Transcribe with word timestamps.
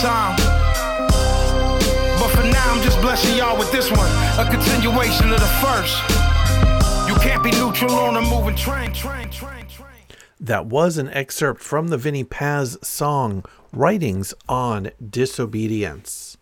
Time. 0.00 0.36
But 2.18 2.28
for 2.28 2.42
now, 2.42 2.72
I'm 2.72 2.82
just 2.82 2.98
blessing 3.02 3.36
y'all 3.36 3.58
with 3.58 3.70
this 3.70 3.90
one, 3.90 4.10
a 4.38 4.48
continuation 4.50 5.30
of 5.30 5.40
the 5.40 5.46
first. 5.60 6.00
You 7.06 7.14
can't 7.16 7.42
be 7.42 7.50
neutral 7.50 7.92
on 7.92 8.16
a 8.16 8.22
moving 8.22 8.56
train, 8.56 8.94
train, 8.94 9.28
train, 9.30 9.66
train. 9.68 9.86
That 10.40 10.64
was 10.64 10.96
an 10.96 11.10
excerpt 11.10 11.60
from 11.60 11.88
the 11.88 11.98
Vinnie 11.98 12.24
Paz 12.24 12.78
song 12.82 13.44
Writings 13.72 14.32
on 14.48 14.90
Disobedience. 15.06 16.38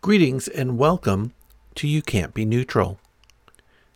Greetings 0.00 0.46
and 0.46 0.78
welcome 0.78 1.32
to 1.74 1.88
You 1.88 2.00
Can't 2.00 2.32
Be 2.32 2.44
Neutral. 2.44 3.00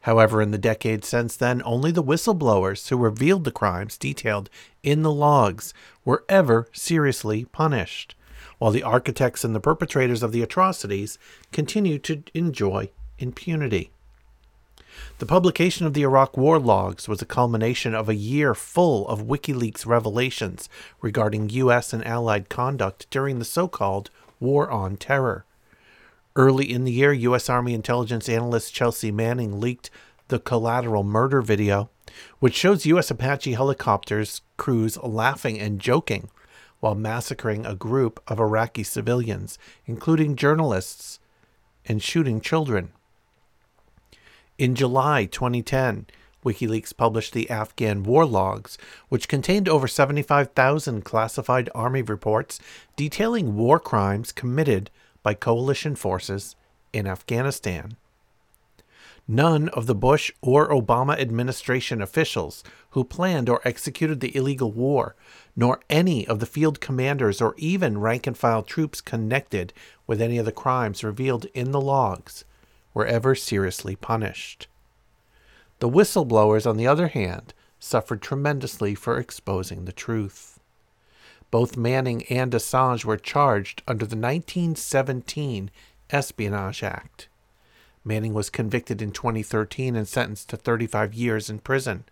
However, 0.05 0.41
in 0.41 0.51
the 0.51 0.59
decades 0.59 1.09
since 1.09 1.37
then, 1.37 1.61
only 1.65 1.91
the 1.91 2.03
whistleblowers 2.03 2.89
who 2.89 2.97
revealed 2.97 3.45
the 3.45 3.51
crimes 3.51 3.99
detailed 3.99 4.49
in 4.83 5.03
the 5.03 5.13
logs 5.13 5.75
were 6.05 6.25
ever 6.29 6.69
seriously 6.73 7.45
punished, 7.47 8.15
while 8.59 8.71
the 8.71 8.83
architects 8.83 9.45
and 9.45 9.55
the 9.55 9.61
perpetrators 9.61 10.23
of 10.23 10.33
the 10.33 10.43
atrocities 10.43 11.19
continued 11.53 12.03
to 12.05 12.23
enjoy 12.33 12.91
impunity. 13.19 13.91
The 15.19 15.27
publication 15.27 15.87
of 15.87 15.93
the 15.93 16.03
Iraq 16.03 16.37
War 16.37 16.59
logs 16.59 17.07
was 17.07 17.21
a 17.21 17.27
culmination 17.27 17.95
of 17.95 18.09
a 18.09 18.15
year 18.15 18.55
full 18.55 19.07
of 19.07 19.27
WikiLeaks 19.27 19.85
revelations 19.85 20.69
regarding 21.03 21.51
U.S. 21.51 21.93
and 21.93 22.05
Allied 22.07 22.49
conduct 22.49 23.07
during 23.11 23.39
the 23.39 23.45
so 23.45 23.69
called 23.69 24.11
War 24.41 24.71
on 24.71 24.97
Terror. 24.97 25.45
Early 26.37 26.73
in 26.73 26.85
the 26.85 26.93
year, 26.93 27.13
U.S. 27.13 27.49
Army 27.51 27.75
intelligence 27.75 28.29
analyst 28.29 28.73
Chelsea 28.73 29.11
Manning 29.11 29.61
leaked 29.61 29.91
the 30.29 30.39
collateral 30.39 31.03
murder 31.03 31.43
video, 31.43 31.91
which 32.39 32.55
shows 32.55 32.87
U.S. 32.87 33.11
Apache 33.11 33.53
helicopters 33.53 34.41
crews 34.57 34.97
laughing 34.99 35.59
and 35.59 35.81
joking 35.81 36.31
while 36.79 36.95
massacring 36.95 37.67
a 37.67 37.75
group 37.75 38.23
of 38.29 38.39
Iraqi 38.39 38.85
civilians, 38.85 39.59
including 39.87 40.37
journalists, 40.37 41.19
and 41.85 42.03
shooting 42.03 42.41
children. 42.41 42.91
In 44.57 44.75
July 44.75 45.25
2010, 45.25 46.07
WikiLeaks 46.45 46.97
published 46.97 47.33
the 47.33 47.51
Afghan 47.51 48.03
war 48.03 48.25
logs, 48.25 48.79
which 49.09 49.29
contained 49.29 49.69
over 49.69 49.89
75,000 49.89 51.05
classified 51.05 51.69
Army 51.75 52.03
reports 52.03 52.61
detailing 52.97 53.57
war 53.57 53.79
crimes 53.79 54.33
committed 54.33 54.91
by 55.23 55.35
coalition 55.35 55.97
forces 55.97 56.57
in 56.93 57.07
Afghanistan. 57.07 57.97
None 59.29 59.69
of 59.71 59.87
the 59.87 59.95
Bush 59.95 60.33
or 60.41 60.69
Obama 60.71 61.19
administration 61.19 62.03
officials 62.03 62.65
who 62.91 63.05
planned 63.05 63.49
or 63.49 63.61
executed 63.65 64.21
the 64.21 64.35
illegal 64.35 64.73
war, 64.73 65.15
nor 65.55 65.81
any 65.89 66.27
of 66.27 66.41
the 66.41 66.47
field 66.47 66.81
commanders 66.81 67.41
or 67.41 67.55
even 67.57 68.01
rank 68.01 68.27
and 68.27 68.37
file 68.37 68.63
troops 68.63 69.01
connected 69.01 69.73
with 70.07 70.21
any 70.21 70.39
of 70.39 70.47
the 70.47 70.53
crimes 70.53 71.05
revealed 71.05 71.47
in 71.55 71.71
the 71.71 71.81
logs, 71.81 72.45
were 72.93 73.07
ever 73.07 73.35
seriously 73.35 73.95
punished. 73.95 74.67
The 75.79 75.89
whistleblowers, 75.89 76.69
on 76.69 76.77
the 76.77 76.87
other 76.87 77.09
hand, 77.09 77.55
suffered 77.79 78.21
tremendously 78.21 78.95
for 78.95 79.19
exposing 79.19 79.85
the 79.85 79.93
truth. 79.93 80.60
Both 81.51 81.77
Manning 81.77 82.23
and 82.25 82.53
Assange 82.53 83.05
were 83.05 83.17
charged 83.17 83.83
under 83.89 84.07
the 84.07 84.17
1917 84.17 85.71
Espionage 86.11 86.83
Act. 86.83 87.29
Manning 88.05 88.35
was 88.35 88.51
convicted 88.51 89.03
in 89.03 89.11
2013 89.13 89.97
and 89.97 90.07
sentenced 90.07 90.49
to 90.51 90.57
35 90.57 91.13
years 91.13 91.51
in 91.51 91.59
prison, 91.59 92.05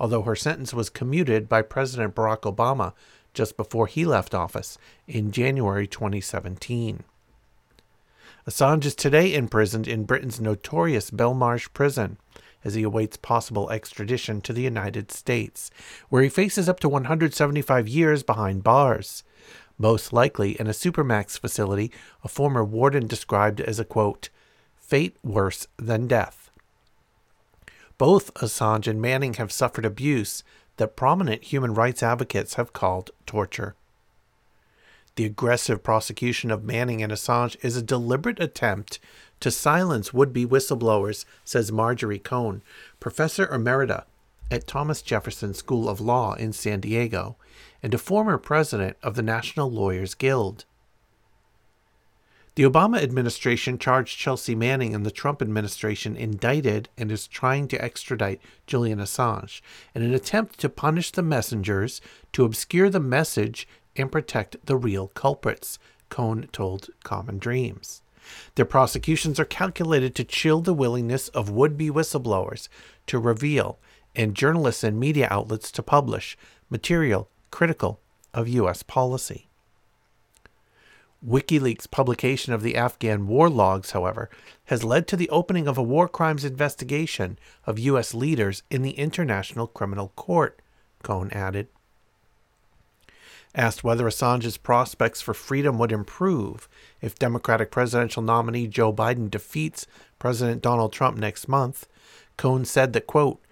although 0.00 0.22
her 0.22 0.36
sentence 0.36 0.72
was 0.72 0.90
commuted 0.90 1.48
by 1.48 1.62
President 1.62 2.14
Barack 2.14 2.40
Obama 2.40 2.92
just 3.34 3.56
before 3.56 3.86
he 3.86 4.04
left 4.04 4.34
office 4.34 4.78
in 5.06 5.30
January 5.32 5.86
2017. 5.86 7.04
Assange 8.48 8.86
is 8.86 8.94
today 8.94 9.34
imprisoned 9.34 9.86
in 9.86 10.04
Britain's 10.04 10.40
notorious 10.40 11.10
Belmarsh 11.10 11.72
prison 11.74 12.16
as 12.64 12.74
he 12.74 12.82
awaits 12.82 13.16
possible 13.16 13.70
extradition 13.70 14.40
to 14.40 14.52
the 14.52 14.62
United 14.62 15.10
States, 15.10 15.70
where 16.08 16.22
he 16.22 16.28
faces 16.28 16.68
up 16.68 16.80
to 16.80 16.88
175 16.88 17.88
years 17.88 18.22
behind 18.22 18.64
bars, 18.64 19.22
most 19.78 20.12
likely 20.12 20.58
in 20.60 20.66
a 20.66 20.70
supermax 20.70 21.38
facility 21.38 21.92
a 22.24 22.28
former 22.28 22.64
warden 22.64 23.06
described 23.06 23.60
as 23.60 23.78
a 23.78 23.84
quote, 23.84 24.28
fate 24.76 25.16
worse 25.22 25.66
than 25.76 26.06
death. 26.06 26.50
Both 27.96 28.32
Assange 28.34 28.86
and 28.86 29.00
Manning 29.00 29.34
have 29.34 29.52
suffered 29.52 29.84
abuse 29.84 30.44
that 30.76 30.96
prominent 30.96 31.44
human 31.44 31.74
rights 31.74 32.02
advocates 32.02 32.54
have 32.54 32.72
called 32.72 33.10
torture. 33.26 33.74
The 35.16 35.24
aggressive 35.24 35.82
prosecution 35.82 36.52
of 36.52 36.62
Manning 36.62 37.02
and 37.02 37.12
Assange 37.12 37.56
is 37.60 37.76
a 37.76 37.82
deliberate 37.82 38.38
attempt 38.38 39.00
to 39.40 39.50
silence 39.50 40.12
would 40.12 40.32
be 40.32 40.46
whistleblowers, 40.46 41.24
says 41.44 41.72
Marjorie 41.72 42.18
Cohn, 42.18 42.62
professor 43.00 43.46
emerita 43.46 44.04
at 44.50 44.66
Thomas 44.66 45.02
Jefferson 45.02 45.54
School 45.54 45.88
of 45.88 46.00
Law 46.00 46.34
in 46.34 46.52
San 46.52 46.80
Diego 46.80 47.36
and 47.82 47.94
a 47.94 47.98
former 47.98 48.38
president 48.38 48.96
of 49.02 49.14
the 49.14 49.22
National 49.22 49.70
Lawyers 49.70 50.14
Guild. 50.14 50.64
The 52.58 52.64
Obama 52.64 53.00
administration 53.00 53.78
charged 53.78 54.18
Chelsea 54.18 54.56
Manning, 54.56 54.92
and 54.92 55.06
the 55.06 55.12
Trump 55.12 55.40
administration 55.40 56.16
indicted 56.16 56.88
and 56.98 57.12
is 57.12 57.28
trying 57.28 57.68
to 57.68 57.80
extradite 57.80 58.40
Julian 58.66 58.98
Assange 58.98 59.60
in 59.94 60.02
an 60.02 60.12
attempt 60.12 60.58
to 60.58 60.68
punish 60.68 61.12
the 61.12 61.22
messengers, 61.22 62.00
to 62.32 62.44
obscure 62.44 62.90
the 62.90 62.98
message, 62.98 63.68
and 63.94 64.10
protect 64.10 64.56
the 64.66 64.76
real 64.76 65.06
culprits, 65.06 65.78
Cohn 66.08 66.48
told 66.50 66.88
Common 67.04 67.38
Dreams. 67.38 68.02
Their 68.54 68.64
prosecutions 68.64 69.38
are 69.38 69.44
calculated 69.44 70.14
to 70.14 70.24
chill 70.24 70.60
the 70.60 70.74
willingness 70.74 71.28
of 71.28 71.50
would 71.50 71.76
be 71.76 71.90
whistleblowers 71.90 72.68
to 73.06 73.18
reveal 73.18 73.78
and 74.14 74.34
journalists 74.34 74.82
and 74.82 74.98
media 74.98 75.28
outlets 75.30 75.70
to 75.72 75.82
publish 75.82 76.36
material 76.70 77.28
critical 77.50 78.00
of 78.34 78.48
U.S. 78.48 78.82
policy. 78.82 79.48
WikiLeaks' 81.26 81.90
publication 81.90 82.52
of 82.52 82.62
the 82.62 82.76
Afghan 82.76 83.26
war 83.26 83.50
logs, 83.50 83.90
however, 83.90 84.30
has 84.66 84.84
led 84.84 85.08
to 85.08 85.16
the 85.16 85.28
opening 85.30 85.66
of 85.66 85.76
a 85.76 85.82
war 85.82 86.08
crimes 86.08 86.44
investigation 86.44 87.38
of 87.66 87.78
U.S. 87.78 88.14
leaders 88.14 88.62
in 88.70 88.82
the 88.82 88.92
International 88.92 89.66
Criminal 89.66 90.12
Court, 90.14 90.62
Cohn 91.02 91.30
added. 91.32 91.68
Asked 93.58 93.82
whether 93.82 94.04
Assange's 94.04 94.56
prospects 94.56 95.20
for 95.20 95.34
freedom 95.34 95.78
would 95.78 95.90
improve 95.90 96.68
if 97.00 97.18
Democratic 97.18 97.72
presidential 97.72 98.22
nominee 98.22 98.68
Joe 98.68 98.92
Biden 98.92 99.28
defeats 99.28 99.84
President 100.20 100.62
Donald 100.62 100.92
Trump 100.92 101.18
next 101.18 101.48
month, 101.48 101.88
Cohn 102.36 102.64
said 102.64 102.92
that, 102.92 103.08
quote, 103.08 103.42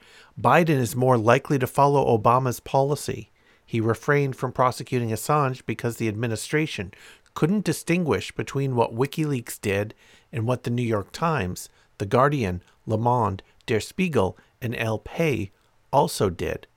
Biden 0.40 0.78
is 0.78 0.94
more 0.94 1.18
likely 1.18 1.58
to 1.58 1.66
follow 1.66 2.16
Obama's 2.16 2.60
policy. 2.60 3.32
He 3.64 3.80
refrained 3.80 4.36
from 4.36 4.52
prosecuting 4.52 5.10
Assange 5.10 5.66
because 5.66 5.96
the 5.96 6.06
administration 6.06 6.94
couldn't 7.34 7.64
distinguish 7.64 8.30
between 8.30 8.76
what 8.76 8.94
WikiLeaks 8.94 9.60
did 9.60 9.92
and 10.30 10.46
what 10.46 10.62
the 10.62 10.70
New 10.70 10.84
York 10.84 11.10
Times, 11.10 11.68
The 11.98 12.06
Guardian, 12.06 12.62
Le 12.86 12.96
Monde, 12.96 13.42
Der 13.66 13.80
Spiegel, 13.80 14.38
and 14.62 14.76
El 14.76 15.00
Pais 15.00 15.48
also 15.92 16.30
did. 16.30 16.68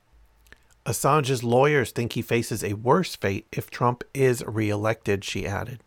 Assange's 0.90 1.44
lawyers 1.44 1.92
think 1.92 2.14
he 2.14 2.24
faces 2.24 2.64
a 2.64 2.74
worse 2.74 3.16
fate 3.16 3.46
if 3.52 3.70
Trump 3.70 4.04
is 4.12 4.44
reelected, 4.48 5.24
she 5.24 5.46
added. 5.46 5.82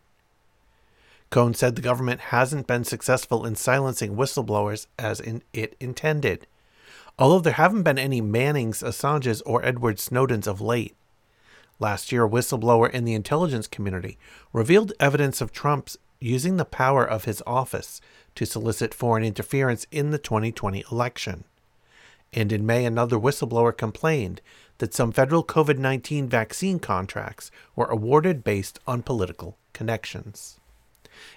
Cohn 1.29 1.55
said 1.55 1.75
the 1.75 1.83
government 1.83 2.21
hasn't 2.21 2.69
been 2.69 2.85
successful 2.85 3.45
in 3.45 3.57
silencing 3.57 4.15
whistleblowers 4.15 4.87
as 5.01 5.19
in 5.19 5.43
it 5.53 5.75
intended, 5.81 6.47
although 7.19 7.41
there 7.41 7.55
haven't 7.55 7.83
been 7.83 7.99
any 7.99 8.21
Mannings, 8.21 8.81
Assanges, 8.81 9.43
or 9.45 9.65
Edward 9.65 9.97
Snowdens 9.97 10.47
of 10.47 10.61
late. 10.61 10.95
Last 11.81 12.13
year, 12.13 12.27
a 12.27 12.31
whistleblower 12.31 12.89
in 12.89 13.05
the 13.05 13.15
intelligence 13.15 13.67
community 13.67 14.19
revealed 14.53 14.93
evidence 15.01 15.41
of 15.41 15.51
Trump's 15.51 15.97
using 16.21 16.59
the 16.59 16.65
power 16.65 17.05
of 17.05 17.25
his 17.25 17.43
office 17.45 18.01
to 18.37 18.47
solicit 18.47 18.95
foreign 18.95 19.25
interference 19.25 19.85
in 19.91 20.13
the 20.13 20.19
2020 20.19 20.85
election. 20.93 21.43
And 22.33 22.53
in 22.53 22.65
May, 22.65 22.85
another 22.85 23.19
whistleblower 23.19 23.77
complained 23.77 24.41
that 24.83 24.93
some 24.93 25.13
federal 25.13 25.45
COVID 25.45 25.79
19 25.79 26.29
vaccine 26.29 26.81
contracts 26.81 27.53
were 27.77 27.87
awarded 27.87 28.43
based 28.43 28.81
on 28.85 29.01
political 29.01 29.57
connections. 29.73 30.59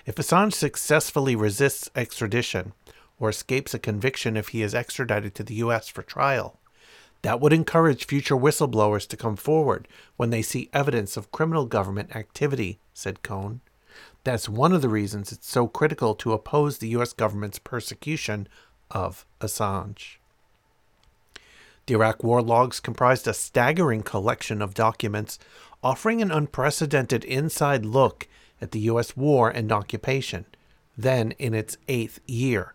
If 0.04 0.16
Assange 0.16 0.54
successfully 0.54 1.36
resists 1.36 1.92
extradition 1.96 2.74
or 3.20 3.30
escapes 3.30 3.76
a 3.76 3.78
conviction 3.78 4.36
if 4.36 4.48
he 4.48 4.64
is 4.64 4.74
extradited 4.74 5.36
to 5.36 5.44
the 5.44 5.54
U.S. 5.66 5.88
for 5.88 6.02
trial, 6.02 6.60
that 7.22 7.40
would 7.40 7.54
encourage 7.54 8.08
future 8.08 8.36
whistleblowers 8.36 9.08
to 9.10 9.16
come 9.16 9.36
forward 9.36 9.88
when 10.18 10.32
they 10.32 10.42
see 10.42 10.72
evidence 10.74 11.16
of 11.16 11.32
criminal 11.32 11.68
government 11.68 12.16
activity, 12.16 12.80
said 12.96 13.22
Cohn. 13.22 13.62
That's 14.24 14.50
one 14.50 14.74
of 14.74 14.82
the 14.82 14.90
reasons 14.90 15.32
it's 15.32 15.48
so 15.48 15.68
critical 15.68 16.16
to 16.16 16.34
oppose 16.34 16.80
the 16.80 16.90
U.S. 16.98 17.14
government's 17.14 17.60
persecution 17.60 18.48
of 18.90 19.24
Assange. 19.40 20.18
The 21.88 21.94
Iraq 21.94 22.24
war 22.24 22.42
logs 22.42 22.80
comprised 22.80 23.28
a 23.28 23.34
staggering 23.34 24.02
collection 24.02 24.60
of 24.62 24.74
documents 24.74 25.38
offering 25.84 26.22
an 26.22 26.32
unprecedented 26.32 27.24
inside 27.24 27.86
look 27.86 28.28
at 28.60 28.72
the 28.72 28.80
U.S. 28.80 29.16
war 29.16 29.52
and 29.52 29.72
occupation, 29.72 30.46
then 30.98 31.34
in 31.34 31.54
its 31.54 31.78
eighth 31.88 32.20
year. 32.26 32.74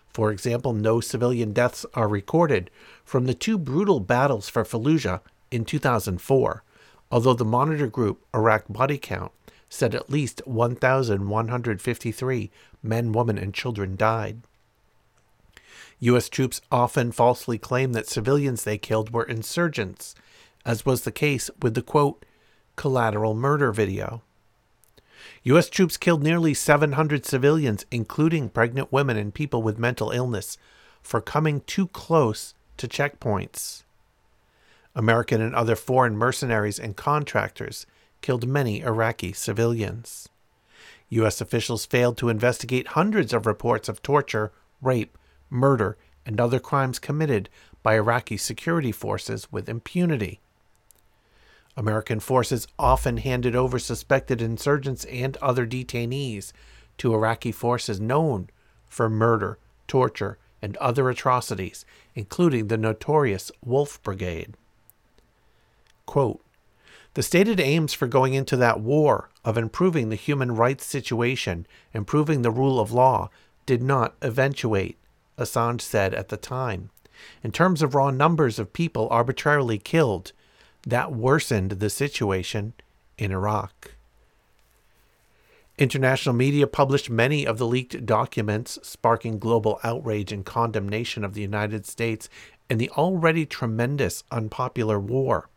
For 0.09 0.29
example, 0.31 0.73
no 0.73 0.99
civilian 0.99 1.53
deaths 1.53 1.85
are 1.93 2.09
recorded 2.09 2.69
from 3.05 3.25
the 3.25 3.33
two 3.33 3.57
brutal 3.57 4.01
battles 4.01 4.49
for 4.49 4.65
Fallujah 4.65 5.21
in 5.49 5.63
2004, 5.63 6.63
although 7.09 7.33
the 7.33 7.45
monitor 7.45 7.87
group 7.87 8.25
Iraq 8.33 8.65
Body 8.67 8.97
Count 8.97 9.31
said 9.69 9.95
at 9.95 10.09
least 10.09 10.41
1,153 10.45 12.51
men, 12.83 13.13
women, 13.13 13.37
and 13.37 13.53
children 13.53 13.95
died. 13.95 14.41
U.S. 15.99 16.27
troops 16.27 16.59
often 16.69 17.13
falsely 17.13 17.57
claim 17.57 17.93
that 17.93 18.07
civilians 18.07 18.65
they 18.65 18.77
killed 18.77 19.13
were 19.13 19.23
insurgents, 19.23 20.15
as 20.65 20.85
was 20.85 21.03
the 21.03 21.11
case 21.11 21.49
with 21.61 21.75
the 21.75 21.81
quote, 21.81 22.25
collateral 22.75 23.33
murder 23.33 23.71
video. 23.71 24.21
U.S. 25.43 25.69
troops 25.69 25.97
killed 25.97 26.21
nearly 26.21 26.53
700 26.53 27.25
civilians, 27.25 27.85
including 27.89 28.49
pregnant 28.49 28.91
women 28.91 29.17
and 29.17 29.33
people 29.33 29.63
with 29.63 29.79
mental 29.79 30.11
illness, 30.11 30.57
for 31.01 31.19
coming 31.19 31.61
too 31.61 31.87
close 31.87 32.53
to 32.77 32.87
checkpoints. 32.87 33.81
American 34.93 35.41
and 35.41 35.55
other 35.55 35.75
foreign 35.75 36.15
mercenaries 36.15 36.77
and 36.77 36.95
contractors 36.95 37.87
killed 38.21 38.47
many 38.47 38.81
Iraqi 38.81 39.33
civilians. 39.33 40.29
U.S. 41.09 41.41
officials 41.41 41.87
failed 41.87 42.17
to 42.17 42.29
investigate 42.29 42.89
hundreds 42.89 43.33
of 43.33 43.47
reports 43.47 43.89
of 43.89 44.03
torture, 44.03 44.51
rape, 44.79 45.17
murder, 45.49 45.97
and 46.23 46.39
other 46.39 46.59
crimes 46.59 46.99
committed 46.99 47.49
by 47.81 47.95
Iraqi 47.95 48.37
security 48.37 48.91
forces 48.91 49.51
with 49.51 49.67
impunity. 49.67 50.39
American 51.77 52.19
forces 52.19 52.67
often 52.77 53.17
handed 53.17 53.55
over 53.55 53.79
suspected 53.79 54.41
insurgents 54.41 55.05
and 55.05 55.37
other 55.37 55.65
detainees 55.65 56.51
to 56.97 57.13
Iraqi 57.13 57.51
forces 57.51 57.99
known 57.99 58.49
for 58.87 59.09
murder, 59.09 59.57
torture, 59.87 60.37
and 60.61 60.77
other 60.77 61.09
atrocities, 61.09 61.85
including 62.13 62.67
the 62.67 62.77
notorious 62.77 63.51
Wolf 63.63 64.01
Brigade. 64.03 64.55
Quote, 66.05 66.43
the 67.13 67.23
stated 67.23 67.59
aims 67.59 67.93
for 67.93 68.07
going 68.07 68.33
into 68.33 68.55
that 68.57 68.79
war 68.79 69.29
of 69.43 69.57
improving 69.57 70.09
the 70.09 70.15
human 70.15 70.55
rights 70.55 70.85
situation, 70.85 71.65
improving 71.93 72.41
the 72.41 72.51
rule 72.51 72.79
of 72.79 72.93
law, 72.93 73.29
did 73.65 73.83
not 73.83 74.15
eventuate, 74.21 74.97
Assange 75.37 75.81
said 75.81 76.13
at 76.13 76.29
the 76.29 76.37
time. 76.37 76.89
In 77.43 77.51
terms 77.51 77.81
of 77.81 77.95
raw 77.95 78.11
numbers 78.11 78.59
of 78.59 78.71
people 78.71 79.09
arbitrarily 79.09 79.77
killed, 79.77 80.31
that 80.83 81.11
worsened 81.13 81.71
the 81.71 81.89
situation 81.89 82.73
in 83.17 83.31
Iraq. 83.31 83.91
International 85.77 86.35
media 86.35 86.67
published 86.67 87.09
many 87.09 87.45
of 87.45 87.57
the 87.57 87.65
leaked 87.65 88.05
documents, 88.05 88.77
sparking 88.83 89.39
global 89.39 89.79
outrage 89.83 90.31
and 90.31 90.45
condemnation 90.45 91.23
of 91.23 91.33
the 91.33 91.41
United 91.41 91.85
States 91.85 92.29
in 92.69 92.77
the 92.77 92.89
already 92.91 93.45
tremendous 93.45 94.23
unpopular 94.31 94.99
war. 94.99 95.49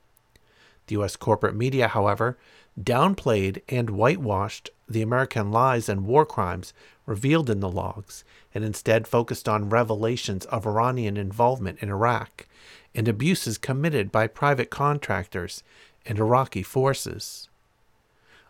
The 0.86 0.94
U.S. 0.94 1.16
corporate 1.16 1.54
media, 1.54 1.88
however, 1.88 2.38
downplayed 2.80 3.62
and 3.68 3.90
whitewashed 3.90 4.70
the 4.88 5.02
American 5.02 5.50
lies 5.50 5.88
and 5.88 6.06
war 6.06 6.26
crimes 6.26 6.72
revealed 7.06 7.48
in 7.48 7.60
the 7.60 7.70
logs 7.70 8.24
and 8.54 8.64
instead 8.64 9.06
focused 9.06 9.48
on 9.48 9.68
revelations 9.68 10.44
of 10.46 10.66
Iranian 10.66 11.16
involvement 11.16 11.78
in 11.80 11.88
Iraq 11.88 12.46
and 12.94 13.08
abuses 13.08 13.58
committed 13.58 14.12
by 14.12 14.26
private 14.26 14.70
contractors 14.70 15.62
and 16.06 16.18
Iraqi 16.18 16.62
forces. 16.62 17.48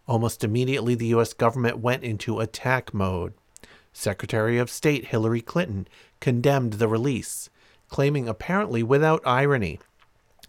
Almost 0.06 0.44
immediately, 0.44 0.94
the 0.94 1.06
U.S. 1.08 1.32
government 1.32 1.78
went 1.78 2.04
into 2.04 2.40
attack 2.40 2.92
mode. 2.92 3.32
Secretary 3.92 4.58
of 4.58 4.68
State 4.68 5.06
Hillary 5.06 5.40
Clinton 5.40 5.88
condemned 6.20 6.74
the 6.74 6.88
release, 6.88 7.48
claiming 7.88 8.28
apparently 8.28 8.82
without 8.82 9.22
irony 9.24 9.80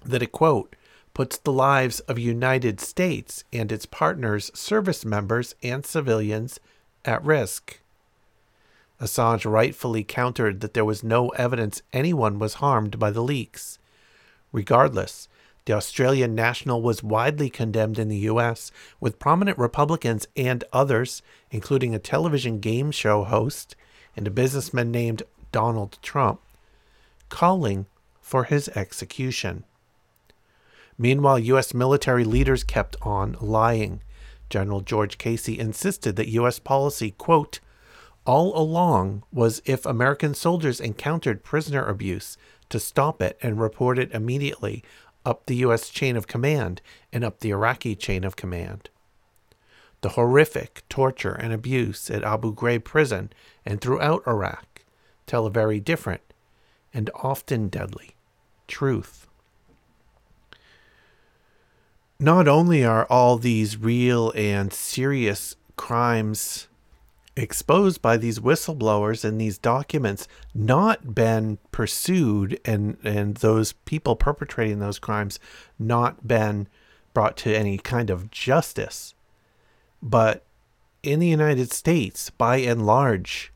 that 0.04 0.24
it, 0.24 0.32
quote, 0.32 0.76
puts 1.14 1.38
the 1.38 1.54
lives 1.54 2.02
of 2.02 2.20
United 2.20 2.82
States 2.82 3.44
and 3.54 3.72
its 3.72 3.86
partners, 3.86 4.52
service 4.54 5.06
members, 5.06 5.56
and 5.64 5.86
civilians 5.86 6.60
at 7.06 7.24
risk. 7.24 7.80
Assange 9.00 9.50
rightfully 9.50 10.04
countered 10.04 10.60
that 10.62 10.74
there 10.74 10.86
was 10.86 11.04
no 11.04 11.30
evidence 11.30 11.82
anyone 11.94 12.40
was 12.40 12.56
harmed 12.56 13.00
by 13.00 13.12
the 13.12 13.24
leaks. 13.24 13.80
Regardless, 14.56 15.28
the 15.66 15.74
Australian 15.74 16.34
national 16.34 16.82
was 16.82 17.04
widely 17.04 17.50
condemned 17.50 18.00
in 18.00 18.08
the 18.08 18.30
US, 18.32 18.72
with 19.02 19.20
prominent 19.20 19.58
Republicans 19.58 20.30
and 20.38 20.64
others, 20.72 21.22
including 21.52 21.94
a 21.94 22.00
television 22.00 22.62
game 22.62 22.90
show 22.92 23.26
host 23.26 23.76
and 24.16 24.26
a 24.26 24.32
businessman 24.32 24.92
named 24.92 25.24
Donald 25.52 25.98
Trump, 26.02 26.40
calling 27.28 27.88
for 28.22 28.46
his 28.46 28.70
execution. 28.70 29.66
Meanwhile, 30.98 31.40
U.S. 31.40 31.74
military 31.74 32.24
leaders 32.24 32.64
kept 32.64 32.96
on 33.02 33.36
lying. 33.42 34.04
General 34.50 34.80
George 34.80 35.18
Casey 35.18 35.60
insisted 35.60 36.16
that 36.16 36.30
U.S. 36.30 36.60
policy, 36.60 37.12
quote, 37.12 37.60
all 38.26 38.58
along 38.58 39.24
was 39.32 39.62
if 39.66 39.86
American 39.86 40.34
soldiers 40.34 40.80
encountered 40.80 41.44
prisoner 41.44 41.86
abuse, 41.86 42.38
to 42.70 42.80
stop 42.80 43.22
it 43.22 43.38
and 43.42 43.60
report 43.60 44.00
it 44.00 44.12
immediately 44.12 44.84
up 45.26 45.46
the 45.46 45.56
U.S. 45.58 45.90
chain 45.90 46.16
of 46.16 46.28
command 46.28 46.82
and 47.12 47.24
up 47.24 47.40
the 47.40 47.50
Iraqi 47.50 47.96
chain 47.96 48.24
of 48.24 48.36
command. 48.36 48.90
The 50.02 50.10
horrific 50.10 50.84
torture 50.88 51.34
and 51.34 51.52
abuse 51.52 52.12
at 52.12 52.24
Abu 52.24 52.54
Ghraib 52.54 52.84
prison 52.84 53.32
and 53.66 53.82
throughout 53.82 54.24
Iraq 54.28 54.84
tell 55.26 55.46
a 55.46 55.52
very 55.52 55.80
different 55.80 56.22
and 56.94 57.10
often 57.16 57.70
deadly 57.70 58.16
truth. 58.68 59.28
Not 62.20 62.48
only 62.48 62.86
are 62.86 63.06
all 63.06 63.38
these 63.38 63.78
real 63.78 64.32
and 64.36 64.72
serious 64.72 65.56
crimes 65.76 66.68
exposed 67.38 68.02
by 68.02 68.18
these 68.18 68.40
whistleblowers 68.40 69.26
and 69.26 69.40
these 69.40 69.58
documents 69.58 70.28
not 70.54 71.14
been 71.14 71.58
pursued 71.72 72.60
and 72.64 72.98
and 73.04 73.36
those 73.38 73.74
people 73.74 74.16
perpetrating 74.16 74.80
those 74.80 75.00
crimes 75.00 75.40
not 75.78 76.28
been 76.28 76.68
brought 77.14 77.36
to 77.38 77.56
any 77.56 77.78
kind 77.78 78.10
of 78.10 78.32
justice. 78.32 79.14
But 80.02 80.46
in 81.04 81.20
the 81.20 81.28
United 81.28 81.72
States 81.72 82.30
by 82.30 82.58
and 82.58 82.86
large 82.86 83.52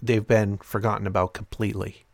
they've 0.00 0.26
been 0.26 0.58
forgotten 0.58 1.06
about 1.06 1.32
completely. 1.32 2.04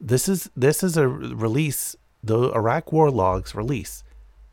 This 0.00 0.28
is 0.28 0.50
this 0.56 0.82
is 0.82 0.96
a 0.96 1.08
release 1.08 1.96
the 2.22 2.52
Iraq 2.52 2.92
war 2.92 3.10
logs 3.10 3.54
release 3.54 4.04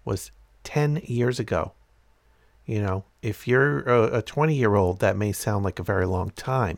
was 0.03 0.31
10 0.63 1.01
years 1.05 1.39
ago 1.39 1.73
you 2.69 2.79
know, 2.79 3.03
if 3.23 3.47
you're 3.47 3.79
a 3.79 4.21
20 4.21 4.53
year 4.53 4.75
old, 4.75 4.99
that 4.99 5.17
may 5.17 5.31
sound 5.31 5.65
like 5.65 5.79
a 5.79 5.83
very 5.83 6.05
long 6.05 6.29
time. 6.29 6.77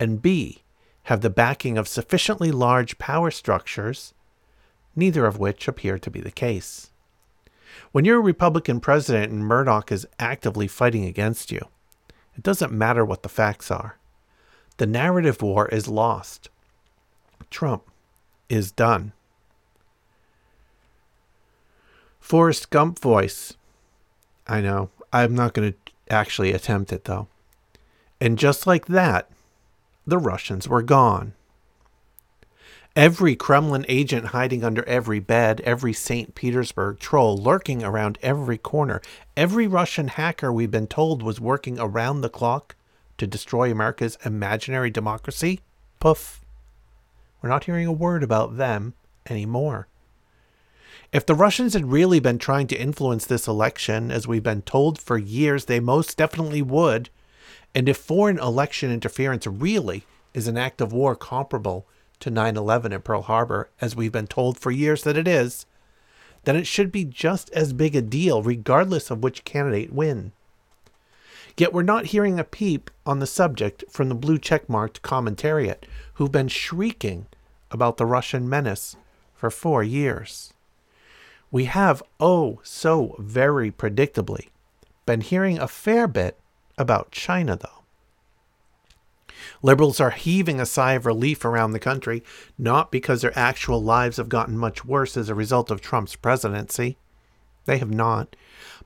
and 0.00 0.20
B. 0.20 0.64
have 1.04 1.20
the 1.20 1.30
backing 1.30 1.78
of 1.78 1.86
sufficiently 1.86 2.50
large 2.50 2.98
power 2.98 3.30
structures, 3.30 4.12
neither 4.96 5.24
of 5.24 5.38
which 5.38 5.68
appear 5.68 6.00
to 6.00 6.10
be 6.10 6.20
the 6.20 6.32
case. 6.32 6.90
When 7.92 8.04
you're 8.04 8.18
a 8.18 8.20
Republican 8.20 8.80
president 8.80 9.30
and 9.30 9.46
Murdoch 9.46 9.92
is 9.92 10.04
actively 10.18 10.66
fighting 10.66 11.04
against 11.04 11.52
you, 11.52 11.68
it 12.36 12.42
doesn't 12.42 12.72
matter 12.72 13.04
what 13.04 13.22
the 13.22 13.28
facts 13.28 13.70
are. 13.70 13.98
The 14.78 14.86
narrative 14.86 15.42
war 15.42 15.68
is 15.68 15.88
lost. 15.88 16.48
Trump 17.50 17.84
is 18.48 18.72
done. 18.72 19.12
Forrest 22.20 22.70
Gump 22.70 22.98
voice. 22.98 23.54
I 24.46 24.60
know. 24.60 24.90
I'm 25.12 25.34
not 25.34 25.52
going 25.52 25.72
to 25.72 25.78
actually 26.12 26.52
attempt 26.52 26.92
it, 26.92 27.04
though. 27.04 27.28
And 28.20 28.38
just 28.38 28.66
like 28.66 28.86
that, 28.86 29.28
the 30.06 30.18
Russians 30.18 30.68
were 30.68 30.82
gone. 30.82 31.34
Every 32.94 33.34
Kremlin 33.36 33.86
agent 33.88 34.26
hiding 34.26 34.62
under 34.62 34.86
every 34.86 35.18
bed, 35.18 35.62
every 35.62 35.94
St. 35.94 36.34
Petersburg 36.34 36.98
troll 36.98 37.38
lurking 37.38 37.82
around 37.82 38.18
every 38.20 38.58
corner, 38.58 39.00
every 39.34 39.66
Russian 39.66 40.08
hacker 40.08 40.52
we've 40.52 40.70
been 40.70 40.86
told 40.86 41.22
was 41.22 41.40
working 41.40 41.78
around 41.78 42.20
the 42.20 42.28
clock 42.28 42.76
to 43.16 43.26
destroy 43.26 43.72
America's 43.72 44.18
imaginary 44.26 44.90
democracy, 44.90 45.60
poof. 46.00 46.44
We're 47.40 47.48
not 47.48 47.64
hearing 47.64 47.86
a 47.86 47.92
word 47.92 48.22
about 48.22 48.58
them 48.58 48.92
anymore. 49.26 49.88
If 51.14 51.24
the 51.24 51.34
Russians 51.34 51.72
had 51.72 51.90
really 51.90 52.20
been 52.20 52.38
trying 52.38 52.66
to 52.66 52.80
influence 52.80 53.24
this 53.24 53.48
election, 53.48 54.10
as 54.10 54.28
we've 54.28 54.42
been 54.42 54.62
told 54.62 55.00
for 55.00 55.16
years 55.16 55.64
they 55.64 55.80
most 55.80 56.18
definitely 56.18 56.60
would, 56.60 57.08
and 57.74 57.88
if 57.88 57.96
foreign 57.96 58.38
election 58.38 58.90
interference 58.90 59.46
really 59.46 60.04
is 60.34 60.46
an 60.46 60.58
act 60.58 60.82
of 60.82 60.92
war 60.92 61.16
comparable 61.16 61.86
to 62.22 62.30
9 62.30 62.56
11 62.56 62.92
at 62.92 63.04
Pearl 63.04 63.22
Harbor, 63.22 63.68
as 63.80 63.94
we've 63.94 64.12
been 64.12 64.26
told 64.26 64.58
for 64.58 64.70
years 64.70 65.02
that 65.02 65.16
it 65.16 65.28
is, 65.28 65.66
then 66.44 66.56
it 66.56 66.66
should 66.66 66.90
be 66.90 67.04
just 67.04 67.50
as 67.50 67.72
big 67.72 67.94
a 67.94 68.02
deal, 68.02 68.42
regardless 68.42 69.10
of 69.10 69.22
which 69.22 69.44
candidate 69.44 69.92
win. 69.92 70.32
Yet 71.56 71.72
we're 71.72 71.82
not 71.82 72.06
hearing 72.06 72.40
a 72.40 72.44
peep 72.44 72.90
on 73.04 73.18
the 73.18 73.26
subject 73.26 73.84
from 73.90 74.08
the 74.08 74.14
blue 74.14 74.38
checkmarked 74.38 75.00
commentariat, 75.00 75.84
who've 76.14 76.32
been 76.32 76.48
shrieking 76.48 77.26
about 77.70 77.96
the 77.96 78.06
Russian 78.06 78.48
menace 78.48 78.96
for 79.34 79.50
four 79.50 79.82
years. 79.82 80.54
We 81.50 81.66
have, 81.66 82.02
oh, 82.18 82.60
so 82.62 83.16
very 83.18 83.70
predictably, 83.70 84.48
been 85.04 85.20
hearing 85.20 85.58
a 85.58 85.68
fair 85.68 86.08
bit 86.08 86.38
about 86.78 87.10
China, 87.10 87.56
though. 87.56 87.81
Liberals 89.62 90.00
are 90.00 90.10
heaving 90.10 90.60
a 90.60 90.66
sigh 90.66 90.92
of 90.92 91.06
relief 91.06 91.44
around 91.44 91.72
the 91.72 91.78
country, 91.78 92.22
not 92.58 92.90
because 92.90 93.22
their 93.22 93.36
actual 93.38 93.82
lives 93.82 94.16
have 94.16 94.28
gotten 94.28 94.56
much 94.56 94.84
worse 94.84 95.16
as 95.16 95.28
a 95.28 95.34
result 95.34 95.70
of 95.70 95.80
Trump's 95.80 96.16
presidency. 96.16 96.96
They 97.64 97.78
have 97.78 97.90
not. 97.90 98.34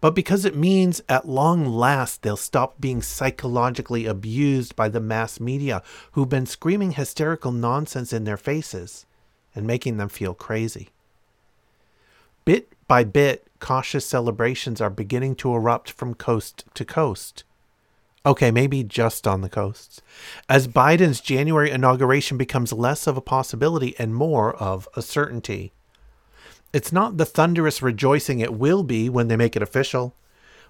But 0.00 0.14
because 0.14 0.44
it 0.44 0.54
means 0.54 1.02
at 1.08 1.28
long 1.28 1.66
last 1.66 2.22
they'll 2.22 2.36
stop 2.36 2.80
being 2.80 3.00
psychologically 3.00 4.06
abused 4.06 4.76
by 4.76 4.88
the 4.88 5.00
mass 5.00 5.40
media 5.40 5.82
who've 6.12 6.28
been 6.28 6.46
screaming 6.46 6.92
hysterical 6.92 7.52
nonsense 7.52 8.12
in 8.12 8.25
their 8.25 8.36
faces 8.36 9.06
and 9.54 9.66
making 9.66 9.96
them 9.96 10.08
feel 10.08 10.34
crazy. 10.34 10.90
Bit 12.44 12.72
by 12.86 13.04
bit, 13.04 13.46
cautious 13.58 14.06
celebrations 14.06 14.80
are 14.80 14.90
beginning 14.90 15.34
to 15.36 15.52
erupt 15.52 15.90
from 15.90 16.14
coast 16.14 16.64
to 16.75 16.84
coast. 16.84 17.42
Okay, 18.26 18.50
maybe 18.50 18.83
just 18.83 19.28
on 19.28 19.40
the 19.40 19.49
coasts. 19.49 20.02
As 20.49 20.66
Biden's 20.66 21.21
January 21.21 21.71
inauguration 21.71 22.37
becomes 22.37 22.73
less 22.73 23.06
of 23.06 23.16
a 23.16 23.21
possibility 23.21 23.95
and 24.00 24.16
more 24.16 24.56
of 24.56 24.88
a 24.97 25.00
certainty. 25.00 25.73
It's 26.73 26.90
not 26.90 27.18
the 27.18 27.25
thunderous 27.25 27.80
rejoicing 27.80 28.40
it 28.40 28.52
will 28.52 28.83
be 28.83 29.09
when 29.09 29.28
they 29.28 29.37
make 29.37 29.54
it 29.54 29.62
official, 29.62 30.16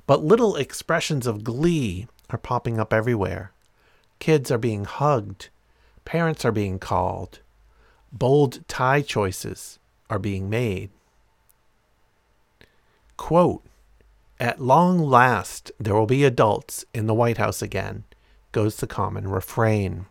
but 0.06 0.22
little 0.22 0.54
expressions 0.54 1.26
of 1.26 1.44
glee 1.44 2.06
are 2.28 2.38
popping 2.38 2.78
up 2.78 2.92
everywhere. 2.92 3.52
Kids 4.18 4.50
are 4.50 4.58
being 4.58 4.84
hugged, 4.84 5.48
parents 6.04 6.44
are 6.44 6.52
being 6.52 6.78
called, 6.78 7.40
bold 8.12 8.68
tie 8.68 9.00
choices 9.00 9.78
are 10.10 10.18
being 10.18 10.50
made. 10.50 10.90
Quote, 13.16 13.64
at 14.38 14.60
long 14.60 14.98
last, 14.98 15.72
there 15.78 15.94
will 15.94 16.06
be 16.06 16.24
adults 16.24 16.84
in 16.92 17.06
the 17.06 17.14
White 17.14 17.38
House 17.38 17.62
again, 17.62 18.04
goes 18.52 18.76
the 18.76 18.86
common 18.86 19.28
refrain. 19.28 20.06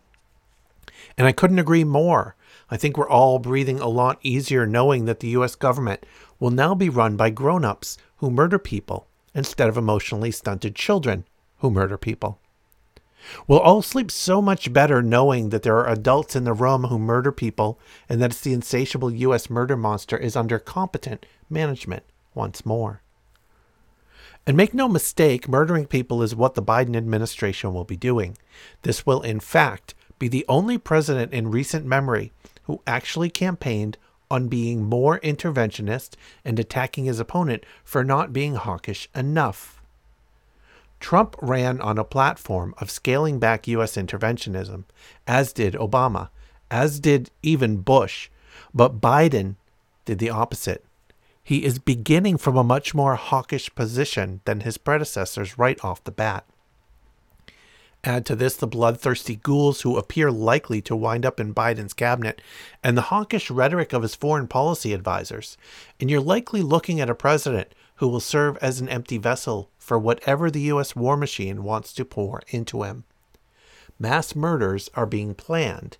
And 1.16 1.26
I 1.26 1.32
couldn't 1.32 1.58
agree 1.58 1.84
more. 1.84 2.34
I 2.70 2.76
think 2.76 2.96
we're 2.96 3.08
all 3.08 3.38
breathing 3.38 3.78
a 3.78 3.88
lot 3.88 4.18
easier 4.22 4.66
knowing 4.66 5.04
that 5.04 5.20
the 5.20 5.28
US 5.28 5.54
government 5.54 6.04
will 6.40 6.50
now 6.50 6.74
be 6.74 6.88
run 6.88 7.16
by 7.16 7.30
grown 7.30 7.64
ups 7.64 7.96
who 8.16 8.30
murder 8.30 8.58
people 8.58 9.06
instead 9.34 9.68
of 9.68 9.76
emotionally 9.76 10.30
stunted 10.30 10.74
children 10.74 11.24
who 11.58 11.70
murder 11.70 11.96
people. 11.96 12.40
We'll 13.46 13.60
all 13.60 13.82
sleep 13.82 14.10
so 14.10 14.40
much 14.42 14.72
better 14.72 15.02
knowing 15.02 15.50
that 15.50 15.62
there 15.62 15.76
are 15.76 15.88
adults 15.88 16.36
in 16.36 16.44
the 16.44 16.52
room 16.52 16.84
who 16.84 16.98
murder 16.98 17.32
people 17.32 17.78
and 18.08 18.20
that 18.20 18.30
it's 18.30 18.40
the 18.40 18.52
insatiable 18.52 19.10
US 19.10 19.48
murder 19.50 19.76
monster 19.76 20.16
is 20.16 20.36
under 20.36 20.58
competent 20.58 21.26
management 21.48 22.04
once 22.34 22.66
more. 22.66 23.02
And 24.46 24.56
make 24.56 24.72
no 24.72 24.88
mistake, 24.88 25.48
murdering 25.48 25.86
people 25.86 26.22
is 26.22 26.36
what 26.36 26.54
the 26.54 26.62
Biden 26.62 26.96
administration 26.96 27.74
will 27.74 27.84
be 27.84 27.96
doing. 27.96 28.38
This 28.82 29.04
will, 29.04 29.20
in 29.22 29.40
fact, 29.40 29.94
be 30.20 30.28
the 30.28 30.44
only 30.48 30.78
president 30.78 31.32
in 31.32 31.50
recent 31.50 31.84
memory 31.84 32.32
who 32.64 32.80
actually 32.86 33.28
campaigned 33.28 33.98
on 34.30 34.48
being 34.48 34.84
more 34.84 35.18
interventionist 35.20 36.14
and 36.44 36.58
attacking 36.58 37.06
his 37.06 37.18
opponent 37.18 37.64
for 37.84 38.04
not 38.04 38.32
being 38.32 38.54
hawkish 38.54 39.08
enough. 39.14 39.82
Trump 41.00 41.36
ran 41.42 41.80
on 41.80 41.98
a 41.98 42.04
platform 42.04 42.74
of 42.78 42.90
scaling 42.90 43.38
back 43.38 43.68
U.S. 43.68 43.96
interventionism, 43.96 44.84
as 45.26 45.52
did 45.52 45.74
Obama, 45.74 46.30
as 46.70 47.00
did 47.00 47.30
even 47.42 47.78
Bush, 47.78 48.30
but 48.72 49.00
Biden 49.00 49.56
did 50.04 50.18
the 50.18 50.30
opposite. 50.30 50.85
He 51.46 51.64
is 51.64 51.78
beginning 51.78 52.38
from 52.38 52.56
a 52.56 52.64
much 52.64 52.92
more 52.92 53.14
hawkish 53.14 53.72
position 53.76 54.40
than 54.46 54.62
his 54.62 54.78
predecessors 54.78 55.56
right 55.56 55.78
off 55.84 56.02
the 56.02 56.10
bat. 56.10 56.44
Add 58.02 58.26
to 58.26 58.34
this 58.34 58.56
the 58.56 58.66
bloodthirsty 58.66 59.36
ghouls 59.36 59.82
who 59.82 59.96
appear 59.96 60.32
likely 60.32 60.82
to 60.82 60.96
wind 60.96 61.24
up 61.24 61.38
in 61.38 61.54
Biden's 61.54 61.92
cabinet 61.92 62.42
and 62.82 62.98
the 62.98 63.12
hawkish 63.12 63.48
rhetoric 63.48 63.92
of 63.92 64.02
his 64.02 64.16
foreign 64.16 64.48
policy 64.48 64.92
advisors, 64.92 65.56
and 66.00 66.10
you're 66.10 66.20
likely 66.20 66.62
looking 66.62 67.00
at 67.00 67.08
a 67.08 67.14
president 67.14 67.68
who 67.98 68.08
will 68.08 68.18
serve 68.18 68.56
as 68.56 68.80
an 68.80 68.88
empty 68.88 69.16
vessel 69.16 69.70
for 69.78 70.00
whatever 70.00 70.50
the 70.50 70.62
U.S. 70.62 70.96
war 70.96 71.16
machine 71.16 71.62
wants 71.62 71.92
to 71.92 72.04
pour 72.04 72.42
into 72.48 72.82
him. 72.82 73.04
Mass 74.00 74.34
murders 74.34 74.90
are 74.94 75.06
being 75.06 75.32
planned, 75.32 75.96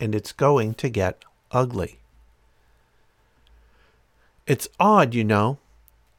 and 0.00 0.14
it's 0.14 0.32
going 0.32 0.72
to 0.72 0.88
get 0.88 1.26
ugly. 1.50 1.98
It's 4.44 4.68
odd, 4.80 5.14
you 5.14 5.22
know. 5.22 5.58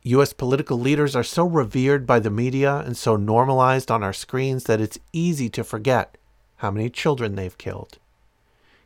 U.S. 0.04 0.32
political 0.32 0.80
leaders 0.80 1.14
are 1.14 1.24
so 1.24 1.46
revered 1.46 2.08
by 2.08 2.20
the 2.20 2.30
media 2.30 2.78
and 2.78 2.96
so 2.96 3.18
normalized 3.18 3.92
on 3.92 4.02
our 4.02 4.14
screens 4.14 4.64
that 4.64 4.80
it's 4.80 4.98
easy 5.12 5.50
to 5.50 5.64
forget 5.64 6.18
how 6.58 6.72
many 6.72 6.90
children 6.90 7.36
they've 7.36 7.58
killed. 7.58 8.00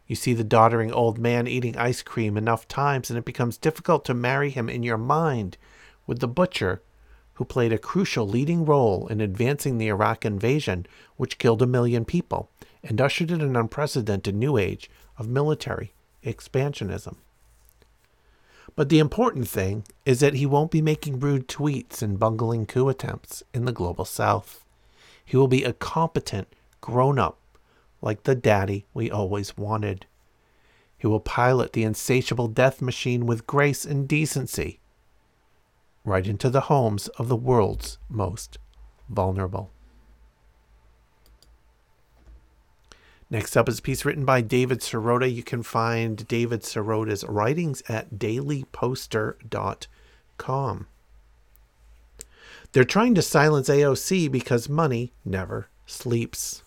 You 0.07 0.15
see 0.15 0.33
the 0.33 0.43
doddering 0.43 0.91
old 0.91 1.19
man 1.19 1.47
eating 1.47 1.77
ice 1.77 2.01
cream 2.01 2.35
enough 2.35 2.67
times, 2.67 3.11
and 3.11 3.19
it 3.19 3.25
becomes 3.25 3.57
difficult 3.57 4.05
to 4.05 4.15
marry 4.15 4.49
him 4.49 4.69
in 4.69 4.81
your 4.81 4.97
mind 4.97 5.57
with 6.07 6.19
the 6.19 6.27
butcher 6.27 6.81
who 7.35 7.45
played 7.45 7.71
a 7.71 7.77
crucial 7.77 8.27
leading 8.27 8.65
role 8.65 9.05
in 9.07 9.21
advancing 9.21 9.77
the 9.77 9.89
Iraq 9.89 10.25
invasion, 10.25 10.87
which 11.15 11.37
killed 11.37 11.61
a 11.61 11.67
million 11.67 12.05
people 12.05 12.49
and 12.83 12.99
ushered 12.99 13.29
in 13.29 13.41
an 13.41 13.55
unprecedented 13.55 14.33
new 14.33 14.57
age 14.57 14.89
of 15.19 15.27
military 15.27 15.93
expansionism. 16.25 17.17
But 18.77 18.89
the 18.89 18.99
important 18.99 19.47
thing 19.47 19.85
is 20.05 20.19
that 20.19 20.35
he 20.35 20.45
won't 20.45 20.69
be 20.69 20.83
making 20.83 21.19
rude 21.19 21.47
tweets 21.47 22.03
and 22.03 22.19
bungling 22.19 22.67
coup 22.67 22.87
attempts 22.89 23.41
in 23.51 23.65
the 23.65 23.71
global 23.71 24.05
south. 24.05 24.63
He 25.25 25.35
will 25.35 25.47
be 25.47 25.63
a 25.63 25.73
competent 25.73 26.47
grown 26.79 27.17
up, 27.17 27.39
like 28.03 28.23
the 28.23 28.35
daddy 28.35 28.85
we 28.93 29.09
always 29.09 29.57
wanted. 29.57 30.05
He 30.95 31.07
will 31.07 31.19
pilot 31.19 31.73
the 31.73 31.83
insatiable 31.83 32.47
death 32.47 32.79
machine 32.79 33.25
with 33.25 33.47
grace 33.47 33.83
and 33.83 34.07
decency 34.07 34.79
right 36.05 36.27
into 36.27 36.49
the 36.49 36.61
homes 36.61 37.07
of 37.19 37.27
the 37.27 37.35
world's 37.35 37.97
most 38.09 38.59
vulnerable. 39.09 39.71
Next 43.29 43.57
up 43.57 43.67
is 43.67 43.79
a 43.79 43.81
piece 43.81 44.05
written 44.05 44.23
by 44.23 44.39
David 44.41 44.79
Sirota. 44.79 45.29
You 45.33 45.43
can 45.43 45.61
find 45.61 46.25
David 46.27 46.61
Sirota's 46.61 47.25
writings 47.25 47.83
at 47.89 48.15
dailyposter.com. 48.15 50.87
They're 52.71 52.85
trying 52.85 53.15
to 53.15 53.21
silence 53.21 53.67
AOC 53.69 54.31
because 54.31 54.69
money 54.69 55.11
never 55.25 55.67
sleeps. 55.85 56.63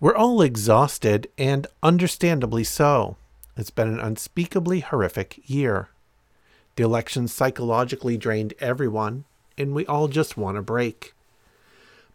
We're 0.00 0.14
all 0.14 0.42
exhausted, 0.42 1.30
and 1.38 1.66
understandably 1.82 2.64
so. 2.64 3.16
It's 3.56 3.70
been 3.70 3.88
an 3.88 4.00
unspeakably 4.00 4.80
horrific 4.80 5.40
year. 5.48 5.88
The 6.76 6.82
election 6.82 7.28
psychologically 7.28 8.18
drained 8.18 8.52
everyone, 8.58 9.24
and 9.56 9.74
we 9.74 9.86
all 9.86 10.08
just 10.08 10.36
want 10.36 10.58
a 10.58 10.62
break. 10.62 11.14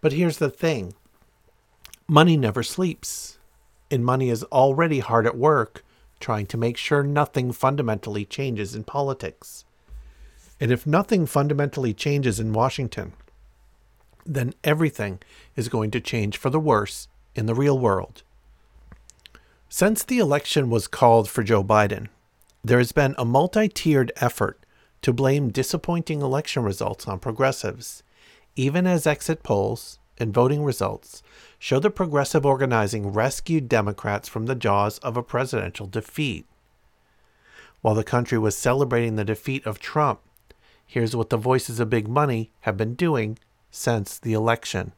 But 0.01 0.13
here's 0.13 0.37
the 0.37 0.51
thing 0.51 0.93
Money 2.11 2.35
never 2.35 2.63
sleeps, 2.63 3.37
and 3.91 4.03
money 4.03 4.31
is 4.31 4.43
already 4.45 4.97
hard 4.97 5.27
at 5.27 5.37
work 5.37 5.85
trying 6.19 6.47
to 6.47 6.57
make 6.57 6.75
sure 6.75 7.03
nothing 7.03 7.51
fundamentally 7.51 8.25
changes 8.25 8.73
in 8.73 8.83
politics. 8.83 9.63
And 10.59 10.71
if 10.71 10.87
nothing 10.87 11.27
fundamentally 11.27 11.93
changes 11.93 12.39
in 12.39 12.51
Washington, 12.51 13.13
then 14.25 14.55
everything 14.63 15.19
is 15.55 15.69
going 15.69 15.91
to 15.91 16.01
change 16.01 16.35
for 16.35 16.49
the 16.49 16.59
worse 16.59 17.07
in 17.35 17.45
the 17.45 17.53
real 17.53 17.77
world. 17.77 18.23
Since 19.69 20.01
the 20.01 20.17
election 20.17 20.71
was 20.71 20.87
called 20.87 21.29
for 21.29 21.43
Joe 21.43 21.63
Biden, 21.63 22.07
there 22.63 22.79
has 22.79 22.91
been 22.91 23.13
a 23.19 23.23
multi 23.23 23.69
tiered 23.69 24.11
effort 24.15 24.65
to 25.03 25.13
blame 25.13 25.51
disappointing 25.51 26.23
election 26.23 26.63
results 26.63 27.07
on 27.07 27.19
progressives, 27.19 28.01
even 28.55 28.87
as 28.87 29.05
exit 29.05 29.43
polls 29.43 29.98
and 30.19 30.33
voting 30.33 30.63
results 30.63 31.23
show 31.57 31.79
the 31.79 31.89
progressive 31.89 32.45
organizing 32.45 33.11
rescued 33.11 33.69
Democrats 33.69 34.27
from 34.27 34.45
the 34.45 34.55
jaws 34.55 34.97
of 34.99 35.17
a 35.17 35.23
presidential 35.23 35.87
defeat. 35.87 36.45
While 37.81 37.95
the 37.95 38.03
country 38.03 38.37
was 38.37 38.57
celebrating 38.57 39.15
the 39.15 39.25
defeat 39.25 39.65
of 39.65 39.79
Trump, 39.79 40.19
here's 40.85 41.15
what 41.15 41.29
the 41.29 41.37
voices 41.37 41.79
of 41.79 41.89
big 41.89 42.07
money 42.07 42.51
have 42.61 42.75
been 42.77 42.95
doing 42.95 43.39
since 43.71 44.17
the 44.17 44.33
election. 44.33 44.93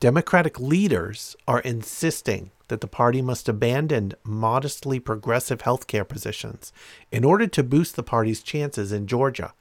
Democratic 0.00 0.60
leaders 0.60 1.36
are 1.46 1.60
insisting 1.60 2.52
that 2.68 2.80
the 2.80 2.86
party 2.86 3.20
must 3.20 3.48
abandon 3.48 4.12
modestly 4.22 5.00
progressive 5.00 5.60
healthcare 5.62 6.06
positions 6.06 6.72
in 7.10 7.24
order 7.24 7.46
to 7.46 7.62
boost 7.62 7.96
the 7.96 8.02
party's 8.02 8.42
chances 8.42 8.92
in 8.92 9.06
Georgia, 9.06 9.54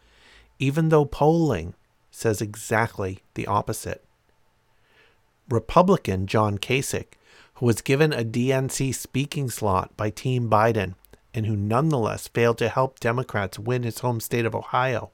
even 0.60 0.90
though 0.90 1.06
polling 1.06 1.74
says 2.18 2.42
exactly 2.42 3.20
the 3.36 3.46
opposite. 3.46 4.04
Republican 5.48 6.26
John 6.26 6.58
Kasich, 6.58 7.14
who 7.56 7.68
was 7.68 7.82
given 7.82 8.12
a 8.12 8.26
DNC 8.26 8.96
speaking 8.96 9.52
slot 9.52 9.96
by 9.96 10.10
Team 10.10 10.50
Biden 10.50 10.96
and 11.32 11.46
who 11.46 11.56
nonetheless 11.56 12.28
failed 12.28 12.58
to 12.58 12.70
help 12.70 13.00
Democrats 13.00 13.60
win 13.60 13.84
his 13.84 14.00
home 14.00 14.20
state 14.20 14.46
of 14.46 14.56
Ohio, 14.56 15.12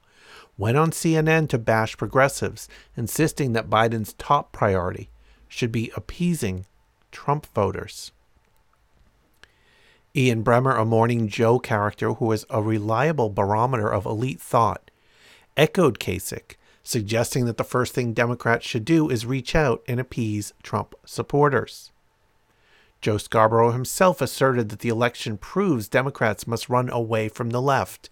went 0.58 0.78
on 0.78 0.92
CNN 0.92 1.50
to 1.50 1.58
bash 1.58 1.98
progressives, 1.98 2.70
insisting 2.96 3.52
that 3.52 3.70
Biden's 3.70 4.14
top 4.14 4.54
priority 4.54 5.10
should 5.50 5.74
be 5.74 5.92
appeasing 5.98 6.66
Trump 7.12 7.46
voters. 7.48 8.14
Ian 10.16 10.42
Bremmer, 10.42 10.80
a 10.80 10.86
Morning 10.86 11.28
Joe 11.28 11.60
character 11.60 12.14
who 12.14 12.32
is 12.32 12.46
a 12.50 12.62
reliable 12.62 13.30
barometer 13.30 13.90
of 13.90 14.06
elite 14.06 14.40
thought, 14.40 14.90
echoed 15.58 16.00
Kasich, 16.00 16.56
suggesting 16.84 17.46
that 17.46 17.58
the 17.58 17.64
first 17.64 17.94
thing 17.94 18.14
Democrats 18.14 18.66
should 18.66 18.86
do 18.86 19.10
is 19.10 19.26
reach 19.26 19.56
out 19.56 19.82
and 19.88 20.00
appease 20.00 20.54
Trump 20.62 20.94
supporters. 21.06 21.92
Joe 23.02 23.18
Scarborough 23.18 23.72
himself 23.72 24.22
asserted 24.22 24.70
that 24.70 24.80
the 24.80 24.90
election 24.90 25.38
proves 25.38 25.88
Democrats 25.88 26.46
must 26.46 26.70
run 26.70 26.90
away 26.90 27.30
from 27.30 27.50
the 27.50 27.62
left, 27.62 28.10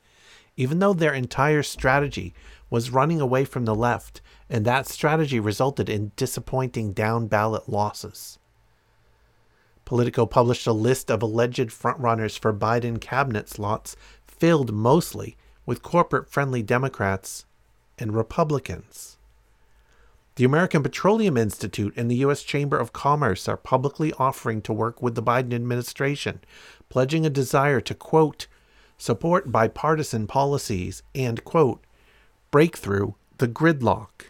even 0.58 0.80
though 0.80 0.94
their 0.94 1.14
entire 1.14 1.64
strategy 1.64 2.34
was 2.70 2.90
running 2.90 3.22
away 3.22 3.46
from 3.46 3.66
the 3.66 3.76
left, 3.76 4.22
and 4.50 4.66
that 4.66 4.88
strategy 4.88 5.40
resulted 5.40 5.90
in 5.90 6.12
disappointing 6.16 6.94
down 6.94 7.28
ballot 7.28 7.70
losses. 7.70 8.38
Politico 9.86 10.26
published 10.26 10.68
a 10.68 10.74
list 10.74 11.12
of 11.12 11.22
alleged 11.22 11.70
frontrunners 11.70 12.40
for 12.40 12.54
Biden 12.54 13.00
cabinet 13.00 13.50
slots 13.50 13.96
filled 14.26 14.74
mostly 14.74 15.36
with 15.66 15.84
corporate 15.84 16.30
friendly 16.30 16.64
Democrats 16.64 17.46
and 18.02 18.14
Republicans. 18.14 19.18
The 20.36 20.44
American 20.44 20.82
Petroleum 20.82 21.38
Institute 21.38 21.94
and 21.96 22.10
the 22.10 22.16
U.S. 22.18 22.42
Chamber 22.42 22.78
of 22.78 22.94
Commerce 22.94 23.48
are 23.48 23.58
publicly 23.58 24.12
offering 24.14 24.62
to 24.64 24.74
work 24.74 25.02
with 25.02 25.16
the 25.16 25.24
Biden 25.24 25.54
administration, 25.54 26.42
pledging 26.90 27.26
a 27.26 27.30
desire 27.30 27.80
to, 27.82 27.94
quote, 27.94 28.48
support 28.98 29.52
bipartisan 29.52 30.28
policies 30.28 31.04
and, 31.14 31.44
quote, 31.44 31.84
break 32.50 32.78
through 32.78 33.16
the 33.38 33.48
gridlock 33.48 34.26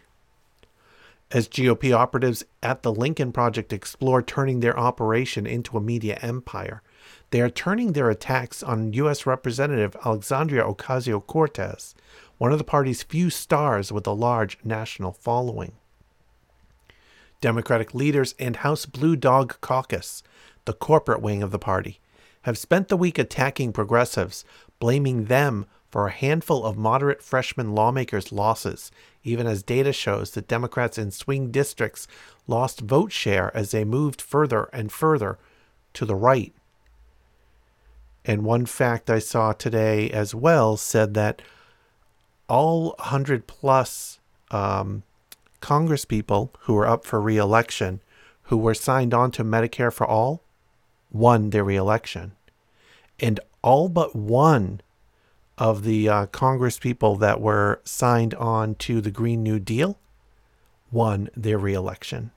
as 1.32 1.48
GOP 1.48 1.92
operatives 1.96 2.44
at 2.62 2.82
the 2.82 2.92
Lincoln 2.92 3.32
Project 3.32 3.72
explore 3.72 4.22
turning 4.22 4.60
their 4.60 4.78
operation 4.78 5.46
into 5.46 5.76
a 5.76 5.80
media 5.80 6.18
empire. 6.20 6.82
They 7.30 7.40
are 7.40 7.48
turning 7.48 7.92
their 7.92 8.10
attacks 8.10 8.62
on 8.62 8.92
U.S. 8.92 9.24
Representative 9.24 9.96
Alexandria 10.04 10.64
Ocasio 10.64 11.26
Cortez, 11.26 11.94
one 12.38 12.52
of 12.52 12.58
the 12.58 12.64
party's 12.64 13.02
few 13.02 13.30
stars 13.30 13.92
with 13.92 14.06
a 14.06 14.12
large 14.12 14.58
national 14.64 15.12
following. 15.12 15.72
Democratic 17.40 17.94
leaders 17.94 18.34
and 18.38 18.56
House 18.56 18.86
Blue 18.86 19.16
Dog 19.16 19.60
Caucus, 19.60 20.22
the 20.64 20.72
corporate 20.72 21.20
wing 21.20 21.42
of 21.42 21.50
the 21.50 21.58
party, 21.58 22.00
have 22.42 22.58
spent 22.58 22.88
the 22.88 22.96
week 22.96 23.18
attacking 23.18 23.72
progressives, 23.72 24.44
blaming 24.78 25.24
them 25.26 25.66
for 25.90 26.06
a 26.06 26.12
handful 26.12 26.64
of 26.64 26.78
moderate 26.78 27.22
freshman 27.22 27.74
lawmakers' 27.74 28.32
losses, 28.32 28.90
even 29.24 29.46
as 29.46 29.62
data 29.62 29.92
shows 29.92 30.30
that 30.30 30.48
Democrats 30.48 30.96
in 30.96 31.10
swing 31.10 31.50
districts 31.50 32.08
lost 32.46 32.80
vote 32.80 33.12
share 33.12 33.54
as 33.54 33.72
they 33.72 33.84
moved 33.84 34.22
further 34.22 34.70
and 34.72 34.90
further 34.90 35.38
to 35.92 36.06
the 36.06 36.14
right. 36.14 36.54
And 38.24 38.44
one 38.44 38.66
fact 38.66 39.10
I 39.10 39.18
saw 39.18 39.52
today 39.52 40.10
as 40.10 40.34
well 40.34 40.76
said 40.76 41.14
that 41.14 41.42
all 42.52 42.94
100 42.98 43.46
plus 43.46 44.20
um, 44.50 45.02
Congress 45.60 46.04
people 46.04 46.52
who 46.60 46.74
were 46.74 46.86
up 46.86 47.06
for 47.06 47.18
reelection, 47.18 48.02
who 48.44 48.58
were 48.58 48.74
signed 48.74 49.14
on 49.14 49.30
to 49.30 49.42
Medicare 49.42 49.90
for 49.90 50.06
All, 50.06 50.42
won 51.10 51.48
their 51.48 51.64
reelection. 51.64 52.32
And 53.18 53.40
all 53.62 53.88
but 53.88 54.14
one 54.14 54.82
of 55.56 55.82
the 55.82 56.06
uh, 56.10 56.26
Congress 56.26 56.78
people 56.78 57.16
that 57.16 57.40
were 57.40 57.80
signed 57.84 58.34
on 58.34 58.74
to 58.74 59.00
the 59.00 59.10
Green 59.10 59.42
New 59.42 59.58
Deal 59.58 59.98
won 60.90 61.30
their 61.34 61.56
reelection. 61.56 62.32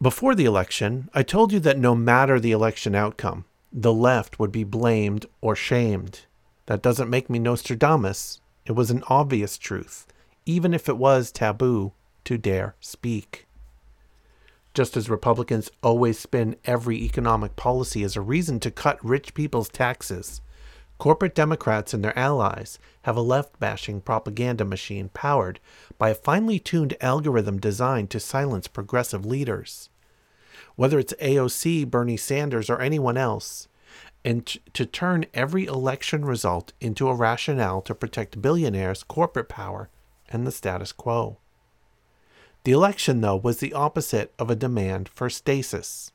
Before 0.00 0.34
the 0.34 0.46
election, 0.46 1.10
I 1.12 1.22
told 1.22 1.52
you 1.52 1.60
that 1.60 1.76
no 1.76 1.94
matter 1.94 2.40
the 2.40 2.52
election 2.52 2.94
outcome, 2.94 3.44
the 3.72 3.92
left 3.92 4.38
would 4.38 4.52
be 4.52 4.64
blamed 4.64 5.26
or 5.40 5.54
shamed. 5.54 6.26
That 6.66 6.82
doesn't 6.82 7.10
make 7.10 7.28
me 7.28 7.38
Nostradamus. 7.38 8.40
It 8.66 8.72
was 8.72 8.90
an 8.90 9.02
obvious 9.08 9.58
truth, 9.58 10.06
even 10.46 10.74
if 10.74 10.88
it 10.88 10.98
was 10.98 11.32
taboo 11.32 11.92
to 12.24 12.38
dare 12.38 12.74
speak 12.80 13.48
just 14.78 14.96
as 14.96 15.10
Republicans 15.10 15.68
always 15.82 16.16
spin 16.20 16.54
every 16.64 16.98
economic 16.98 17.56
policy 17.56 18.04
as 18.04 18.14
a 18.14 18.20
reason 18.20 18.60
to 18.60 18.70
cut 18.70 19.04
rich 19.04 19.34
people's 19.34 19.68
taxes. 19.68 20.40
Corporate 20.98 21.34
Democrats 21.34 21.92
and 21.92 22.04
their 22.04 22.16
allies 22.16 22.78
have 23.02 23.16
a 23.16 23.20
left 23.20 23.58
bashing 23.58 24.00
propaganda 24.00 24.64
machine 24.64 25.10
powered 25.12 25.58
by 25.98 26.10
a 26.10 26.14
finely 26.14 26.60
tuned 26.60 26.96
algorithm 27.00 27.58
designed 27.58 28.08
to 28.10 28.20
silence 28.20 28.68
progressive 28.68 29.26
leaders. 29.26 29.90
Whether 30.78 31.00
it's 31.00 31.12
AOC, 31.14 31.90
Bernie 31.90 32.16
Sanders, 32.16 32.70
or 32.70 32.80
anyone 32.80 33.16
else, 33.16 33.66
and 34.24 34.46
t- 34.46 34.60
to 34.74 34.86
turn 34.86 35.26
every 35.34 35.64
election 35.64 36.24
result 36.24 36.72
into 36.80 37.08
a 37.08 37.16
rationale 37.16 37.82
to 37.82 37.96
protect 37.96 38.40
billionaires, 38.40 39.02
corporate 39.02 39.48
power, 39.48 39.88
and 40.28 40.46
the 40.46 40.52
status 40.52 40.92
quo. 40.92 41.38
The 42.62 42.70
election, 42.70 43.22
though, 43.22 43.34
was 43.34 43.58
the 43.58 43.72
opposite 43.72 44.32
of 44.38 44.50
a 44.50 44.54
demand 44.54 45.08
for 45.08 45.28
stasis. 45.28 46.12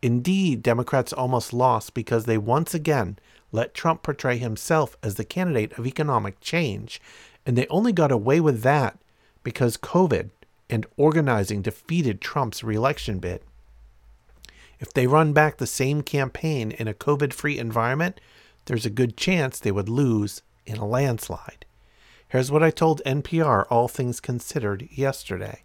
Indeed, 0.00 0.62
Democrats 0.62 1.12
almost 1.12 1.52
lost 1.52 1.92
because 1.92 2.24
they 2.24 2.38
once 2.38 2.72
again 2.72 3.18
let 3.52 3.74
Trump 3.74 4.02
portray 4.02 4.38
himself 4.38 4.96
as 5.02 5.16
the 5.16 5.24
candidate 5.24 5.78
of 5.78 5.86
economic 5.86 6.40
change, 6.40 6.98
and 7.44 7.58
they 7.58 7.66
only 7.66 7.92
got 7.92 8.10
away 8.10 8.40
with 8.40 8.62
that 8.62 8.98
because 9.42 9.76
COVID 9.76 10.30
and 10.70 10.86
organizing 10.96 11.60
defeated 11.60 12.22
Trump's 12.22 12.64
reelection 12.64 13.18
bid. 13.18 13.42
If 14.82 14.92
they 14.92 15.06
run 15.06 15.32
back 15.32 15.56
the 15.58 15.66
same 15.68 16.02
campaign 16.02 16.72
in 16.72 16.88
a 16.88 16.92
COVID 16.92 17.32
free 17.32 17.56
environment, 17.56 18.20
there's 18.64 18.84
a 18.84 18.90
good 18.90 19.16
chance 19.16 19.60
they 19.60 19.70
would 19.70 19.88
lose 19.88 20.42
in 20.66 20.78
a 20.78 20.84
landslide. 20.84 21.64
Here's 22.26 22.50
what 22.50 22.64
I 22.64 22.70
told 22.70 23.00
NPR 23.06 23.64
All 23.70 23.86
Things 23.86 24.18
Considered 24.18 24.88
yesterday. 24.90 25.62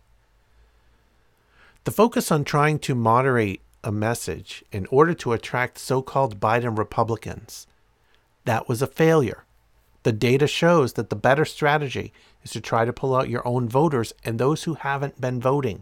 The 1.85 1.91
focus 1.91 2.31
on 2.31 2.43
trying 2.43 2.77
to 2.79 2.93
moderate 2.93 3.61
a 3.83 3.91
message 3.91 4.63
in 4.71 4.85
order 4.91 5.15
to 5.15 5.33
attract 5.33 5.79
so 5.79 6.03
called 6.03 6.39
Biden 6.39 6.77
Republicans, 6.77 7.65
that 8.45 8.69
was 8.69 8.83
a 8.83 8.87
failure. 8.87 9.45
The 10.03 10.11
data 10.11 10.45
shows 10.45 10.93
that 10.93 11.09
the 11.09 11.15
better 11.15 11.43
strategy 11.43 12.13
is 12.43 12.51
to 12.51 12.61
try 12.61 12.85
to 12.85 12.93
pull 12.93 13.15
out 13.15 13.29
your 13.29 13.45
own 13.47 13.67
voters 13.67 14.13
and 14.23 14.37
those 14.37 14.65
who 14.65 14.75
haven't 14.75 15.19
been 15.19 15.41
voting. 15.41 15.81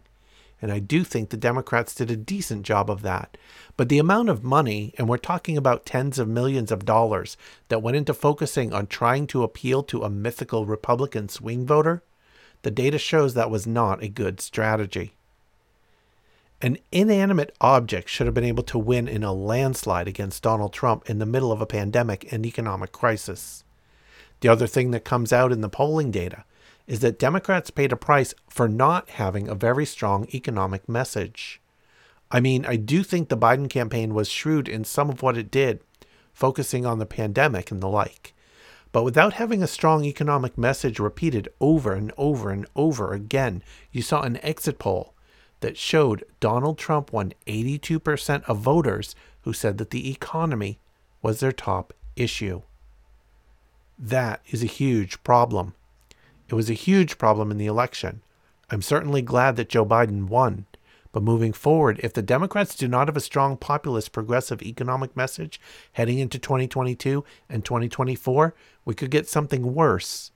And 0.62 0.72
I 0.72 0.80
do 0.80 1.04
think 1.04 1.30
the 1.30 1.38
Democrats 1.38 1.94
did 1.94 2.10
a 2.10 2.16
decent 2.16 2.64
job 2.64 2.90
of 2.90 3.02
that. 3.02 3.38
But 3.78 3.90
the 3.90 4.00
amount 4.00 4.30
of 4.30 4.44
money, 4.44 4.94
and 4.98 5.08
we're 5.08 5.18
talking 5.18 5.58
about 5.58 5.86
tens 5.86 6.18
of 6.18 6.28
millions 6.28 6.72
of 6.72 6.86
dollars, 6.86 7.38
that 7.68 7.82
went 7.82 7.98
into 7.98 8.14
focusing 8.14 8.74
on 8.74 8.88
trying 8.88 9.28
to 9.28 9.44
appeal 9.44 9.84
to 9.84 10.04
a 10.04 10.10
mythical 10.10 10.66
Republican 10.66 11.30
swing 11.30 11.66
voter, 11.66 12.04
the 12.62 12.72
data 12.72 12.98
shows 12.98 13.34
that 13.34 13.52
was 13.52 13.68
not 13.68 14.02
a 14.02 14.08
good 14.08 14.42
strategy. 14.42 15.14
An 16.62 16.78
inanimate 16.92 17.54
object 17.60 18.10
should 18.10 18.26
have 18.26 18.34
been 18.34 18.44
able 18.46 18.64
to 18.64 18.80
win 18.80 19.08
in 19.08 19.24
a 19.24 19.34
landslide 19.34 20.08
against 20.08 20.42
Donald 20.42 20.74
Trump 20.74 21.08
in 21.10 21.20
the 21.20 21.26
middle 21.26 21.52
of 21.52 21.62
a 21.62 21.66
pandemic 21.66 22.32
and 22.32 22.46
economic 22.46 22.92
crisis. 22.92 23.64
The 24.40 24.48
other 24.48 24.68
thing 24.68 24.92
that 24.92 25.04
comes 25.04 25.34
out 25.34 25.52
in 25.52 25.62
the 25.62 25.70
polling 25.70 26.12
data 26.12 26.46
is 26.88 27.00
that 27.00 27.20
Democrats 27.20 27.72
paid 27.72 27.92
a 27.92 27.98
price 27.98 28.34
for 28.50 28.68
not 28.68 29.10
having 29.12 29.48
a 29.48 29.56
very 29.56 29.86
strong 29.86 30.28
economic 30.34 30.88
message. 30.88 31.62
I 32.32 32.40
mean, 32.40 32.66
I 32.66 32.76
do 32.76 33.04
think 33.04 33.30
the 33.30 33.38
Biden 33.38 33.70
campaign 33.70 34.14
was 34.14 34.30
shrewd 34.30 34.68
in 34.68 34.84
some 34.84 35.10
of 35.10 35.22
what 35.22 35.38
it 35.38 35.52
did, 35.52 35.80
focusing 36.34 36.86
on 36.86 37.00
the 37.00 37.06
pandemic 37.06 37.72
and 37.72 37.82
the 37.82 37.88
like. 37.88 38.34
But 38.92 39.04
without 39.04 39.34
having 39.34 39.62
a 39.62 39.68
strong 39.68 40.06
economic 40.06 40.58
message 40.58 41.00
repeated 41.00 41.50
over 41.60 41.94
and 41.94 42.14
over 42.18 42.50
and 42.50 42.66
over 42.76 43.14
again, 43.14 43.62
you 43.92 44.02
saw 44.02 44.22
an 44.22 44.38
exit 44.44 44.80
poll 44.80 45.14
that 45.60 45.78
showed 45.78 46.24
Donald 46.40 46.78
Trump 46.78 47.12
won 47.12 47.34
82% 47.48 48.44
of 48.44 48.58
voters 48.60 49.16
who 49.42 49.54
said 49.54 49.78
that 49.80 49.90
the 49.90 50.10
economy 50.10 50.80
was 51.22 51.40
their 51.40 51.52
top 51.52 51.94
issue. 52.16 52.62
That 53.98 54.42
is 54.48 54.64
a 54.64 54.68
huge 54.68 55.24
problem. 55.24 55.74
It 56.48 56.56
was 56.56 56.70
a 56.70 56.74
huge 56.74 57.18
problem 57.18 57.52
in 57.52 57.58
the 57.58 57.66
election. 57.66 58.22
I'm 58.70 58.82
certainly 58.82 59.22
glad 59.22 59.56
that 59.56 59.70
Joe 59.70 59.86
Biden 59.86 60.28
won. 60.28 60.66
But 61.12 61.24
moving 61.24 61.54
forward, 61.54 62.02
if 62.04 62.12
the 62.12 62.22
Democrats 62.22 62.76
do 62.76 62.90
not 62.90 63.08
have 63.08 63.16
a 63.16 63.22
strong 63.22 63.56
populist 63.56 64.12
progressive 64.12 64.62
economic 64.62 65.16
message 65.16 65.62
heading 65.94 66.20
into 66.20 66.38
2022 66.38 67.24
and 67.48 67.64
2024, 67.64 68.54
we 68.84 68.94
could 68.94 69.12
get 69.12 69.30
something 69.30 69.74
worse 69.74 70.32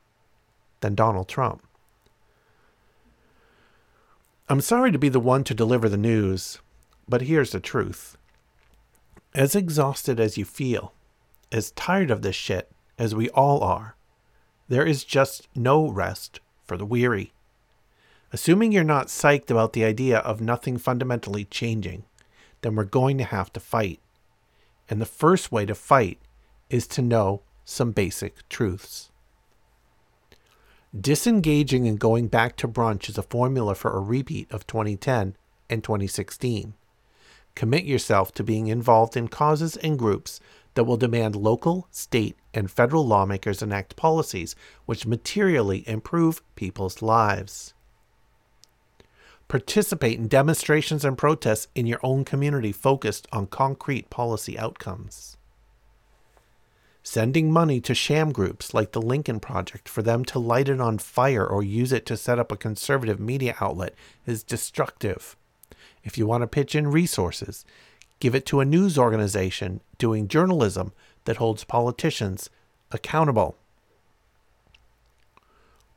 than 0.80 0.96
Donald 0.96 1.28
Trump. 1.28 1.68
I'm 4.48 4.62
sorry 4.62 4.92
to 4.94 4.98
be 4.98 5.10
the 5.10 5.20
one 5.20 5.44
to 5.44 5.54
deliver 5.54 5.90
the 5.90 5.98
news, 5.98 6.60
but 7.10 7.24
here's 7.24 7.52
the 7.52 7.60
truth. 7.60 8.18
As 9.36 9.56
exhausted 9.56 10.18
as 10.18 10.38
you 10.38 10.46
feel, 10.46 10.94
as 11.52 11.72
tired 11.72 12.10
of 12.10 12.22
this 12.22 12.38
shit 12.38 12.72
as 12.98 13.14
we 13.14 13.30
all 13.32 13.62
are, 13.62 13.96
there 14.70 14.86
is 14.86 15.04
just 15.04 15.48
no 15.56 15.90
rest 15.90 16.40
for 16.66 16.78
the 16.78 16.86
weary. 16.86 17.34
Assuming 18.32 18.72
you're 18.72 18.84
not 18.84 19.08
psyched 19.08 19.50
about 19.50 19.74
the 19.74 19.84
idea 19.84 20.20
of 20.20 20.40
nothing 20.40 20.78
fundamentally 20.78 21.44
changing, 21.46 22.06
then 22.62 22.76
we're 22.76 22.84
going 22.84 23.18
to 23.18 23.24
have 23.24 23.52
to 23.54 23.60
fight. 23.60 24.00
And 24.88 25.02
the 25.02 25.06
first 25.06 25.52
way 25.52 25.66
to 25.66 25.74
fight 25.76 26.20
is 26.70 26.88
to 26.88 27.02
know 27.02 27.42
some 27.66 27.92
basic 27.92 28.48
truths. 28.50 29.10
Disengaging 31.00 31.88
and 31.88 32.00
going 32.00 32.28
back 32.28 32.56
to 32.58 32.68
brunch 32.68 33.10
is 33.10 33.18
a 33.18 33.24
formula 33.24 33.76
for 33.76 33.92
a 33.92 34.00
repeat 34.00 34.52
of 34.52 34.68
2010 34.68 35.36
and 35.70 35.84
2016. 35.84 36.74
Commit 37.56 37.86
yourself 37.86 38.32
to 38.34 38.44
being 38.44 38.68
involved 38.68 39.18
in 39.18 39.28
causes 39.28 39.78
and 39.78 40.00
groups 40.00 40.40
that 40.74 40.84
will 40.84 40.98
demand 40.98 41.36
local, 41.36 41.88
state, 41.92 42.38
and 42.54 42.70
federal 42.72 43.06
lawmakers 43.06 43.62
enact 43.62 43.96
policies 43.96 44.56
which 44.86 45.06
materially 45.06 45.88
improve 45.88 46.42
people's 46.56 47.02
lives. 47.02 47.74
Participate 49.48 50.20
in 50.20 50.28
demonstrations 50.28 51.04
and 51.04 51.18
protests 51.18 51.68
in 51.74 51.88
your 51.88 52.00
own 52.04 52.24
community 52.24 52.72
focused 52.72 53.28
on 53.32 53.48
concrete 53.48 54.10
policy 54.10 54.58
outcomes. 54.60 55.38
Sending 57.02 57.52
money 57.52 57.82
to 57.82 57.96
sham 57.96 58.32
groups 58.32 58.74
like 58.76 58.92
the 58.92 59.02
Lincoln 59.02 59.40
Project 59.40 59.90
for 59.90 60.04
them 60.04 60.24
to 60.26 60.38
light 60.38 60.70
it 60.70 60.80
on 60.80 61.00
fire 61.00 61.46
or 61.46 61.64
use 61.64 61.92
it 61.92 62.06
to 62.06 62.16
set 62.16 62.38
up 62.38 62.52
a 62.52 62.58
conservative 62.58 63.20
media 63.20 63.56
outlet 63.60 63.96
is 64.28 64.44
destructive. 64.44 65.36
If 66.04 66.18
you 66.18 66.28
want 66.28 66.44
to 66.44 66.48
pitch 66.48 66.76
in 66.76 66.92
resources, 66.92 67.66
give 68.20 68.36
it 68.36 68.46
to 68.48 68.60
a 68.60 68.66
news 68.66 68.98
organization 68.98 69.82
doing 69.98 70.28
journalism 70.28 70.94
that 71.26 71.38
holds 71.38 71.64
politicians 71.64 72.50
accountable. 72.92 73.56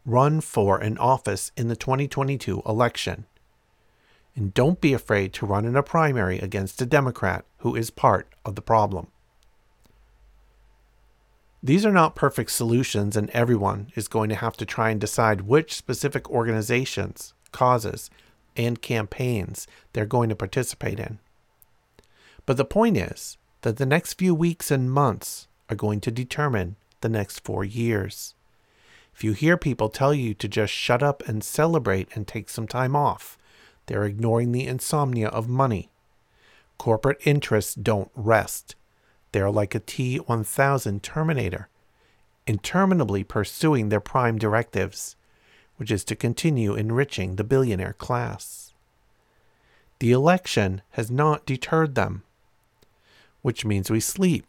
Run 0.04 0.40
for 0.40 0.78
an 0.78 0.98
office 0.98 1.52
in 1.56 1.68
the 1.68 1.76
2022 1.76 2.62
election. 2.66 3.26
And 4.34 4.54
don't 4.54 4.80
be 4.80 4.92
afraid 4.92 5.32
to 5.34 5.46
run 5.46 5.64
in 5.64 5.76
a 5.76 5.82
primary 5.82 6.38
against 6.38 6.80
a 6.80 6.86
Democrat 6.86 7.44
who 7.58 7.76
is 7.76 7.90
part 7.90 8.28
of 8.44 8.54
the 8.54 8.62
problem. 8.62 9.08
These 11.62 11.86
are 11.86 11.92
not 11.92 12.16
perfect 12.16 12.50
solutions, 12.50 13.16
and 13.16 13.30
everyone 13.30 13.92
is 13.94 14.08
going 14.08 14.30
to 14.30 14.34
have 14.34 14.56
to 14.56 14.66
try 14.66 14.90
and 14.90 15.00
decide 15.00 15.42
which 15.42 15.74
specific 15.74 16.28
organizations, 16.28 17.34
causes, 17.52 18.10
and 18.56 18.82
campaigns 18.82 19.68
they're 19.92 20.04
going 20.04 20.28
to 20.28 20.34
participate 20.34 20.98
in. 20.98 21.20
But 22.46 22.56
the 22.56 22.64
point 22.64 22.96
is 22.96 23.38
that 23.62 23.76
the 23.76 23.86
next 23.86 24.14
few 24.14 24.34
weeks 24.34 24.70
and 24.70 24.90
months 24.90 25.46
are 25.70 25.76
going 25.76 26.00
to 26.00 26.10
determine 26.10 26.76
the 27.00 27.08
next 27.08 27.40
four 27.44 27.64
years. 27.64 28.34
If 29.14 29.22
you 29.22 29.32
hear 29.32 29.56
people 29.56 29.88
tell 29.88 30.14
you 30.14 30.34
to 30.34 30.48
just 30.48 30.72
shut 30.72 31.02
up 31.02 31.22
and 31.28 31.44
celebrate 31.44 32.08
and 32.14 32.26
take 32.26 32.48
some 32.48 32.66
time 32.66 32.96
off, 32.96 33.38
they're 33.86 34.04
ignoring 34.04 34.52
the 34.52 34.66
insomnia 34.66 35.28
of 35.28 35.48
money. 35.48 35.90
Corporate 36.78 37.20
interests 37.24 37.74
don't 37.74 38.10
rest. 38.14 38.74
They're 39.32 39.50
like 39.50 39.74
a 39.74 39.80
T 39.80 40.18
1000 40.18 41.02
Terminator, 41.02 41.68
interminably 42.46 43.22
pursuing 43.22 43.88
their 43.88 44.00
prime 44.00 44.38
directives, 44.38 45.16
which 45.76 45.90
is 45.90 46.04
to 46.04 46.16
continue 46.16 46.74
enriching 46.74 47.36
the 47.36 47.44
billionaire 47.44 47.94
class. 47.94 48.74
The 50.00 50.12
election 50.12 50.82
has 50.92 51.10
not 51.10 51.46
deterred 51.46 51.94
them, 51.94 52.24
which 53.42 53.64
means 53.64 53.90
we 53.90 54.00
sleep 54.00 54.46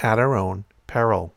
at 0.00 0.18
our 0.18 0.34
own 0.36 0.64
peril. 0.86 1.34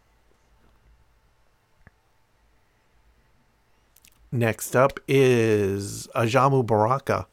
Next 4.32 4.76
up 4.76 5.00
is 5.08 6.08
Ajamu 6.16 6.66
Baraka, 6.66 7.28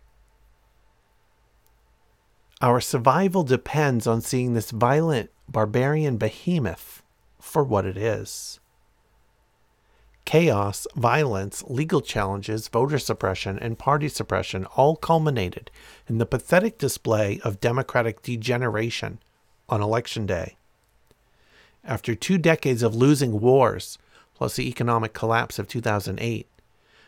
Our 2.61 2.81
survival 2.81 3.43
depends 3.43 4.05
on 4.05 4.19
seeing 4.19 4.53
this 4.53 4.71
violent, 4.71 5.29
barbarian 5.47 6.17
behemoth 6.17 7.01
for 7.39 7.63
what 7.63 7.85
it 7.85 7.97
is 7.97 8.59
chaos, 10.29 10.85
violence, 10.95 11.63
legal 11.67 12.01
challenges, 12.01 12.67
voter 12.67 12.99
suppression, 12.99 13.57
and 13.57 13.79
party 13.79 14.07
suppression 14.07 14.63
all 14.75 14.95
culminated 14.95 15.71
in 16.07 16.19
the 16.19 16.25
pathetic 16.25 16.77
display 16.77 17.39
of 17.43 17.59
democratic 17.59 18.21
degeneration 18.21 19.17
on 19.69 19.81
Election 19.81 20.27
Day. 20.27 20.55
After 21.83 22.13
two 22.13 22.37
decades 22.37 22.83
of 22.83 22.93
losing 22.93 23.39
wars, 23.39 23.97
plus 24.35 24.57
the 24.57 24.69
economic 24.69 25.13
collapse 25.13 25.57
of 25.57 25.67
2008, 25.67 26.47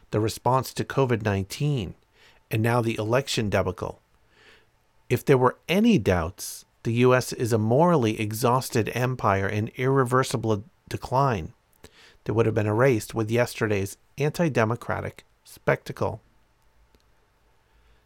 the 0.10 0.20
response 0.20 0.74
to 0.74 0.84
COVID 0.84 1.22
19, 1.22 1.94
and 2.50 2.64
now 2.64 2.82
the 2.82 2.98
election 2.98 3.52
debacle, 3.52 4.01
if 5.12 5.26
there 5.26 5.38
were 5.38 5.58
any 5.68 5.98
doubts, 5.98 6.64
the 6.84 6.94
U.S. 7.06 7.34
is 7.34 7.52
a 7.52 7.58
morally 7.58 8.18
exhausted 8.18 8.90
empire 8.94 9.46
in 9.46 9.70
irreversible 9.76 10.64
decline 10.88 11.52
that 12.24 12.34
would 12.34 12.46
have 12.46 12.56
been 12.56 12.66
erased 12.66 13.14
with 13.14 13.30
yesterday's 13.30 13.98
anti 14.18 14.48
democratic 14.48 15.26
spectacle. 15.44 16.22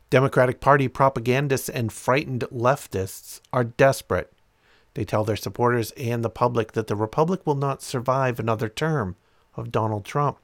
Democratic 0.10 0.60
Party 0.60 0.88
propagandists 0.88 1.70
and 1.70 1.94
frightened 1.94 2.44
leftists 2.52 3.40
are 3.54 3.64
desperate. 3.64 4.34
They 4.96 5.06
tell 5.06 5.24
their 5.24 5.36
supporters 5.36 5.92
and 5.92 6.26
the 6.26 6.30
public 6.32 6.72
that 6.72 6.88
the 6.88 6.96
Republic 6.96 7.46
will 7.46 7.54
not 7.54 7.84
survive 7.84 8.40
another 8.40 8.68
term 8.68 9.16
of 9.56 9.72
Donald 9.72 10.06
Trump. 10.06 10.40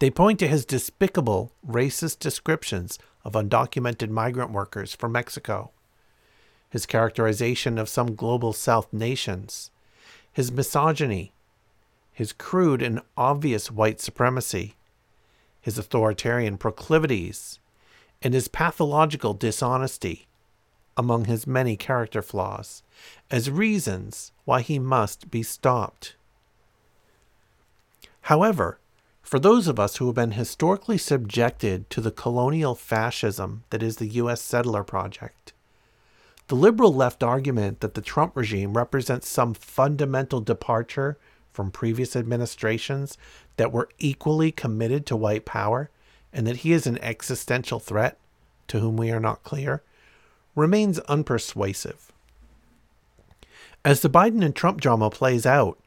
They 0.00 0.10
point 0.10 0.40
to 0.40 0.48
his 0.48 0.64
despicable, 0.64 1.52
racist 1.64 2.18
descriptions 2.18 2.98
of 3.24 3.32
undocumented 3.32 4.10
migrant 4.10 4.50
workers 4.50 4.94
from 4.94 5.12
Mexico, 5.12 5.70
his 6.70 6.86
characterization 6.86 7.78
of 7.78 7.88
some 7.88 8.14
global 8.14 8.52
South 8.52 8.92
nations, 8.92 9.70
his 10.32 10.52
misogyny 10.52 11.32
his 12.18 12.32
crude 12.32 12.82
and 12.82 13.00
obvious 13.16 13.70
white 13.70 14.00
supremacy, 14.00 14.74
his 15.60 15.78
authoritarian 15.78 16.58
proclivities, 16.58 17.60
and 18.20 18.34
his 18.34 18.48
pathological 18.48 19.34
dishonesty, 19.34 20.26
among 20.96 21.26
his 21.26 21.46
many 21.46 21.76
character 21.76 22.20
flaws, 22.20 22.82
as 23.30 23.48
reasons 23.52 24.32
why 24.44 24.62
he 24.62 24.80
must 24.80 25.30
be 25.30 25.44
stopped. 25.44 26.16
However, 28.22 28.80
for 29.28 29.38
those 29.38 29.68
of 29.68 29.78
us 29.78 29.96
who 29.96 30.06
have 30.06 30.14
been 30.14 30.30
historically 30.30 30.96
subjected 30.96 31.90
to 31.90 32.00
the 32.00 32.10
colonial 32.10 32.74
fascism 32.74 33.62
that 33.68 33.82
is 33.82 33.96
the 33.96 34.06
U.S. 34.06 34.40
settler 34.40 34.82
project, 34.82 35.52
the 36.46 36.54
liberal 36.54 36.94
left 36.94 37.22
argument 37.22 37.80
that 37.80 37.92
the 37.92 38.00
Trump 38.00 38.34
regime 38.34 38.74
represents 38.74 39.28
some 39.28 39.52
fundamental 39.52 40.40
departure 40.40 41.18
from 41.52 41.70
previous 41.70 42.16
administrations 42.16 43.18
that 43.58 43.70
were 43.70 43.90
equally 43.98 44.50
committed 44.50 45.04
to 45.04 45.14
white 45.14 45.44
power 45.44 45.90
and 46.32 46.46
that 46.46 46.58
he 46.58 46.72
is 46.72 46.86
an 46.86 46.98
existential 47.02 47.78
threat 47.78 48.16
to 48.66 48.80
whom 48.80 48.96
we 48.96 49.10
are 49.10 49.20
not 49.20 49.42
clear 49.42 49.82
remains 50.54 51.00
unpersuasive. 51.00 52.08
As 53.84 54.00
the 54.00 54.08
Biden 54.08 54.42
and 54.42 54.56
Trump 54.56 54.80
drama 54.80 55.10
plays 55.10 55.44
out, 55.44 55.78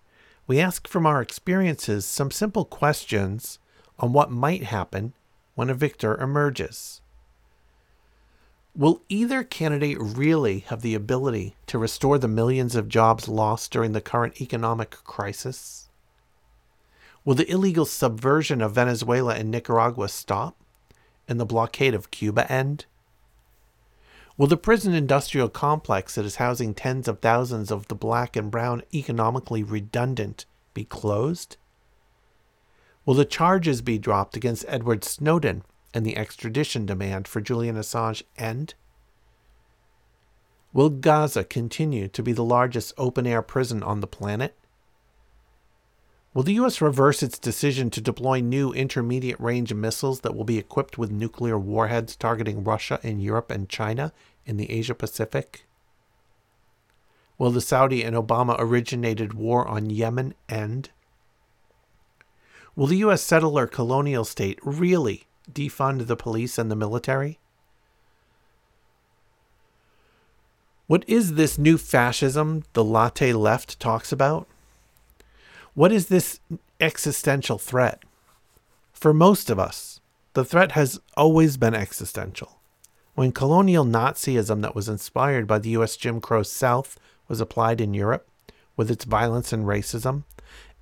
we 0.51 0.59
ask 0.59 0.85
from 0.85 1.05
our 1.05 1.21
experiences 1.21 2.03
some 2.03 2.29
simple 2.29 2.65
questions 2.65 3.57
on 3.97 4.11
what 4.11 4.29
might 4.29 4.63
happen 4.63 5.13
when 5.55 5.69
a 5.69 5.73
victor 5.73 6.19
emerges. 6.19 6.99
Will 8.75 9.01
either 9.07 9.45
candidate 9.45 9.97
really 9.97 10.59
have 10.67 10.81
the 10.81 10.93
ability 10.93 11.55
to 11.67 11.77
restore 11.77 12.17
the 12.17 12.27
millions 12.27 12.75
of 12.75 12.89
jobs 12.89 13.29
lost 13.29 13.71
during 13.71 13.93
the 13.93 14.01
current 14.01 14.41
economic 14.41 14.89
crisis? 15.05 15.87
Will 17.23 17.35
the 17.35 17.49
illegal 17.49 17.85
subversion 17.85 18.61
of 18.61 18.75
Venezuela 18.75 19.35
and 19.35 19.49
Nicaragua 19.49 20.09
stop? 20.09 20.57
And 21.29 21.39
the 21.39 21.45
blockade 21.45 21.93
of 21.93 22.11
Cuba 22.11 22.51
end? 22.51 22.87
Will 24.37 24.47
the 24.47 24.57
prison 24.57 24.93
industrial 24.93 25.49
complex 25.49 26.15
that 26.15 26.25
is 26.25 26.37
housing 26.37 26.73
tens 26.73 27.07
of 27.07 27.19
thousands 27.19 27.71
of 27.71 27.87
the 27.87 27.95
black 27.95 28.35
and 28.35 28.49
brown 28.49 28.81
economically 28.93 29.63
redundant 29.63 30.45
be 30.73 30.85
closed? 30.85 31.57
Will 33.05 33.15
the 33.15 33.25
charges 33.25 33.81
be 33.81 33.97
dropped 33.97 34.37
against 34.37 34.65
Edward 34.67 35.03
Snowden 35.03 35.63
and 35.93 36.05
the 36.05 36.15
extradition 36.15 36.85
demand 36.85 37.27
for 37.27 37.41
Julian 37.41 37.75
Assange 37.75 38.23
end? 38.37 38.73
Will 40.73 40.89
Gaza 40.89 41.43
continue 41.43 42.07
to 42.07 42.23
be 42.23 42.31
the 42.31 42.43
largest 42.43 42.93
open 42.97 43.27
air 43.27 43.41
prison 43.41 43.83
on 43.83 43.99
the 43.99 44.07
planet? 44.07 44.55
Will 46.33 46.43
the 46.43 46.53
U.S. 46.53 46.79
reverse 46.79 47.21
its 47.21 47.37
decision 47.37 47.89
to 47.89 47.99
deploy 47.99 48.39
new 48.39 48.71
intermediate 48.71 49.39
range 49.39 49.73
missiles 49.73 50.21
that 50.21 50.33
will 50.33 50.45
be 50.45 50.57
equipped 50.57 50.97
with 50.97 51.11
nuclear 51.11 51.59
warheads 51.59 52.15
targeting 52.15 52.63
Russia 52.63 53.01
and 53.03 53.21
Europe 53.21 53.51
and 53.51 53.67
China 53.67 54.13
in 54.45 54.55
the 54.55 54.71
Asia 54.71 54.95
Pacific? 54.95 55.65
Will 57.37 57.51
the 57.51 57.59
Saudi 57.59 58.01
and 58.03 58.15
Obama 58.15 58.55
originated 58.59 59.33
war 59.33 59.67
on 59.67 59.89
Yemen 59.89 60.33
end? 60.47 60.91
Will 62.77 62.87
the 62.87 62.97
U.S. 62.97 63.21
settler 63.21 63.67
colonial 63.67 64.23
state 64.23 64.59
really 64.63 65.25
defund 65.51 66.07
the 66.07 66.15
police 66.15 66.57
and 66.57 66.71
the 66.71 66.75
military? 66.77 67.39
What 70.87 71.03
is 71.07 71.33
this 71.33 71.57
new 71.57 71.77
fascism 71.77 72.63
the 72.71 72.85
latte 72.85 73.33
left 73.33 73.81
talks 73.81 74.13
about? 74.13 74.47
What 75.73 75.93
is 75.93 76.07
this 76.07 76.41
existential 76.81 77.57
threat? 77.57 78.03
For 78.91 79.13
most 79.13 79.49
of 79.49 79.57
us, 79.57 80.01
the 80.33 80.43
threat 80.43 80.73
has 80.73 80.99
always 81.15 81.55
been 81.55 81.73
existential. 81.73 82.59
When 83.15 83.31
colonial 83.31 83.85
Nazism 83.85 84.61
that 84.61 84.75
was 84.75 84.89
inspired 84.89 85.47
by 85.47 85.59
the 85.59 85.69
US 85.71 85.95
Jim 85.95 86.19
Crow 86.19 86.43
South 86.43 86.99
was 87.29 87.39
applied 87.39 87.79
in 87.79 87.93
Europe, 87.93 88.27
with 88.75 88.91
its 88.91 89.05
violence 89.05 89.53
and 89.53 89.65
racism, 89.65 90.23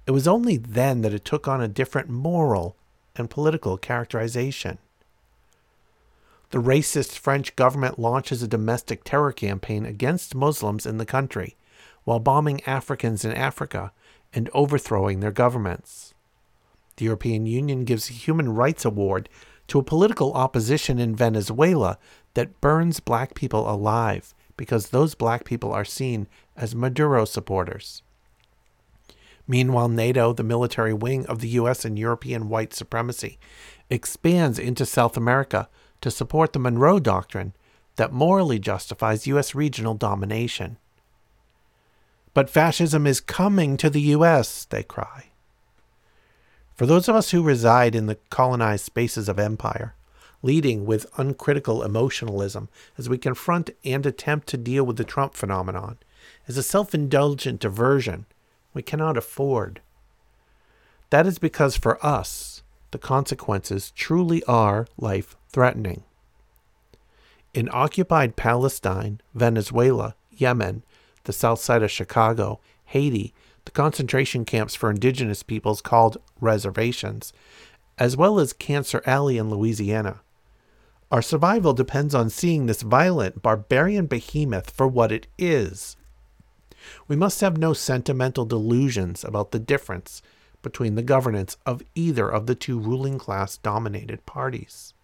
it 0.08 0.12
was 0.12 0.28
only 0.28 0.58
then 0.58 1.02
that 1.02 1.14
it 1.14 1.26
took 1.26 1.48
on 1.48 1.62
a 1.62 1.68
different 1.68 2.10
moral 2.10 2.76
and 3.16 3.30
political 3.30 3.78
characterization. 3.78 4.80
The 6.50 6.58
racist 6.58 7.18
French 7.18 7.56
government 7.56 8.00
launches 8.00 8.42
a 8.42 8.48
domestic 8.48 9.04
terror 9.04 9.32
campaign 9.32 9.86
against 9.86 10.34
Muslims 10.34 10.88
in 10.88 10.98
the 10.98 11.06
country 11.06 11.56
while 12.06 12.20
bombing 12.20 12.64
Africans 12.64 13.24
in 13.24 13.34
Africa 13.34 13.92
and 14.34 14.50
overthrowing 14.54 15.20
their 15.20 15.32
governments. 15.32 16.14
The 16.98 17.06
European 17.06 17.46
Union 17.46 17.86
gives 17.86 18.10
a 18.10 18.14
human 18.14 18.54
rights 18.54 18.86
award 18.86 19.30
to 19.68 19.80
a 19.80 19.84
political 19.84 20.34
opposition 20.34 21.00
in 21.00 21.16
Venezuela 21.16 21.98
that 22.34 22.60
burns 22.60 23.00
black 23.00 23.36
people 23.36 23.70
alive 23.70 24.34
because 24.58 24.90
those 24.90 25.16
black 25.16 25.46
people 25.46 25.72
are 25.72 25.86
seen 25.86 26.28
as 26.58 26.76
Maduro 26.76 27.24
supporters. 27.24 28.04
Meanwhile, 29.48 29.90
NATO, 29.90 30.34
the 30.34 30.44
military 30.44 30.94
wing 30.94 31.26
of 31.26 31.40
the 31.40 31.50
US 31.50 31.86
and 31.86 31.98
European 31.98 32.50
white 32.50 32.74
supremacy, 32.74 33.40
expands 33.90 34.60
into 34.60 34.86
South 34.86 35.18
America 35.18 35.70
to 36.02 36.12
support 36.12 36.54
the 36.54 36.60
Monroe 36.60 37.00
Doctrine 37.00 37.54
that 37.96 38.14
morally 38.14 38.60
justifies 38.60 39.26
US 39.28 39.56
regional 39.56 39.96
domination. 39.96 40.78
But 42.34 42.50
fascism 42.50 43.08
is 43.08 43.22
coming 43.22 43.78
to 43.78 43.90
the 43.90 44.02
US, 44.02 44.66
they 44.66 44.84
cry. 44.84 45.26
For 46.76 46.86
those 46.86 47.10
of 47.10 47.16
us 47.16 47.32
who 47.32 47.44
reside 47.44 47.96
in 47.96 48.06
the 48.06 48.18
colonized 48.30 48.86
spaces 48.86 49.28
of 49.28 49.40
empire, 49.40 49.96
leading 50.42 50.86
with 50.86 51.12
uncritical 51.18 51.84
emotionalism 51.84 52.70
as 52.98 53.10
we 53.10 53.18
confront 53.18 53.72
and 53.84 54.06
attempt 54.06 54.48
to 54.48 54.58
deal 54.58 54.86
with 54.86 54.96
the 54.96 55.04
Trump 55.04 55.34
phenomenon, 55.34 55.98
is 56.48 56.58
a 56.58 56.64
self 56.64 56.94
indulgent 56.94 57.60
diversion 57.60 58.26
we 58.74 58.82
cannot 58.82 59.18
afford. 59.18 59.82
That 61.10 61.26
is 61.26 61.40
because 61.40 61.76
for 61.76 62.04
us, 62.06 62.64
the 62.92 62.98
consequences 62.98 63.92
truly 63.92 64.44
are 64.46 64.88
life 64.98 65.36
threatening. 65.50 66.04
In 67.54 67.70
occupied 67.72 68.36
Palestine, 68.36 69.22
Venezuela, 69.34 70.16
Yemen, 70.32 70.84
the 71.30 71.34
south 71.34 71.60
side 71.60 71.84
of 71.84 71.92
Chicago, 71.92 72.60
Haiti, 72.86 73.36
the 73.66 73.72
concentration 73.72 74.46
camps 74.46 74.74
for 74.74 74.90
indigenous 74.90 75.44
peoples 75.44 75.80
called 75.80 76.18
reservations, 76.42 77.34
as 78.00 78.18
well 78.18 78.40
as 78.40 78.52
Cancer 78.52 79.04
Alley 79.06 79.38
in 79.38 79.52
Louisiana. 79.52 80.22
Our 81.12 81.22
survival 81.22 81.74
depends 81.74 82.16
on 82.16 82.32
seeing 82.32 82.66
this 82.66 82.82
violent, 82.82 83.44
barbarian 83.44 84.08
behemoth 84.08 84.72
for 84.72 84.88
what 84.88 85.12
it 85.12 85.28
is. 85.38 85.98
We 87.08 87.16
must 87.16 87.42
have 87.42 87.58
no 87.58 87.74
sentimental 87.74 88.46
delusions 88.46 89.24
about 89.24 89.52
the 89.52 89.60
difference 89.60 90.24
between 90.64 90.96
the 90.96 91.04
governance 91.04 91.58
of 91.64 91.84
either 91.94 92.28
of 92.28 92.48
the 92.48 92.56
two 92.56 92.80
ruling 92.80 93.20
class 93.20 93.56
dominated 93.58 94.26
parties. 94.26 94.96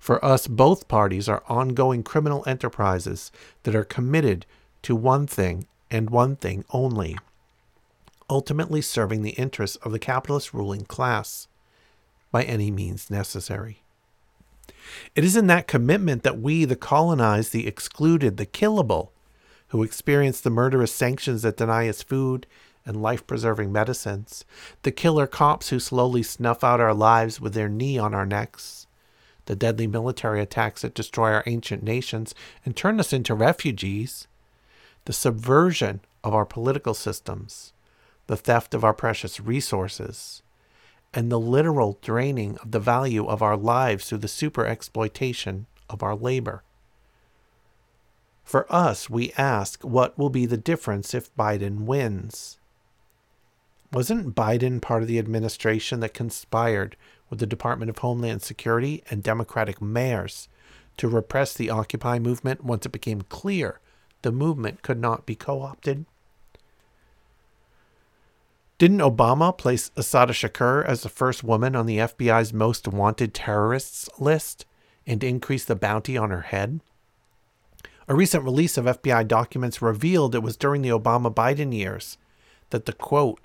For 0.00 0.24
us, 0.24 0.48
both 0.48 0.88
parties 0.88 1.28
are 1.28 1.44
ongoing 1.46 2.02
criminal 2.02 2.42
enterprises 2.44 3.30
that 3.62 3.76
are 3.76 3.84
committed 3.84 4.46
to 4.86 4.94
one 4.94 5.26
thing 5.26 5.66
and 5.90 6.10
one 6.10 6.36
thing 6.36 6.64
only 6.70 7.18
ultimately 8.30 8.80
serving 8.80 9.22
the 9.22 9.30
interests 9.30 9.76
of 9.78 9.90
the 9.90 9.98
capitalist 9.98 10.54
ruling 10.54 10.84
class 10.84 11.48
by 12.30 12.44
any 12.44 12.70
means 12.70 13.10
necessary. 13.10 13.82
It 15.16 15.24
is 15.24 15.34
in 15.34 15.48
that 15.48 15.66
commitment 15.66 16.22
that 16.22 16.40
we, 16.40 16.64
the 16.64 16.76
colonized, 16.76 17.52
the 17.52 17.66
excluded, 17.66 18.36
the 18.36 18.46
killable, 18.46 19.08
who 19.68 19.82
experience 19.82 20.40
the 20.40 20.50
murderous 20.50 20.92
sanctions 20.92 21.42
that 21.42 21.56
deny 21.56 21.88
us 21.88 22.04
food 22.04 22.46
and 22.84 23.02
life 23.02 23.26
preserving 23.26 23.72
medicines, 23.72 24.44
the 24.82 24.92
killer 24.92 25.26
cops 25.26 25.70
who 25.70 25.80
slowly 25.80 26.22
snuff 26.22 26.62
out 26.62 26.80
our 26.80 26.94
lives 26.94 27.40
with 27.40 27.54
their 27.54 27.68
knee 27.68 27.98
on 27.98 28.14
our 28.14 28.24
necks, 28.24 28.86
the 29.46 29.56
deadly 29.56 29.88
military 29.88 30.40
attacks 30.40 30.82
that 30.82 30.94
destroy 30.94 31.32
our 31.32 31.42
ancient 31.46 31.82
nations 31.82 32.36
and 32.64 32.76
turn 32.76 33.00
us 33.00 33.12
into 33.12 33.34
refugees, 33.34 34.28
the 35.06 35.12
subversion 35.12 36.00
of 36.22 36.34
our 36.34 36.44
political 36.44 36.92
systems, 36.92 37.72
the 38.26 38.36
theft 38.36 38.74
of 38.74 38.84
our 38.84 38.92
precious 38.92 39.40
resources, 39.40 40.42
and 41.14 41.30
the 41.30 41.40
literal 41.40 41.98
draining 42.02 42.58
of 42.58 42.72
the 42.72 42.80
value 42.80 43.24
of 43.24 43.40
our 43.40 43.56
lives 43.56 44.08
through 44.08 44.18
the 44.18 44.28
super 44.28 44.66
exploitation 44.66 45.66
of 45.88 46.02
our 46.02 46.16
labor. 46.16 46.64
For 48.42 48.70
us, 48.72 49.08
we 49.08 49.32
ask 49.38 49.82
what 49.82 50.18
will 50.18 50.28
be 50.28 50.44
the 50.44 50.56
difference 50.56 51.14
if 51.14 51.34
Biden 51.36 51.80
wins? 51.80 52.58
Wasn't 53.92 54.34
Biden 54.34 54.82
part 54.82 55.02
of 55.02 55.08
the 55.08 55.20
administration 55.20 56.00
that 56.00 56.14
conspired 56.14 56.96
with 57.30 57.38
the 57.38 57.46
Department 57.46 57.90
of 57.90 57.98
Homeland 57.98 58.42
Security 58.42 59.04
and 59.08 59.22
Democratic 59.22 59.80
mayors 59.80 60.48
to 60.96 61.06
repress 61.08 61.54
the 61.54 61.70
Occupy 61.70 62.18
movement 62.18 62.64
once 62.64 62.86
it 62.86 62.92
became 62.92 63.22
clear 63.22 63.78
the 64.26 64.32
movement 64.32 64.82
could 64.82 64.98
not 64.98 65.24
be 65.24 65.36
co 65.36 65.62
opted? 65.62 66.04
Didn't 68.76 68.98
Obama 68.98 69.56
place 69.56 69.92
Assata 69.94 70.32
Shakur 70.32 70.84
as 70.84 71.02
the 71.02 71.08
first 71.08 71.44
woman 71.44 71.76
on 71.76 71.86
the 71.86 71.98
FBI's 71.98 72.52
most 72.52 72.88
wanted 72.88 73.32
terrorists 73.32 74.08
list 74.18 74.66
and 75.06 75.22
increase 75.22 75.64
the 75.64 75.76
bounty 75.76 76.16
on 76.16 76.30
her 76.30 76.40
head? 76.40 76.80
A 78.08 78.16
recent 78.16 78.42
release 78.42 78.76
of 78.76 78.86
FBI 78.86 79.28
documents 79.28 79.80
revealed 79.80 80.34
it 80.34 80.42
was 80.42 80.56
during 80.56 80.82
the 80.82 80.88
Obama 80.88 81.32
Biden 81.32 81.72
years 81.72 82.18
that 82.70 82.86
the 82.86 82.92
quote, 82.92 83.40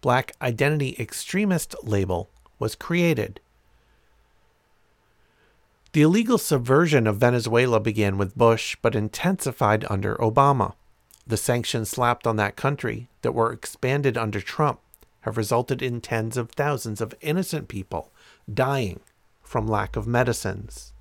black 0.00 0.30
identity 0.40 0.94
extremist 0.96 1.74
label 1.82 2.30
was 2.60 2.76
created 2.76 3.40
the 5.92 6.02
illegal 6.02 6.38
subversion 6.38 7.06
of 7.06 7.16
Venezuela 7.16 7.80
began 7.80 8.16
with 8.16 8.38
Bush, 8.38 8.76
but 8.80 8.94
intensified 8.94 9.84
under 9.90 10.14
Obama. 10.16 10.74
The 11.26 11.36
sanctions 11.36 11.88
slapped 11.88 12.26
on 12.26 12.36
that 12.36 12.56
country 12.56 13.08
that 13.22 13.34
were 13.34 13.52
expanded 13.52 14.16
under 14.16 14.40
Trump 14.40 14.80
have 15.22 15.36
resulted 15.36 15.82
in 15.82 16.00
tens 16.00 16.36
of 16.36 16.50
thousands 16.50 17.00
of 17.00 17.14
innocent 17.20 17.68
people 17.68 18.12
dying 18.52 19.00
from 19.42 19.66
lack 19.66 19.96
of 19.96 20.06
medicines. 20.06 20.92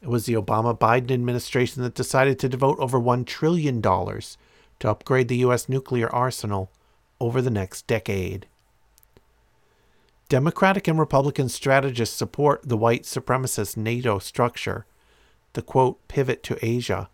It 0.00 0.08
was 0.08 0.26
the 0.26 0.34
Obama 0.34 0.78
Biden 0.78 1.10
administration 1.10 1.82
that 1.82 1.94
decided 1.94 2.38
to 2.38 2.48
devote 2.48 2.78
over 2.78 3.00
$1 3.00 3.24
trillion 3.24 3.80
to 3.80 4.20
upgrade 4.90 5.28
the 5.28 5.38
U.S. 5.38 5.68
nuclear 5.68 6.14
arsenal 6.14 6.70
over 7.20 7.40
the 7.40 7.50
next 7.50 7.86
decade. 7.86 8.46
Democratic 10.34 10.88
and 10.88 10.98
Republican 10.98 11.48
strategists 11.48 12.16
support 12.16 12.68
the 12.68 12.76
white 12.76 13.04
supremacist 13.04 13.76
NATO 13.76 14.18
structure, 14.18 14.84
the 15.52 15.62
quote, 15.62 16.08
pivot 16.08 16.42
to 16.42 16.58
Asia, 16.60 17.08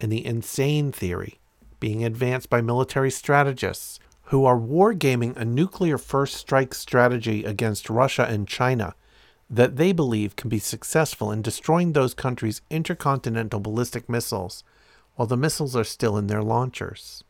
and 0.00 0.10
the 0.10 0.26
insane 0.26 0.90
theory 0.90 1.38
being 1.78 2.04
advanced 2.04 2.50
by 2.50 2.60
military 2.60 3.12
strategists 3.12 4.00
who 4.30 4.44
are 4.44 4.58
wargaming 4.58 5.36
a 5.36 5.44
nuclear 5.44 5.96
first 5.96 6.34
strike 6.34 6.74
strategy 6.74 7.44
against 7.44 7.88
Russia 7.88 8.26
and 8.28 8.48
China 8.48 8.96
that 9.48 9.76
they 9.76 9.92
believe 9.92 10.34
can 10.34 10.50
be 10.50 10.58
successful 10.58 11.30
in 11.30 11.42
destroying 11.42 11.92
those 11.92 12.14
countries' 12.14 12.62
intercontinental 12.68 13.60
ballistic 13.60 14.08
missiles 14.08 14.64
while 15.14 15.28
the 15.28 15.36
missiles 15.36 15.76
are 15.76 15.84
still 15.84 16.18
in 16.18 16.26
their 16.26 16.42
launchers. 16.42 17.22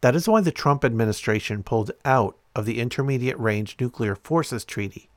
That 0.00 0.16
is 0.16 0.26
why 0.26 0.40
the 0.40 0.50
Trump 0.50 0.82
administration 0.82 1.62
pulled 1.62 1.90
out 2.06 2.38
of 2.58 2.64
the 2.64 2.80
Intermediate 2.80 3.38
Range 3.38 3.76
Nuclear 3.78 4.16
Forces 4.16 4.64
Treaty 4.64 5.08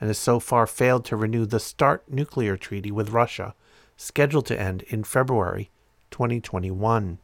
and 0.00 0.08
has 0.08 0.18
so 0.18 0.40
far 0.40 0.66
failed 0.66 1.04
to 1.04 1.16
renew 1.16 1.46
the 1.46 1.60
START 1.60 2.02
nuclear 2.10 2.56
treaty 2.56 2.90
with 2.90 3.10
Russia, 3.10 3.54
scheduled 3.96 4.46
to 4.46 4.60
end 4.60 4.82
in 4.88 5.04
February 5.04 5.70
2021 6.10 7.18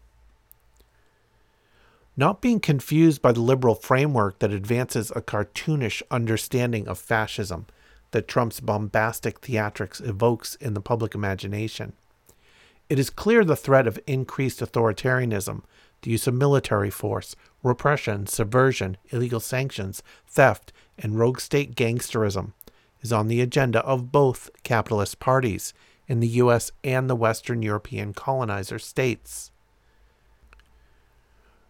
not 2.16 2.40
being 2.40 2.60
confused 2.60 3.20
by 3.20 3.32
the 3.32 3.40
liberal 3.40 3.74
framework 3.74 4.38
that 4.38 4.52
advances 4.52 5.10
a 5.10 5.20
cartoonish 5.20 6.00
understanding 6.10 6.86
of 6.86 6.96
fascism 6.96 7.66
that 8.12 8.28
Trump's 8.28 8.60
bombastic 8.60 9.40
theatrics 9.40 10.06
evokes 10.06 10.54
in 10.56 10.74
the 10.74 10.80
public 10.80 11.14
imagination. 11.14 11.92
It 12.88 13.00
is 13.00 13.10
clear 13.10 13.44
the 13.44 13.56
threat 13.56 13.88
of 13.88 13.98
increased 14.06 14.60
authoritarianism, 14.60 15.62
the 16.04 16.10
use 16.10 16.26
of 16.26 16.34
military 16.34 16.90
force, 16.90 17.34
repression, 17.62 18.26
subversion, 18.26 18.96
illegal 19.08 19.40
sanctions, 19.40 20.02
theft, 20.26 20.72
and 20.98 21.18
rogue 21.18 21.40
state 21.40 21.74
gangsterism 21.74 22.52
is 23.00 23.12
on 23.12 23.26
the 23.26 23.40
agenda 23.40 23.80
of 23.80 24.12
both 24.12 24.50
capitalist 24.62 25.18
parties 25.18 25.72
in 26.06 26.20
the 26.20 26.28
US 26.28 26.70
and 26.84 27.08
the 27.08 27.16
Western 27.16 27.62
European 27.62 28.12
colonizer 28.12 28.78
states. 28.78 29.50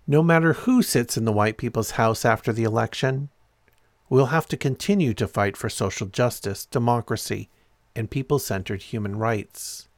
No 0.07 0.22
matter 0.22 0.53
who 0.53 0.82
sits 0.82 1.16
in 1.16 1.24
the 1.24 1.32
white 1.32 1.57
people's 1.57 1.93
house 1.93 2.24
after 2.24 2.53
the 2.53 2.64
election, 2.64 3.30
we'll 4.11 4.26
have 4.26 4.47
to 4.49 4.57
continue 4.57 5.14
to 5.14 5.28
fight 5.28 5.57
for 5.57 5.68
social 5.68 6.09
justice, 6.09 6.66
democracy, 6.66 7.49
and 7.95 8.11
people 8.11 8.41
centered 8.41 8.82
human 8.82 9.16
rights. 9.16 9.89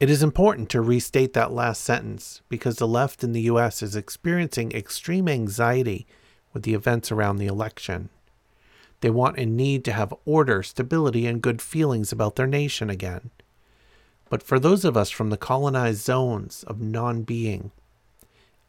It 0.00 0.08
is 0.08 0.22
important 0.22 0.70
to 0.70 0.80
restate 0.80 1.34
that 1.34 1.52
last 1.52 1.82
sentence 1.84 2.40
because 2.48 2.76
the 2.76 2.88
left 2.88 3.22
in 3.22 3.32
the 3.32 3.42
U.S. 3.42 3.82
is 3.82 3.94
experiencing 3.94 4.72
extreme 4.72 5.28
anxiety 5.28 6.06
with 6.54 6.62
the 6.62 6.72
events 6.72 7.12
around 7.12 7.36
the 7.36 7.46
election. 7.46 8.08
They 9.02 9.10
want 9.10 9.38
and 9.38 9.58
need 9.58 9.84
to 9.84 9.92
have 9.92 10.14
order, 10.24 10.62
stability, 10.62 11.26
and 11.26 11.42
good 11.42 11.60
feelings 11.60 12.12
about 12.12 12.36
their 12.36 12.46
nation 12.46 12.88
again. 12.88 13.28
But 14.30 14.42
for 14.42 14.58
those 14.58 14.86
of 14.86 14.96
us 14.96 15.10
from 15.10 15.28
the 15.28 15.36
colonized 15.36 16.02
zones 16.02 16.64
of 16.66 16.80
non 16.80 17.20
being, 17.20 17.70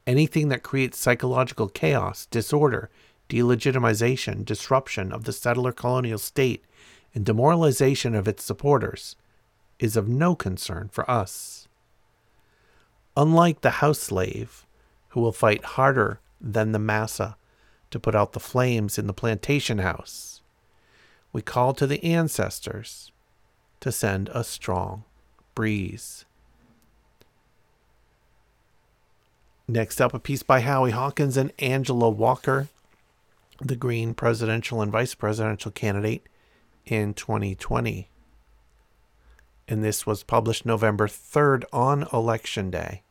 anything 0.06 0.50
that 0.50 0.64
creates 0.64 1.00
psychological 1.00 1.70
chaos, 1.70 2.26
disorder, 2.26 2.90
delegitimization, 3.30 4.44
disruption 4.44 5.14
of 5.14 5.24
the 5.24 5.32
settler 5.32 5.72
colonial 5.72 6.18
state, 6.18 6.66
and 7.16 7.26
demoralization 7.26 8.16
of 8.16 8.28
its 8.28 8.44
supporters 8.44 9.16
is 9.82 9.98
of 9.98 10.08
no 10.08 10.36
concern 10.36 10.90
for 10.94 11.10
us. 11.10 11.68
Unlike 13.18 13.62
the 13.62 13.82
house 13.82 14.00
slave, 14.00 14.66
who 15.10 15.20
will 15.20 15.34
fight 15.34 15.66
harder 15.66 16.22
than 16.40 16.72
the 16.72 16.80
massa 16.80 17.36
to 17.90 18.00
put 18.00 18.16
out 18.16 18.32
the 18.32 18.40
flames 18.40 18.98
in 18.98 19.08
the 19.08 19.14
plantation 19.14 19.80
house, 19.80 20.42
we 21.34 21.42
call 21.42 21.74
to 21.74 21.88
the 21.88 22.02
ancestors 22.04 23.12
to 23.82 23.92
send 23.92 24.30
a 24.30 24.44
strong 24.44 25.04
breeze. 25.56 26.26
Next 29.68 30.00
up, 30.00 30.14
a 30.14 30.20
piece 30.20 30.44
by 30.44 30.60
Howie 30.60 30.92
Hawkins 30.92 31.38
and 31.38 31.52
Angela 31.60 32.10
Walker, 32.10 32.68
the 33.60 33.76
Green 33.76 34.14
presidential 34.14 34.82
and 34.82 34.92
vice 34.92 35.16
presidential 35.16 35.72
candidate 35.72 36.28
in 36.86 37.14
2020. 37.14 38.11
And 39.72 39.82
this 39.82 40.06
was 40.06 40.24
published 40.24 40.66
November 40.66 41.08
3rd 41.08 41.64
on 41.72 42.06
Election 42.12 42.72
Day. 42.72 43.04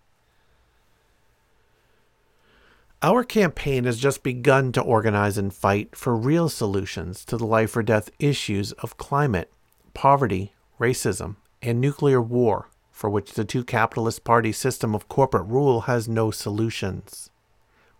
Our 3.00 3.24
campaign 3.24 3.84
has 3.84 3.96
just 3.96 4.22
begun 4.22 4.70
to 4.72 4.82
organize 4.82 5.38
and 5.38 5.54
fight 5.54 5.96
for 5.96 6.14
real 6.14 6.50
solutions 6.50 7.24
to 7.24 7.38
the 7.38 7.46
life 7.46 7.74
or 7.78 7.82
death 7.82 8.10
issues 8.18 8.72
of 8.72 8.98
climate, 8.98 9.50
poverty, 9.94 10.52
racism, 10.78 11.36
and 11.62 11.80
nuclear 11.80 12.20
war 12.20 12.68
for 12.92 13.08
which 13.08 13.32
the 13.32 13.44
two 13.46 13.64
capitalist 13.64 14.22
party 14.22 14.52
system 14.52 14.94
of 14.94 15.08
corporate 15.08 15.46
rule 15.46 15.80
has 15.88 16.08
no 16.08 16.30
solutions. 16.30 17.30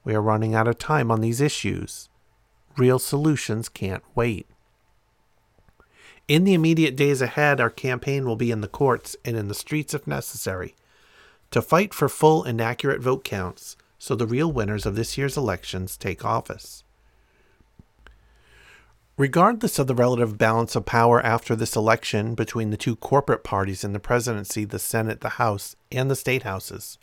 We 0.04 0.14
are 0.14 0.20
running 0.20 0.54
out 0.54 0.68
of 0.68 0.76
time 0.76 1.11
on 1.11 1.22
these 1.22 1.40
issues. 1.40 2.11
Real 2.76 2.98
solutions 2.98 3.70
can't 3.70 4.04
wait. 4.14 4.46
In 6.31 6.45
the 6.45 6.55
immediate 6.55 6.95
days 6.95 7.20
ahead, 7.20 7.61
our 7.61 7.70
campaign 7.70 8.24
will 8.24 8.37
be 8.37 8.53
in 8.53 8.61
the 8.61 8.68
courts 8.68 9.16
and 9.24 9.37
in 9.37 9.49
the 9.49 9.53
streets 9.53 9.95
if 9.95 10.07
necessary 10.07 10.76
to 11.51 11.61
fight 11.61 11.93
for 11.93 12.09
full 12.09 12.45
and 12.45 12.61
accurate 12.61 13.01
vote 13.01 13.24
counts 13.24 13.76
so 13.99 14.14
the 14.14 14.28
real 14.28 14.53
winners 14.53 14.87
of 14.87 14.95
this 14.95 15.18
year's 15.18 15.37
elections 15.37 15.97
take 15.97 16.24
office. 16.24 16.85
Regardless 19.16 19.81
of 19.81 19.89
the 19.89 19.95
relative 19.97 20.39
balance 20.39 20.76
of 20.76 20.87
power 20.87 21.20
after 21.20 21.57
this 21.57 21.74
election 21.74 22.37
between 22.37 22.70
the 22.70 22.76
two 22.76 22.95
corporate 22.95 23.43
parties 23.43 23.83
in 23.83 23.93
the 23.93 23.99
presidency, 23.99 24.64
the 24.64 24.78
Senate, 24.78 25.22
the 25.22 25.31
House, 25.31 25.74
and 25.91 26.09
the 26.09 26.14
state 26.14 26.45
houses, 26.45 26.97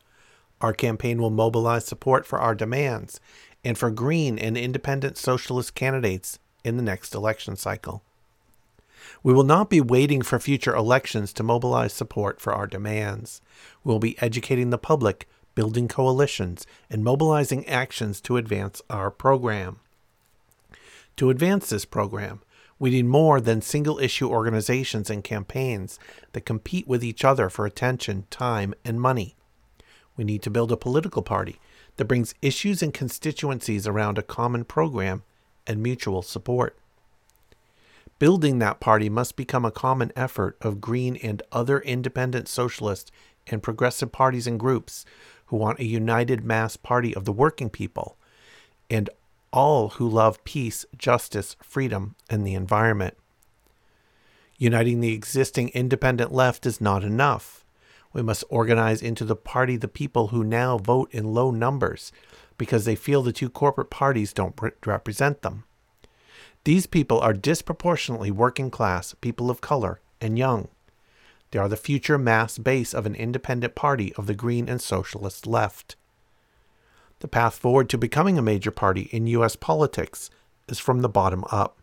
our 0.62 0.72
campaign 0.72 1.22
will 1.22 1.32
mobilize 1.32 1.84
support 1.84 2.26
for 2.26 2.40
our 2.40 2.56
demands 2.56 3.20
and 3.66 3.78
for 3.78 3.92
green 3.92 4.40
and 4.40 4.58
independent 4.58 5.18
socialist 5.18 5.76
candidates 5.76 6.40
in 6.64 6.78
the 6.78 6.82
next 6.82 7.14
election 7.14 7.58
cycle. 7.58 8.04
We 9.24 9.34
will 9.34 9.44
not 9.44 9.70
be 9.70 9.82
waiting 9.82 10.22
for 10.22 10.40
future 10.40 10.76
elections 10.76 11.34
to 11.34 11.44
mobilize 11.44 11.94
support 11.94 12.40
for 12.40 12.54
our 12.54 12.68
demands. 12.68 13.42
We 13.84 13.92
will 13.92 14.00
be 14.00 14.20
educating 14.22 14.70
the 14.70 14.78
public, 14.78 15.28
building 15.56 15.88
coalitions, 15.88 16.68
and 16.90 17.04
mobilizing 17.04 17.68
actions 17.68 18.22
to 18.22 18.38
advance 18.38 18.82
our 18.90 19.10
program. 19.10 19.80
To 21.18 21.30
advance 21.30 21.70
this 21.70 21.86
program, 21.86 22.42
we 22.80 22.92
need 22.92 23.06
more 23.06 23.42
than 23.42 23.62
single 23.62 23.98
issue 23.98 24.30
organizations 24.30 25.10
and 25.10 25.24
campaigns 25.24 25.98
that 26.34 26.46
compete 26.46 26.88
with 26.88 27.04
each 27.04 27.26
other 27.26 27.50
for 27.50 27.66
attention, 27.66 28.26
time, 28.30 28.76
and 28.86 29.02
money. 29.02 29.36
We 30.16 30.24
need 30.24 30.44
to 30.44 30.52
build 30.52 30.72
a 30.72 30.78
political 30.78 31.24
party 31.24 31.60
that 31.96 32.06
brings 32.06 32.36
issues 32.42 32.84
and 32.84 32.94
constituencies 32.94 33.88
around 33.88 34.18
a 34.18 34.24
common 34.24 34.64
program 34.64 35.24
and 35.66 35.82
mutual 35.82 36.22
support. 36.22 36.78
Building 38.20 38.58
that 38.60 38.80
party 38.80 39.10
must 39.10 39.36
become 39.36 39.64
a 39.64 39.72
common 39.72 40.12
effort 40.16 40.58
of 40.62 40.82
Green 40.82 41.18
and 41.18 41.44
other 41.52 41.80
independent 41.80 42.48
socialist 42.48 43.12
and 43.46 43.62
progressive 43.62 44.12
parties 44.12 44.48
and 44.48 44.60
groups 44.60 45.06
who 45.48 45.58
want 45.58 45.80
a 45.80 45.86
united 45.86 46.44
mass 46.44 46.78
party 46.78 47.16
of 47.16 47.26
the 47.26 47.32
working 47.32 47.70
people 47.70 48.18
and 48.90 49.10
all 49.54 49.90
who 49.90 50.10
love 50.10 50.44
peace, 50.44 50.86
justice, 50.98 51.56
freedom, 51.62 52.16
and 52.30 52.46
the 52.46 52.54
environment. 52.54 53.16
Uniting 54.58 55.00
the 55.00 55.14
existing 55.14 55.70
independent 55.70 56.34
left 56.34 56.66
is 56.66 56.82
not 56.82 57.04
enough. 57.04 57.64
We 58.14 58.24
must 58.24 58.44
organize 58.50 59.02
into 59.04 59.26
the 59.26 59.36
party 59.36 59.78
the 59.78 59.88
people 59.88 60.28
who 60.28 60.44
now 60.44 60.80
vote 60.80 61.14
in 61.14 61.34
low 61.34 61.52
numbers 61.52 62.12
because 62.58 62.86
they 62.86 62.96
feel 62.96 63.22
the 63.22 63.32
two 63.32 63.50
corporate 63.50 63.92
parties 63.92 64.34
don't 64.34 64.60
represent 64.86 65.44
them. 65.44 65.66
These 66.68 66.86
people 66.86 67.22
are 67.22 67.32
disproportionately 67.32 68.30
working 68.30 68.70
class, 68.70 69.16
people 69.22 69.50
of 69.50 69.62
color, 69.62 70.02
and 70.20 70.38
young. 70.38 70.68
They 71.52 71.60
are 71.60 71.70
the 71.70 71.78
future 71.78 72.18
mass 72.18 72.58
base 72.58 72.94
of 72.94 73.06
an 73.06 73.16
independent 73.16 73.74
party 73.74 74.14
of 74.16 74.28
the 74.28 74.34
Green 74.34 74.68
and 74.68 74.82
Socialist 74.82 75.48
left. 75.48 75.96
The 77.20 77.30
path 77.30 77.56
forward 77.56 77.88
to 77.88 77.98
becoming 77.98 78.38
a 78.38 78.42
major 78.42 78.70
party 78.70 79.04
in 79.14 79.28
U.S. 79.28 79.56
politics 79.56 80.30
is 80.68 80.78
from 80.78 81.00
the 81.00 81.08
bottom 81.08 81.46
up. 81.54 81.78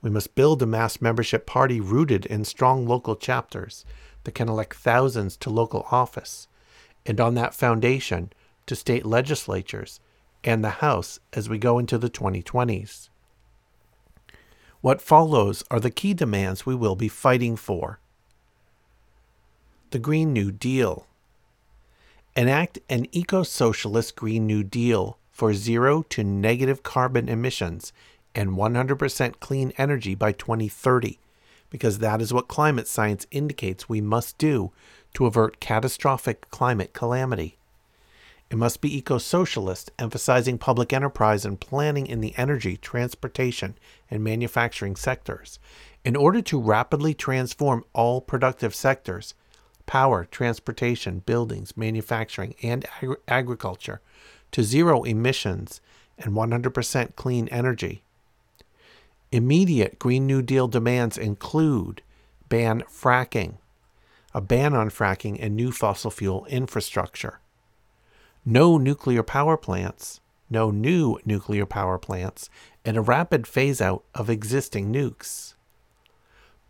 We 0.00 0.10
must 0.10 0.36
build 0.36 0.62
a 0.62 0.66
mass 0.66 1.00
membership 1.00 1.44
party 1.44 1.80
rooted 1.80 2.24
in 2.24 2.44
strong 2.44 2.86
local 2.86 3.16
chapters 3.16 3.84
that 4.22 4.36
can 4.36 4.48
elect 4.48 4.76
thousands 4.76 5.36
to 5.38 5.50
local 5.50 5.88
office, 5.90 6.46
and 7.04 7.20
on 7.20 7.34
that 7.34 7.52
foundation 7.52 8.32
to 8.66 8.76
state 8.76 9.04
legislatures 9.04 9.98
and 10.44 10.62
the 10.62 10.78
House 10.86 11.18
as 11.32 11.48
we 11.48 11.58
go 11.58 11.80
into 11.80 11.98
the 11.98 12.08
2020s. 12.08 13.08
What 14.80 15.02
follows 15.02 15.64
are 15.70 15.80
the 15.80 15.90
key 15.90 16.14
demands 16.14 16.64
we 16.64 16.74
will 16.74 16.94
be 16.94 17.08
fighting 17.08 17.56
for. 17.56 17.98
The 19.90 19.98
Green 19.98 20.32
New 20.32 20.52
Deal 20.52 21.06
enact 22.36 22.78
an 22.88 23.06
eco 23.10 23.42
socialist 23.42 24.14
Green 24.14 24.46
New 24.46 24.62
Deal 24.62 25.18
for 25.32 25.52
zero 25.52 26.02
to 26.10 26.22
negative 26.22 26.84
carbon 26.84 27.28
emissions 27.28 27.92
and 28.34 28.50
100% 28.50 29.40
clean 29.40 29.72
energy 29.76 30.14
by 30.14 30.30
2030, 30.30 31.18
because 31.70 31.98
that 31.98 32.20
is 32.20 32.32
what 32.32 32.46
climate 32.46 32.86
science 32.86 33.26
indicates 33.32 33.88
we 33.88 34.00
must 34.00 34.38
do 34.38 34.70
to 35.14 35.26
avert 35.26 35.58
catastrophic 35.58 36.48
climate 36.50 36.92
calamity. 36.92 37.56
It 38.50 38.56
must 38.56 38.80
be 38.80 38.96
eco 38.96 39.18
socialist, 39.18 39.90
emphasizing 39.98 40.56
public 40.56 40.92
enterprise 40.92 41.44
and 41.44 41.60
planning 41.60 42.06
in 42.06 42.20
the 42.20 42.34
energy, 42.36 42.76
transportation, 42.76 43.76
and 44.10 44.22
manufacturing 44.24 44.96
sectors. 44.96 45.58
In 46.04 46.16
order 46.16 46.40
to 46.42 46.60
rapidly 46.60 47.14
transform 47.14 47.84
all 47.92 48.20
productive 48.20 48.74
sectors 48.74 49.34
power, 49.86 50.24
transportation, 50.26 51.20
buildings, 51.20 51.76
manufacturing, 51.76 52.54
and 52.62 52.84
agri- 52.96 53.16
agriculture 53.26 54.00
to 54.52 54.62
zero 54.62 55.02
emissions 55.02 55.80
and 56.18 56.34
100% 56.34 57.16
clean 57.16 57.48
energy. 57.48 58.02
Immediate 59.32 59.98
Green 59.98 60.26
New 60.26 60.42
Deal 60.42 60.68
demands 60.68 61.18
include 61.18 62.02
ban 62.48 62.82
fracking, 62.82 63.54
a 64.34 64.40
ban 64.40 64.74
on 64.74 64.90
fracking 64.90 65.38
and 65.40 65.56
new 65.56 65.72
fossil 65.72 66.10
fuel 66.10 66.46
infrastructure, 66.46 67.40
no 68.44 68.78
nuclear 68.78 69.22
power 69.22 69.56
plants, 69.56 70.20
no 70.50 70.70
new 70.70 71.18
nuclear 71.24 71.66
power 71.66 71.98
plants, 71.98 72.48
and 72.88 72.96
a 72.96 73.02
rapid 73.02 73.46
phase 73.46 73.82
out 73.82 74.02
of 74.14 74.30
existing 74.30 74.90
nukes. 74.90 75.52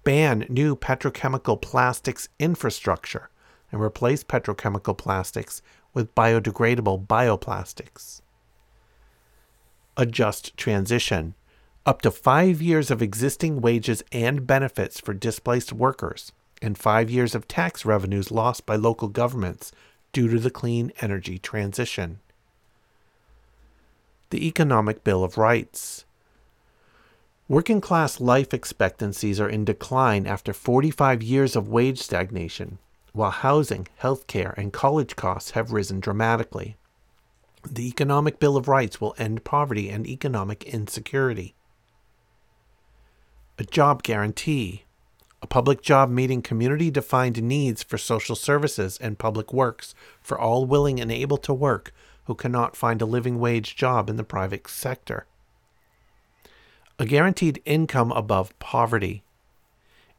Ban 0.03 0.45
new 0.49 0.75
petrochemical 0.75 1.63
plastics 1.63 2.29
infrastructure 2.41 3.31
and 3.71 3.81
replace 3.81 4.25
petrochemical 4.25 4.99
plastics 4.99 5.63
with 5.95 6.13
biodegradable 6.17 7.07
bioplastics. 7.07 8.21
A 9.97 10.05
just 10.05 10.57
transition. 10.57 11.37
Up 11.87 12.03
to 12.03 12.11
five 12.11 12.61
years 12.61 12.91
of 12.91 13.01
existing 13.01 13.61
wages 13.61 14.03
and 14.11 14.45
benefits 14.45 14.99
for 14.99 15.15
displaced 15.15 15.73
workers, 15.73 16.33
and 16.61 16.77
five 16.77 17.09
years 17.09 17.37
of 17.37 17.47
tax 17.47 17.85
revenues 17.85 18.33
lost 18.33 18.67
by 18.67 18.75
local 18.75 19.07
governments 19.07 19.71
due 20.13 20.27
to 20.27 20.41
the 20.41 20.51
clean 20.51 20.91
energy 21.01 21.39
transition. 21.39 22.19
The 24.31 24.49
Economic 24.49 25.05
Bill 25.05 25.23
of 25.23 25.39
Rights. 25.39 26.05
Working 27.51 27.81
class 27.81 28.21
life 28.21 28.53
expectancies 28.53 29.41
are 29.41 29.49
in 29.49 29.65
decline 29.65 30.27
after 30.27 30.53
45 30.53 31.23
years 31.23 31.57
of 31.57 31.67
wage 31.67 31.99
stagnation, 31.99 32.77
while 33.15 33.31
housing, 33.31 33.89
health 33.97 34.27
care, 34.27 34.53
and 34.59 34.71
college 34.71 35.17
costs 35.17 35.53
have 35.53 35.73
risen 35.73 35.99
dramatically. 35.99 36.77
The 37.67 37.89
Economic 37.89 38.39
Bill 38.39 38.59
of 38.59 38.69
Rights 38.69 39.01
will 39.01 39.15
end 39.17 39.45
poverty 39.45 39.89
and 39.89 40.07
economic 40.07 40.65
insecurity. 40.65 41.55
A 43.59 43.65
job 43.65 44.03
guarantee 44.03 44.85
a 45.41 45.47
public 45.47 45.81
job 45.81 46.11
meeting 46.11 46.43
community 46.43 46.91
defined 46.91 47.43
needs 47.43 47.83
for 47.83 47.97
social 47.97 48.37
services 48.37 48.99
and 49.01 49.19
public 49.19 49.53
works 49.53 49.95
for 50.21 50.39
all 50.39 50.67
willing 50.67 51.01
and 51.01 51.11
able 51.11 51.39
to 51.39 51.55
work 51.55 51.95
who 52.25 52.35
cannot 52.35 52.77
find 52.77 53.01
a 53.01 53.07
living 53.07 53.39
wage 53.39 53.75
job 53.75 54.11
in 54.11 54.17
the 54.17 54.25
private 54.25 54.69
sector. 54.69 55.27
A 57.01 57.07
guaranteed 57.07 57.63
income 57.65 58.11
above 58.11 58.59
poverty. 58.59 59.23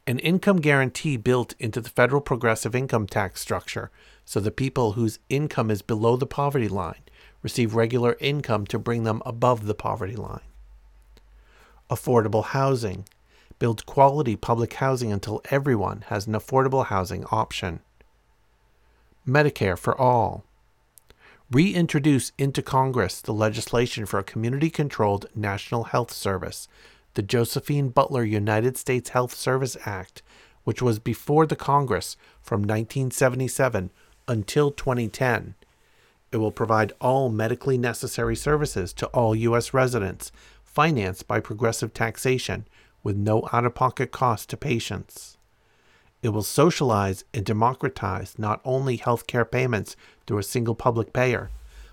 An 0.06 0.18
income 0.18 0.62
guarantee 0.62 1.18
built 1.18 1.54
into 1.58 1.78
the 1.78 1.90
federal 1.90 2.22
progressive 2.22 2.74
income 2.74 3.06
tax 3.06 3.42
structure 3.42 3.90
so 4.24 4.40
the 4.40 4.50
people 4.50 4.92
whose 4.92 5.18
income 5.28 5.70
is 5.70 5.82
below 5.82 6.16
the 6.16 6.26
poverty 6.26 6.68
line 6.68 7.02
receive 7.42 7.74
regular 7.74 8.16
income 8.18 8.66
to 8.68 8.78
bring 8.78 9.04
them 9.04 9.20
above 9.26 9.66
the 9.66 9.74
poverty 9.74 10.16
line. 10.16 10.40
Affordable 11.90 12.44
housing 12.44 13.04
build 13.58 13.84
quality 13.84 14.34
public 14.34 14.72
housing 14.72 15.12
until 15.12 15.42
everyone 15.50 16.04
has 16.06 16.26
an 16.26 16.32
affordable 16.32 16.86
housing 16.86 17.26
option. 17.26 17.80
Medicare 19.28 19.78
for 19.78 20.00
all. 20.00 20.44
Reintroduce 21.52 22.30
into 22.38 22.62
Congress 22.62 23.20
the 23.20 23.34
legislation 23.34 24.06
for 24.06 24.20
a 24.20 24.24
community 24.24 24.70
controlled 24.70 25.26
national 25.34 25.82
health 25.82 26.12
service, 26.12 26.68
the 27.14 27.22
Josephine 27.22 27.88
Butler 27.88 28.22
United 28.22 28.76
States 28.76 29.10
Health 29.10 29.34
Service 29.34 29.76
Act, 29.84 30.22
which 30.62 30.80
was 30.80 31.00
before 31.00 31.46
the 31.46 31.56
Congress 31.56 32.16
from 32.40 32.60
1977 32.60 33.90
until 34.28 34.70
2010. 34.70 35.56
It 36.30 36.36
will 36.36 36.52
provide 36.52 36.92
all 37.00 37.30
medically 37.30 37.76
necessary 37.76 38.36
services 38.36 38.92
to 38.92 39.06
all 39.08 39.34
U.S. 39.34 39.74
residents, 39.74 40.30
financed 40.62 41.26
by 41.26 41.40
progressive 41.40 41.92
taxation, 41.92 42.68
with 43.02 43.16
no 43.16 43.48
out 43.52 43.64
of 43.64 43.74
pocket 43.74 44.12
cost 44.12 44.50
to 44.50 44.56
patients. 44.56 45.36
It 46.22 46.30
will 46.30 46.42
socialize 46.42 47.24
and 47.32 47.44
democratize 47.44 48.38
not 48.38 48.60
only 48.64 48.98
healthcare 48.98 49.50
payments 49.50 49.96
through 50.26 50.38
a 50.38 50.42
single 50.42 50.74
public 50.74 51.12
payer, 51.12 51.50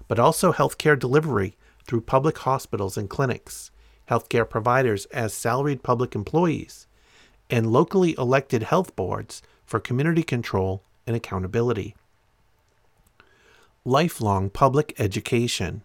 but 0.07 0.19
also 0.19 0.51
healthcare 0.51 0.99
delivery 0.99 1.55
through 1.85 2.01
public 2.01 2.37
hospitals 2.39 2.97
and 2.97 3.09
clinics, 3.09 3.71
healthcare 4.09 4.49
providers 4.49 5.05
as 5.05 5.33
salaried 5.33 5.83
public 5.83 6.13
employees, 6.13 6.87
and 7.49 7.71
locally 7.71 8.15
elected 8.17 8.63
health 8.63 8.95
boards 8.95 9.41
for 9.65 9.79
community 9.79 10.23
control 10.23 10.81
and 11.05 11.15
accountability. 11.15 11.95
Lifelong 13.85 14.49
public 14.49 14.93
education. 14.99 15.81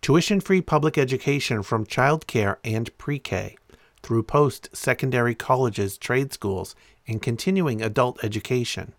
Tuition 0.00 0.40
free 0.40 0.60
public 0.60 0.98
education 0.98 1.62
from 1.62 1.86
childcare 1.86 2.56
and 2.64 2.96
pre 2.98 3.20
K 3.20 3.56
through 4.02 4.24
post 4.24 4.68
secondary 4.72 5.36
colleges, 5.36 5.96
trade 5.96 6.32
schools, 6.32 6.74
and 7.12 7.22
continuing 7.22 7.82
adult 7.82 8.22
education. 8.24 8.94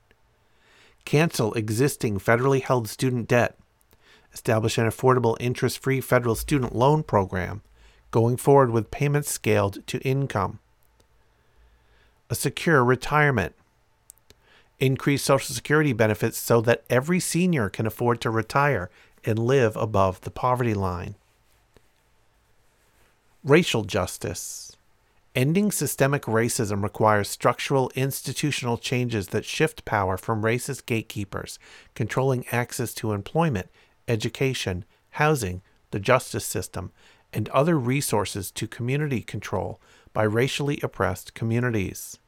Cancel 1.03 1.53
existing 1.55 2.19
federally 2.19 2.61
held 2.61 2.87
student 2.87 3.27
debt. 3.27 3.57
Establish 4.33 4.77
an 4.77 4.85
affordable 4.85 5.35
interest 5.39 5.79
free 5.79 5.99
federal 5.99 6.35
student 6.35 6.75
loan 6.75 7.03
program, 7.03 7.61
going 8.11 8.37
forward 8.37 8.69
with 8.69 8.91
payments 8.91 9.29
scaled 9.29 9.85
to 9.87 9.99
income. 9.99 10.59
A 12.29 12.35
secure 12.35 12.83
retirement. 12.83 13.53
Increase 14.79 15.23
Social 15.23 15.53
Security 15.53 15.93
benefits 15.93 16.37
so 16.37 16.61
that 16.61 16.83
every 16.89 17.19
senior 17.19 17.69
can 17.69 17.85
afford 17.85 18.21
to 18.21 18.29
retire 18.29 18.89
and 19.25 19.37
live 19.37 19.75
above 19.75 20.21
the 20.21 20.31
poverty 20.31 20.73
line. 20.73 21.15
Racial 23.43 23.83
justice. 23.83 24.62
Ending 25.35 25.71
systemic 25.71 26.23
racism 26.23 26.83
requires 26.83 27.27
structural 27.27 27.91
institutional 27.95 28.77
changes 28.77 29.29
that 29.29 29.45
shift 29.45 29.83
power 29.83 30.15
from 30.15 30.43
racist 30.43 30.85
gatekeepers 30.85 31.57
controlling 31.95 32.45
access 32.51 32.93
to 32.93 33.13
employment, 33.13 33.67
education, 34.07 34.85
housing, 35.11 35.63
the 35.89 35.99
justice 35.99 36.45
system, 36.45 36.91
and 37.33 37.49
other 37.49 37.79
resources 37.79 38.51
to 38.51 38.67
community 38.67 39.21
control 39.21 39.81
by 40.13 40.21
racially 40.21 40.79
oppressed 40.83 41.33
communities. 41.33 42.19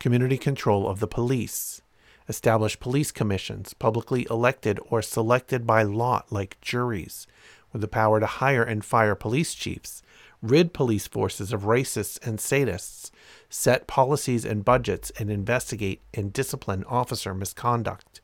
Community 0.00 0.38
control 0.38 0.88
of 0.88 0.98
the 0.98 1.06
police. 1.06 1.80
Establish 2.28 2.80
police 2.80 3.12
commissions, 3.12 3.72
publicly 3.72 4.26
elected 4.28 4.80
or 4.90 5.00
selected 5.00 5.64
by 5.64 5.84
lot 5.84 6.32
like 6.32 6.60
juries, 6.60 7.28
with 7.72 7.82
the 7.82 7.88
power 7.88 8.18
to 8.18 8.26
hire 8.26 8.64
and 8.64 8.84
fire 8.84 9.14
police 9.14 9.54
chiefs 9.54 10.02
rid 10.42 10.72
police 10.72 11.06
forces 11.06 11.52
of 11.52 11.62
racists 11.62 12.24
and 12.26 12.38
sadists, 12.38 13.10
set 13.48 13.86
policies 13.86 14.44
and 14.44 14.64
budgets, 14.64 15.10
and 15.18 15.30
investigate 15.30 16.02
and 16.14 16.32
discipline 16.32 16.84
officer 16.84 17.34
misconduct. 17.34 18.20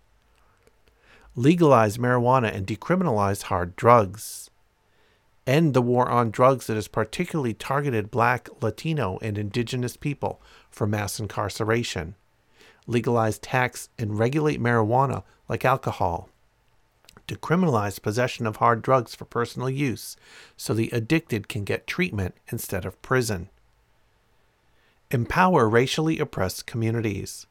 Legalize 1.35 1.99
marijuana 1.99 2.55
and 2.55 2.67
decriminalize 2.67 3.45
hard 3.45 3.75
drugs. 3.77 4.51
End 5.47 5.75
the 5.75 5.83
war 5.83 6.09
on 6.09 6.31
drugs 6.31 6.67
that 6.67 6.75
has 6.75 6.89
particularly 6.89 7.55
targeted 7.55 8.11
black, 8.11 8.49
Latino, 8.61 9.19
and 9.23 9.37
indigenous 9.37 9.97
people 9.97 10.41
for 10.71 10.87
mass 10.87 11.19
incarceration. 11.19 12.15
Legalize, 12.87 13.39
tax, 13.39 13.89
and 13.99 14.19
regulate 14.19 14.61
marijuana 14.61 15.23
like 15.49 15.65
alcohol 15.65 16.29
to 17.33 17.39
criminalize 17.39 18.03
possession 18.03 18.47
of 18.47 18.57
hard 18.57 18.83
drugs 18.83 19.14
for 19.14 19.24
personal 19.24 19.70
use 19.70 20.16
so 20.55 20.74
the 20.74 20.91
addicted 20.93 21.49
can 21.49 21.64
get 21.64 21.87
treatment 21.87 22.35
instead 22.49 22.85
of 22.85 23.01
prison. 23.01 23.49
Empower 25.11 25.66
racially 25.66 26.18
oppressed 26.18 26.66
communities. 26.66 27.47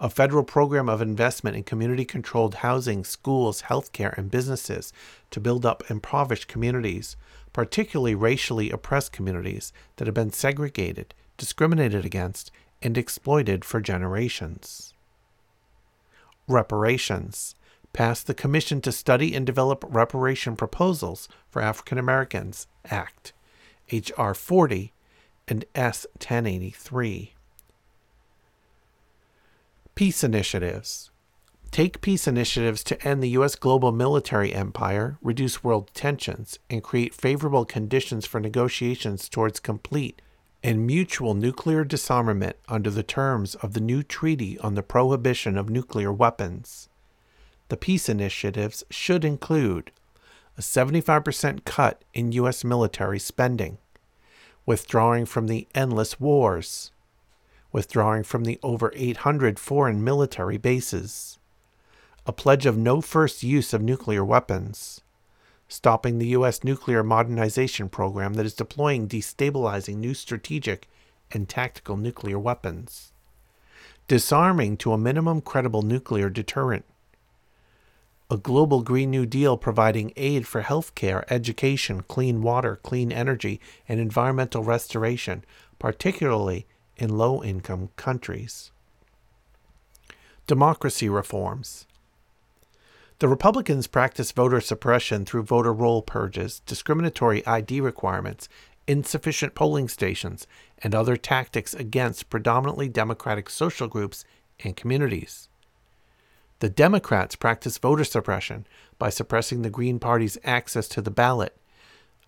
A 0.00 0.08
federal 0.08 0.44
program 0.44 0.88
of 0.88 1.02
investment 1.02 1.56
in 1.56 1.62
community 1.62 2.06
controlled 2.06 2.56
housing, 2.56 3.04
schools, 3.04 3.62
healthcare, 3.62 4.16
and 4.16 4.30
businesses 4.30 4.94
to 5.30 5.40
build 5.40 5.66
up 5.66 5.90
impoverished 5.90 6.48
communities, 6.48 7.16
particularly 7.52 8.14
racially 8.14 8.70
oppressed 8.70 9.12
communities 9.12 9.74
that 9.96 10.06
have 10.06 10.14
been 10.14 10.32
segregated, 10.32 11.14
discriminated 11.36 12.06
against, 12.06 12.50
and 12.80 12.96
exploited 12.96 13.62
for 13.62 13.80
generations. 13.80 14.94
Reparations 16.48 17.54
passed 17.96 18.26
the 18.26 18.34
Commission 18.34 18.82
to 18.82 18.92
Study 18.92 19.34
and 19.34 19.46
Develop 19.46 19.82
Reparation 19.88 20.54
Proposals 20.54 21.30
for 21.48 21.62
African 21.62 21.96
Americans 21.96 22.66
Act, 22.90 23.32
H.R. 23.90 24.34
40 24.34 24.92
and 25.48 25.64
S. 25.74 26.04
1083. 26.12 27.32
Peace 29.94 30.22
initiatives. 30.22 31.10
Take 31.70 32.02
peace 32.02 32.28
initiatives 32.28 32.84
to 32.84 33.02
end 33.02 33.22
the 33.22 33.30
U.S. 33.30 33.54
global 33.54 33.92
military 33.92 34.52
empire, 34.52 35.16
reduce 35.22 35.64
world 35.64 35.90
tensions, 35.94 36.58
and 36.68 36.82
create 36.82 37.14
favorable 37.14 37.64
conditions 37.64 38.26
for 38.26 38.40
negotiations 38.40 39.26
towards 39.30 39.58
complete 39.58 40.20
and 40.62 40.86
mutual 40.86 41.32
nuclear 41.32 41.82
disarmament 41.82 42.56
under 42.68 42.90
the 42.90 43.02
terms 43.02 43.54
of 43.54 43.72
the 43.72 43.80
new 43.80 44.02
Treaty 44.02 44.58
on 44.58 44.74
the 44.74 44.82
Prohibition 44.82 45.56
of 45.56 45.70
Nuclear 45.70 46.12
Weapons. 46.12 46.90
The 47.68 47.76
peace 47.76 48.08
initiatives 48.08 48.84
should 48.90 49.24
include 49.24 49.90
a 50.56 50.60
75% 50.60 51.64
cut 51.64 52.02
in 52.14 52.32
U.S. 52.32 52.64
military 52.64 53.18
spending, 53.18 53.78
withdrawing 54.64 55.26
from 55.26 55.48
the 55.48 55.66
endless 55.74 56.20
wars, 56.20 56.92
withdrawing 57.72 58.22
from 58.22 58.44
the 58.44 58.58
over 58.62 58.92
800 58.94 59.58
foreign 59.58 60.02
military 60.02 60.56
bases, 60.56 61.38
a 62.24 62.32
pledge 62.32 62.66
of 62.66 62.78
no 62.78 63.00
first 63.00 63.42
use 63.42 63.74
of 63.74 63.82
nuclear 63.82 64.24
weapons, 64.24 65.02
stopping 65.68 66.18
the 66.18 66.28
U.S. 66.28 66.64
nuclear 66.64 67.02
modernization 67.02 67.88
program 67.88 68.34
that 68.34 68.46
is 68.46 68.54
deploying 68.54 69.08
destabilizing 69.08 69.96
new 69.96 70.14
strategic 70.14 70.88
and 71.32 71.48
tactical 71.48 71.96
nuclear 71.96 72.38
weapons, 72.38 73.12
disarming 74.08 74.76
to 74.76 74.92
a 74.92 74.98
minimum 74.98 75.40
credible 75.40 75.82
nuclear 75.82 76.30
deterrent, 76.30 76.84
a 78.28 78.36
global 78.36 78.82
Green 78.82 79.10
New 79.10 79.24
Deal 79.24 79.56
providing 79.56 80.12
aid 80.16 80.46
for 80.46 80.62
healthcare, 80.62 81.24
education, 81.30 82.02
clean 82.02 82.42
water, 82.42 82.76
clean 82.82 83.12
energy, 83.12 83.60
and 83.88 84.00
environmental 84.00 84.64
restoration, 84.64 85.44
particularly 85.78 86.66
in 86.96 87.16
low 87.16 87.42
income 87.42 87.90
countries. 87.96 88.72
Democracy 90.46 91.08
reforms. 91.08 91.86
The 93.18 93.28
Republicans 93.28 93.86
practice 93.86 94.32
voter 94.32 94.60
suppression 94.60 95.24
through 95.24 95.44
voter 95.44 95.72
roll 95.72 96.02
purges, 96.02 96.60
discriminatory 96.66 97.46
ID 97.46 97.80
requirements, 97.80 98.48
insufficient 98.86 99.54
polling 99.54 99.88
stations, 99.88 100.46
and 100.82 100.94
other 100.94 101.16
tactics 101.16 101.74
against 101.74 102.28
predominantly 102.28 102.88
Democratic 102.88 103.48
social 103.48 103.88
groups 103.88 104.24
and 104.62 104.76
communities. 104.76 105.48
The 106.60 106.70
Democrats 106.70 107.36
practice 107.36 107.76
voter 107.76 108.04
suppression 108.04 108.66
by 108.98 109.10
suppressing 109.10 109.60
the 109.60 109.68
Green 109.68 109.98
Party's 109.98 110.38
access 110.42 110.88
to 110.88 111.02
the 111.02 111.10
ballot. 111.10 111.54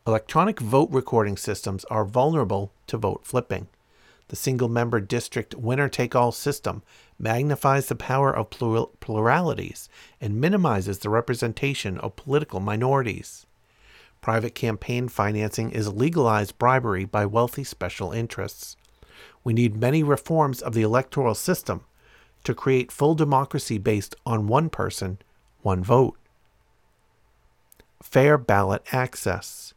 Electronic 0.06 0.60
vote 0.60 0.90
recording 0.92 1.38
systems 1.38 1.86
are 1.86 2.04
vulnerable 2.04 2.70
to 2.88 2.98
vote 2.98 3.22
flipping. 3.24 3.68
The 4.28 4.36
single 4.36 4.68
member 4.68 5.00
district 5.00 5.54
winner 5.54 5.88
take 5.88 6.14
all 6.14 6.30
system 6.30 6.82
magnifies 7.18 7.86
the 7.86 7.94
power 7.94 8.30
of 8.30 8.50
plural- 8.50 8.92
pluralities 9.00 9.88
and 10.20 10.38
minimizes 10.38 10.98
the 10.98 11.08
representation 11.08 11.96
of 11.96 12.16
political 12.16 12.60
minorities. 12.60 13.46
Private 14.20 14.54
campaign 14.54 15.08
financing 15.08 15.70
is 15.70 15.88
legalized 15.88 16.58
bribery 16.58 17.06
by 17.06 17.24
wealthy 17.24 17.64
special 17.64 18.12
interests. 18.12 18.76
We 19.42 19.54
need 19.54 19.80
many 19.80 20.02
reforms 20.02 20.60
of 20.60 20.74
the 20.74 20.82
electoral 20.82 21.34
system 21.34 21.84
to 22.48 22.54
create 22.54 22.90
full 22.90 23.14
democracy 23.14 23.76
based 23.76 24.16
on 24.24 24.46
one 24.46 24.70
person, 24.70 25.18
one 25.60 25.84
vote. 25.84 26.16
Fair 28.02 28.38
ballot 28.38 28.82
access. 28.90 29.74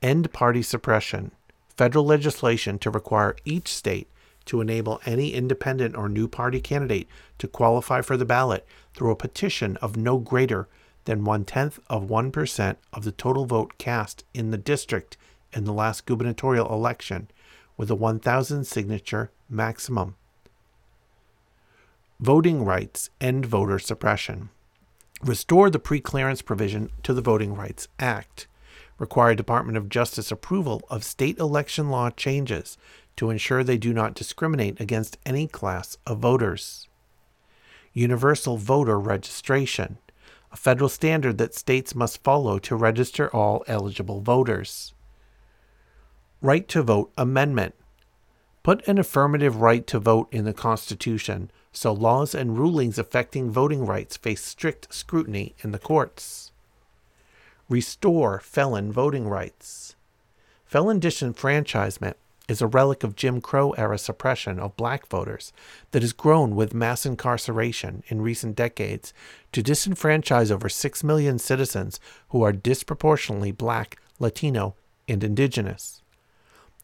End 0.00 0.32
party 0.32 0.62
suppression. 0.62 1.30
Federal 1.68 2.06
legislation 2.06 2.78
to 2.78 2.88
require 2.88 3.36
each 3.44 3.68
state 3.68 4.08
to 4.46 4.62
enable 4.62 4.98
any 5.04 5.34
independent 5.34 5.94
or 5.94 6.08
new 6.08 6.26
party 6.26 6.58
candidate 6.58 7.06
to 7.36 7.46
qualify 7.46 8.00
for 8.00 8.16
the 8.16 8.24
ballot 8.24 8.66
through 8.94 9.10
a 9.10 9.16
petition 9.16 9.76
of 9.82 9.98
no 9.98 10.16
greater 10.16 10.68
than 11.04 11.22
one 11.22 11.44
tenth 11.44 11.78
of 11.90 12.04
1% 12.04 12.76
of 12.94 13.04
the 13.04 13.12
total 13.12 13.44
vote 13.44 13.76
cast 13.76 14.24
in 14.32 14.52
the 14.52 14.56
district 14.56 15.18
in 15.52 15.64
the 15.64 15.72
last 15.74 16.06
gubernatorial 16.06 16.72
election, 16.72 17.28
with 17.76 17.90
a 17.90 17.94
1,000 17.94 18.64
signature 18.64 19.30
maximum. 19.50 20.14
Voting 22.20 22.64
rights 22.64 23.10
end 23.20 23.44
voter 23.44 23.78
suppression. 23.78 24.48
Restore 25.22 25.68
the 25.68 25.78
preclearance 25.78 26.42
provision 26.42 26.90
to 27.02 27.12
the 27.12 27.20
Voting 27.20 27.54
Rights 27.54 27.88
Act. 27.98 28.46
Require 28.98 29.34
Department 29.34 29.76
of 29.76 29.90
Justice 29.90 30.32
approval 30.32 30.82
of 30.88 31.04
state 31.04 31.38
election 31.38 31.90
law 31.90 32.08
changes 32.08 32.78
to 33.16 33.28
ensure 33.28 33.62
they 33.62 33.76
do 33.76 33.92
not 33.92 34.14
discriminate 34.14 34.80
against 34.80 35.18
any 35.26 35.46
class 35.46 35.98
of 36.06 36.20
voters. 36.20 36.88
Universal 37.92 38.56
voter 38.56 38.98
registration, 38.98 39.98
a 40.50 40.56
federal 40.56 40.88
standard 40.88 41.36
that 41.36 41.54
states 41.54 41.94
must 41.94 42.24
follow 42.24 42.58
to 42.58 42.76
register 42.76 43.28
all 43.28 43.62
eligible 43.66 44.22
voters. 44.22 44.94
Right 46.40 46.66
to 46.68 46.82
vote 46.82 47.12
amendment. 47.18 47.74
Put 48.62 48.88
an 48.88 48.98
affirmative 48.98 49.56
right 49.56 49.86
to 49.86 49.98
vote 49.98 50.28
in 50.32 50.46
the 50.46 50.54
Constitution 50.54 51.50
so 51.76 51.92
laws 51.92 52.34
and 52.34 52.58
rulings 52.58 52.98
affecting 52.98 53.50
voting 53.50 53.84
rights 53.84 54.16
face 54.16 54.42
strict 54.42 54.92
scrutiny 54.94 55.54
in 55.62 55.72
the 55.72 55.78
courts. 55.78 56.50
Restore 57.68 58.40
felon 58.40 58.90
voting 58.90 59.28
rights. 59.28 59.94
Felon 60.64 60.98
disenfranchisement 60.98 62.14
is 62.48 62.62
a 62.62 62.66
relic 62.66 63.04
of 63.04 63.14
Jim 63.14 63.42
Crow 63.42 63.72
era 63.72 63.98
suppression 63.98 64.58
of 64.58 64.76
black 64.76 65.06
voters 65.08 65.52
that 65.90 66.02
has 66.02 66.14
grown 66.14 66.56
with 66.56 66.72
mass 66.72 67.04
incarceration 67.04 68.02
in 68.06 68.22
recent 68.22 68.56
decades 68.56 69.12
to 69.52 69.62
disenfranchise 69.62 70.50
over 70.50 70.70
6 70.70 71.04
million 71.04 71.38
citizens 71.38 72.00
who 72.30 72.42
are 72.42 72.52
disproportionately 72.52 73.52
black, 73.52 73.98
Latino, 74.18 74.76
and 75.06 75.22
indigenous. 75.22 76.02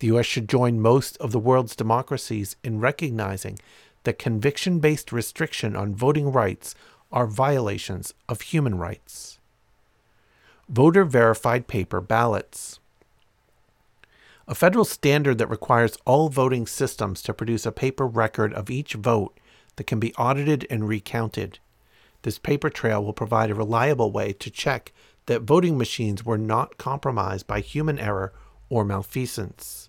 The 0.00 0.08
U.S. 0.08 0.26
should 0.26 0.48
join 0.48 0.80
most 0.80 1.16
of 1.18 1.30
the 1.30 1.38
world's 1.38 1.76
democracies 1.76 2.56
in 2.64 2.80
recognizing 2.80 3.58
that 4.04 4.18
conviction 4.18 4.78
based 4.78 5.12
restriction 5.12 5.76
on 5.76 5.94
voting 5.94 6.32
rights 6.32 6.74
are 7.10 7.26
violations 7.26 8.14
of 8.28 8.40
human 8.40 8.78
rights. 8.78 9.38
Voter 10.68 11.04
verified 11.04 11.66
paper 11.66 12.00
ballots. 12.00 12.78
A 14.48 14.54
federal 14.54 14.84
standard 14.84 15.38
that 15.38 15.50
requires 15.50 15.96
all 16.04 16.28
voting 16.28 16.66
systems 16.66 17.22
to 17.22 17.34
produce 17.34 17.64
a 17.64 17.72
paper 17.72 18.06
record 18.06 18.52
of 18.54 18.70
each 18.70 18.94
vote 18.94 19.38
that 19.76 19.86
can 19.86 20.00
be 20.00 20.14
audited 20.14 20.66
and 20.68 20.88
recounted. 20.88 21.58
This 22.22 22.38
paper 22.38 22.70
trail 22.70 23.04
will 23.04 23.12
provide 23.12 23.50
a 23.50 23.54
reliable 23.54 24.10
way 24.10 24.32
to 24.34 24.50
check 24.50 24.92
that 25.26 25.42
voting 25.42 25.78
machines 25.78 26.24
were 26.24 26.38
not 26.38 26.78
compromised 26.78 27.46
by 27.46 27.60
human 27.60 27.98
error 27.98 28.32
or 28.68 28.84
malfeasance. 28.84 29.88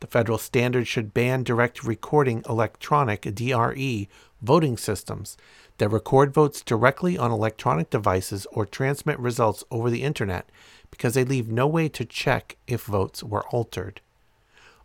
The 0.00 0.06
federal 0.06 0.38
standard 0.38 0.86
should 0.86 1.12
ban 1.12 1.42
direct 1.42 1.82
recording 1.82 2.44
electronic 2.48 3.22
DRE 3.34 4.08
voting 4.40 4.76
systems 4.76 5.36
that 5.78 5.88
record 5.88 6.32
votes 6.32 6.62
directly 6.62 7.18
on 7.18 7.32
electronic 7.32 7.90
devices 7.90 8.46
or 8.52 8.64
transmit 8.64 9.18
results 9.18 9.64
over 9.70 9.90
the 9.90 10.04
internet 10.04 10.48
because 10.90 11.14
they 11.14 11.24
leave 11.24 11.48
no 11.48 11.66
way 11.66 11.88
to 11.88 12.04
check 12.04 12.56
if 12.66 12.84
votes 12.84 13.22
were 13.24 13.46
altered. 13.48 14.00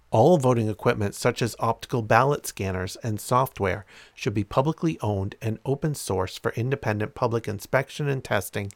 All 0.09 0.37
voting 0.37 0.69
equipment, 0.69 1.15
such 1.15 1.41
as 1.41 1.55
optical 1.59 2.03
ballot 2.03 2.45
scanners 2.45 2.97
and 2.97 3.19
software, 3.19 3.85
should 4.13 4.33
be 4.33 4.43
publicly 4.43 4.99
owned 5.01 5.35
and 5.41 5.57
open 5.65 5.95
source 5.95 6.37
for 6.37 6.51
independent 6.51 7.15
public 7.15 7.47
inspection 7.47 8.07
and 8.07 8.23
testing 8.23 8.71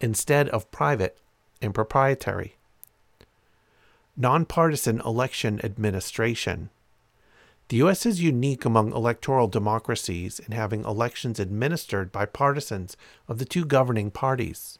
instead 0.00 0.48
of 0.48 0.70
private 0.70 1.18
and 1.62 1.74
proprietary 1.74 2.56
nonpartisan 4.16 5.00
election 5.00 5.60
administration. 5.64 6.70
The 7.68 7.76
U.S. 7.78 8.04
is 8.04 8.20
unique 8.20 8.64
among 8.64 8.92
electoral 8.92 9.46
democracies 9.46 10.40
in 10.40 10.52
having 10.52 10.84
elections 10.84 11.38
administered 11.38 12.10
by 12.10 12.26
partisans 12.26 12.96
of 13.28 13.38
the 13.38 13.44
two 13.44 13.64
governing 13.64 14.10
parties. 14.10 14.78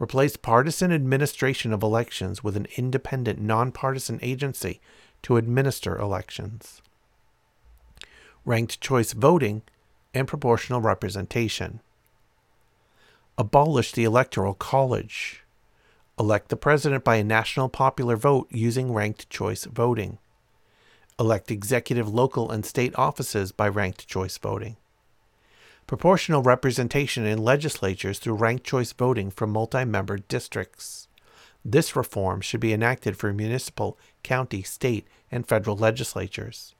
Replace 0.00 0.36
partisan 0.36 0.90
administration 0.90 1.72
of 1.72 1.82
elections 1.82 2.42
with 2.42 2.56
an 2.56 2.66
independent, 2.76 3.38
nonpartisan 3.38 4.18
agency 4.22 4.80
to 5.22 5.36
administer 5.36 5.96
elections. 5.96 6.82
Ranked 8.44 8.80
choice 8.80 9.12
voting 9.12 9.62
and 10.12 10.26
proportional 10.26 10.80
representation. 10.80 11.80
Abolish 13.38 13.92
the 13.92 14.04
Electoral 14.04 14.54
College 14.54 15.44
Elect 16.20 16.50
the 16.50 16.56
president 16.56 17.02
by 17.02 17.16
a 17.16 17.24
national 17.24 17.70
popular 17.70 18.14
vote 18.14 18.46
using 18.50 18.92
ranked 18.92 19.30
choice 19.30 19.64
voting. 19.64 20.18
Elect 21.18 21.50
executive, 21.50 22.12
local, 22.12 22.50
and 22.50 22.66
state 22.66 22.94
offices 22.96 23.52
by 23.52 23.66
ranked 23.66 24.06
choice 24.06 24.36
voting. 24.36 24.76
Proportional 25.86 26.42
representation 26.42 27.24
in 27.24 27.42
legislatures 27.42 28.18
through 28.18 28.34
ranked 28.34 28.64
choice 28.64 28.92
voting 28.92 29.30
for 29.30 29.46
multi 29.46 29.86
member 29.86 30.18
districts. 30.18 31.08
This 31.64 31.96
reform 31.96 32.42
should 32.42 32.60
be 32.60 32.74
enacted 32.74 33.16
for 33.16 33.32
municipal, 33.32 33.96
county, 34.22 34.62
state, 34.62 35.06
and 35.32 35.48
federal 35.48 35.78
legislatures. 35.78 36.74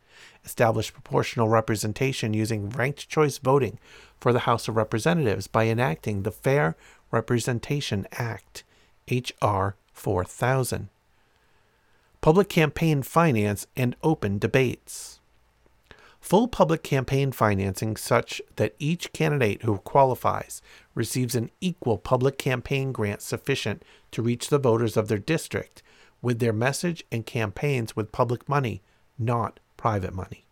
establish 0.45 0.93
proportional 0.93 1.49
representation 1.49 2.35
using 2.35 2.69
ranked 2.69 3.09
choice 3.09 3.39
voting 3.39 3.79
for 4.21 4.35
the 4.35 4.41
House 4.41 4.69
of 4.69 4.77
Representatives 4.77 5.47
by 5.47 5.67
enacting 5.67 6.25
the 6.25 6.31
Fair 6.31 6.77
Representation 7.11 8.07
Act, 8.13 8.65
H.R. 9.11 9.77
4000. 9.93 10.89
Public 12.21 12.49
campaign 12.49 13.03
finance 13.03 13.67
and 13.77 13.97
open 14.03 14.39
debates. 14.39 15.21
Full 16.21 16.49
public 16.49 16.83
campaign 16.83 17.33
financing 17.33 17.97
such 17.97 18.43
that 18.57 18.75
each 18.79 19.13
candidate 19.13 19.63
who 19.63 19.79
qualifies 19.79 20.61
receives 20.95 21.35
an 21.35 21.51
equal 21.61 21.97
public 21.99 22.37
campaign 22.37 22.93
grant 22.93 23.23
sufficient 23.23 23.83
to 24.13 24.23
reach 24.23 24.49
the 24.49 24.59
voters 24.59 24.97
of 24.97 25.09
their 25.09 25.19
district 25.19 25.83
with 26.23 26.39
their 26.39 26.53
message 26.53 27.05
and 27.11 27.25
campaigns 27.25 27.97
with 27.97 28.13
public 28.13 28.49
money, 28.49 28.83
not 29.19 29.59
private 29.79 30.13
money. 30.13 30.45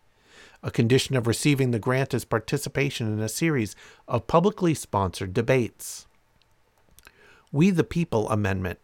A 0.63 0.71
condition 0.71 1.15
of 1.15 1.27
receiving 1.27 1.71
the 1.71 1.79
grant 1.79 2.13
is 2.13 2.25
participation 2.25 3.07
in 3.07 3.19
a 3.19 3.29
series 3.29 3.75
of 4.07 4.27
publicly 4.27 4.73
sponsored 4.73 5.33
debates. 5.33 6.07
We 7.51 7.71
the 7.71 7.83
People 7.83 8.29
Amendment 8.29 8.77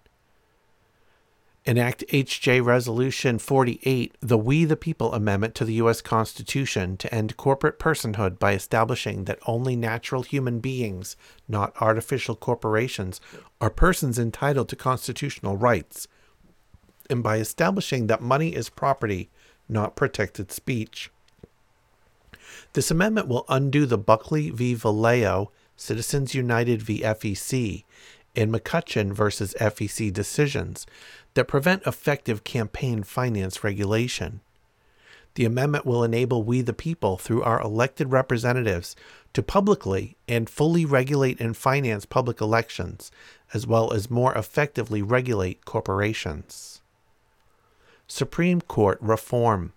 enact 1.65 2.03
HJ 2.07 2.65
Resolution 2.65 3.37
48, 3.37 4.15
the 4.21 4.37
We 4.39 4.65
the 4.65 4.75
People 4.75 5.13
Amendment 5.13 5.53
to 5.55 5.65
the 5.65 5.75
U.S. 5.75 6.01
Constitution 6.01 6.97
to 6.97 7.13
end 7.13 7.37
corporate 7.37 7.77
personhood 7.77 8.39
by 8.39 8.53
establishing 8.53 9.25
that 9.25 9.37
only 9.45 9.75
natural 9.75 10.23
human 10.23 10.59
beings, 10.59 11.15
not 11.47 11.73
artificial 11.79 12.35
corporations, 12.35 13.21
are 13.61 13.69
persons 13.69 14.17
entitled 14.17 14.69
to 14.69 14.75
constitutional 14.75 15.57
rights, 15.57 16.07
and 17.07 17.21
by 17.21 17.37
establishing 17.37 18.07
that 18.07 18.21
money 18.21 18.55
is 18.55 18.69
property, 18.69 19.29
not 19.69 19.95
protected 19.95 20.51
speech. 20.51 21.11
This 22.73 22.89
amendment 22.89 23.27
will 23.27 23.45
undo 23.47 23.85
the 23.85 23.97
Buckley 23.99 24.49
v. 24.49 24.75
Valeo, 24.75 25.49
Citizens 25.75 26.33
United 26.33 26.81
v. 26.81 27.01
FEC, 27.01 27.83
and 28.35 28.53
McCutcheon 28.53 29.13
versus 29.13 29.55
FEC 29.59 30.11
decisions 30.11 30.85
that 31.33 31.47
prevent 31.47 31.85
effective 31.85 32.43
campaign 32.43 33.03
finance 33.03 33.63
regulation. 33.63 34.41
The 35.35 35.45
amendment 35.45 35.85
will 35.85 36.03
enable 36.03 36.43
we 36.43 36.61
the 36.61 36.73
people, 36.73 37.17
through 37.17 37.43
our 37.43 37.61
elected 37.61 38.11
representatives, 38.11 38.95
to 39.33 39.43
publicly 39.43 40.15
and 40.29 40.49
fully 40.49 40.85
regulate 40.85 41.41
and 41.41 41.57
finance 41.57 42.05
public 42.05 42.39
elections, 42.39 43.11
as 43.53 43.67
well 43.67 43.91
as 43.91 44.09
more 44.09 44.33
effectively 44.33 45.01
regulate 45.01 45.65
corporations. 45.65 46.81
Supreme 48.07 48.61
Court 48.61 48.97
Reform 49.01 49.73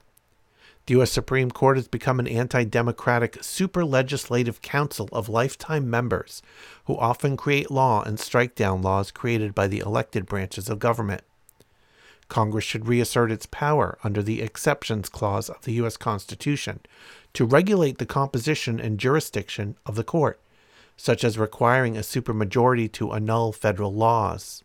the 0.89 0.95
U.S. 0.95 1.13
Supreme 1.13 1.51
Court 1.51 1.77
has 1.77 1.87
become 1.87 2.19
an 2.19 2.27
anti 2.27 2.65
democratic 2.65 3.45
super 3.45 3.85
legislative 3.85 4.63
council 4.63 5.07
of 5.13 5.29
lifetime 5.29 5.91
members 5.91 6.41
who 6.87 6.97
often 6.97 7.37
create 7.37 7.71
law 7.71 8.03
and 8.03 8.19
strike 8.19 8.55
down 8.55 8.81
laws 8.81 9.11
created 9.11 9.55
by 9.55 9.67
the 9.67 9.81
elected 9.81 10.25
branches 10.25 10.71
of 10.71 10.79
government. 10.79 11.21
Congress 12.29 12.65
should 12.65 12.89
reassert 12.89 13.31
its 13.31 13.45
power 13.45 13.99
under 14.03 14.23
the 14.23 14.41
Exceptions 14.41 15.11
Clause 15.11 15.51
of 15.51 15.63
the 15.65 15.73
U.S. 15.73 15.99
Constitution 15.99 16.81
to 17.35 17.45
regulate 17.45 17.99
the 17.99 18.07
composition 18.07 18.81
and 18.81 18.99
jurisdiction 18.99 19.77
of 19.85 19.95
the 19.95 20.05
court, 20.05 20.41
such 20.97 21.23
as 21.23 21.39
requiring 21.39 21.99
a 21.99 22.01
supermajority 22.01 22.91
to 22.93 23.13
annul 23.13 23.53
federal 23.53 23.93
laws. 23.93 24.65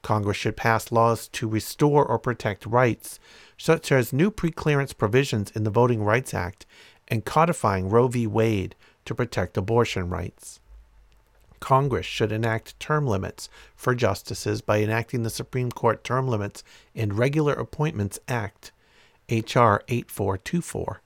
Congress 0.00 0.38
should 0.38 0.56
pass 0.56 0.90
laws 0.90 1.28
to 1.28 1.46
restore 1.46 2.04
or 2.04 2.18
protect 2.18 2.64
rights 2.64 3.18
such 3.56 3.92
as 3.92 4.12
new 4.12 4.30
preclearance 4.30 4.96
provisions 4.96 5.50
in 5.52 5.64
the 5.64 5.70
Voting 5.70 6.02
Rights 6.02 6.34
Act 6.34 6.66
and 7.08 7.24
codifying 7.24 7.88
Roe 7.88 8.08
v. 8.08 8.26
Wade 8.26 8.74
to 9.04 9.14
protect 9.14 9.56
abortion 9.56 10.08
rights. 10.08 10.60
Congress 11.60 12.04
should 12.04 12.30
enact 12.30 12.78
term 12.78 13.06
limits 13.06 13.48
for 13.74 13.94
justices 13.94 14.60
by 14.60 14.82
enacting 14.82 15.22
the 15.22 15.30
Supreme 15.30 15.72
Court 15.72 16.04
Term 16.04 16.28
Limits 16.28 16.62
and 16.94 17.16
Regular 17.16 17.54
Appointments 17.54 18.18
Act, 18.28 18.70
H.R. 19.30 19.82
8424, 19.88 21.00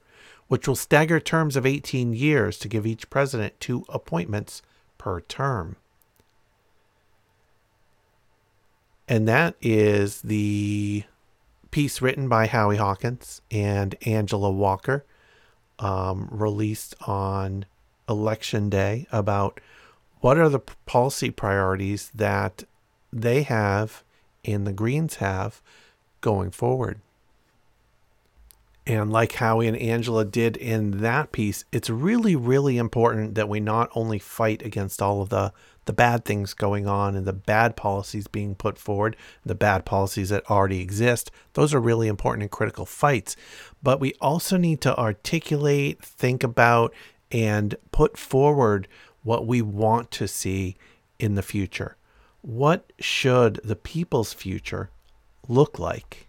which 0.48 0.66
will 0.66 0.74
stagger 0.74 1.20
terms 1.20 1.54
of 1.54 1.64
18 1.64 2.12
years 2.12 2.58
to 2.58 2.68
give 2.68 2.86
each 2.86 3.08
president 3.08 3.60
two 3.60 3.84
appointments 3.88 4.62
per 4.96 5.20
term. 5.20 5.76
And 9.06 9.28
that 9.28 9.54
is 9.62 10.22
the 10.22 11.04
piece 11.70 12.00
written 12.00 12.28
by 12.28 12.46
Howie 12.46 12.76
Hawkins 12.76 13.42
and 13.50 13.94
Angela 14.06 14.50
Walker, 14.50 15.04
um, 15.78 16.28
released 16.30 16.94
on 17.06 17.66
election 18.08 18.68
day 18.68 19.06
about 19.12 19.60
what 20.20 20.38
are 20.38 20.48
the 20.48 20.60
policy 20.86 21.30
priorities 21.30 22.10
that 22.14 22.64
they 23.12 23.42
have 23.42 24.02
and 24.44 24.66
the 24.66 24.72
Greens 24.72 25.16
have 25.16 25.62
going 26.20 26.50
forward. 26.50 27.00
And 28.88 29.12
like 29.12 29.32
Howie 29.32 29.68
and 29.68 29.76
Angela 29.76 30.24
did 30.24 30.56
in 30.56 31.02
that 31.02 31.30
piece, 31.30 31.66
it's 31.70 31.90
really, 31.90 32.34
really 32.34 32.78
important 32.78 33.34
that 33.34 33.48
we 33.48 33.60
not 33.60 33.90
only 33.94 34.18
fight 34.18 34.62
against 34.62 35.02
all 35.02 35.20
of 35.20 35.28
the 35.28 35.52
the 35.84 35.92
bad 35.94 36.22
things 36.26 36.52
going 36.52 36.86
on 36.86 37.16
and 37.16 37.26
the 37.26 37.32
bad 37.32 37.74
policies 37.74 38.26
being 38.26 38.54
put 38.54 38.76
forward, 38.76 39.16
the 39.42 39.54
bad 39.54 39.86
policies 39.86 40.28
that 40.28 40.44
already 40.50 40.82
exist. 40.82 41.30
Those 41.54 41.72
are 41.72 41.80
really 41.80 42.08
important 42.08 42.42
and 42.42 42.50
critical 42.50 42.84
fights. 42.84 43.36
But 43.82 43.98
we 43.98 44.12
also 44.20 44.58
need 44.58 44.82
to 44.82 44.98
articulate, 44.98 46.02
think 46.02 46.42
about, 46.42 46.92
and 47.32 47.74
put 47.90 48.18
forward 48.18 48.86
what 49.22 49.46
we 49.46 49.62
want 49.62 50.10
to 50.10 50.28
see 50.28 50.76
in 51.18 51.36
the 51.36 51.42
future. 51.42 51.96
What 52.42 52.92
should 52.98 53.58
the 53.64 53.76
people's 53.76 54.34
future 54.34 54.90
look 55.48 55.78
like? 55.78 56.28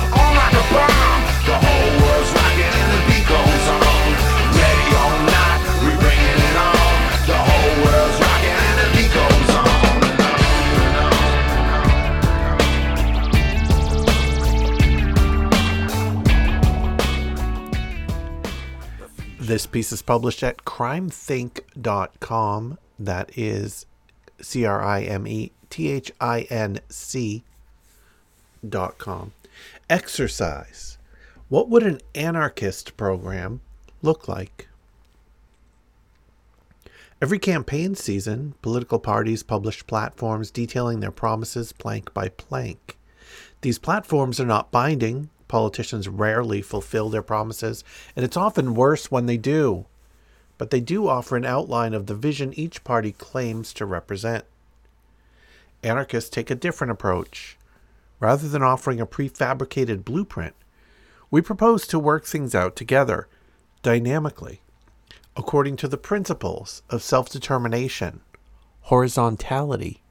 This 19.51 19.67
piece 19.67 19.91
is 19.91 20.01
published 20.01 20.41
at 20.43 20.63
crimethinc.com. 20.63 22.77
That 22.97 23.37
is 23.37 23.85
C 24.39 24.63
R 24.63 24.81
I 24.81 25.01
M 25.01 25.27
E 25.27 25.51
T 25.69 25.89
H 25.89 26.09
I 26.21 26.47
N 26.49 26.79
C.com. 26.87 27.43
Exercise. 29.89 30.97
What 31.49 31.67
would 31.67 31.83
an 31.83 31.99
anarchist 32.15 32.95
program 32.95 33.59
look 34.01 34.29
like? 34.29 34.69
Every 37.21 37.37
campaign 37.37 37.95
season, 37.95 38.53
political 38.61 38.99
parties 38.99 39.43
publish 39.43 39.85
platforms 39.85 40.49
detailing 40.49 41.01
their 41.01 41.11
promises 41.11 41.73
plank 41.73 42.13
by 42.13 42.29
plank. 42.29 42.97
These 43.59 43.79
platforms 43.79 44.39
are 44.39 44.45
not 44.45 44.71
binding, 44.71 45.29
Politicians 45.51 46.07
rarely 46.07 46.61
fulfill 46.61 47.09
their 47.09 47.21
promises, 47.21 47.83
and 48.15 48.23
it's 48.23 48.37
often 48.37 48.73
worse 48.73 49.11
when 49.11 49.25
they 49.25 49.35
do. 49.35 49.85
But 50.57 50.69
they 50.69 50.79
do 50.79 51.09
offer 51.09 51.35
an 51.35 51.43
outline 51.43 51.93
of 51.93 52.05
the 52.05 52.15
vision 52.15 52.53
each 52.53 52.85
party 52.85 53.11
claims 53.11 53.73
to 53.73 53.85
represent. 53.85 54.45
Anarchists 55.83 56.29
take 56.29 56.49
a 56.49 56.55
different 56.55 56.91
approach. 56.91 57.57
Rather 58.21 58.47
than 58.47 58.63
offering 58.63 59.01
a 59.01 59.05
prefabricated 59.05 60.05
blueprint, 60.05 60.55
we 61.29 61.41
propose 61.41 61.85
to 61.87 61.99
work 61.99 62.23
things 62.23 62.55
out 62.55 62.77
together, 62.77 63.27
dynamically, 63.81 64.61
according 65.35 65.75
to 65.75 65.89
the 65.89 65.97
principles 65.97 66.81
of 66.89 67.03
self 67.03 67.27
determination, 67.27 68.21
horizontality, 68.83 70.01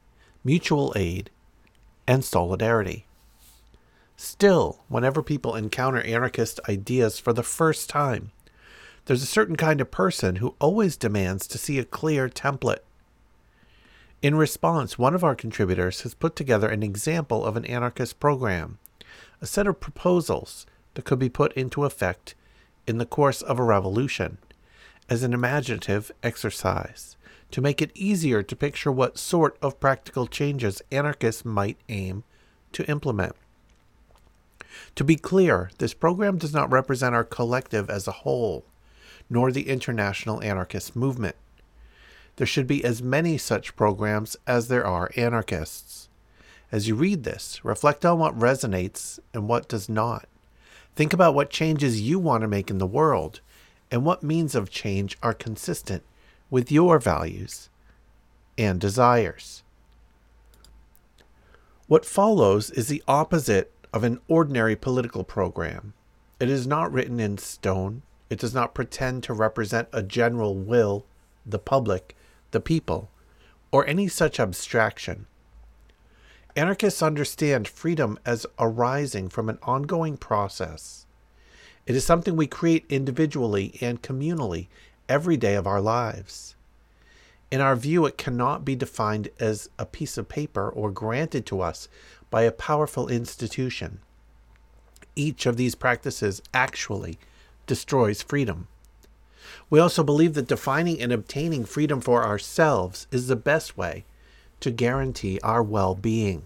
mutual 0.43 0.93
aid, 0.95 1.31
and 2.05 2.23
solidarity. 2.23 3.07
Still, 4.23 4.83
whenever 4.87 5.23
people 5.23 5.55
encounter 5.55 5.99
anarchist 6.01 6.59
ideas 6.69 7.17
for 7.17 7.33
the 7.33 7.41
first 7.41 7.89
time, 7.89 8.31
there's 9.05 9.23
a 9.23 9.25
certain 9.25 9.55
kind 9.55 9.81
of 9.81 9.89
person 9.89 10.35
who 10.35 10.53
always 10.59 10.95
demands 10.95 11.47
to 11.47 11.57
see 11.57 11.79
a 11.79 11.83
clear 11.83 12.29
template. 12.29 12.83
In 14.21 14.35
response, 14.35 14.99
one 14.99 15.15
of 15.15 15.23
our 15.23 15.33
contributors 15.33 16.01
has 16.01 16.13
put 16.13 16.35
together 16.35 16.69
an 16.69 16.83
example 16.83 17.43
of 17.43 17.57
an 17.57 17.65
anarchist 17.65 18.19
program. 18.19 18.77
a 19.41 19.47
set 19.47 19.65
of 19.65 19.79
proposals 19.79 20.67
that 20.93 21.03
could 21.03 21.17
be 21.17 21.27
put 21.27 21.51
into 21.53 21.83
effect 21.83 22.35
in 22.85 22.99
the 22.99 23.07
course 23.07 23.41
of 23.41 23.57
a 23.57 23.63
revolution 23.63 24.37
as 25.09 25.23
an 25.23 25.33
imaginative 25.33 26.11
exercise 26.21 27.17
to 27.49 27.59
make 27.59 27.81
it 27.81 27.91
easier 27.95 28.43
to 28.43 28.55
picture 28.55 28.91
what 28.91 29.17
sort 29.17 29.57
of 29.63 29.79
practical 29.79 30.27
changes 30.27 30.79
anarchists 30.91 31.43
might 31.43 31.79
aim 31.89 32.23
to 32.71 32.87
implement. 32.87 33.35
To 34.95 35.03
be 35.03 35.15
clear, 35.15 35.71
this 35.77 35.93
program 35.93 36.37
does 36.37 36.53
not 36.53 36.71
represent 36.71 37.15
our 37.15 37.23
collective 37.23 37.89
as 37.89 38.07
a 38.07 38.11
whole, 38.11 38.65
nor 39.29 39.51
the 39.51 39.69
international 39.69 40.41
anarchist 40.43 40.95
movement. 40.95 41.35
There 42.37 42.47
should 42.47 42.67
be 42.67 42.83
as 42.83 43.01
many 43.01 43.37
such 43.37 43.75
programs 43.75 44.37
as 44.47 44.67
there 44.67 44.85
are 44.85 45.11
anarchists. 45.15 46.09
As 46.71 46.87
you 46.87 46.95
read 46.95 47.23
this, 47.23 47.63
reflect 47.63 48.05
on 48.05 48.19
what 48.19 48.37
resonates 48.37 49.19
and 49.33 49.47
what 49.47 49.67
does 49.67 49.89
not. 49.89 50.27
Think 50.95 51.13
about 51.13 51.35
what 51.35 51.49
changes 51.49 52.01
you 52.01 52.19
want 52.19 52.41
to 52.41 52.47
make 52.47 52.69
in 52.69 52.77
the 52.77 52.87
world 52.87 53.41
and 53.89 54.05
what 54.05 54.23
means 54.23 54.55
of 54.55 54.69
change 54.69 55.17
are 55.21 55.33
consistent 55.33 56.03
with 56.49 56.71
your 56.71 56.99
values 56.99 57.69
and 58.57 58.79
desires. 58.79 59.63
What 61.87 62.05
follows 62.05 62.71
is 62.71 62.87
the 62.87 63.03
opposite 63.07 63.73
of 63.93 64.03
an 64.03 64.19
ordinary 64.27 64.75
political 64.75 65.23
program. 65.23 65.93
It 66.39 66.49
is 66.49 66.65
not 66.65 66.91
written 66.91 67.19
in 67.19 67.37
stone. 67.37 68.01
It 68.29 68.39
does 68.39 68.53
not 68.53 68.73
pretend 68.73 69.23
to 69.23 69.33
represent 69.33 69.89
a 69.91 70.01
general 70.01 70.55
will, 70.55 71.05
the 71.45 71.59
public, 71.59 72.15
the 72.51 72.61
people, 72.61 73.09
or 73.71 73.85
any 73.85 74.07
such 74.07 74.39
abstraction. 74.39 75.27
Anarchists 76.55 77.01
understand 77.01 77.67
freedom 77.67 78.19
as 78.25 78.45
arising 78.59 79.29
from 79.29 79.49
an 79.49 79.59
ongoing 79.63 80.17
process. 80.17 81.05
It 81.85 81.95
is 81.95 82.05
something 82.05 82.35
we 82.35 82.47
create 82.47 82.85
individually 82.89 83.77
and 83.81 84.01
communally 84.01 84.67
every 85.07 85.37
day 85.37 85.55
of 85.55 85.67
our 85.67 85.81
lives. 85.81 86.55
In 87.49 87.59
our 87.59 87.75
view, 87.75 88.05
it 88.05 88.17
cannot 88.17 88.63
be 88.63 88.75
defined 88.75 89.29
as 89.39 89.69
a 89.77 89.85
piece 89.85 90.17
of 90.17 90.29
paper 90.29 90.69
or 90.69 90.89
granted 90.89 91.45
to 91.47 91.61
us 91.61 91.89
by 92.31 92.41
a 92.41 92.51
powerful 92.51 93.07
institution. 93.07 93.99
Each 95.15 95.45
of 95.45 95.57
these 95.57 95.75
practices 95.75 96.41
actually 96.53 97.19
destroys 97.67 98.23
freedom. 98.23 98.67
We 99.69 99.79
also 99.79 100.03
believe 100.03 100.33
that 100.33 100.47
defining 100.47 100.99
and 100.99 101.11
obtaining 101.11 101.65
freedom 101.65 102.01
for 102.01 102.23
ourselves 102.23 103.05
is 103.11 103.27
the 103.27 103.35
best 103.35 103.77
way 103.77 104.05
to 104.61 104.71
guarantee 104.71 105.39
our 105.43 105.61
well 105.61 105.93
being. 105.93 106.45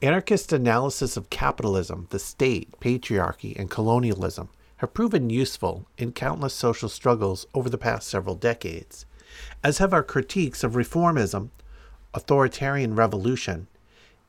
Anarchist 0.00 0.52
analysis 0.52 1.16
of 1.16 1.30
capitalism, 1.30 2.08
the 2.10 2.18
state, 2.18 2.72
patriarchy, 2.80 3.56
and 3.56 3.70
colonialism 3.70 4.48
have 4.78 4.94
proven 4.94 5.30
useful 5.30 5.86
in 5.96 6.10
countless 6.10 6.54
social 6.54 6.88
struggles 6.88 7.46
over 7.54 7.70
the 7.70 7.78
past 7.78 8.08
several 8.08 8.34
decades, 8.34 9.06
as 9.62 9.78
have 9.78 9.92
our 9.92 10.02
critiques 10.02 10.64
of 10.64 10.72
reformism, 10.72 11.50
authoritarian 12.14 12.96
revolution, 12.96 13.68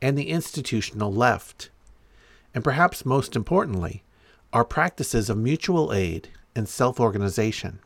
and 0.04 0.18
the 0.18 0.30
institutional 0.30 1.12
left. 1.12 1.70
And 2.54 2.62
perhaps 2.62 3.06
most 3.06 3.38
importantly, 3.38 4.04
our 4.52 4.66
practices 4.66 5.30
of 5.30 5.38
mutual 5.38 5.94
aid 5.94 6.28
and 6.54 6.68
self 6.68 7.00
organization. 7.00 7.80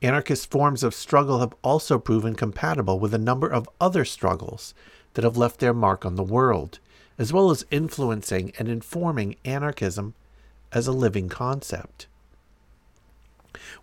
Anarchist 0.00 0.50
forms 0.50 0.82
of 0.82 0.94
struggle 0.94 1.40
have 1.40 1.54
also 1.62 1.98
proven 1.98 2.34
compatible 2.34 3.00
with 3.00 3.12
a 3.12 3.18
number 3.18 3.48
of 3.48 3.68
other 3.80 4.04
struggles 4.04 4.72
that 5.14 5.24
have 5.24 5.36
left 5.36 5.58
their 5.58 5.74
mark 5.74 6.06
on 6.06 6.14
the 6.14 6.22
world, 6.22 6.78
as 7.18 7.32
well 7.32 7.50
as 7.50 7.66
influencing 7.72 8.52
and 8.56 8.68
informing 8.68 9.34
anarchism 9.44 10.14
as 10.72 10.86
a 10.86 10.92
living 10.92 11.28
concept. 11.28 12.06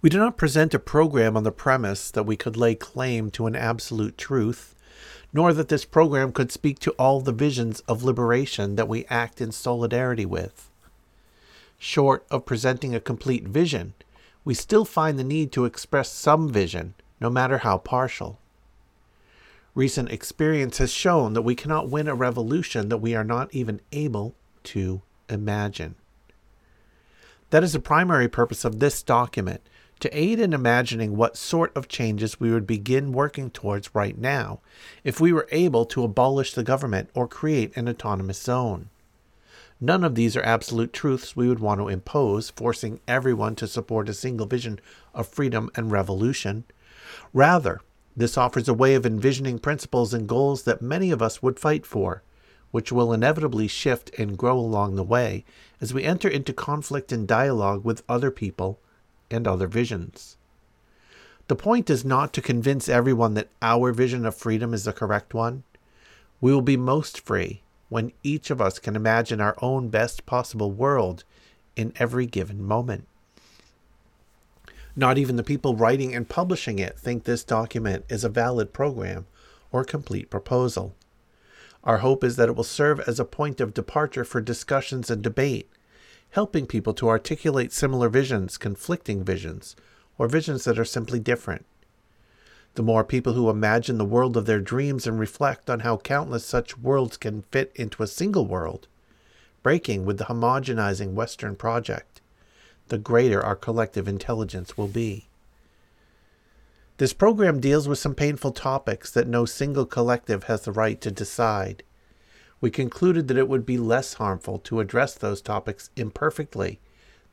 We 0.01 0.09
do 0.09 0.17
not 0.17 0.37
present 0.37 0.73
a 0.73 0.79
program 0.79 1.35
on 1.35 1.43
the 1.43 1.51
premise 1.51 2.09
that 2.11 2.23
we 2.23 2.37
could 2.37 2.55
lay 2.55 2.75
claim 2.75 3.29
to 3.31 3.45
an 3.45 3.57
absolute 3.57 4.17
truth, 4.17 4.73
nor 5.33 5.53
that 5.53 5.67
this 5.67 5.85
program 5.85 6.31
could 6.31 6.51
speak 6.51 6.79
to 6.79 6.91
all 6.91 7.21
the 7.21 7.31
visions 7.31 7.81
of 7.81 8.03
liberation 8.03 8.75
that 8.75 8.87
we 8.87 9.05
act 9.05 9.41
in 9.41 9.51
solidarity 9.51 10.25
with. 10.25 10.69
Short 11.77 12.25
of 12.31 12.45
presenting 12.45 12.95
a 12.95 12.99
complete 12.99 13.47
vision, 13.47 13.93
we 14.43 14.53
still 14.53 14.85
find 14.85 15.19
the 15.19 15.23
need 15.23 15.51
to 15.51 15.65
express 15.65 16.11
some 16.11 16.49
vision, 16.49 16.93
no 17.19 17.29
matter 17.29 17.59
how 17.59 17.77
partial. 17.77 18.39
Recent 19.75 20.09
experience 20.09 20.79
has 20.79 20.91
shown 20.91 21.33
that 21.33 21.43
we 21.43 21.53
cannot 21.53 21.89
win 21.89 22.07
a 22.07 22.15
revolution 22.15 22.89
that 22.89 22.97
we 22.97 23.13
are 23.13 23.23
not 23.23 23.53
even 23.53 23.79
able 23.91 24.33
to 24.63 25.01
imagine. 25.29 25.95
That 27.51 27.63
is 27.63 27.73
the 27.73 27.79
primary 27.79 28.27
purpose 28.27 28.65
of 28.65 28.79
this 28.79 29.03
document 29.03 29.61
to 29.99 30.17
aid 30.17 30.39
in 30.39 30.53
imagining 30.53 31.15
what 31.15 31.37
sort 31.37 31.75
of 31.75 31.87
changes 31.87 32.39
we 32.39 32.51
would 32.51 32.67
begin 32.67 33.11
working 33.11 33.49
towards 33.49 33.95
right 33.95 34.17
now 34.17 34.59
if 35.03 35.19
we 35.19 35.33
were 35.33 35.47
able 35.51 35.85
to 35.85 36.03
abolish 36.03 36.53
the 36.53 36.63
government 36.63 37.09
or 37.13 37.27
create 37.27 37.75
an 37.75 37.89
autonomous 37.89 38.41
zone. 38.41 38.89
None 39.79 40.03
of 40.03 40.15
these 40.15 40.35
are 40.35 40.43
absolute 40.43 40.91
truths 40.91 41.35
we 41.35 41.47
would 41.47 41.59
want 41.59 41.79
to 41.79 41.87
impose, 41.87 42.49
forcing 42.49 42.99
everyone 43.07 43.55
to 43.55 43.67
support 43.67 44.09
a 44.09 44.13
single 44.13 44.47
vision 44.47 44.79
of 45.13 45.27
freedom 45.27 45.69
and 45.75 45.91
revolution. 45.91 46.63
Rather, 47.33 47.81
this 48.15 48.37
offers 48.37 48.67
a 48.67 48.73
way 48.73 48.95
of 48.95 49.05
envisioning 49.05 49.59
principles 49.59 50.13
and 50.13 50.27
goals 50.27 50.63
that 50.63 50.81
many 50.81 51.11
of 51.11 51.21
us 51.21 51.43
would 51.43 51.59
fight 51.59 51.85
for, 51.85 52.23
which 52.71 52.91
will 52.91 53.13
inevitably 53.13 53.67
shift 53.67 54.09
and 54.17 54.37
grow 54.37 54.57
along 54.57 54.95
the 54.95 55.03
way 55.03 55.45
as 55.79 55.93
we 55.93 56.03
enter 56.03 56.27
into 56.27 56.53
conflict 56.53 57.11
and 57.11 57.27
dialogue 57.27 57.85
with 57.85 58.03
other 58.09 58.31
people 58.31 58.79
and 59.29 59.47
other 59.47 59.67
visions. 59.67 60.37
The 61.47 61.55
point 61.55 61.89
is 61.89 62.03
not 62.03 62.33
to 62.33 62.41
convince 62.41 62.89
everyone 62.89 63.33
that 63.35 63.49
our 63.61 63.91
vision 63.93 64.25
of 64.25 64.35
freedom 64.35 64.73
is 64.73 64.83
the 64.83 64.93
correct 64.93 65.33
one. 65.33 65.63
We 66.41 66.53
will 66.53 66.61
be 66.61 66.77
most 66.77 67.25
free 67.25 67.61
when 67.89 68.11
each 68.21 68.49
of 68.49 68.61
us 68.61 68.79
can 68.79 68.95
imagine 68.95 69.39
our 69.39 69.55
own 69.61 69.87
best 69.89 70.25
possible 70.25 70.71
world 70.71 71.23
in 71.75 71.93
every 71.97 72.25
given 72.25 72.61
moment. 72.61 73.07
Not 74.95 75.17
even 75.17 75.35
the 75.35 75.43
people 75.43 75.75
writing 75.75 76.13
and 76.15 76.27
publishing 76.27 76.79
it 76.79 76.97
think 76.97 77.23
this 77.23 77.43
document 77.43 78.03
is 78.09 78.23
a 78.23 78.29
valid 78.29 78.73
program 78.73 79.27
or 79.71 79.83
complete 79.83 80.29
proposal. 80.29 80.95
Our 81.83 81.99
hope 81.99 82.23
is 82.23 82.35
that 82.35 82.49
it 82.49 82.55
will 82.55 82.63
serve 82.63 82.99
as 83.01 83.19
a 83.19 83.25
point 83.25 83.61
of 83.61 83.73
departure 83.73 84.25
for 84.25 84.41
discussions 84.41 85.09
and 85.09 85.21
debate, 85.21 85.69
helping 86.31 86.67
people 86.67 86.93
to 86.93 87.09
articulate 87.09 87.71
similar 87.71 88.09
visions, 88.09 88.57
conflicting 88.57 89.23
visions, 89.23 89.75
or 90.17 90.27
visions 90.27 90.63
that 90.63 90.79
are 90.79 90.85
simply 90.85 91.19
different. 91.19 91.65
The 92.75 92.83
more 92.83 93.03
people 93.03 93.33
who 93.33 93.49
imagine 93.49 93.97
the 93.97 94.05
world 94.05 94.37
of 94.37 94.45
their 94.45 94.59
dreams 94.59 95.07
and 95.07 95.19
reflect 95.19 95.69
on 95.69 95.79
how 95.79 95.97
countless 95.97 96.45
such 96.45 96.77
worlds 96.77 97.17
can 97.17 97.43
fit 97.51 97.71
into 97.75 98.03
a 98.03 98.07
single 98.07 98.45
world, 98.45 98.87
breaking 99.63 100.05
with 100.05 100.17
the 100.17 100.25
homogenizing 100.25 101.13
Western 101.13 101.55
project, 101.55 102.21
the 102.89 102.97
greater 102.97 103.43
our 103.43 103.55
collective 103.55 104.07
intelligence 104.07 104.77
will 104.77 104.87
be. 104.87 105.27
This 106.97 107.13
program 107.13 107.59
deals 107.59 107.87
with 107.87 107.99
some 107.99 108.15
painful 108.15 108.51
topics 108.51 109.11
that 109.11 109.27
no 109.27 109.45
single 109.45 109.85
collective 109.85 110.45
has 110.45 110.61
the 110.61 110.71
right 110.71 110.99
to 111.01 111.11
decide. 111.11 111.83
We 112.59 112.71
concluded 112.71 113.27
that 113.27 113.37
it 113.37 113.47
would 113.47 113.65
be 113.65 113.77
less 113.77 114.15
harmful 114.15 114.57
to 114.59 114.79
address 114.79 115.13
those 115.13 115.41
topics 115.41 115.89
imperfectly 115.95 116.79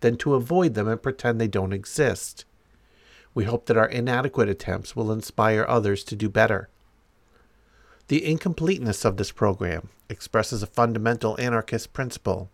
than 0.01 0.17
to 0.19 0.35
avoid 0.35 0.75
them 0.75 0.87
and 0.87 1.03
pretend 1.03 1.41
they 1.41 1.49
don't 1.49 1.73
exist. 1.73 2.45
We 3.33 3.45
hope 3.45 3.67
that 3.67 3.77
our 3.77 3.89
inadequate 3.89 4.49
attempts 4.49 4.95
will 4.95 5.11
inspire 5.11 5.65
others 5.67 6.05
to 6.05 6.17
do 6.17 6.29
better. 6.29 6.69
The 8.09 8.25
incompleteness 8.25 9.05
of 9.07 9.17
this 9.17 9.33
program 9.33 9.89
expresses 10.11 10.63
a 10.63 10.67
fundamental 10.67 11.41
anarchist 11.41 11.95
principle. 11.95 12.51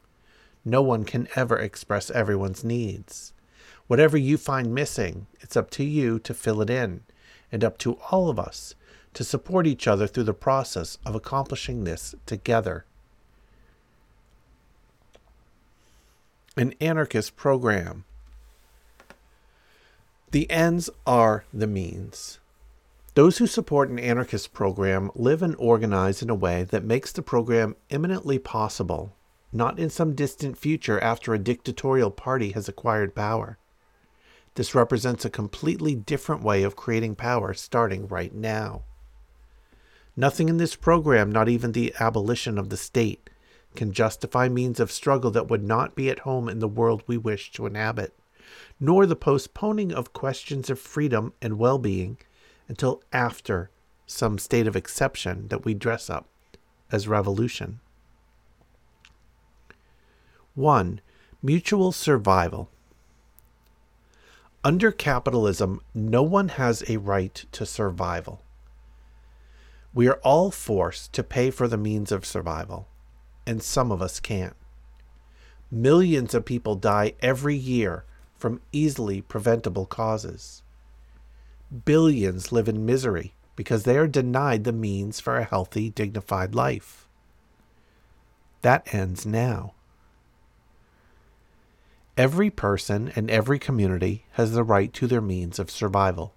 No 0.65 0.81
one 0.81 1.05
can 1.05 1.27
ever 1.35 1.59
express 1.59 2.11
everyone's 2.11 2.63
needs. 2.63 3.33
Whatever 3.89 4.17
you 4.17 4.39
find 4.39 4.73
missing, 4.73 5.27
it's 5.41 5.57
up 5.57 5.71
to 5.71 5.83
you 5.83 6.21
to 6.21 6.33
fill 6.33 6.63
it 6.63 6.71
in, 6.71 7.03
and 7.51 7.65
up 7.65 7.79
to 7.79 7.95
all 8.13 8.31
of 8.31 8.39
us 8.39 8.77
to 9.15 9.25
support 9.25 9.67
each 9.67 9.87
other 9.87 10.07
through 10.07 10.25
the 10.25 10.35
process 10.35 10.99
of 11.05 11.15
accomplishing 11.15 11.85
this 11.85 12.15
together. 12.27 12.85
An 16.57 16.75
anarchist 16.81 17.37
program 17.37 18.05
the 20.31 20.49
ends 20.49 20.89
are 21.09 21.45
the 21.53 21.67
means. 21.67 22.39
Those 23.15 23.39
who 23.39 23.49
support 23.49 23.89
an 23.89 23.99
anarchist 23.99 24.53
program 24.53 25.11
live 25.17 25.43
and 25.43 25.57
organize 25.59 26.23
in 26.23 26.31
a 26.31 26.37
way 26.37 26.63
that 26.63 26.85
makes 26.85 27.11
the 27.11 27.23
program 27.23 27.75
imminently 27.89 28.39
possible, 28.39 29.13
not 29.53 29.81
in 29.81 29.91
some 29.91 30.15
distant 30.15 30.57
future 30.57 31.01
after 31.01 31.35
a 31.35 31.39
dictatorial 31.39 32.13
party 32.13 32.53
has 32.53 32.69
acquired 32.69 33.17
power. 33.17 33.59
This 34.55 34.73
represents 34.73 35.25
a 35.25 35.31
completely 35.31 35.97
different 35.97 36.45
way 36.45 36.63
of 36.63 36.77
creating 36.77 37.17
power 37.17 37.53
starting 37.53 38.07
right 38.07 38.33
now. 38.33 38.85
Nothing 40.21 40.51
in 40.51 40.59
this 40.59 40.77
program, 40.77 41.33
not 41.33 41.49
even 41.49 41.73
the 41.73 41.95
abolition 41.99 42.59
of 42.59 42.69
the 42.69 42.77
state, 42.77 43.31
can 43.75 43.91
justify 43.91 44.51
means 44.51 44.79
of 44.79 44.93
struggle 44.93 45.31
that 45.31 45.49
would 45.49 45.65
not 45.65 45.95
be 45.95 46.11
at 46.11 46.19
home 46.19 46.47
in 46.47 46.59
the 46.59 46.69
world 46.69 47.03
we 47.07 47.17
wish 47.17 47.51
to 47.53 47.65
inhabit, 47.65 48.15
nor 48.79 49.07
the 49.07 49.17
postponing 49.17 49.95
of 49.95 50.13
questions 50.13 50.69
of 50.69 50.79
freedom 50.79 51.33
and 51.41 51.59
well 51.59 51.79
being 51.79 52.19
until 52.69 53.03
after 53.15 53.71
some 54.07 54.37
state 54.37 54.67
of 54.67 54.77
exception 54.77 55.49
that 55.49 55.65
we 55.65 55.73
dress 55.73 56.11
up 56.11 56.29
as 56.93 57.09
revolution. 57.09 57.81
1. 60.55 61.01
Mutual 61.43 61.93
survival. 61.93 62.69
Under 64.63 64.93
capitalism, 64.93 65.81
no 65.95 66.23
one 66.23 66.49
has 66.49 66.85
a 66.91 66.99
right 66.99 67.43
to 67.53 67.65
survival. 67.65 68.43
We 69.93 70.09
are 70.09 70.21
all 70.23 70.51
forced 70.51 71.13
to 71.15 71.25
pay 71.25 71.51
for 71.51 71.67
the 71.67 71.77
means 71.77 72.13
of 72.13 72.25
survival, 72.25 72.89
and 73.47 73.63
some 73.63 73.91
of 73.91 74.01
us 74.01 74.21
can't. 74.21 74.55
Millions 75.71 76.35
of 76.35 76.45
people 76.45 76.77
die 76.77 77.15
every 77.21 77.57
year 77.57 78.05
from 78.37 78.61
easily 78.73 79.21
preventable 79.21 79.87
causes. 79.87 80.63
Billions 81.85 82.53
live 82.53 82.69
in 82.69 82.87
misery 82.87 83.35
because 83.57 83.83
they 83.83 83.97
are 83.97 84.07
denied 84.07 84.65
the 84.65 84.73
means 84.73 85.21
for 85.21 85.37
a 85.37 85.45
healthy, 85.45 85.91
dignified 85.91 86.55
life. 86.55 87.07
That 88.63 88.95
ends 88.95 89.27
now. 89.27 89.75
Every 92.17 92.51
person 92.51 93.13
and 93.17 93.31
every 93.31 93.59
community 93.59 94.25
has 94.33 94.53
the 94.53 94.65
right 94.65 94.93
to 94.95 95.07
their 95.07 95.21
means 95.21 95.59
of 95.59 95.71
survival. 95.71 96.35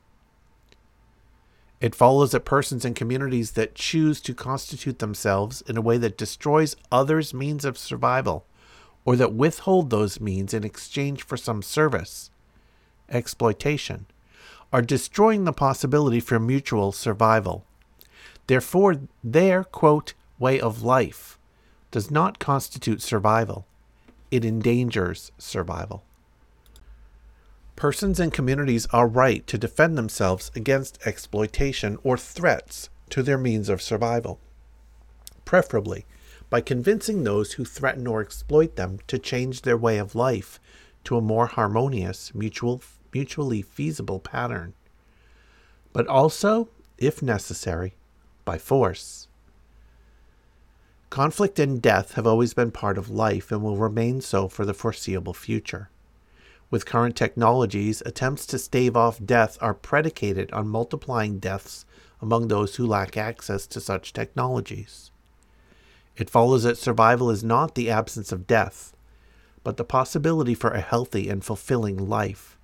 It 1.83 1.95
follows 1.95 2.31
that 2.31 2.45
persons 2.45 2.85
and 2.85 2.95
communities 2.95 3.51
that 3.51 3.75
choose 3.75 4.21
to 4.21 4.33
constitute 4.33 4.99
themselves 4.99 5.61
in 5.67 5.75
a 5.75 5.81
way 5.81 5.97
that 5.97 6.17
destroys 6.17 6.77
others' 6.89 7.33
means 7.33 7.65
of 7.65 7.77
survival, 7.77 8.45
or 9.03 9.17
that 9.17 9.33
withhold 9.33 9.89
those 9.89 10.21
means 10.21 10.53
in 10.53 10.63
exchange 10.63 11.23
for 11.23 11.35
some 11.35 11.61
service, 11.61 12.31
exploitation, 13.09 14.05
are 14.71 14.81
destroying 14.81 15.43
the 15.43 15.51
possibility 15.51 16.21
for 16.21 16.39
mutual 16.39 16.93
survival. 16.93 17.65
Therefore, 18.47 19.01
their, 19.21 19.65
quote, 19.65 20.13
way 20.39 20.61
of 20.61 20.83
life 20.83 21.37
does 21.91 22.09
not 22.09 22.39
constitute 22.39 23.01
survival, 23.01 23.65
it 24.31 24.45
endangers 24.45 25.33
survival. 25.37 26.05
Persons 27.75 28.19
and 28.19 28.31
communities 28.31 28.87
are 28.91 29.07
right 29.07 29.45
to 29.47 29.57
defend 29.57 29.97
themselves 29.97 30.51
against 30.55 31.05
exploitation 31.05 31.97
or 32.03 32.17
threats 32.17 32.89
to 33.09 33.23
their 33.23 33.37
means 33.37 33.67
of 33.67 33.81
survival, 33.81 34.39
preferably 35.43 36.05
by 36.49 36.61
convincing 36.61 37.23
those 37.23 37.53
who 37.53 37.65
threaten 37.65 38.05
or 38.07 38.21
exploit 38.21 38.75
them 38.75 38.99
to 39.07 39.17
change 39.17 39.63
their 39.63 39.77
way 39.77 39.97
of 39.97 40.15
life 40.15 40.59
to 41.03 41.17
a 41.17 41.21
more 41.21 41.47
harmonious, 41.47 42.33
mutual, 42.33 42.81
mutually 43.11 43.61
feasible 43.61 44.19
pattern, 44.19 44.73
but 45.91 46.07
also, 46.07 46.69
if 46.97 47.21
necessary, 47.21 47.95
by 48.45 48.57
force. 48.57 49.27
Conflict 51.09 51.59
and 51.59 51.81
death 51.81 52.13
have 52.13 52.25
always 52.25 52.53
been 52.53 52.71
part 52.71 52.97
of 52.97 53.09
life 53.09 53.51
and 53.51 53.61
will 53.61 53.77
remain 53.77 54.21
so 54.21 54.47
for 54.47 54.65
the 54.65 54.73
foreseeable 54.73 55.33
future. 55.33 55.89
With 56.69 56.85
current 56.85 57.15
technologies, 57.15 58.01
attempts 58.05 58.45
to 58.47 58.57
stave 58.57 58.97
off 58.97 59.23
death 59.23 59.57
are 59.61 59.73
predicated 59.73 60.51
on 60.51 60.67
multiplying 60.67 61.39
deaths 61.39 61.85
among 62.21 62.47
those 62.47 62.75
who 62.75 62.87
lack 62.87 63.17
access 63.17 63.67
to 63.67 63.81
such 63.81 64.13
technologies. 64.13 65.11
It 66.15 66.29
follows 66.29 66.63
that 66.63 66.77
survival 66.77 67.29
is 67.29 67.43
not 67.43 67.75
the 67.75 67.89
absence 67.89 68.31
of 68.31 68.47
death, 68.47 68.95
but 69.63 69.77
the 69.77 69.83
possibility 69.83 70.53
for 70.53 70.71
a 70.71 70.81
healthy 70.81 71.29
and 71.29 71.43
fulfilling 71.43 71.97
life, 71.97 72.57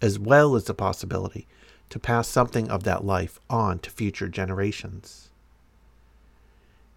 as 0.00 0.18
well 0.18 0.54
as 0.54 0.64
the 0.64 0.74
possibility 0.74 1.46
to 1.90 1.98
pass 1.98 2.28
something 2.28 2.68
of 2.68 2.82
that 2.84 3.04
life 3.04 3.38
on 3.48 3.78
to 3.80 3.90
future 3.90 4.28
generations. 4.28 5.25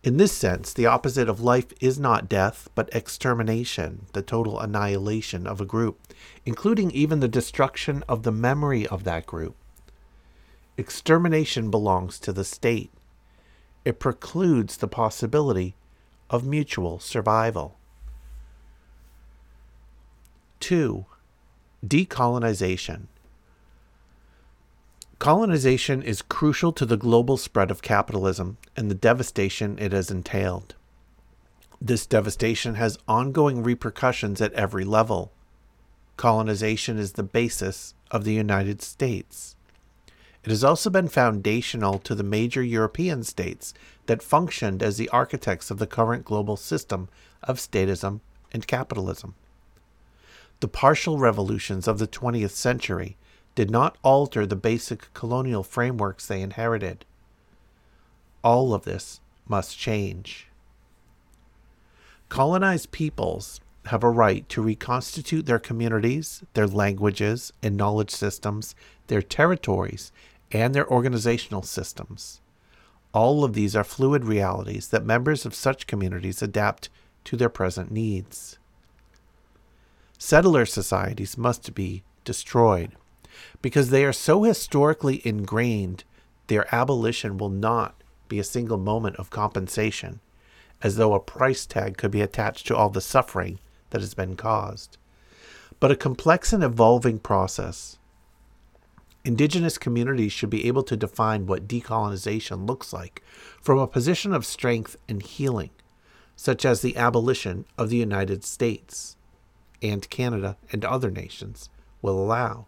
In 0.02 0.16
this 0.16 0.32
sense, 0.32 0.72
the 0.72 0.86
opposite 0.86 1.28
of 1.28 1.41
life 1.41 1.74
is 1.82 2.00
not 2.00 2.30
death, 2.30 2.70
but 2.74 2.89
extermination, 2.93 4.06
the 4.14 4.22
total 4.22 4.58
annihilation 4.58 5.45
of 5.45 5.60
a 5.60 5.66
group, 5.66 6.00
including 6.45 6.89
even 6.91 7.20
the 7.20 7.28
destruction 7.28 8.04
of 8.08 8.24
the 8.24 8.32
memory 8.32 8.88
of 8.88 9.04
that 9.04 9.26
group. 9.26 9.56
Extermination 10.78 11.70
belongs 11.70 12.18
to 12.20 12.32
the 12.32 12.45
state. 12.45 12.91
It 13.84 14.00
precludes 14.00 14.78
the 14.78 14.88
possibility 14.88 15.76
of 16.30 16.45
mutual 16.45 17.00
survival. 17.00 17.78
2. 20.62 21.06
Decolonization. 21.86 23.08
Colonization 25.20 26.01
is 26.01 26.22
crucial 26.22 26.72
to 26.72 26.86
the 26.86 26.95
global 26.95 27.36
spread 27.36 27.72
of 27.72 27.82
capitalism 27.82 28.57
and 28.78 28.89
the 28.89 28.95
devastation 28.95 29.78
it 29.78 29.91
has 29.91 30.09
entailed. 30.09 30.76
This 31.82 32.05
devastation 32.05 32.76
has 32.76 32.97
ongoing 33.05 33.61
repercussions 33.61 34.39
at 34.39 34.53
every 34.53 34.86
level. 34.86 35.34
Colonization 36.15 36.97
is 36.97 37.13
the 37.13 37.24
basis 37.24 37.93
of 38.11 38.24
the 38.24 38.32
United 38.32 38.82
States. 38.82 39.57
It 40.45 40.51
has 40.51 40.63
also 40.63 40.89
been 40.89 41.09
foundational 41.09 41.99
to 41.99 42.15
the 42.15 42.24
major 42.24 42.63
European 42.63 43.24
states 43.26 43.74
that 44.05 44.24
functioned 44.24 44.82
as 44.82 44.95
the 44.95 45.09
architects 45.09 45.70
of 45.70 45.80
the 45.80 45.88
current 45.88 46.24
global 46.24 46.55
system 46.55 47.09
of 47.43 47.57
statism 47.57 48.22
and 48.53 48.65
capitalism. 48.65 49.36
The 50.61 50.70
partial 50.70 51.17
revolutions 51.17 51.89
of 51.89 51.99
the 51.99 52.07
20th 52.07 52.51
century 52.51 53.17
did 53.56 53.70
not 53.70 53.97
alter 54.04 54.45
the 54.45 54.56
basic 54.56 55.14
colonial 55.14 55.64
frameworks 55.64 56.28
they 56.28 56.41
inherited. 56.41 57.06
All 58.43 58.74
of 58.74 58.86
this 58.86 59.20
must 59.47 59.78
change. 59.78 60.47
Colonized 62.30 62.91
peoples 62.91 63.60
have 63.88 64.04
a 64.04 64.10
right 64.10 64.47
to 64.50 64.62
reconstitute 64.62 65.45
their 65.45 65.60
communities, 65.60 66.43
their 66.54 66.68
languages 66.68 67.52
and 67.64 67.76
knowledge 67.76 68.12
systems, 68.12 68.76
their 69.08 69.22
territories, 69.22 70.12
and 70.52 70.76
their 70.76 70.88
organizational 70.89 71.64
systems. 71.64 72.41
All 73.14 73.43
of 73.43 73.54
these 73.54 73.76
are 73.76 73.84
fluid 73.84 74.26
realities 74.26 74.89
that 74.89 75.06
members 75.06 75.45
of 75.45 75.56
such 75.56 75.88
communities 75.88 76.41
adapt 76.41 76.89
to 77.26 77.36
their 77.36 77.50
present 77.50 77.91
needs. 77.91 78.60
Settler 80.20 80.66
societies 80.66 81.38
must 81.38 81.74
be 81.74 82.04
destroyed 82.24 82.91
because 83.62 83.90
they 83.90 84.06
are 84.06 84.14
so 84.14 84.44
historically 84.44 85.22
ingrained, 85.26 86.04
their 86.48 86.74
abolition 86.74 87.38
will 87.38 87.50
not 87.50 87.96
be 88.28 88.40
a 88.40 88.44
single 88.44 88.78
moment 88.78 89.16
of 89.18 89.30
compensation, 89.30 90.20
as 90.82 90.96
though 90.96 91.14
a 91.14 91.20
price 91.20 91.66
tag 91.66 91.98
could 91.98 92.12
be 92.12 92.22
attached 92.22 92.68
to 92.68 92.76
all 92.76 92.90
the 92.90 93.02
suffering 93.02 93.60
that 93.90 94.02
has 94.02 94.14
been 94.14 94.36
caused, 94.36 94.98
but 95.80 95.92
a 95.92 95.96
complex 95.96 96.54
and 96.54 96.64
evolving 96.64 97.20
process. 97.20 97.98
Indigenous 99.26 99.78
communities 99.78 100.32
should 100.32 100.50
be 100.50 100.66
able 100.66 100.84
to 100.84 100.96
define 100.96 101.46
what 101.46 101.68
decolonization 101.68 102.68
looks 102.68 102.94
like 102.94 103.22
from 103.62 103.78
a 103.78 103.88
position 103.88 104.34
of 104.34 104.46
strength 104.46 104.96
and 105.10 105.22
healing, 105.22 105.72
such 106.36 106.64
as 106.64 106.82
the 106.82 106.96
abolition 106.96 107.66
of 107.78 107.90
the 107.90 107.98
United 107.98 108.44
States 108.46 109.18
and 109.82 110.10
Canada 110.10 110.58
and 110.72 110.86
other 110.86 111.12
nations 111.12 111.70
will 112.02 112.18
allow. 112.18 112.66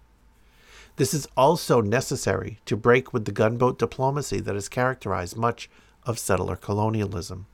This 0.98 1.14
is 1.14 1.28
also 1.36 1.82
necessary 1.82 2.60
to 2.66 2.78
break 2.78 3.14
with 3.14 3.26
the 3.26 3.32
gunboat 3.32 3.80
diplomacy 3.80 4.40
that 4.42 4.56
has 4.56 4.70
characterized 4.70 5.38
much 5.38 5.70
of 6.04 6.20
settler 6.20 6.56
colonialism. 6.56 7.48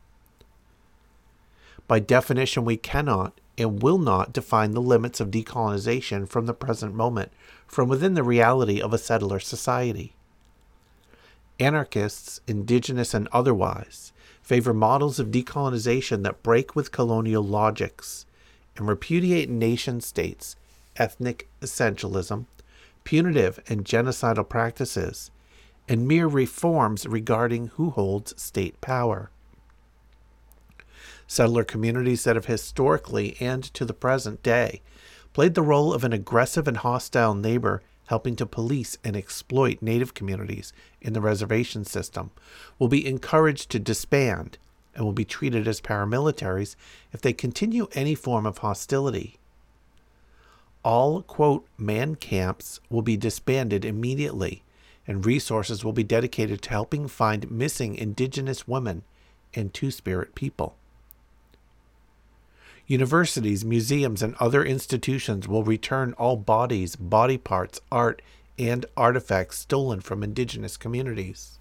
By 1.87 1.99
definition, 1.99 2.65
we 2.65 2.77
cannot 2.77 3.39
and 3.57 3.81
will 3.81 3.97
not 3.97 4.33
define 4.33 4.71
the 4.71 4.81
limits 4.81 5.19
of 5.19 5.31
decolonization 5.31 6.27
from 6.27 6.45
the 6.45 6.53
present 6.53 6.93
moment, 6.93 7.31
from 7.65 7.87
within 7.87 8.13
the 8.13 8.23
reality 8.23 8.81
of 8.81 8.93
a 8.93 8.97
settler 8.97 9.39
society. 9.39 10.13
Anarchists, 11.59 12.39
indigenous 12.45 13.13
and 13.13 13.27
otherwise, 13.31 14.11
favor 14.41 14.73
models 14.73 15.19
of 15.19 15.31
decolonization 15.31 16.23
that 16.23 16.43
break 16.43 16.75
with 16.75 16.91
colonial 16.91 17.43
logics 17.43 18.25
and 18.75 18.87
repudiate 18.87 19.49
nation 19.49 20.01
states, 20.01 20.55
ethnic 20.97 21.47
essentialism, 21.61 22.45
punitive 23.07 23.57
and 23.69 23.85
genocidal 23.85 24.49
practices, 24.49 25.31
and 25.87 26.05
mere 26.05 26.27
reforms 26.27 27.05
regarding 27.05 27.67
who 27.67 27.89
holds 27.89 28.33
state 28.35 28.81
power. 28.81 29.31
Settler 31.25 31.63
communities 31.63 32.25
that 32.25 32.35
have 32.35 32.47
historically 32.47 33.37
and 33.39 33.63
to 33.63 33.85
the 33.85 33.93
present 33.93 34.43
day 34.43 34.81
played 35.31 35.53
the 35.53 35.61
role 35.61 35.93
of 35.93 36.03
an 36.03 36.11
aggressive 36.11 36.67
and 36.67 36.75
hostile 36.75 37.33
neighbor 37.33 37.81
helping 38.07 38.35
to 38.35 38.45
police 38.45 38.97
and 39.05 39.15
exploit 39.15 39.81
native 39.81 40.13
communities 40.13 40.73
in 40.99 41.13
the 41.13 41.21
reservation 41.21 41.85
system 41.85 42.29
will 42.77 42.89
be 42.89 43.07
encouraged 43.07 43.69
to 43.69 43.79
disband 43.79 44.57
and 44.93 45.05
will 45.05 45.13
be 45.13 45.23
treated 45.23 45.65
as 45.65 45.79
paramilitaries 45.79 46.75
if 47.13 47.21
they 47.21 47.31
continue 47.31 47.87
any 47.93 48.15
form 48.15 48.45
of 48.45 48.57
hostility. 48.57 49.37
All, 50.83 51.21
quote, 51.21 51.67
man 51.77 52.15
camps 52.15 52.79
will 52.89 53.01
be 53.01 53.17
disbanded 53.17 53.83
immediately, 53.83 54.63
and 55.05 55.25
resources 55.25 55.83
will 55.83 55.93
be 55.93 56.03
dedicated 56.03 56.61
to 56.61 56.69
helping 56.69 57.07
find 57.07 57.51
missing 57.51 57.95
indigenous 57.95 58.67
women 58.67 59.03
and 59.53 59.73
Two 59.73 59.91
Spirit 59.91 60.35
people. 60.35 60.75
Universities, 62.85 63.65
museums, 63.65 64.23
and 64.23 64.33
other 64.35 64.63
institutions 64.63 65.47
will 65.47 65.63
return 65.63 66.13
all 66.13 66.37
bodies, 66.37 66.95
body 66.95 67.37
parts, 67.37 67.81
art, 67.91 68.21
and 68.57 68.85
artifacts 68.95 69.57
stolen 69.57 69.99
from 69.99 70.23
indigenous 70.23 70.77
communities. 70.77 71.59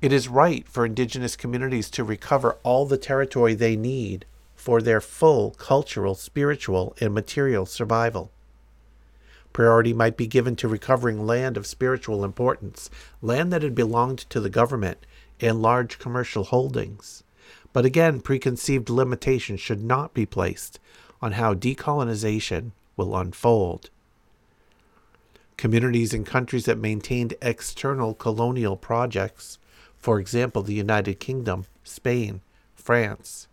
It 0.00 0.12
is 0.12 0.28
right 0.28 0.66
for 0.68 0.84
indigenous 0.84 1.36
communities 1.36 1.90
to 1.90 2.04
recover 2.04 2.56
all 2.62 2.84
the 2.84 2.98
territory 2.98 3.54
they 3.54 3.76
need 3.76 4.26
for 4.58 4.82
their 4.82 5.00
full 5.00 5.52
cultural, 5.52 6.16
spiritual, 6.16 6.94
and 7.00 7.14
material 7.14 7.64
survival. 7.64 8.32
Priority 9.52 9.92
might 9.92 10.16
be 10.16 10.26
given 10.26 10.56
to 10.56 10.68
recovering 10.68 11.24
land 11.24 11.56
of 11.56 11.66
spiritual 11.66 12.24
importance, 12.24 12.90
land 13.22 13.52
that 13.52 13.62
had 13.62 13.74
belonged 13.74 14.18
to 14.30 14.40
the 14.40 14.50
government, 14.50 15.06
and 15.40 15.62
large 15.62 15.98
commercial 16.00 16.42
holdings. 16.42 17.22
But 17.72 17.86
again, 17.86 18.20
preconceived 18.20 18.90
limitations 18.90 19.60
should 19.60 19.82
not 19.82 20.12
be 20.12 20.26
placed 20.26 20.80
on 21.22 21.32
how 21.32 21.54
decolonization 21.54 22.72
will 22.96 23.16
unfold. 23.16 23.90
Communities 25.56 26.12
and 26.12 26.26
countries 26.26 26.64
that 26.66 26.78
maintained 26.78 27.34
external 27.40 28.12
colonial 28.12 28.76
projects, 28.76 29.58
for 29.96 30.18
example, 30.18 30.62
the 30.62 30.74
United 30.74 31.20
Kingdom, 31.20 31.64
Spain, 31.84 32.40
France, 32.74 33.47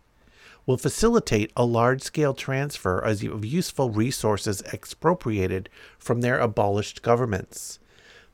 will 0.66 0.76
facilitate 0.76 1.52
a 1.56 1.64
large 1.64 2.02
scale 2.02 2.34
transfer 2.34 2.98
of 2.98 3.44
useful 3.44 3.90
resources 3.90 4.62
expropriated 4.72 5.68
from 5.98 6.20
their 6.20 6.40
abolished 6.40 7.02
governments, 7.02 7.78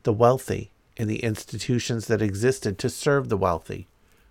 the 0.02 0.12
wealthy, 0.12 0.70
and 0.96 1.08
the 1.08 1.22
institutions 1.22 2.06
that 2.06 2.22
existed 2.22 2.78
to 2.78 2.88
serve 2.88 3.28
the 3.28 3.36
wealthy, 3.36 3.86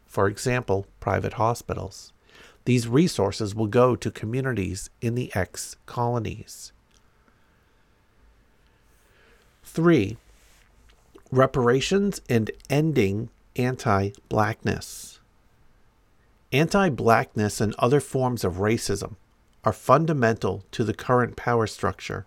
for 0.06 0.28
example, 0.28 0.88
private 1.00 1.34
hospitals. 1.34 2.12
These 2.66 2.88
resources 2.88 3.56
will 3.56 3.68
go 3.68 3.96
to 3.96 4.12
communities 4.12 4.90
in 5.00 5.16
the 5.16 5.32
ex 5.36 5.76
colonies. 5.86 6.72
3. 9.64 10.18
Reparations 11.32 12.22
and 12.30 12.52
ending 12.70 13.30
anti 13.56 14.12
blackness. 14.28 15.11
Anti 16.54 16.90
blackness 16.90 17.62
and 17.62 17.74
other 17.80 18.02
forms 18.02 18.44
of 18.44 18.56
racism 18.56 19.16
are 19.64 19.72
fundamental 19.72 20.66
to 20.72 20.84
the 20.84 20.94
current 20.94 21.38
power 21.38 21.66
structure. 21.66 22.26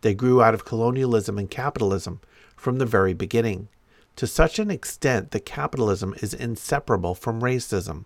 They 0.00 0.14
grew 0.14 0.42
out 0.42 0.52
of 0.52 0.64
colonialism 0.64 1.38
and 1.38 1.48
capitalism 1.48 2.20
from 2.56 2.78
the 2.78 2.86
very 2.86 3.12
beginning 3.12 3.68
to 4.16 4.26
such 4.26 4.58
an 4.58 4.68
extent 4.68 5.30
that 5.30 5.46
capitalism 5.46 6.12
is 6.20 6.34
inseparable 6.34 7.14
from 7.14 7.40
racism, 7.40 8.04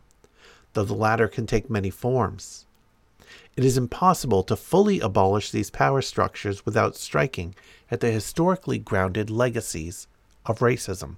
though 0.74 0.84
the 0.84 0.92
latter 0.92 1.26
can 1.26 1.46
take 1.46 1.70
many 1.70 1.88
forms. 1.88 2.66
It 3.56 3.64
is 3.64 3.78
impossible 3.78 4.42
to 4.42 4.56
fully 4.56 5.00
abolish 5.00 5.50
these 5.50 5.70
power 5.70 6.02
structures 6.02 6.66
without 6.66 6.96
striking 6.96 7.54
at 7.90 8.00
the 8.00 8.10
historically 8.10 8.78
grounded 8.78 9.30
legacies 9.30 10.06
of 10.44 10.58
racism. 10.58 11.16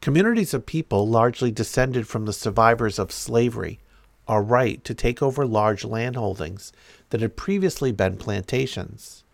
Communities 0.00 0.54
of 0.54 0.64
people 0.64 1.06
largely 1.06 1.50
descended 1.50 2.08
from 2.08 2.24
the 2.24 2.32
survivors 2.32 2.98
of 2.98 3.12
slavery 3.12 3.78
are 4.26 4.42
right 4.42 4.82
to 4.84 4.94
take 4.94 5.22
over 5.22 5.44
large 5.44 5.84
landholdings 5.84 6.72
that 7.10 7.20
had 7.20 7.36
previously 7.36 7.92
been 7.92 8.16
plantations 8.16 9.24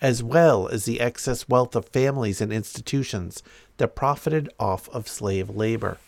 as 0.00 0.22
well 0.22 0.68
as 0.68 0.84
the 0.84 1.00
excess 1.00 1.48
wealth 1.48 1.74
of 1.74 1.88
families 1.88 2.40
and 2.40 2.52
institutions 2.52 3.42
that 3.78 3.94
profited 3.94 4.48
off 4.58 4.88
of 4.90 5.08
slave 5.08 5.48
labor. 5.48 5.98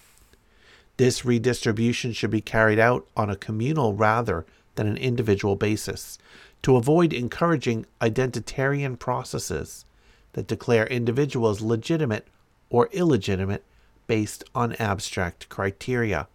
This 0.97 1.25
redistribution 1.25 2.13
should 2.13 2.31
be 2.31 2.41
carried 2.41 2.79
out 2.79 3.07
on 3.17 3.31
a 3.31 3.37
communal 3.37 3.95
rather 3.95 4.45
than 4.75 4.87
an 4.87 4.97
individual 4.97 5.57
basis 5.57 6.19
to 6.63 6.77
avoid 6.77 7.13
encouraging 7.13 7.87
identitarian 8.01 8.99
processes 8.99 9.85
that 10.33 10.47
declare 10.47 10.87
individuals 10.87 11.61
legitimate 11.61 12.27
or 12.69 12.89
illegitimate 12.93 13.65
based 14.09 14.43
on 14.57 14.75
abstract 14.75 15.49
criteria. 15.49 16.27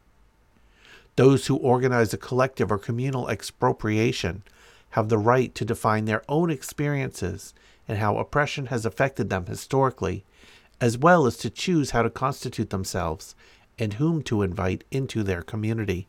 Those 1.17 1.47
who 1.47 1.57
organize 1.57 2.13
a 2.13 2.17
collective 2.17 2.71
or 2.71 2.77
communal 2.77 3.27
expropriation 3.27 4.43
have 4.91 5.09
the 5.09 5.17
right 5.17 5.53
to 5.55 5.65
define 5.65 6.05
their 6.05 6.23
own 6.29 6.49
experiences 6.49 7.53
and 7.87 7.97
how 7.97 8.17
oppression 8.17 8.67
has 8.67 8.85
affected 8.85 9.29
them 9.29 9.45
historically, 9.45 10.23
as 10.79 10.97
well 10.97 11.25
as 11.25 11.35
to 11.37 11.49
choose 11.49 11.91
how 11.91 12.01
to 12.01 12.09
constitute 12.09 12.69
themselves 12.69 13.35
and 13.77 13.95
whom 13.95 14.21
to 14.23 14.41
invite 14.41 14.83
into 14.91 15.23
their 15.23 15.41
community. 15.41 16.07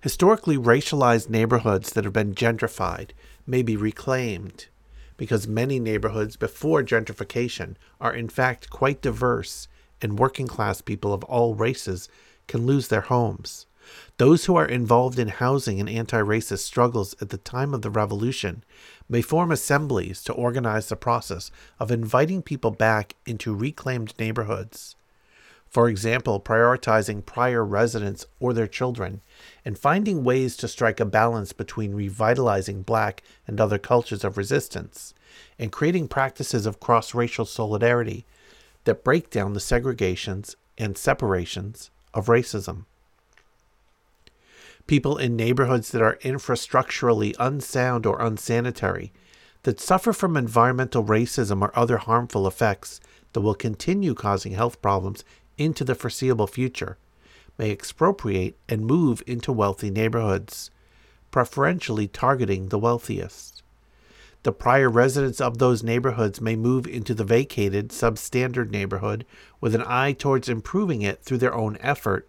Historically 0.00 0.56
racialized 0.56 1.28
neighborhoods 1.28 1.92
that 1.92 2.04
have 2.04 2.12
been 2.12 2.34
gentrified 2.34 3.10
may 3.46 3.62
be 3.62 3.76
reclaimed 3.76 4.66
because 5.18 5.46
many 5.46 5.78
neighborhoods 5.78 6.36
before 6.36 6.82
gentrification 6.82 7.74
are 8.00 8.14
in 8.14 8.30
fact 8.30 8.70
quite 8.70 9.02
diverse 9.02 9.68
and 10.00 10.18
working 10.18 10.46
class 10.46 10.80
people 10.80 11.12
of 11.12 11.22
all 11.24 11.54
races 11.54 12.08
can 12.46 12.64
lose 12.64 12.88
their 12.88 13.02
homes. 13.02 13.66
Those 14.18 14.44
who 14.44 14.56
are 14.56 14.66
involved 14.66 15.18
in 15.18 15.28
housing 15.28 15.80
and 15.80 15.88
anti 15.88 16.18
racist 16.18 16.60
struggles 16.60 17.14
at 17.20 17.30
the 17.30 17.38
time 17.38 17.74
of 17.74 17.82
the 17.82 17.90
revolution 17.90 18.64
may 19.08 19.22
form 19.22 19.50
assemblies 19.50 20.22
to 20.24 20.32
organize 20.32 20.88
the 20.88 20.96
process 20.96 21.50
of 21.78 21.90
inviting 21.90 22.42
people 22.42 22.70
back 22.70 23.14
into 23.26 23.54
reclaimed 23.54 24.14
neighborhoods. 24.18 24.96
For 25.68 25.88
example, 25.88 26.40
prioritizing 26.40 27.26
prior 27.26 27.64
residents 27.64 28.26
or 28.40 28.52
their 28.52 28.66
children, 28.66 29.20
and 29.64 29.78
finding 29.78 30.24
ways 30.24 30.56
to 30.56 30.68
strike 30.68 30.98
a 30.98 31.04
balance 31.04 31.52
between 31.52 31.94
revitalizing 31.94 32.82
black 32.82 33.22
and 33.46 33.60
other 33.60 33.78
cultures 33.78 34.24
of 34.24 34.38
resistance, 34.38 35.12
and 35.58 35.70
creating 35.70 36.08
practices 36.08 36.64
of 36.64 36.80
cross 36.80 37.14
racial 37.14 37.44
solidarity 37.44 38.24
that 38.84 39.04
break 39.04 39.28
down 39.28 39.52
the 39.52 39.60
segregations 39.60 40.54
and 40.78 40.96
separations 40.96 41.90
of 42.14 42.26
racism. 42.26 42.86
People 44.86 45.18
in 45.18 45.36
neighborhoods 45.36 45.90
that 45.90 46.00
are 46.00 46.18
infrastructurally 46.22 47.34
unsound 47.38 48.06
or 48.06 48.22
unsanitary, 48.22 49.12
that 49.64 49.80
suffer 49.80 50.12
from 50.12 50.36
environmental 50.36 51.04
racism 51.04 51.60
or 51.60 51.76
other 51.78 51.98
harmful 51.98 52.46
effects 52.46 53.00
that 53.32 53.40
will 53.40 53.54
continue 53.54 54.14
causing 54.14 54.52
health 54.52 54.80
problems 54.80 55.24
into 55.58 55.84
the 55.84 55.94
foreseeable 55.94 56.46
future, 56.46 56.96
may 57.58 57.70
expropriate 57.70 58.56
and 58.68 58.86
move 58.86 59.22
into 59.26 59.52
wealthy 59.52 59.90
neighborhoods, 59.90 60.70
preferentially 61.30 62.08
targeting 62.08 62.68
the 62.68 62.78
wealthiest. 62.78 63.62
The 64.44 64.52
prior 64.52 64.88
residents 64.88 65.40
of 65.40 65.58
those 65.58 65.82
neighborhoods 65.82 66.40
may 66.40 66.56
move 66.56 66.86
into 66.86 67.12
the 67.12 67.24
vacated 67.24 67.88
substandard 67.88 68.70
neighborhood 68.70 69.26
with 69.60 69.74
an 69.74 69.82
eye 69.84 70.12
towards 70.12 70.48
improving 70.48 71.02
it 71.02 71.22
through 71.22 71.38
their 71.38 71.54
own 71.54 71.76
effort 71.80 72.28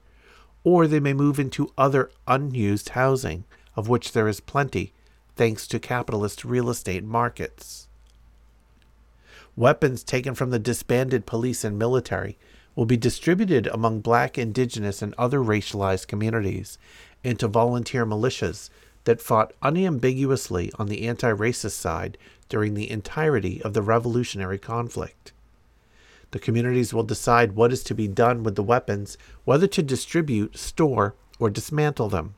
or 0.63 0.87
they 0.87 0.99
may 0.99 1.13
move 1.13 1.39
into 1.39 1.71
other 1.77 2.11
unused 2.27 2.89
housing, 2.89 3.45
of 3.75 3.87
which 3.87 4.11
there 4.11 4.27
is 4.27 4.39
plenty, 4.39 4.93
thanks 5.35 5.67
to 5.67 5.79
capitalist 5.79 6.43
real 6.43 6.69
estate 6.69 7.03
markets. 7.03 7.87
Weapons 9.55 10.03
taken 10.03 10.35
from 10.35 10.51
the 10.51 10.59
disbanded 10.59 11.25
police 11.25 11.63
and 11.63 11.77
military 11.77 12.37
will 12.79 12.85
be 12.85 12.95
distributed 12.95 13.67
among 13.67 13.99
black, 13.99 14.37
indigenous, 14.37 15.01
and 15.01 15.13
other 15.17 15.39
racialized 15.39 16.07
communities 16.07 16.77
into 17.25 17.45
volunteer 17.45 18.05
militias 18.05 18.69
that 19.03 19.21
fought 19.21 19.51
unambiguously 19.61 20.71
on 20.79 20.87
the 20.87 21.05
anti 21.05 21.29
racist 21.29 21.71
side 21.71 22.17
during 22.47 22.75
the 22.75 22.89
entirety 22.89 23.61
of 23.63 23.73
the 23.73 23.81
revolutionary 23.81 24.57
conflict. 24.57 25.33
The 26.31 26.39
communities 26.39 26.93
will 26.93 27.03
decide 27.03 27.51
what 27.51 27.73
is 27.73 27.83
to 27.83 27.93
be 27.93 28.07
done 28.07 28.43
with 28.43 28.55
the 28.55 28.63
weapons, 28.63 29.17
whether 29.43 29.67
to 29.67 29.83
distribute, 29.83 30.57
store, 30.57 31.15
or 31.37 31.49
dismantle 31.49 32.07
them. 32.07 32.35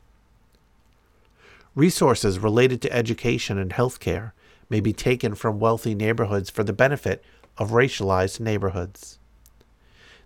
Resources 1.76 2.40
related 2.40 2.82
to 2.82 2.92
education 2.92 3.58
and 3.58 3.70
healthcare 3.70 4.32
may 4.68 4.80
be 4.80 4.92
taken 4.92 5.36
from 5.36 5.60
wealthy 5.60 5.94
neighborhoods 5.94 6.50
for 6.50 6.64
the 6.64 6.72
benefit 6.72 7.22
of 7.58 7.70
racialized 7.70 8.40
neighborhoods. 8.40 9.20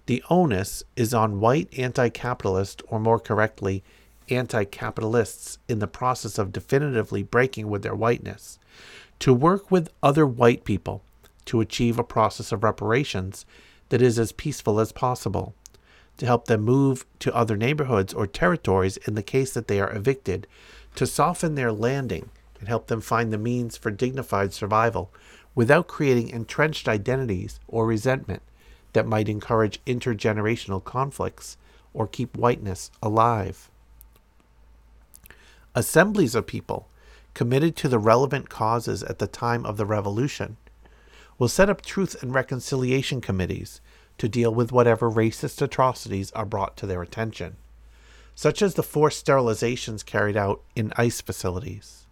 The 0.07 0.23
onus 0.31 0.85
is 0.95 1.13
on 1.13 1.41
white 1.41 1.69
anti 1.77 2.09
capitalist, 2.11 2.81
or 2.87 3.01
more 3.01 3.19
correctly, 3.19 3.83
anti 4.29 4.65
capitalists 4.65 5.59
in 5.69 5.81
the 5.81 5.89
process 5.89 6.39
of 6.39 6.53
definitively 6.53 7.25
breaking 7.25 7.69
with 7.69 7.83
their 7.83 7.95
whiteness, 7.95 8.61
to 9.19 9.35
work 9.35 9.71
with 9.71 9.93
other 10.05 10.25
white 10.25 10.65
people 10.65 11.03
to 11.47 11.61
achieve 11.61 11.99
a 11.99 12.05
process 12.05 12.53
of 12.53 12.63
reparations 12.63 13.45
that 13.89 14.03
is 14.03 14.19
as 14.19 14.33
peaceful 14.33 14.79
as 14.79 14.93
possible, 14.93 15.55
to 16.19 16.27
help 16.27 16.47
them 16.47 16.63
move 16.63 17.05
to 17.19 17.35
other 17.35 17.57
neighborhoods 17.57 18.15
or 18.15 18.27
territories 18.27 18.97
in 18.99 19.15
the 19.15 19.23
case 19.23 19.53
that 19.55 19.69
they 19.69 19.81
are 19.81 19.95
evicted, 19.95 20.47
to 20.95 21.07
soften 21.07 21.57
their 21.57 21.73
landing 21.73 22.31
and 22.61 22.69
help 22.69 22.87
them 22.87 23.01
find 23.01 23.33
the 23.33 23.39
means 23.39 23.77
for 23.77 23.91
dignified 23.91 24.53
survival 24.53 25.13
without 25.55 25.89
creating 25.89 26.29
entrenched 26.29 26.89
identities 26.89 27.59
or 27.67 27.87
resentment 27.87 28.43
that 28.97 29.07
might 29.07 29.29
encourage 29.29 29.85
intergenerational 29.85 30.83
conflicts 30.83 31.59
or 31.93 32.07
keep 32.07 32.35
whiteness 32.35 32.91
alive. 33.03 33.71
Assemblies 35.75 36.35
of 36.35 36.47
people 36.47 36.89
committed 37.35 37.77
to 37.77 37.91
the 37.91 37.99
relevant 37.99 38.49
causes 38.49 39.03
at 39.03 39.19
the 39.19 39.27
time 39.27 39.67
of 39.67 39.77
the 39.77 39.85
revolution 39.85 40.57
will 41.39 41.47
set 41.47 41.69
up 41.69 41.83
truth 41.83 42.23
and 42.23 42.33
reconciliation 42.33 43.21
committees 43.21 43.83
to 44.17 44.31
deal 44.31 44.55
with 44.55 44.73
whatever 44.73 45.11
racist 45.11 45.61
atrocities 45.61 46.33
are 46.33 46.47
brought 46.47 46.75
to 46.79 46.87
their 46.87 47.03
attention, 47.03 47.57
such 48.35 48.63
as 48.63 48.77
the 48.77 48.83
forced 48.83 49.27
sterilizations 49.27 50.07
carried 50.07 50.39
out 50.39 50.63
in 50.75 50.91
ICE 50.97 51.21
facilities. 51.21 52.06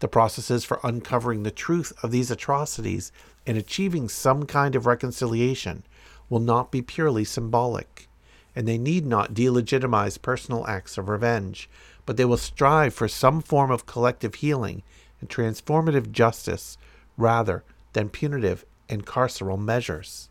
The 0.00 0.08
processes 0.08 0.64
for 0.64 0.80
uncovering 0.84 1.42
the 1.42 1.50
truth 1.50 1.92
of 2.02 2.10
these 2.10 2.30
atrocities 2.30 3.12
and 3.46 3.56
achieving 3.56 4.08
some 4.08 4.44
kind 4.44 4.74
of 4.74 4.86
reconciliation 4.86 5.84
will 6.28 6.40
not 6.40 6.70
be 6.70 6.82
purely 6.82 7.24
symbolic, 7.24 8.08
and 8.54 8.66
they 8.66 8.78
need 8.78 9.06
not 9.06 9.32
delegitimize 9.32 10.20
personal 10.20 10.66
acts 10.66 10.98
of 10.98 11.08
revenge, 11.08 11.70
but 12.04 12.16
they 12.16 12.24
will 12.24 12.36
strive 12.36 12.92
for 12.92 13.08
some 13.08 13.40
form 13.40 13.70
of 13.70 13.86
collective 13.86 14.36
healing 14.36 14.82
and 15.20 15.30
transformative 15.30 16.10
justice 16.10 16.76
rather 17.16 17.64
than 17.94 18.10
punitive 18.10 18.64
and 18.88 19.06
carceral 19.06 19.58
measures. 19.58 20.28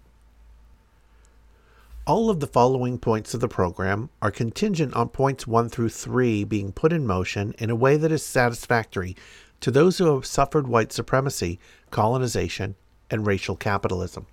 All 2.07 2.29
of 2.29 2.39
the 2.39 2.45
following 2.45 2.99
points 2.99 3.33
of 3.33 3.39
the 3.39 3.47
program 3.47 4.11
are 4.21 4.29
contingent 4.29 4.93
on 4.93 5.09
points 5.09 5.47
1 5.47 5.69
through 5.69 5.89
3 5.89 6.43
being 6.43 6.71
put 6.71 6.93
in 6.93 7.07
motion 7.07 7.55
in 7.57 7.71
a 7.71 7.75
way 7.75 7.97
that 7.97 8.11
is 8.11 8.23
satisfactory 8.23 9.15
to 9.61 9.72
those 9.72 9.98
who 9.98 10.14
have 10.14 10.26
suffered 10.26 10.68
white 10.68 10.91
supremacy, 10.91 11.60
colonization, 11.91 12.76
and 13.10 13.26
racial 13.26 13.56
capitalism. 13.56 14.27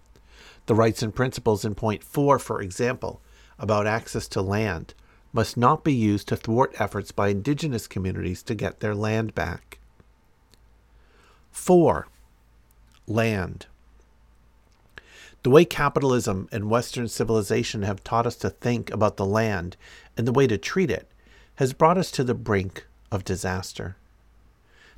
The 0.67 0.75
rights 0.75 1.03
and 1.03 1.15
principles 1.15 1.65
in 1.65 1.75
point 1.75 2.03
4, 2.03 2.39
for 2.39 2.61
example, 2.61 3.21
about 3.59 3.87
access 3.87 4.29
to 4.29 4.43
land, 4.43 4.95
must 5.33 5.57
not 5.57 5.83
be 5.83 5.95
used 5.95 6.29
to 6.29 6.37
thwart 6.37 6.75
efforts 6.79 7.11
by 7.11 7.29
indigenous 7.29 7.87
communities 7.87 8.43
to 8.45 8.55
get 8.55 8.81
their 8.81 8.95
land 8.95 9.35
back. 9.35 9.79
4. 11.51 12.07
Land. 13.07 13.67
The 15.43 15.51
way 15.51 15.65
capitalism 15.65 16.49
and 16.53 16.71
Western 16.71 17.09
civilization 17.09 17.83
have 17.83 18.05
taught 18.05 18.27
us 18.27 18.37
to 18.37 18.51
think 18.51 18.91
about 18.91 19.17
the 19.17 19.27
land 19.27 19.77
and 20.17 20.27
the 20.27 20.33
way 20.33 20.47
to 20.47 20.57
treat 20.57 20.91
it 20.91 21.09
has 21.57 21.73
brought 21.73 21.99
us 21.99 22.11
to 22.13 22.25
the 22.25 22.35
brink 22.35 22.87
of 23.11 23.25
disaster. 23.25 23.97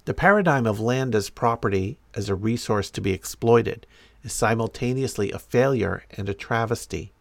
The 0.07 0.15
paradigm 0.15 0.67
of 0.67 0.81
land 0.81 1.15
as 1.15 1.31
property, 1.31 1.99
as 2.15 2.29
a 2.29 2.35
resource 2.35 2.91
to 2.91 3.01
be 3.01 3.13
exploited, 3.13 3.87
is 4.23 4.35
simultaneously 4.35 5.33
a 5.33 5.39
failure 5.39 6.05
and 6.11 6.29
a 6.29 6.35
travesty. 6.35 7.13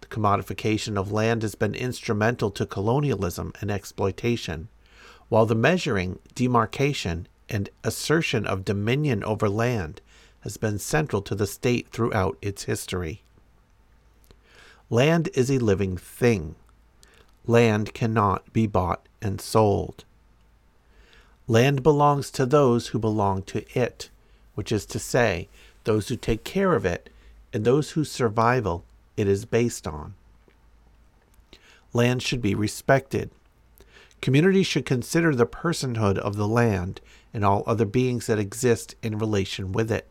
The 0.00 0.08
commodification 0.08 0.98
of 0.98 1.12
land 1.12 1.42
has 1.42 1.54
been 1.54 1.74
instrumental 1.74 2.50
to 2.52 2.66
colonialism 2.66 3.52
and 3.60 3.70
exploitation, 3.70 4.68
while 5.28 5.46
the 5.46 5.54
measuring, 5.54 6.18
demarcation, 6.34 7.28
and 7.48 7.70
assertion 7.84 8.44
of 8.44 8.64
dominion 8.64 9.22
over 9.22 9.48
land 9.48 10.00
has 10.40 10.56
been 10.56 10.80
central 10.80 11.22
to 11.22 11.36
the 11.36 11.46
state 11.46 11.90
throughout 11.90 12.36
its 12.42 12.64
history. 12.64 13.22
Land 14.88 15.28
is 15.34 15.48
a 15.48 15.58
living 15.58 15.96
thing. 15.96 16.56
Land 17.46 17.94
cannot 17.94 18.52
be 18.52 18.66
bought 18.66 19.06
and 19.22 19.40
sold. 19.40 20.04
Land 21.50 21.82
belongs 21.82 22.30
to 22.30 22.46
those 22.46 22.86
who 22.86 23.00
belong 23.00 23.42
to 23.42 23.64
it, 23.76 24.08
which 24.54 24.70
is 24.70 24.86
to 24.86 25.00
say, 25.00 25.48
those 25.82 26.06
who 26.06 26.14
take 26.14 26.44
care 26.44 26.74
of 26.74 26.84
it 26.84 27.10
and 27.52 27.64
those 27.64 27.90
whose 27.90 28.08
survival 28.08 28.84
it 29.16 29.26
is 29.26 29.46
based 29.46 29.84
on. 29.84 30.14
Land 31.92 32.22
should 32.22 32.40
be 32.40 32.54
respected. 32.54 33.32
Communities 34.22 34.68
should 34.68 34.86
consider 34.86 35.34
the 35.34 35.44
personhood 35.44 36.18
of 36.18 36.36
the 36.36 36.46
land 36.46 37.00
and 37.34 37.44
all 37.44 37.64
other 37.66 37.84
beings 37.84 38.28
that 38.28 38.38
exist 38.38 38.94
in 39.02 39.18
relation 39.18 39.72
with 39.72 39.90
it. 39.90 40.06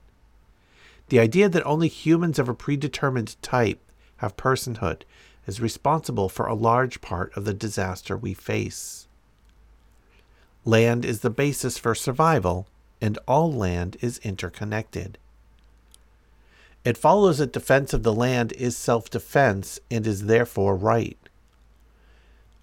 The 1.08 1.22
idea 1.22 1.48
that 1.48 1.66
only 1.66 1.88
humans 1.88 2.38
of 2.38 2.50
a 2.50 2.54
predetermined 2.54 3.42
type 3.42 3.80
have 4.18 4.36
personhood 4.36 5.04
is 5.48 5.62
responsible 5.62 6.28
for 6.28 6.48
a 6.48 6.54
large 6.54 7.00
part 7.00 7.32
of 7.38 7.46
the 7.46 7.54
disaster 7.54 8.18
we 8.18 8.34
face. 8.34 9.08
Land 10.70 11.04
is 11.04 11.22
the 11.22 11.32
basis 11.32 11.80
for 11.80 11.96
survival, 11.96 12.68
and 13.02 13.18
all 13.28 13.52
land 13.52 13.98
is 14.02 14.20
interconnected. 14.20 15.18
It 16.86 16.96
follows 16.96 17.40
that 17.40 17.54
defense 17.54 17.92
of 17.92 18.04
the 18.04 18.14
land 18.14 18.52
is 18.52 18.78
self 18.78 19.10
defense 19.10 19.80
and 19.90 20.06
is 20.06 20.28
therefore 20.28 20.76
right. 20.76 21.18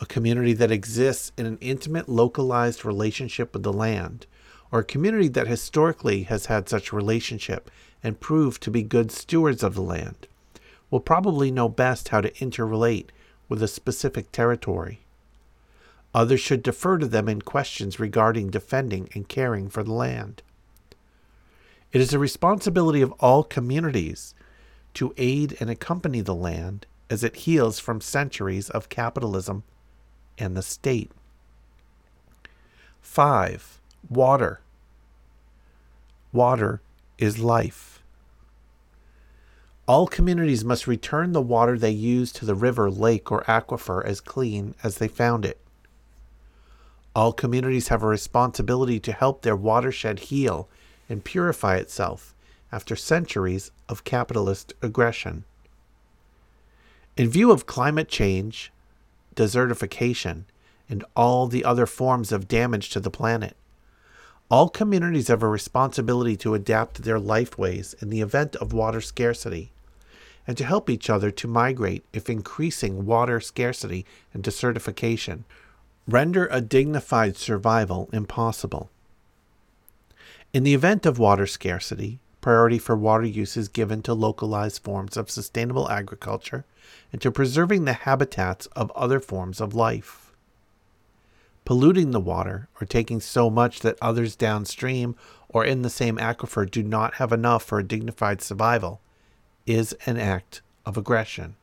A 0.01 0.07
community 0.07 0.53
that 0.53 0.71
exists 0.71 1.33
in 1.37 1.47
an 1.47 1.59
intimate, 1.61 2.09
localized 2.09 2.85
relationship 2.85 3.53
with 3.53 3.65
the 3.65 3.73
land, 3.73 4.27
or 4.71 4.79
a 4.79 4.85
community 4.85 5.27
that 5.27 5.49
historically 5.49 6.23
has 6.23 6.47
had 6.47 6.69
such 6.69 6.93
relationship 6.93 7.73
and 8.05 8.21
proved 8.21 8.63
to 8.63 8.71
be 8.71 8.85
good 8.85 9.11
stewards 9.11 9.65
of 9.65 9.75
the 9.75 9.83
land, 9.83 10.29
will 10.93 11.01
probably 11.01 11.51
know 11.51 11.69
best 11.69 12.11
how 12.11 12.21
to 12.21 12.31
interrelate 12.35 13.09
with 13.49 13.61
a 13.65 13.67
specific 13.67 14.31
territory. 14.31 15.01
Others 16.17 16.41
should 16.41 16.63
defer 16.63 16.97
to 16.97 17.07
them 17.07 17.29
in 17.29 17.43
questions 17.43 18.01
regarding 18.01 18.49
defending 18.49 19.11
and 19.13 19.29
caring 19.29 19.69
for 19.69 19.83
the 19.83 19.93
land. 19.93 20.43
It 21.93 22.01
is 22.01 22.15
a 22.15 22.19
responsibility 22.19 23.03
of 23.03 23.13
all 23.21 23.45
communities 23.45 24.35
to 24.95 25.13
aid 25.19 25.59
and 25.61 25.69
accompany 25.69 26.23
the 26.23 26.35
land 26.35 26.87
as 27.11 27.23
it 27.23 27.37
heals 27.37 27.79
from 27.79 28.01
centuries 28.01 28.71
of 28.71 28.89
capitalism 28.89 29.63
and 30.39 30.57
the 30.57 30.63
state. 30.63 31.11
5. 33.03 33.79
Water. 34.09 34.61
Water 36.33 36.81
is 37.19 37.39
life. 37.39 38.03
All 39.87 40.07
communities 40.07 40.65
must 40.65 40.87
return 40.87 41.33
the 41.33 41.43
water 41.43 41.79
they 41.79 41.91
use 41.91 42.33
to 42.33 42.47
the 42.47 42.55
river, 42.55 42.91
lake, 42.91 43.31
or 43.31 43.43
aquifer 43.43 44.03
as 44.03 44.23
clean 44.23 44.75
as 44.83 44.97
they 44.97 45.09
found 45.09 45.45
it. 45.45 45.61
All 47.17 47.33
communities 47.33 47.89
have 47.89 48.03
a 48.03 48.09
responsibility 48.09 49.01
to 49.01 49.11
help 49.11 49.41
their 49.41 49.57
watershed 49.57 50.19
heal 50.19 50.69
and 51.09 51.25
purify 51.25 51.77
itself 51.77 52.35
after 52.71 52.95
centuries 52.95 53.71
of 53.89 54.05
capitalist 54.05 54.75
aggression. 54.83 55.45
In 57.17 57.31
view 57.31 57.53
of 57.53 57.65
climate 57.65 58.11
change, 58.11 58.71
desertification, 59.35 60.43
and 60.91 61.07
all 61.17 61.47
the 61.47 61.65
other 61.65 61.87
forms 61.87 62.33
of 62.33 62.49
damage 62.49 62.91
to 62.91 63.01
the 63.01 63.11
planet, 63.11 63.57
all 64.51 64.69
communities 64.69 65.29
have 65.29 65.43
a 65.43 65.49
responsibility 65.49 66.37
to 66.37 66.53
adapt 66.53 67.03
their 67.03 67.19
lifeways 67.19 67.95
in 68.03 68.11
the 68.11 68.21
event 68.21 68.57
of 68.57 68.75
water 68.75 69.01
scarcity 69.01 69.71
and 70.47 70.59
to 70.59 70.67
help 70.67 70.91
each 70.91 71.09
other 71.09 71.31
to 71.31 71.49
migrate 71.49 72.05
if 72.13 72.29
increasing 72.29 73.07
water 73.07 73.41
scarcity 73.41 74.05
and 74.35 74.45
desertification 74.45 75.45
render 76.09 76.47
a 76.51 76.61
dignified 76.61 77.37
survival 77.37 78.09
impossible. 78.13 78.91
In 80.53 80.63
the 80.63 80.75
event 80.75 81.05
of 81.05 81.19
water 81.19 81.47
scarcity, 81.47 82.21
priority 82.41 82.79
for 82.79 82.97
water 82.97 83.27
use 83.27 83.57
is 83.57 83.69
given 83.69 84.03
to 84.03 84.15
localized 84.15 84.83
forms 84.83 85.17
of 85.17 85.31
sustainable 85.31 85.91
agriculture 85.91 86.65
and 87.13 87.21
to 87.21 87.33
preserving 87.33 87.85
the 87.85 87.93
habitats 87.93 88.67
of 88.67 88.93
other 88.93 89.19
forms 89.19 89.61
of 89.61 89.75
life. 89.75 90.33
Polluting 91.65 92.13
the 92.13 92.21
water 92.21 92.69
or 92.81 92.87
taking 92.87 93.21
so 93.21 93.51
much 93.51 93.81
that 93.81 93.99
others 94.01 94.37
downstream 94.37 95.17
or 95.49 95.65
in 95.65 95.83
the 95.83 95.91
same 95.91 96.19
aquifer 96.19 96.71
do 96.71 96.85
not 96.85 97.15
have 97.15 97.33
enough 97.33 97.65
for 97.65 97.81
a 97.81 97.85
dignified 97.85 98.41
survival 98.41 99.01
is 99.67 99.93
an 100.07 100.17
act 100.17 100.63
of 100.85 100.97
aggression. 100.97 101.57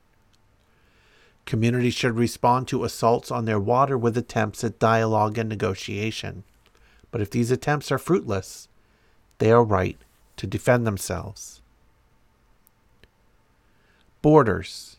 Communities 1.45 1.93
should 1.93 2.17
respond 2.17 2.67
to 2.67 2.83
assaults 2.83 3.29
on 3.29 3.45
their 3.45 3.59
water 3.59 3.97
with 3.97 4.17
attempts 4.17 4.63
at 4.63 4.79
dialogue 4.79 5.37
and 5.37 5.49
negotiation. 5.49 6.43
But 7.11 7.21
if 7.21 7.29
these 7.29 7.51
attempts 7.51 7.91
are 7.91 7.97
fruitless, 7.97 8.67
they 9.39 9.51
are 9.51 9.63
right 9.63 9.97
to 10.37 10.47
defend 10.47 10.87
themselves. 10.87 11.61
Borders. 14.21 14.97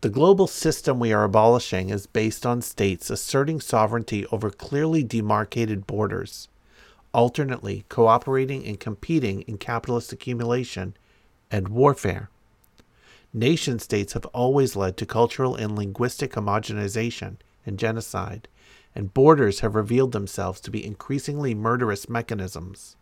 The 0.00 0.08
global 0.08 0.48
system 0.48 0.98
we 0.98 1.12
are 1.12 1.22
abolishing 1.22 1.90
is 1.90 2.06
based 2.06 2.44
on 2.44 2.60
states 2.60 3.08
asserting 3.08 3.60
sovereignty 3.60 4.26
over 4.32 4.50
clearly 4.50 5.04
demarcated 5.04 5.86
borders, 5.86 6.48
alternately 7.14 7.84
cooperating 7.88 8.66
and 8.66 8.80
competing 8.80 9.42
in 9.42 9.58
capitalist 9.58 10.12
accumulation 10.12 10.96
and 11.52 11.68
warfare. 11.68 12.28
Nation 13.34 13.78
states 13.78 14.12
have 14.12 14.26
always 14.26 14.76
led 14.76 14.96
to 14.98 15.06
cultural 15.06 15.54
and 15.54 15.74
linguistic 15.74 16.32
homogenization 16.32 17.36
and 17.64 17.78
genocide, 17.78 18.46
and 18.94 19.14
borders 19.14 19.60
have 19.60 19.74
revealed 19.74 20.12
themselves 20.12 20.60
to 20.60 20.70
be 20.70 20.84
increasingly 20.84 21.54
murderous 21.54 22.10
mechanisms. 22.10 22.96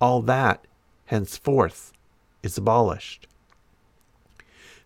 All 0.00 0.20
that, 0.22 0.66
henceforth, 1.06 1.92
is 2.42 2.58
abolished. 2.58 3.26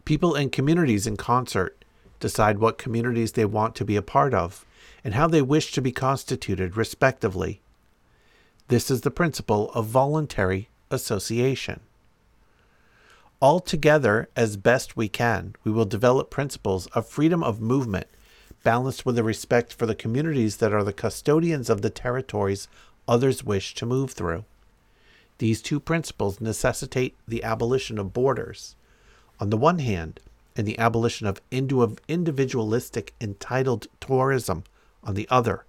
People 0.05 0.37
and 0.37 0.53
communities 0.53 1.09
in 1.09 1.17
concert 1.17 1.85
decide 2.21 2.59
what 2.59 2.79
communities 2.79 3.33
they 3.33 3.45
want 3.45 3.75
to 3.75 3.85
be 3.85 3.97
a 3.97 4.03
part 4.03 4.33
of 4.33 4.65
and 5.03 5.15
how 5.15 5.27
they 5.27 5.43
wish 5.43 5.73
to 5.73 5.83
be 5.83 5.91
constituted, 5.91 6.77
respectively. 6.77 7.61
This 8.69 8.91
is 8.91 9.01
the 9.01 9.11
principle 9.11 9.73
of 9.73 9.87
voluntary 9.87 10.69
association. 10.91 11.81
Altogether, 13.47 14.29
as 14.35 14.57
best 14.57 14.97
we 14.97 15.09
can, 15.09 15.55
we 15.63 15.71
will 15.71 15.85
develop 15.85 16.31
principles 16.31 16.89
of 16.89 17.07
freedom 17.07 17.45
of 17.45 17.61
movement, 17.61 18.09
balanced 18.65 19.07
with 19.07 19.17
a 19.17 19.23
respect 19.23 19.73
for 19.73 19.87
the 19.87 19.95
communities 19.95 20.57
that 20.57 20.73
are 20.73 20.83
the 20.83 20.93
custodians 20.93 21.71
of 21.71 21.81
the 21.81 21.89
territories 21.89 22.67
others 23.07 23.45
wish 23.45 23.73
to 23.77 23.87
move 23.87 24.11
through. 24.11 24.45
These 25.39 25.63
two 25.63 25.79
principles 25.79 26.41
necessitate 26.41 27.15
the 27.29 27.45
abolition 27.45 28.01
of 28.01 28.13
borders, 28.13 28.75
on 29.39 29.51
the 29.51 29.57
one 29.57 29.79
hand, 29.79 30.19
and 30.57 30.67
the 30.67 30.81
abolition 30.81 31.29
of 31.29 31.41
individualistic 31.53 33.15
entitled 33.21 33.87
tourism 34.01 34.65
on 35.05 35.15
the 35.15 35.29
other. 35.31 35.65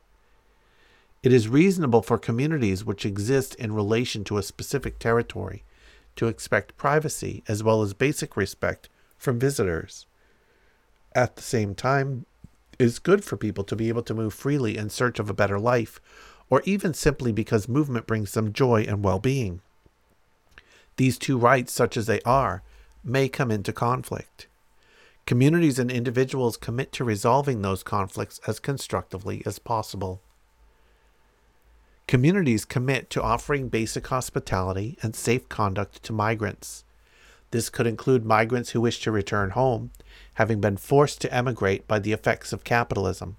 It 1.22 1.32
is 1.32 1.48
reasonable 1.48 2.02
for 2.02 2.18
communities 2.18 2.84
which 2.84 3.06
exist 3.06 3.54
in 3.54 3.72
relation 3.72 4.24
to 4.24 4.40
a 4.40 4.42
specific 4.42 4.98
territory 4.98 5.64
to 6.18 6.28
expect 6.28 6.78
privacy 6.78 7.44
as 7.48 7.64
well 7.64 7.82
as 7.82 7.94
basic 7.94 8.36
respect 8.36 8.90
from 9.18 9.40
visitors. 9.40 10.06
At 11.16 11.36
the 11.36 11.42
same 11.42 11.74
time, 11.74 12.26
it 12.78 12.84
is 12.84 13.00
good 13.00 13.24
for 13.24 13.38
people 13.38 13.64
to 13.64 13.76
be 13.76 13.90
able 13.90 14.04
to 14.04 14.14
move 14.14 14.34
freely 14.34 14.78
in 14.78 14.90
search 14.90 15.20
of 15.20 15.30
a 15.30 15.34
better 15.34 15.60
life, 15.60 16.00
or 16.50 16.62
even 16.66 16.94
simply 16.94 17.32
because 17.32 17.68
movement 17.68 18.06
brings 18.06 18.34
them 18.34 18.54
joy 18.54 18.86
and 18.88 19.04
well 19.04 19.20
being. 19.20 19.62
These 20.98 21.18
two 21.18 21.38
rights, 21.38 21.72
such 21.74 21.98
as 21.98 22.06
they 22.06 22.22
are, 22.22 22.64
may 23.04 23.30
come 23.30 23.52
into 23.52 23.72
conflict. 23.74 24.48
Communities 25.26 25.78
and 25.78 25.92
individuals 25.92 26.56
commit 26.58 26.92
to 26.94 27.04
resolving 27.04 27.62
those 27.62 27.84
conflicts 27.84 28.40
as 28.48 28.60
constructively 28.60 29.44
as 29.46 29.60
possible. 29.60 30.22
Communities 32.08 32.64
commit 32.64 33.10
to 33.10 33.22
offering 33.22 33.68
basic 33.68 34.08
hospitality 34.08 34.98
and 35.04 35.14
safe 35.14 35.50
conduct 35.50 36.02
to 36.04 36.14
migrants. 36.14 36.86
This 37.52 37.70
could 37.70 37.86
include 37.86 38.26
migrants 38.26 38.70
who 38.70 38.80
wish 38.80 39.02
to 39.02 39.12
return 39.12 39.50
home, 39.50 39.92
having 40.36 40.62
been 40.62 40.78
forced 40.78 41.20
to 41.22 41.34
emigrate 41.34 41.86
by 41.86 42.00
the 42.00 42.14
effects 42.14 42.54
of 42.54 42.64
capitalism. 42.64 43.36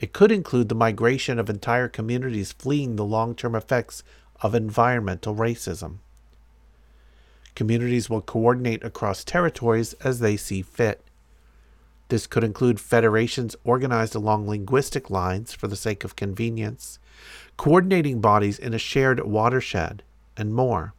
It 0.00 0.12
could 0.12 0.32
include 0.32 0.68
the 0.68 0.74
migration 0.74 1.38
of 1.38 1.48
entire 1.48 1.88
communities 1.88 2.50
fleeing 2.50 2.96
the 2.96 3.04
long 3.04 3.36
term 3.36 3.54
effects 3.54 4.02
of 4.42 4.52
environmental 4.52 5.36
racism. 5.36 5.98
Communities 7.54 8.10
will 8.10 8.20
coordinate 8.20 8.82
across 8.82 9.22
territories 9.22 9.92
as 9.94 10.18
they 10.18 10.36
see 10.36 10.60
fit. 10.60 11.02
This 12.08 12.26
could 12.26 12.44
include 12.44 12.80
federations 12.80 13.54
organized 13.64 14.14
along 14.16 14.48
linguistic 14.48 15.08
lines 15.08 15.54
for 15.54 15.68
the 15.68 15.76
sake 15.76 16.04
of 16.04 16.16
convenience, 16.16 16.98
coordinating 17.56 18.20
bodies 18.20 18.58
in 18.58 18.74
a 18.74 18.78
shared 18.78 19.24
watershed, 19.24 20.02
and 20.36 20.54
more. 20.54 20.92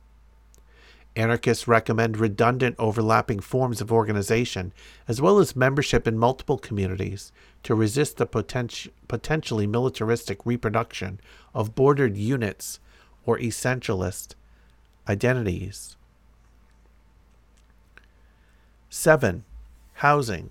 Anarchists 1.16 1.68
recommend 1.68 2.18
redundant 2.18 2.76
overlapping 2.78 3.40
forms 3.40 3.82
of 3.82 3.92
organization, 3.92 4.72
as 5.08 5.20
well 5.20 5.40
as 5.40 5.56
membership 5.56 6.08
in 6.08 6.18
multiple 6.18 6.60
communities, 6.60 7.32
to 7.64 7.74
resist 7.74 8.18
the 8.18 8.28
poten- 8.28 8.90
potentially 9.08 9.66
militaristic 9.66 10.46
reproduction 10.46 11.20
of 11.56 11.74
bordered 11.74 12.16
units 12.16 12.80
or 13.26 13.40
essentialist 13.40 14.36
identities. 15.10 15.96
7. 18.90 19.44
Housing. 19.96 20.50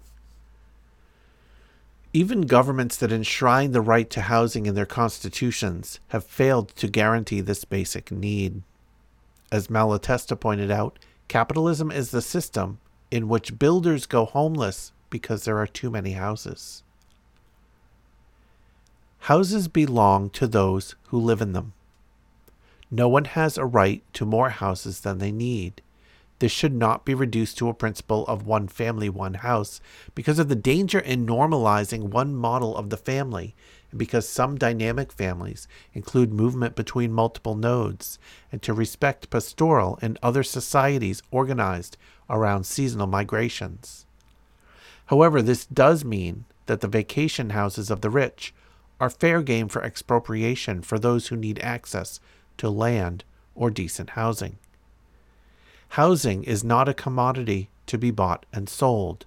Even 2.17 2.47
governments 2.47 2.97
that 2.97 3.13
enshrine 3.13 3.73
the 3.73 3.83
right 3.83 4.09
to 4.09 4.23
housing 4.23 4.65
in 4.65 4.75
their 4.75 4.87
constitutions 4.87 6.01
have 6.09 6.25
failed 6.25 6.71
to 6.77 6.89
guarantee 6.89 7.43
this 7.43 7.67
basic 7.67 8.11
need. 8.11 8.63
As 9.53 9.69
Malatesta 9.69 10.35
pointed 10.35 10.71
out, 10.71 10.99
capitalism 11.29 11.91
is 11.91 12.13
the 12.13 12.23
system 12.23 12.79
in 13.11 13.29
which 13.29 13.59
builders 13.59 14.07
go 14.07 14.25
homeless 14.25 14.93
because 15.11 15.45
there 15.45 15.59
are 15.59 15.67
too 15.67 15.91
many 15.91 16.13
houses. 16.13 16.83
Houses 19.19 19.69
belong 19.69 20.31
to 20.31 20.47
those 20.47 20.95
who 21.09 21.19
live 21.19 21.43
in 21.43 21.53
them. 21.53 21.75
No 22.91 23.11
one 23.11 23.27
has 23.27 23.59
a 23.59 23.67
right 23.67 24.03
to 24.15 24.25
more 24.25 24.49
houses 24.49 25.01
than 25.01 25.19
they 25.19 25.33
need. 25.33 25.83
This 26.39 26.53
should 26.53 26.75
not 26.75 27.07
be 27.07 27.15
reduced 27.15 27.57
to 27.59 27.69
a 27.69 27.75
principle 27.75 28.27
of 28.27 28.47
one 28.47 28.69
family, 28.69 29.09
one 29.09 29.35
house, 29.35 29.81
because 30.15 30.39
of 30.39 30.49
the 30.49 30.55
danger 30.55 30.99
in 30.99 31.27
normalizing 31.27 32.11
one 32.11 32.35
model 32.35 32.77
of 32.77 32.91
the 32.91 32.99
family, 32.99 33.55
and 33.91 33.99
because 33.99 34.29
some 34.29 34.59
dynamic 34.59 35.13
families 35.13 35.67
include 35.95 36.35
movement 36.35 36.77
between 36.77 37.13
multiple 37.13 37.55
nodes, 37.55 38.19
and 38.53 38.61
to 38.63 38.75
respect 38.75 39.31
pastoral 39.31 39.99
and 40.03 40.19
other 40.23 40.43
societies 40.43 41.23
organized 41.31 41.97
around 42.29 42.65
seasonal 42.65 43.07
migrations. 43.07 44.05
However, 45.07 45.41
this 45.41 45.65
does 45.65 46.05
mean 46.05 46.45
that 46.67 46.81
the 46.81 46.89
vacation 46.89 47.51
houses 47.51 47.91
of 47.91 48.03
the 48.03 48.11
rich 48.11 48.53
are 49.01 49.09
fair 49.09 49.41
game 49.41 49.69
for 49.69 49.83
expropriation 49.83 50.83
for 50.83 50.99
those 50.99 51.29
who 51.29 51.37
need 51.37 51.59
access 51.61 52.21
to 52.59 52.69
land 52.69 53.25
or 53.55 53.71
decent 53.71 54.11
housing. 54.11 54.59
Housing 55.97 56.45
is 56.45 56.63
not 56.63 56.91
a 56.91 56.93
commodity 56.93 57.71
to 57.87 57.97
be 57.97 58.11
bought 58.11 58.45
and 58.53 58.69
sold. 58.69 59.25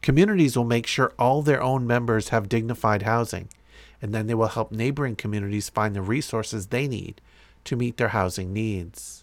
Communities 0.00 0.56
will 0.56 0.64
make 0.64 0.86
sure 0.86 1.12
all 1.18 1.42
their 1.42 1.62
own 1.62 1.86
members 1.86 2.30
have 2.30 2.48
dignified 2.48 3.02
housing, 3.02 3.50
and 4.00 4.14
then 4.14 4.26
they 4.26 4.32
will 4.32 4.46
help 4.46 4.72
neighboring 4.72 5.16
communities 5.16 5.68
find 5.68 5.94
the 5.94 6.00
resources 6.00 6.68
they 6.68 6.88
need 6.88 7.20
to 7.64 7.76
meet 7.76 7.98
their 7.98 8.08
housing 8.08 8.54
needs. 8.54 9.22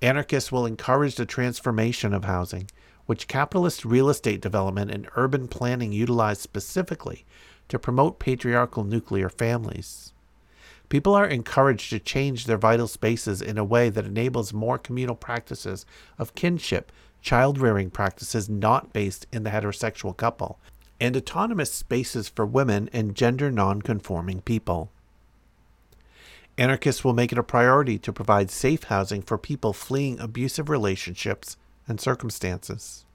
Anarchists 0.00 0.50
will 0.50 0.64
encourage 0.64 1.16
the 1.16 1.26
transformation 1.26 2.14
of 2.14 2.24
housing, 2.24 2.70
which 3.04 3.28
capitalist 3.28 3.84
real 3.84 4.08
estate 4.08 4.40
development 4.40 4.90
and 4.90 5.06
urban 5.16 5.48
planning 5.48 5.92
utilize 5.92 6.40
specifically 6.40 7.26
to 7.68 7.78
promote 7.78 8.18
patriarchal 8.18 8.84
nuclear 8.84 9.28
families. 9.28 10.14
People 10.88 11.14
are 11.14 11.26
encouraged 11.26 11.90
to 11.90 11.98
change 11.98 12.44
their 12.44 12.58
vital 12.58 12.86
spaces 12.86 13.42
in 13.42 13.58
a 13.58 13.64
way 13.64 13.88
that 13.88 14.04
enables 14.04 14.52
more 14.52 14.78
communal 14.78 15.16
practices 15.16 15.84
of 16.18 16.34
kinship, 16.34 16.92
child 17.20 17.58
rearing 17.58 17.90
practices 17.90 18.48
not 18.48 18.92
based 18.92 19.26
in 19.32 19.42
the 19.42 19.50
heterosexual 19.50 20.16
couple, 20.16 20.60
and 21.00 21.16
autonomous 21.16 21.72
spaces 21.72 22.28
for 22.28 22.46
women 22.46 22.88
and 22.92 23.16
gender 23.16 23.50
non 23.50 23.82
conforming 23.82 24.40
people. 24.42 24.90
Anarchists 26.58 27.04
will 27.04 27.12
make 27.12 27.32
it 27.32 27.38
a 27.38 27.42
priority 27.42 27.98
to 27.98 28.12
provide 28.12 28.50
safe 28.50 28.84
housing 28.84 29.22
for 29.22 29.36
people 29.36 29.72
fleeing 29.72 30.18
abusive 30.20 30.70
relationships 30.70 31.56
and 31.88 32.00
circumstances. 32.00 33.05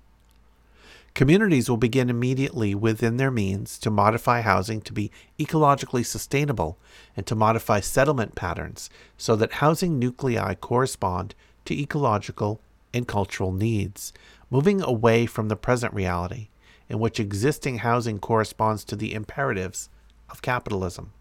Communities 1.14 1.70
will 1.70 1.78
begin 1.78 2.10
immediately 2.10 2.74
within 2.74 3.18
their 3.18 3.32
means 3.32 3.78
to 3.80 3.92
modify 3.92 4.42
housing 4.42 4.82
to 4.82 4.94
be 4.94 5.12
ecologically 5.38 6.06
sustainable 6.06 6.78
and 7.18 7.28
to 7.28 7.36
modify 7.36 7.82
settlement 7.82 8.34
patterns 8.34 8.90
so 9.18 9.36
that 9.36 9.54
housing 9.54 10.00
nuclei 10.00 10.56
correspond 10.56 11.36
to 11.66 11.78
ecological 11.78 12.62
and 12.94 13.08
cultural 13.08 13.52
needs, 13.52 14.14
moving 14.50 14.82
away 14.82 15.26
from 15.26 15.50
the 15.50 15.56
present 15.56 15.94
reality 15.94 16.48
in 16.88 17.00
which 17.00 17.20
existing 17.20 17.80
housing 17.80 18.20
corresponds 18.20 18.84
to 18.84 18.96
the 18.96 19.14
imperatives 19.14 19.90
of 20.30 20.42
capitalism. 20.42 21.12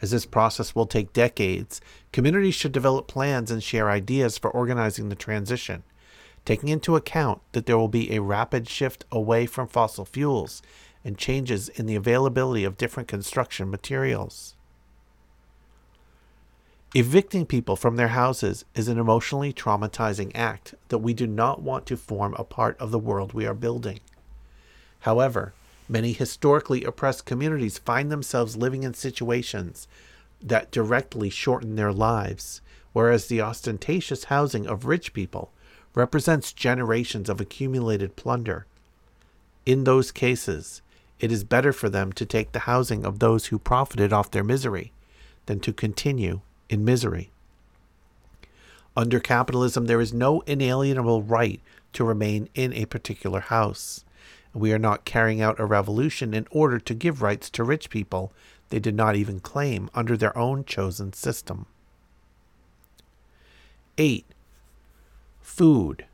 As 0.00 0.12
this 0.12 0.26
process 0.26 0.74
will 0.74 0.86
take 0.86 1.12
decades, 1.12 1.80
communities 2.12 2.54
should 2.54 2.72
develop 2.72 3.08
plans 3.08 3.50
and 3.50 3.62
share 3.62 3.90
ideas 3.90 4.38
for 4.38 4.50
organizing 4.50 5.08
the 5.08 5.16
transition 5.16 5.82
taking 6.48 6.70
into 6.70 6.96
account 6.96 7.40
that 7.52 7.66
there 7.66 7.76
will 7.76 7.88
be 7.88 8.10
a 8.10 8.22
rapid 8.22 8.68
shift 8.68 9.04
away 9.12 9.44
from 9.44 9.68
fossil 9.68 10.04
fuels 10.04 10.62
and 11.04 11.18
changes 11.18 11.68
in 11.68 11.84
the 11.84 11.94
availability 11.94 12.64
of 12.64 12.78
different 12.78 13.08
construction 13.08 13.70
materials. 13.70 14.54
Evicting 16.94 17.44
people 17.44 17.76
from 17.76 17.96
their 17.96 18.08
houses 18.08 18.64
is 18.74 18.88
an 18.88 18.98
emotionally 18.98 19.52
traumatizing 19.52 20.32
act 20.34 20.74
that 20.88 20.98
we 20.98 21.12
do 21.12 21.26
not 21.26 21.60
want 21.60 21.84
to 21.84 21.96
form 21.96 22.34
a 22.38 22.44
part 22.44 22.78
of 22.80 22.90
the 22.90 22.98
world 22.98 23.34
we 23.34 23.46
are 23.46 23.52
building. 23.54 24.00
However, 25.00 25.52
Many 25.90 26.12
historically 26.12 26.84
oppressed 26.84 27.24
communities 27.24 27.78
find 27.78 28.12
themselves 28.12 28.58
living 28.58 28.82
in 28.82 28.92
situations 28.92 29.88
that 30.42 30.70
directly 30.70 31.30
shorten 31.30 31.76
their 31.76 31.92
lives, 31.92 32.60
whereas 32.92 33.26
the 33.26 33.40
ostentatious 33.40 34.24
housing 34.24 34.66
of 34.66 34.84
rich 34.84 35.14
people 35.14 35.50
represents 35.94 36.52
generations 36.52 37.28
of 37.28 37.40
accumulated 37.40 38.16
plunder. 38.16 38.66
In 39.66 39.84
those 39.84 40.10
cases, 40.10 40.82
it 41.20 41.32
is 41.32 41.44
better 41.44 41.72
for 41.72 41.88
them 41.88 42.12
to 42.12 42.24
take 42.24 42.52
the 42.52 42.60
housing 42.60 43.04
of 43.04 43.18
those 43.18 43.46
who 43.46 43.58
profited 43.58 44.12
off 44.12 44.30
their 44.30 44.44
misery 44.44 44.92
than 45.46 45.60
to 45.60 45.72
continue 45.72 46.40
in 46.68 46.84
misery. 46.84 47.30
Under 48.96 49.20
capitalism, 49.20 49.86
there 49.86 50.00
is 50.00 50.12
no 50.12 50.40
inalienable 50.42 51.22
right 51.22 51.60
to 51.92 52.04
remain 52.04 52.48
in 52.54 52.72
a 52.72 52.86
particular 52.86 53.40
house. 53.40 54.04
We 54.54 54.72
are 54.72 54.78
not 54.78 55.04
carrying 55.04 55.40
out 55.40 55.60
a 55.60 55.64
revolution 55.64 56.34
in 56.34 56.46
order 56.50 56.78
to 56.80 56.94
give 56.94 57.22
rights 57.22 57.50
to 57.50 57.64
rich 57.64 57.90
people 57.90 58.32
they 58.70 58.78
did 58.78 58.94
not 58.94 59.16
even 59.16 59.40
claim 59.40 59.88
under 59.94 60.16
their 60.16 60.36
own 60.36 60.64
chosen 60.64 61.12
system. 61.12 61.66
8. 63.96 64.26
Food. 65.48 66.04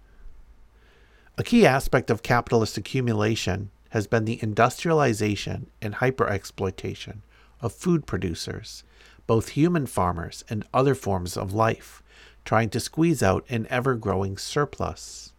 A 1.36 1.42
key 1.42 1.66
aspect 1.66 2.08
of 2.08 2.22
capitalist 2.22 2.78
accumulation 2.78 3.70
has 3.90 4.06
been 4.06 4.24
the 4.24 4.42
industrialization 4.42 5.66
and 5.82 5.96
hyperexploitation 5.96 7.18
of 7.60 7.74
food 7.74 8.06
producers, 8.06 8.84
both 9.26 9.50
human 9.50 9.84
farmers 9.84 10.44
and 10.48 10.64
other 10.72 10.94
forms 10.94 11.36
of 11.36 11.52
life, 11.52 12.02
trying 12.46 12.70
to 12.70 12.80
squeeze 12.80 13.22
out 13.22 13.44
an 13.50 13.66
ever 13.68 13.96
growing 13.96 14.38
surplus. 14.38 15.34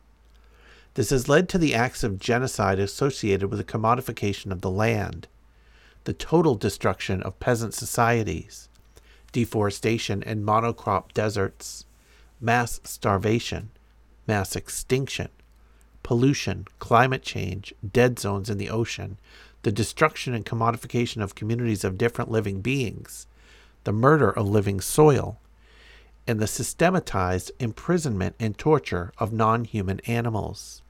This 0.93 1.09
has 1.09 1.27
led 1.27 1.49
to 1.49 1.57
the 1.57 1.73
acts 1.73 2.03
of 2.03 2.19
genocide 2.19 2.77
associated 2.77 3.49
with 3.49 3.57
the 3.57 3.63
commodification 3.63 4.51
of 4.51 4.61
the 4.61 4.69
land, 4.69 5.27
the 6.03 6.13
total 6.13 6.53
destruction 6.53 7.23
of 7.23 7.39
peasant 7.39 7.73
societies, 7.73 8.69
deforestation 9.31 10.21
and 10.21 10.45
monocrop 10.45 11.11
deserts, 11.13 11.85
mass 12.39 12.79
starvation, 12.83 13.71
mass 14.27 14.55
extinction, 14.55 15.29
pollution, 16.03 16.67
climate 16.79 17.23
change, 17.23 17.73
dead 17.91 18.19
zones 18.19 18.49
in 18.49 18.57
the 18.57 18.69
ocean, 18.69 19.17
the 19.63 19.71
destruction 19.71 20.33
and 20.33 20.45
commodification 20.45 21.21
of 21.21 21.35
communities 21.35 21.83
of 21.83 21.97
different 21.97 22.29
living 22.29 22.61
beings, 22.61 23.27
the 23.83 23.91
murder 23.91 24.29
of 24.29 24.47
living 24.47 24.79
soil, 24.79 25.39
and 26.27 26.39
the 26.39 26.47
systematized 26.47 27.51
imprisonment 27.59 28.35
and 28.39 28.57
torture 28.57 29.11
of 29.17 29.33
non 29.33 29.63
human 29.63 29.99
animals. 30.01 30.81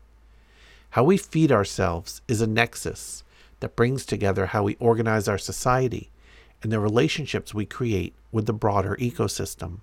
How 0.91 1.03
we 1.03 1.17
feed 1.17 1.51
ourselves 1.51 2.21
is 2.27 2.41
a 2.41 2.47
nexus 2.47 3.23
that 3.59 3.75
brings 3.75 4.05
together 4.05 4.47
how 4.47 4.63
we 4.63 4.75
organize 4.79 5.27
our 5.27 5.37
society 5.37 6.09
and 6.61 6.71
the 6.71 6.79
relationships 6.79 7.53
we 7.53 7.65
create 7.65 8.13
with 8.31 8.45
the 8.45 8.53
broader 8.53 8.95
ecosystem. 8.99 9.79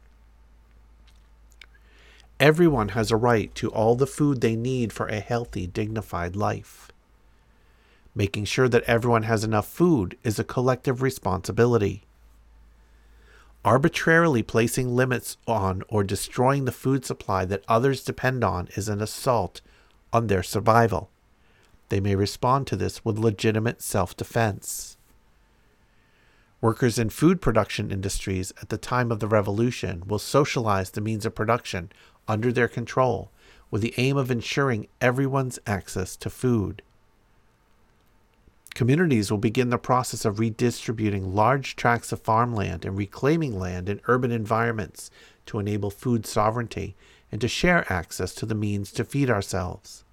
Everyone 2.43 2.89
has 2.89 3.13
a 3.13 3.17
right 3.17 3.55
to 3.55 3.71
all 3.71 3.95
the 3.95 4.05
food 4.05 4.41
they 4.41 4.57
need 4.57 4.93
for 4.93 5.07
a 5.07 5.21
healthy, 5.21 5.65
dignified 5.69 6.35
life. 6.35 6.91
Making 8.17 8.47
sure 8.47 8.69
that 8.69 8.83
everyone 8.83 9.23
has 9.23 9.45
enough 9.45 9.69
food 9.69 10.19
is 10.25 10.41
a 10.41 10.45
collective 10.45 11.03
responsibility. 11.03 12.03
Arbitrarily 13.65 14.43
placing 14.43 14.97
limits 14.97 15.37
on 15.47 15.85
or 15.89 16.03
destroying 16.03 16.65
the 16.65 16.73
food 16.73 17.05
supply 17.05 17.45
that 17.45 17.63
others 17.69 18.03
depend 18.03 18.43
on 18.43 18.67
is 18.75 18.89
an 18.89 19.01
assault 19.01 19.61
on 20.13 20.27
their 20.27 20.43
survival. 20.43 21.11
They 21.91 22.01
may 22.01 22.17
respond 22.17 22.67
to 22.67 22.75
this 22.75 23.05
with 23.05 23.21
legitimate 23.21 23.81
self 23.81 24.17
defense. 24.17 24.97
Workers 26.61 26.97
in 26.97 27.11
food 27.11 27.41
production 27.41 27.91
industries 27.91 28.53
at 28.63 28.69
the 28.69 28.79
time 28.79 29.11
of 29.11 29.19
the 29.19 29.27
revolution 29.27 30.05
will 30.07 30.21
socialize 30.21 30.91
the 30.91 31.01
means 31.01 31.27
of 31.27 31.35
production 31.35 31.91
under 32.29 32.53
their 32.53 32.69
control 32.69 33.31
with 33.71 33.83
the 33.83 33.95
aim 33.97 34.17
of 34.17 34.31
ensuring 34.31 34.87
everyone's 35.01 35.59
access 35.67 36.17
to 36.17 36.31
food. 36.31 36.83
Communities 38.75 39.31
will 39.31 39.39
begin 39.39 39.71
the 39.71 39.79
process 39.79 40.25
of 40.25 40.39
redistributing 40.39 41.35
large 41.35 41.77
tracts 41.77 42.13
of 42.13 42.21
farmland 42.21 42.85
and 42.85 42.97
reclaiming 42.97 43.59
land 43.59 43.89
in 43.89 44.01
urban 44.07 44.31
environments 44.31 45.11
to 45.47 45.59
enable 45.59 45.91
food 45.91 46.27
sovereignty 46.27 46.95
and 47.31 47.41
to 47.41 47.49
share 47.49 47.91
access 47.93 48.35
to 48.35 48.47
the 48.47 48.55
means 48.55 48.93
to 48.93 49.05
feed 49.05 49.29
ourselves. 49.29 50.05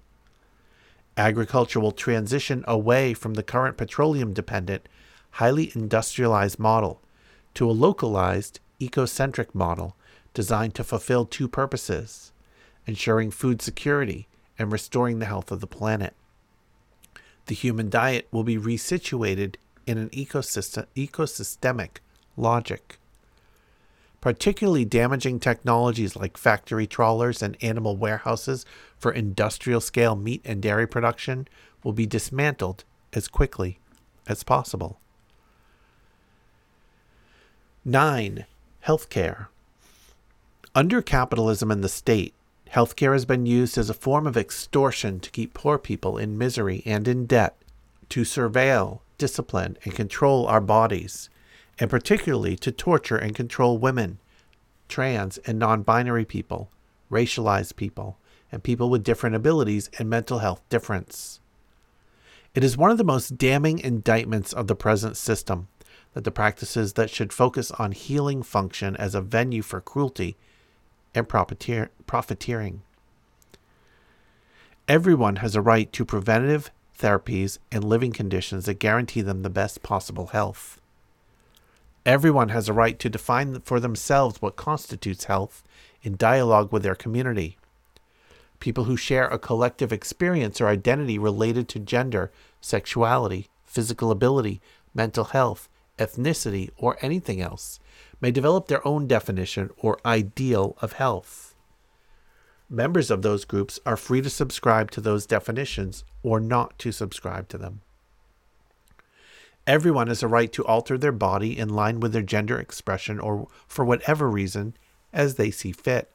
Agriculture 1.16 1.80
will 1.80 1.92
transition 1.92 2.64
away 2.66 3.14
from 3.14 3.34
the 3.34 3.42
current 3.42 3.76
petroleum 3.76 4.32
dependent, 4.32 4.88
highly 5.32 5.70
industrialized 5.74 6.58
model 6.58 7.00
to 7.54 7.68
a 7.68 7.72
localized, 7.72 8.60
ecocentric 8.80 9.54
model 9.54 9.96
designed 10.34 10.74
to 10.74 10.84
fulfill 10.84 11.24
two 11.24 11.48
purposes 11.48 12.32
ensuring 12.86 13.30
food 13.30 13.62
security 13.62 14.26
and 14.58 14.72
restoring 14.72 15.18
the 15.18 15.26
health 15.26 15.50
of 15.50 15.60
the 15.60 15.66
planet. 15.66 16.14
The 17.46 17.54
human 17.54 17.88
diet 17.88 18.26
will 18.30 18.44
be 18.44 18.58
resituated 18.58 19.56
in 19.86 19.98
an 19.98 20.10
ecosystem, 20.10 20.86
ecosystemic 20.96 21.98
logic. 22.36 22.98
Particularly 24.20 24.84
damaging 24.84 25.40
technologies 25.40 26.14
like 26.14 26.36
factory 26.36 26.86
trawlers 26.86 27.42
and 27.42 27.56
animal 27.62 27.96
warehouses 27.96 28.66
for 28.98 29.12
industrial 29.12 29.80
scale 29.80 30.14
meat 30.14 30.42
and 30.44 30.60
dairy 30.60 30.86
production 30.86 31.48
will 31.82 31.92
be 31.92 32.06
dismantled 32.06 32.84
as 33.12 33.28
quickly 33.28 33.78
as 34.26 34.42
possible. 34.42 35.00
9. 37.84 38.44
Healthcare. 38.86 39.46
Under 40.72 41.02
capitalism 41.02 41.72
and 41.72 41.82
the 41.82 41.88
state, 41.88 42.32
healthcare 42.70 43.12
has 43.12 43.24
been 43.24 43.44
used 43.44 43.76
as 43.76 43.90
a 43.90 43.94
form 43.94 44.24
of 44.24 44.36
extortion 44.36 45.18
to 45.18 45.30
keep 45.30 45.52
poor 45.52 45.78
people 45.78 46.16
in 46.16 46.38
misery 46.38 46.84
and 46.86 47.08
in 47.08 47.26
debt, 47.26 47.56
to 48.10 48.20
surveil, 48.20 49.00
discipline, 49.18 49.76
and 49.82 49.96
control 49.96 50.46
our 50.46 50.60
bodies, 50.60 51.28
and 51.80 51.90
particularly 51.90 52.54
to 52.54 52.70
torture 52.70 53.16
and 53.16 53.34
control 53.34 53.78
women, 53.78 54.20
trans 54.88 55.38
and 55.38 55.58
non 55.58 55.82
binary 55.82 56.24
people, 56.24 56.70
racialized 57.10 57.74
people, 57.74 58.16
and 58.52 58.62
people 58.62 58.88
with 58.88 59.02
different 59.02 59.34
abilities 59.34 59.90
and 59.98 60.08
mental 60.08 60.38
health 60.38 60.62
difference. 60.68 61.40
It 62.54 62.62
is 62.62 62.76
one 62.76 62.92
of 62.92 62.98
the 62.98 63.02
most 63.02 63.36
damning 63.36 63.80
indictments 63.80 64.52
of 64.52 64.68
the 64.68 64.76
present 64.76 65.16
system 65.16 65.66
that 66.14 66.22
the 66.22 66.30
practices 66.30 66.92
that 66.92 67.10
should 67.10 67.32
focus 67.32 67.72
on 67.72 67.90
healing 67.90 68.44
function 68.44 68.94
as 68.96 69.16
a 69.16 69.20
venue 69.20 69.62
for 69.62 69.80
cruelty 69.80 70.36
and 71.14 71.28
profiteer- 71.28 71.90
profiteering. 72.06 72.82
Everyone 74.88 75.36
has 75.36 75.54
a 75.54 75.62
right 75.62 75.92
to 75.92 76.04
preventative 76.04 76.70
therapies 76.98 77.58
and 77.70 77.84
living 77.84 78.12
conditions 78.12 78.66
that 78.66 78.78
guarantee 78.78 79.22
them 79.22 79.42
the 79.42 79.50
best 79.50 79.82
possible 79.82 80.28
health. 80.28 80.80
Everyone 82.04 82.48
has 82.48 82.68
a 82.68 82.72
right 82.72 82.98
to 82.98 83.08
define 83.08 83.60
for 83.60 83.78
themselves 83.78 84.40
what 84.40 84.56
constitutes 84.56 85.24
health 85.24 85.62
in 86.02 86.16
dialogue 86.16 86.72
with 86.72 86.82
their 86.82 86.94
community. 86.94 87.56
People 88.58 88.84
who 88.84 88.96
share 88.96 89.26
a 89.28 89.38
collective 89.38 89.92
experience 89.92 90.60
or 90.60 90.68
identity 90.68 91.18
related 91.18 91.68
to 91.68 91.78
gender, 91.78 92.30
sexuality, 92.60 93.48
physical 93.64 94.10
ability, 94.10 94.60
mental 94.94 95.24
health, 95.24 95.68
ethnicity, 95.98 96.70
or 96.76 96.98
anything 97.00 97.40
else 97.40 97.80
may 98.20 98.30
develop 98.30 98.68
their 98.68 98.86
own 98.86 99.06
definition 99.06 99.70
or 99.78 99.98
ideal 100.04 100.76
of 100.80 100.92
health. 100.92 101.54
Members 102.68 103.10
of 103.10 103.22
those 103.22 103.44
groups 103.44 103.80
are 103.84 103.96
free 103.96 104.22
to 104.22 104.30
subscribe 104.30 104.90
to 104.92 105.00
those 105.00 105.26
definitions 105.26 106.04
or 106.22 106.38
not 106.38 106.78
to 106.78 106.92
subscribe 106.92 107.48
to 107.48 107.58
them. 107.58 107.80
Everyone 109.66 110.06
has 110.06 110.22
a 110.22 110.28
right 110.28 110.52
to 110.52 110.64
alter 110.64 110.96
their 110.96 111.12
body 111.12 111.58
in 111.58 111.68
line 111.68 112.00
with 112.00 112.12
their 112.12 112.22
gender 112.22 112.58
expression 112.58 113.18
or 113.18 113.48
for 113.66 113.84
whatever 113.84 114.28
reason 114.28 114.74
as 115.12 115.34
they 115.34 115.50
see 115.50 115.72
fit. 115.72 116.10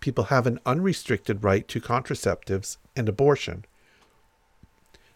People 0.00 0.24
have 0.24 0.46
an 0.46 0.58
unrestricted 0.66 1.44
right 1.44 1.66
to 1.68 1.80
contraceptives 1.80 2.76
and 2.96 3.08
abortion. 3.08 3.64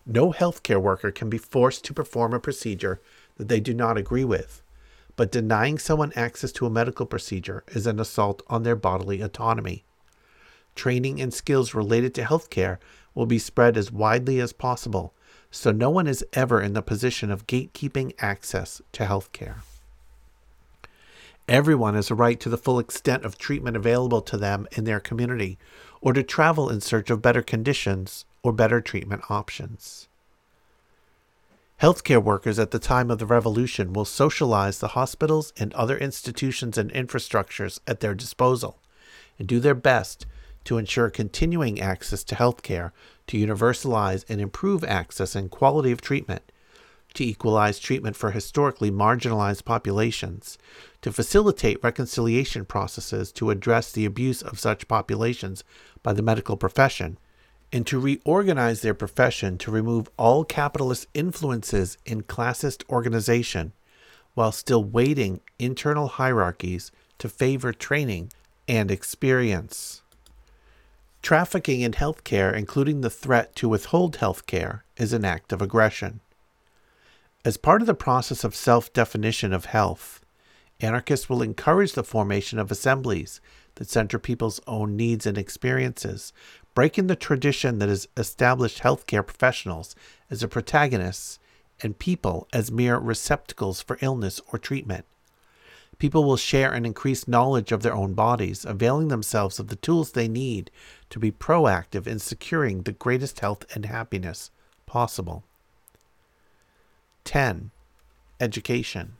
No 0.06 0.32
healthcare 0.32 0.80
worker 0.80 1.10
can 1.10 1.28
be 1.28 1.38
forced 1.38 1.84
to 1.84 1.94
perform 1.94 2.32
a 2.32 2.40
procedure 2.40 3.00
that 3.36 3.48
they 3.48 3.60
do 3.60 3.74
not 3.74 3.98
agree 3.98 4.24
with, 4.24 4.62
but 5.16 5.32
denying 5.32 5.78
someone 5.78 6.12
access 6.14 6.52
to 6.52 6.66
a 6.66 6.70
medical 6.70 7.06
procedure 7.06 7.64
is 7.68 7.86
an 7.86 7.98
assault 7.98 8.42
on 8.46 8.62
their 8.62 8.76
bodily 8.76 9.20
autonomy. 9.20 9.84
Training 10.74 11.20
and 11.20 11.32
skills 11.32 11.74
related 11.74 12.14
to 12.14 12.22
healthcare 12.22 12.78
will 13.14 13.26
be 13.26 13.38
spread 13.38 13.76
as 13.76 13.90
widely 13.90 14.40
as 14.40 14.52
possible 14.52 15.14
so 15.50 15.72
no 15.72 15.88
one 15.88 16.06
is 16.06 16.24
ever 16.34 16.60
in 16.60 16.74
the 16.74 16.82
position 16.82 17.30
of 17.30 17.46
gatekeeping 17.46 18.12
access 18.18 18.82
to 18.92 19.06
health 19.06 19.32
care. 19.32 19.62
Everyone 21.48 21.94
has 21.94 22.10
a 22.10 22.14
right 22.14 22.38
to 22.40 22.48
the 22.48 22.58
full 22.58 22.78
extent 22.78 23.24
of 23.24 23.38
treatment 23.38 23.76
available 23.76 24.20
to 24.22 24.36
them 24.36 24.66
in 24.72 24.84
their 24.84 25.00
community, 25.00 25.58
or 26.00 26.12
to 26.12 26.22
travel 26.22 26.68
in 26.68 26.80
search 26.80 27.08
of 27.08 27.22
better 27.22 27.42
conditions 27.42 28.24
or 28.42 28.52
better 28.52 28.80
treatment 28.80 29.22
options. 29.30 30.08
Healthcare 31.82 32.22
workers 32.22 32.58
at 32.58 32.70
the 32.70 32.78
time 32.78 33.10
of 33.10 33.18
the 33.18 33.26
revolution 33.26 33.92
will 33.92 34.06
socialize 34.06 34.78
the 34.78 34.88
hospitals 34.88 35.52
and 35.58 35.74
other 35.74 35.98
institutions 35.98 36.78
and 36.78 36.90
infrastructures 36.90 37.80
at 37.86 38.00
their 38.00 38.14
disposal 38.14 38.78
and 39.38 39.46
do 39.46 39.60
their 39.60 39.74
best 39.74 40.24
to 40.64 40.78
ensure 40.78 41.10
continuing 41.10 41.78
access 41.78 42.24
to 42.24 42.34
healthcare, 42.34 42.92
to 43.26 43.36
universalize 43.36 44.24
and 44.26 44.40
improve 44.40 44.84
access 44.84 45.36
and 45.36 45.50
quality 45.50 45.92
of 45.92 46.00
treatment, 46.00 46.50
to 47.12 47.24
equalize 47.24 47.78
treatment 47.78 48.16
for 48.16 48.30
historically 48.30 48.90
marginalized 48.90 49.66
populations, 49.66 50.56
to 51.02 51.12
facilitate 51.12 51.84
reconciliation 51.84 52.64
processes 52.64 53.30
to 53.32 53.50
address 53.50 53.92
the 53.92 54.06
abuse 54.06 54.40
of 54.40 54.58
such 54.58 54.88
populations 54.88 55.62
by 56.02 56.14
the 56.14 56.22
medical 56.22 56.56
profession, 56.56 57.18
and 57.72 57.86
to 57.86 57.98
reorganize 57.98 58.80
their 58.80 58.94
profession 58.94 59.58
to 59.58 59.70
remove 59.70 60.08
all 60.16 60.44
capitalist 60.44 61.06
influences 61.14 61.98
in 62.06 62.22
classist 62.22 62.88
organization 62.88 63.72
while 64.34 64.52
still 64.52 64.84
weighting 64.84 65.40
internal 65.58 66.08
hierarchies 66.08 66.92
to 67.18 67.28
favor 67.28 67.72
training 67.72 68.30
and 68.68 68.90
experience. 68.90 70.02
Trafficking 71.22 71.80
in 71.80 71.92
healthcare, 71.92 72.54
including 72.54 73.00
the 73.00 73.10
threat 73.10 73.56
to 73.56 73.68
withhold 73.68 74.18
healthcare, 74.18 74.82
is 74.96 75.12
an 75.12 75.24
act 75.24 75.52
of 75.52 75.60
aggression. 75.60 76.20
As 77.44 77.56
part 77.56 77.80
of 77.80 77.86
the 77.86 77.94
process 77.94 78.44
of 78.44 78.54
self 78.54 78.92
definition 78.92 79.52
of 79.52 79.66
health, 79.66 80.20
anarchists 80.80 81.28
will 81.28 81.42
encourage 81.42 81.94
the 81.94 82.04
formation 82.04 82.58
of 82.58 82.70
assemblies 82.70 83.40
that 83.76 83.88
center 83.88 84.18
people's 84.18 84.60
own 84.66 84.96
needs 84.96 85.26
and 85.26 85.38
experiences, 85.38 86.32
breaking 86.76 87.06
the 87.06 87.16
tradition 87.16 87.78
that 87.78 87.88
has 87.88 88.06
established 88.18 88.82
healthcare 88.82 89.26
professionals 89.26 89.96
as 90.30 90.40
the 90.40 90.46
protagonists 90.46 91.38
and 91.82 91.98
people 91.98 92.46
as 92.52 92.70
mere 92.70 92.98
receptacles 92.98 93.80
for 93.80 93.96
illness 94.02 94.42
or 94.52 94.58
treatment. 94.58 95.06
People 95.98 96.22
will 96.22 96.36
share 96.36 96.74
an 96.74 96.84
increased 96.84 97.26
knowledge 97.26 97.72
of 97.72 97.82
their 97.82 97.94
own 97.94 98.12
bodies, 98.12 98.66
availing 98.66 99.08
themselves 99.08 99.58
of 99.58 99.68
the 99.68 99.76
tools 99.76 100.12
they 100.12 100.28
need 100.28 100.70
to 101.08 101.18
be 101.18 101.32
proactive 101.32 102.06
in 102.06 102.18
securing 102.18 102.82
the 102.82 102.92
greatest 102.92 103.40
health 103.40 103.64
and 103.74 103.86
happiness 103.86 104.50
possible. 104.84 105.44
10. 107.24 107.70
Education. 108.38 109.16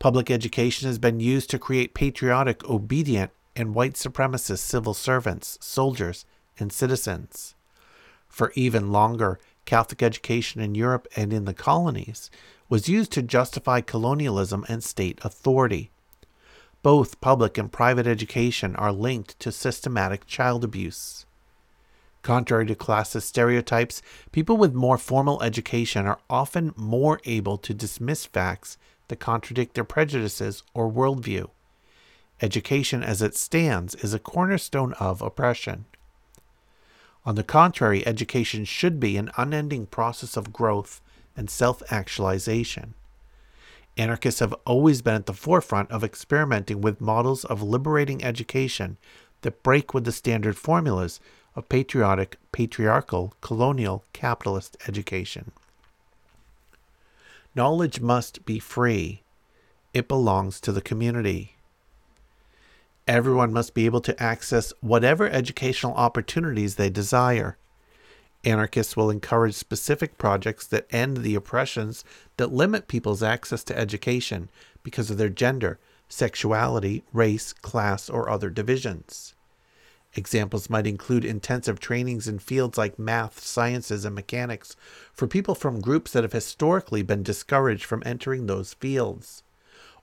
Public 0.00 0.28
education 0.28 0.88
has 0.88 0.98
been 0.98 1.20
used 1.20 1.50
to 1.50 1.58
create 1.60 1.94
patriotic, 1.94 2.68
obedient, 2.68 3.30
and 3.56 3.74
white 3.74 3.94
supremacist 3.94 4.58
civil 4.58 4.94
servants, 4.94 5.58
soldiers, 5.60 6.24
and 6.58 6.72
citizens. 6.72 7.54
For 8.28 8.52
even 8.54 8.92
longer, 8.92 9.38
Catholic 9.64 10.02
education 10.02 10.60
in 10.60 10.74
Europe 10.74 11.08
and 11.16 11.32
in 11.32 11.44
the 11.44 11.54
colonies 11.54 12.30
was 12.68 12.88
used 12.88 13.12
to 13.12 13.22
justify 13.22 13.80
colonialism 13.80 14.64
and 14.68 14.84
state 14.84 15.18
authority. 15.22 15.90
Both 16.82 17.20
public 17.20 17.58
and 17.58 17.72
private 17.72 18.06
education 18.06 18.76
are 18.76 18.92
linked 18.92 19.40
to 19.40 19.50
systematic 19.50 20.26
child 20.26 20.62
abuse. 20.62 21.26
Contrary 22.22 22.66
to 22.66 22.74
classist 22.74 23.22
stereotypes, 23.22 24.02
people 24.32 24.56
with 24.56 24.74
more 24.74 24.98
formal 24.98 25.42
education 25.42 26.06
are 26.06 26.18
often 26.28 26.74
more 26.76 27.20
able 27.24 27.56
to 27.58 27.74
dismiss 27.74 28.26
facts 28.26 28.78
that 29.08 29.20
contradict 29.20 29.74
their 29.74 29.84
prejudices 29.84 30.62
or 30.74 30.90
worldview. 30.90 31.48
Education 32.42 33.02
as 33.02 33.22
it 33.22 33.34
stands 33.34 33.94
is 33.96 34.12
a 34.12 34.18
cornerstone 34.18 34.92
of 34.94 35.22
oppression. 35.22 35.86
On 37.24 37.34
the 37.34 37.42
contrary, 37.42 38.06
education 38.06 38.64
should 38.64 39.00
be 39.00 39.16
an 39.16 39.30
unending 39.36 39.86
process 39.86 40.36
of 40.36 40.52
growth 40.52 41.00
and 41.36 41.50
self 41.50 41.82
actualization. 41.90 42.94
Anarchists 43.96 44.40
have 44.40 44.54
always 44.66 45.00
been 45.00 45.14
at 45.14 45.26
the 45.26 45.32
forefront 45.32 45.90
of 45.90 46.04
experimenting 46.04 46.82
with 46.82 47.00
models 47.00 47.44
of 47.46 47.62
liberating 47.62 48.22
education 48.22 48.98
that 49.40 49.62
break 49.62 49.94
with 49.94 50.04
the 50.04 50.12
standard 50.12 50.56
formulas 50.56 51.18
of 51.54 51.68
patriotic, 51.70 52.36
patriarchal, 52.52 53.32
colonial, 53.40 54.04
capitalist 54.12 54.76
education. 54.86 55.52
Knowledge 57.54 58.00
must 58.00 58.44
be 58.44 58.58
free. 58.58 59.22
It 59.94 60.06
belongs 60.06 60.60
to 60.60 60.72
the 60.72 60.82
community. 60.82 61.55
Everyone 63.06 63.52
must 63.52 63.72
be 63.72 63.86
able 63.86 64.00
to 64.00 64.20
access 64.20 64.72
whatever 64.80 65.28
educational 65.30 65.94
opportunities 65.94 66.74
they 66.74 66.90
desire. 66.90 67.56
Anarchists 68.44 68.96
will 68.96 69.10
encourage 69.10 69.54
specific 69.54 70.18
projects 70.18 70.66
that 70.66 70.88
end 70.90 71.18
the 71.18 71.36
oppressions 71.36 72.02
that 72.36 72.52
limit 72.52 72.88
people's 72.88 73.22
access 73.22 73.62
to 73.64 73.78
education 73.78 74.50
because 74.82 75.08
of 75.08 75.18
their 75.18 75.28
gender, 75.28 75.78
sexuality, 76.08 77.04
race, 77.12 77.52
class, 77.52 78.10
or 78.10 78.28
other 78.28 78.50
divisions. 78.50 79.36
Examples 80.16 80.68
might 80.68 80.86
include 80.86 81.24
intensive 81.24 81.78
trainings 81.78 82.26
in 82.26 82.40
fields 82.40 82.76
like 82.76 82.98
math, 82.98 83.38
sciences, 83.38 84.04
and 84.04 84.16
mechanics 84.16 84.74
for 85.12 85.28
people 85.28 85.54
from 85.54 85.80
groups 85.80 86.10
that 86.10 86.24
have 86.24 86.32
historically 86.32 87.02
been 87.02 87.22
discouraged 87.22 87.84
from 87.84 88.02
entering 88.04 88.46
those 88.46 88.74
fields 88.74 89.44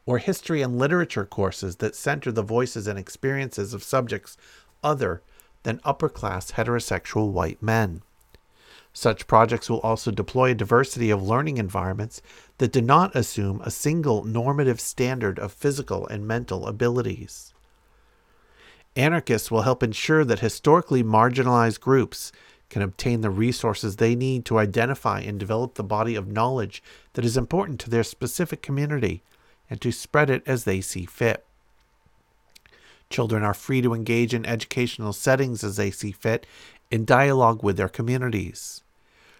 or 0.06 0.18
history 0.18 0.62
and 0.62 0.78
literature 0.78 1.26
courses 1.26 1.78
that 1.78 1.96
center 1.96 2.32
the 2.32 2.42
voices 2.42 2.88
and 2.88 3.00
experiences 3.00 3.74
of 3.74 3.84
subjects 3.84 4.38
other 4.84 5.22
than 5.64 5.80
upper 5.84 6.10
class 6.10 6.52
heterosexual 6.52 7.32
white 7.32 7.62
men. 7.62 8.02
Such 8.92 9.26
projects 9.28 9.70
will 9.70 9.80
also 9.80 10.12
deploy 10.12 10.52
a 10.52 10.56
diversity 10.56 11.10
of 11.10 11.24
learning 11.24 11.58
environments 11.58 12.22
that 12.60 12.72
do 12.72 12.82
not 12.82 13.16
assume 13.16 13.60
a 13.62 13.72
single 13.72 14.24
normative 14.24 14.80
standard 14.80 15.40
of 15.40 15.52
physical 15.52 16.06
and 16.08 16.28
mental 16.28 16.68
abilities. 16.68 17.54
Anarchists 18.96 19.50
will 19.50 19.64
help 19.64 19.82
ensure 19.82 20.24
that 20.24 20.40
historically 20.40 21.04
marginalized 21.04 21.80
groups 21.80 22.32
can 22.70 22.84
obtain 22.84 23.22
the 23.22 23.32
resources 23.32 23.96
they 23.96 24.16
need 24.16 24.46
to 24.46 24.60
identify 24.60 25.22
and 25.22 25.40
develop 25.40 25.74
the 25.74 25.84
body 25.84 26.16
of 26.16 26.28
knowledge 26.28 26.84
that 27.14 27.26
is 27.26 27.38
important 27.38 27.80
to 27.80 27.90
their 27.90 28.04
specific 28.04 28.62
community 28.62 29.24
and 29.70 29.82
to 29.82 29.92
spread 29.92 30.30
it 30.30 30.44
as 30.46 30.64
they 30.64 30.82
see 30.82 31.06
fit. 31.06 31.46
Children 33.10 33.44
are 33.44 33.54
free 33.54 33.82
to 33.82 33.94
engage 33.94 34.34
in 34.34 34.46
educational 34.46 35.14
settings 35.14 35.64
as 35.64 35.76
they 35.76 35.92
see 35.92 36.12
fit 36.12 36.46
in 36.90 37.06
dialogue 37.06 37.64
with 37.64 37.78
their 37.78 37.90
communities. 37.90 38.84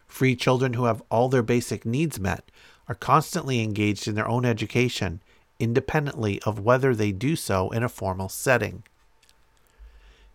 Free 0.08 0.36
children 0.36 0.74
who 0.74 0.86
have 0.86 1.02
all 1.10 1.30
their 1.30 1.42
basic 1.42 1.86
needs 1.86 2.20
met 2.20 2.52
are 2.88 2.96
constantly 2.96 3.62
engaged 3.62 4.08
in 4.08 4.16
their 4.16 4.28
own 4.28 4.46
education, 4.46 5.22
independently 5.60 6.42
of 6.44 6.60
whether 6.60 6.94
they 6.94 7.12
do 7.12 7.36
so 7.36 7.70
in 7.72 7.84
a 7.84 7.90
formal 7.90 8.30
setting. 8.30 8.84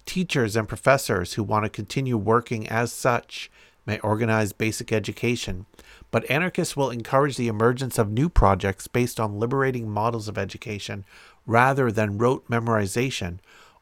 Teachers 0.04 0.56
and 0.56 0.68
professors 0.68 1.34
who 1.34 1.42
want 1.42 1.64
to 1.64 1.68
continue 1.68 2.16
working 2.16 2.68
as 2.68 2.90
such 2.90 3.50
may 3.88 3.98
organize 4.00 4.52
basic 4.52 4.92
education, 4.92 5.64
but 6.10 6.30
anarchists 6.30 6.76
will 6.76 6.90
encourage 6.90 7.38
the 7.38 7.48
emergence 7.48 7.98
of 7.98 8.10
new 8.10 8.28
projects 8.28 8.86
based 8.86 9.18
on 9.18 9.40
liberating 9.40 9.88
models 9.88 10.28
of 10.28 10.36
education 10.36 11.06
rather 11.46 11.90
than 11.90 12.18
rote 12.18 12.46
memorization 12.50 13.38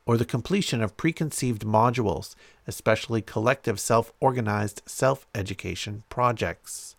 or 0.07 0.17
the 0.17 0.25
completion 0.25 0.81
of 0.81 0.97
preconceived 0.97 1.65
modules, 1.65 2.37
especially 2.69 3.21
collective 3.21 3.81
self 3.81 4.13
organized 4.21 4.81
self 4.87 5.27
education 5.35 6.05
projects. 6.09 6.95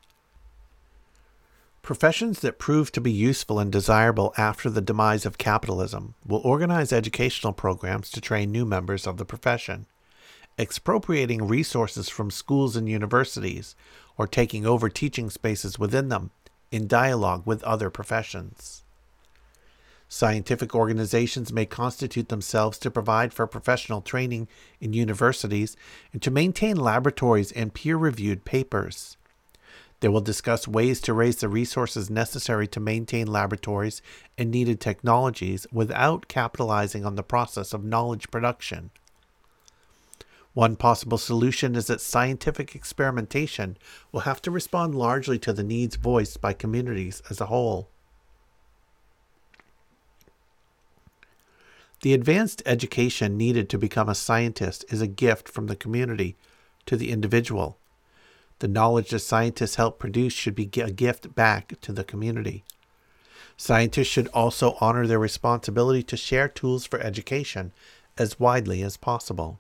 Professions 1.82 2.42
that 2.42 2.60
prove 2.60 2.92
to 2.92 3.00
be 3.00 3.12
useful 3.12 3.58
and 3.58 3.72
desirable 3.72 4.34
after 4.38 4.70
the 4.70 4.82
demise 4.82 5.26
of 5.26 5.38
capitalism 5.38 6.16
will 6.26 6.42
organize 6.44 6.92
educational 6.92 7.54
programs 7.54 8.10
to 8.10 8.20
train 8.20 8.52
new 8.52 8.66
members 8.66 9.08
of 9.08 9.16
the 9.16 9.24
profession 9.24 9.86
expropriating 10.58 11.48
resources 11.48 12.10
from 12.10 12.32
schools 12.32 12.76
and 12.76 12.90
universities, 12.90 13.76
or 14.18 14.28
taking 14.28 14.66
over 14.66 14.90
teaching 14.90 15.30
spaces 15.30 15.78
within 15.78 16.10
them 16.10 16.32
in 16.72 16.88
dialogue 16.88 17.44
with 17.46 17.64
other 17.64 17.90
professions. 17.90 18.84
Scientific 20.10 20.74
organizations 20.74 21.52
may 21.52 21.66
constitute 21.66 22.30
themselves 22.30 22.78
to 22.78 22.90
provide 22.90 23.34
for 23.34 23.46
professional 23.46 24.02
training 24.02 24.48
in 24.80 24.94
universities 24.94 25.76
and 26.14 26.22
to 26.22 26.32
maintain 26.32 26.78
laboratories 26.78 27.52
and 27.52 27.74
peer 27.74 27.98
reviewed 27.98 28.46
papers. 28.46 29.18
They 30.00 30.08
will 30.08 30.22
discuss 30.22 30.68
ways 30.68 31.02
to 31.02 31.14
raise 31.14 31.38
the 31.38 31.50
resources 31.50 32.10
necessary 32.10 32.68
to 32.68 32.80
maintain 32.80 33.28
laboratories 33.28 34.02
and 34.38 34.50
needed 34.50 34.80
technologies 34.80 35.68
without 35.74 36.28
capitalizing 36.28 37.04
on 37.04 37.16
the 37.16 37.24
process 37.24 37.74
of 37.74 37.84
knowledge 37.84 38.32
production. 38.32 38.92
One 40.58 40.76
possible 40.76 41.20
solution 41.20 41.76
is 41.76 41.86
that 41.86 42.02
scientific 42.02 42.74
experimentation 42.74 43.78
will 44.12 44.22
have 44.22 44.42
to 44.42 44.50
respond 44.50 44.96
largely 44.96 45.38
to 45.38 45.54
the 45.54 45.62
needs 45.62 45.98
voiced 45.98 46.42
by 46.42 46.54
communities 46.54 47.22
as 47.30 47.40
a 47.40 47.46
whole. 47.46 47.90
The 52.02 52.16
advanced 52.16 52.64
education 52.66 53.38
needed 53.38 53.70
to 53.70 53.78
become 53.78 54.10
a 54.10 54.16
scientist 54.16 54.84
is 54.90 55.00
a 55.00 55.06
gift 55.06 55.48
from 55.48 55.68
the 55.68 55.76
community 55.76 56.36
to 56.88 56.98
the 56.98 57.12
individual. 57.12 57.78
The 58.58 58.68
knowledge 58.68 59.12
that 59.12 59.20
scientists 59.20 59.76
help 59.76 60.00
produce 60.00 60.34
should 60.34 60.56
be 60.56 60.72
a 60.82 60.90
gift 60.90 61.36
back 61.36 61.80
to 61.82 61.94
the 61.94 62.04
community. 62.04 62.64
Scientists 63.58 64.08
should 64.08 64.28
also 64.30 64.76
honor 64.82 65.06
their 65.06 65.20
responsibility 65.20 66.02
to 66.02 66.18
share 66.18 66.48
tools 66.48 66.88
for 66.88 67.00
education 67.00 67.74
as 68.18 68.40
widely 68.40 68.82
as 68.82 68.98
possible. 68.98 69.60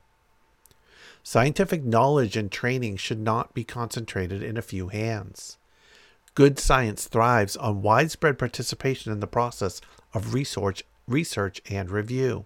Scientific 1.29 1.83
knowledge 1.83 2.37
and 2.37 2.49
training 2.49 2.95
should 2.95 3.19
not 3.19 3.53
be 3.53 3.65
concentrated 3.65 4.41
in 4.41 4.55
a 4.55 4.61
few 4.61 4.87
hands. 4.87 5.57
Good 6.35 6.57
science 6.57 7.05
thrives 7.05 7.57
on 7.57 7.81
widespread 7.81 8.39
participation 8.39 9.11
in 9.11 9.19
the 9.19 9.27
process 9.27 9.81
of 10.13 10.33
research, 10.33 10.85
research 11.05 11.61
and 11.69 11.91
review. 11.91 12.45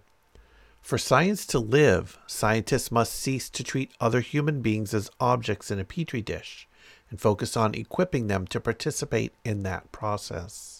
For 0.80 0.98
science 0.98 1.46
to 1.46 1.60
live, 1.60 2.18
scientists 2.26 2.90
must 2.90 3.14
cease 3.14 3.48
to 3.50 3.62
treat 3.62 3.92
other 4.00 4.18
human 4.18 4.62
beings 4.62 4.92
as 4.92 5.12
objects 5.20 5.70
in 5.70 5.78
a 5.78 5.84
petri 5.84 6.20
dish 6.20 6.66
and 7.08 7.20
focus 7.20 7.56
on 7.56 7.76
equipping 7.76 8.26
them 8.26 8.48
to 8.48 8.58
participate 8.58 9.32
in 9.44 9.62
that 9.62 9.92
process. 9.92 10.71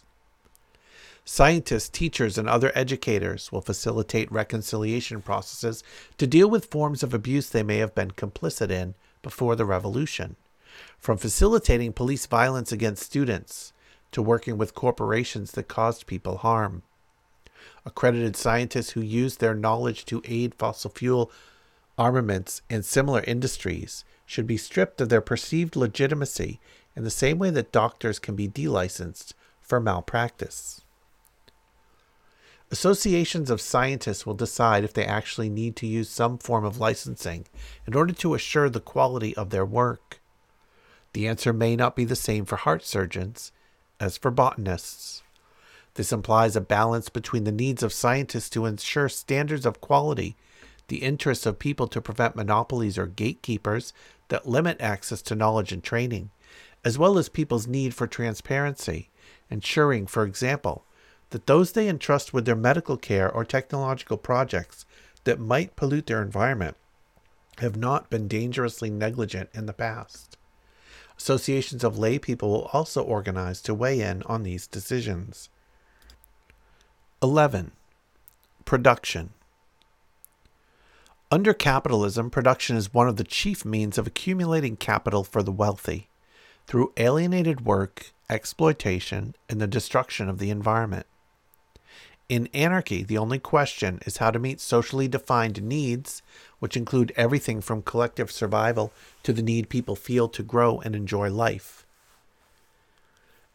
Scientists, 1.24 1.89
teachers, 1.89 2.36
and 2.36 2.49
other 2.49 2.73
educators 2.74 3.53
will 3.53 3.61
facilitate 3.61 4.31
reconciliation 4.32 5.23
processes 5.23 5.85
to 6.19 6.27
deal 6.27 6.51
with 6.51 6.66
forms 6.66 7.03
of 7.03 7.15
abuse 7.15 7.49
they 7.49 7.62
may 7.62 7.78
have 7.78 7.94
been 7.94 8.11
complicit 8.11 8.70
in 8.70 8.94
before 9.23 9.55
the 9.55 9.65
revolution. 9.65 10.35
From 10.99 11.16
facilitating 11.19 11.93
police 11.93 12.27
violence 12.27 12.73
against 12.73 13.05
students 13.05 13.73
to 14.11 14.20
working 14.20 14.59
with 14.59 14.74
corporations 14.74 15.53
that 15.53 15.69
caused 15.69 16.07
people 16.07 16.39
harm. 16.39 16.82
Accredited 17.86 18.36
scientists 18.36 18.90
who 18.90 19.01
use 19.01 19.36
their 19.36 19.55
knowledge 19.55 20.05
to 20.07 20.23
aid 20.24 20.55
fossil 20.57 20.90
fuel 20.90 21.31
armaments 21.97 22.62
and 22.69 22.85
similar 22.85 23.23
industries 23.24 24.05
should 24.27 24.47
be 24.47 24.57
stripped 24.57 25.01
of 25.01 25.09
their 25.09 25.20
perceived 25.20 25.77
legitimacy 25.77 26.59
in 26.97 27.05
the 27.05 27.11
same 27.11 27.39
way 27.39 27.51
that 27.51 27.73
doctors 27.73 28.19
can 28.19 28.35
be 28.35 28.49
delicensed 28.49 29.35
for 29.61 29.78
malpractice. 29.78 30.82
Associations 32.73 33.51
of 33.51 33.61
scientists 33.61 34.24
will 34.24 34.32
decide 34.32 34.82
if 34.82 34.94
they 34.94 35.05
actually 35.05 35.51
need 35.51 35.77
to 35.77 35.86
use 35.86 36.09
some 36.09 36.39
form 36.39 36.65
of 36.65 36.81
licensing 36.81 37.47
in 37.86 37.94
order 37.94 38.15
to 38.15 38.32
assure 38.32 38.70
the 38.70 38.81
quality 38.81 39.36
of 39.36 39.51
their 39.51 39.66
work. 39.66 40.20
The 41.12 41.28
answer 41.28 41.53
may 41.53 41.77
not 41.77 41.94
be 41.94 42.07
the 42.07 42.16
same 42.16 42.47
for 42.47 42.57
heart 42.57 42.82
surgeons 42.82 43.53
as 44.01 44.16
for 44.16 44.31
botanists. 44.31 45.23
This 45.94 46.12
implies 46.12 46.57
a 46.57 46.62
balance 46.62 47.11
between 47.11 47.44
the 47.44 47.53
needs 47.53 47.82
of 47.82 47.93
scientists 47.93 48.49
to 48.51 48.65
ensure 48.65 49.11
standards 49.11 49.66
of 49.66 49.82
quality, 49.82 50.35
the 50.89 51.03
interests 51.03 51.44
of 51.44 51.59
people 51.59 51.86
to 51.89 52.01
prevent 52.01 52.36
monopolies 52.36 52.97
or 52.97 53.07
gatekeepers 53.07 53.93
that 54.28 54.49
limit 54.49 54.81
access 54.81 55.20
to 55.20 55.35
knowledge 55.35 55.73
and 55.73 55.85
training, 55.85 56.31
as 56.86 56.97
well 56.97 57.19
as 57.19 57.28
people's 57.28 57.66
need 57.66 57.93
for 57.93 58.07
transparency, 58.07 59.11
ensuring, 59.51 60.07
for 60.07 60.24
example, 60.24 60.86
that 61.33 61.47
those 61.47 61.73
they 61.73 61.89
entrust 61.89 62.33
with 62.33 62.45
their 62.45 62.57
medical 62.57 62.97
care 62.97 63.31
or 63.31 63.45
technological 63.45 64.17
projects 64.17 64.87
that 65.25 65.41
might 65.41 65.77
pollute 65.77 66.07
their 66.07 66.23
environment 66.23 66.77
have 67.59 67.77
not 67.77 68.09
been 68.09 68.29
dangerously 68.29 68.91
negligent 68.91 69.51
in 69.53 69.67
the 69.67 69.73
past. 69.73 70.37
Associations 71.19 71.85
of 71.85 71.99
lay 71.99 72.19
people 72.19 72.51
will 72.51 72.71
also 72.73 73.03
organize 73.03 73.61
to 73.63 73.75
weigh 73.75 74.01
in 74.01 74.23
on 74.25 74.43
these 74.43 74.67
decisions. 74.67 75.49
11. 77.23 77.73
Production. 78.65 79.31
Under 81.31 81.55
capitalism, 81.55 82.31
production 82.31 82.77
is 82.77 82.93
one 82.93 83.09
of 83.09 83.17
the 83.17 83.25
chief 83.25 83.65
means 83.65 83.97
of 83.97 84.07
accumulating 84.07 84.77
capital 84.77 85.25
for 85.25 85.43
the 85.43 85.53
wealthy 85.53 86.09
through 86.67 86.93
alienated 86.97 87.65
work, 87.65 88.13
exploitation, 88.29 89.35
and 89.49 89.61
the 89.61 89.67
destruction 89.67 90.29
of 90.29 90.39
the 90.39 90.51
environment. 90.51 91.07
In 92.33 92.49
anarchy, 92.55 93.03
the 93.03 93.19
only 93.19 93.39
question 93.39 94.01
is 94.07 94.17
how 94.17 94.31
to 94.31 94.39
meet 94.39 94.59
socially 94.59 95.07
defined 95.07 95.63
needs, 95.63 96.23
which 96.61 96.79
include 96.79 97.13
everything 97.15 97.61
from 97.61 97.83
collective 97.83 98.31
survival 98.33 98.91
to 99.23 99.35
the 99.35 99.43
need 99.43 99.69
people 99.69 99.95
feel 99.95 100.29
to 100.31 100.43
grow 100.43 100.81
and 100.81 100.97
enjoy 100.97 101.31
life. 101.31 101.85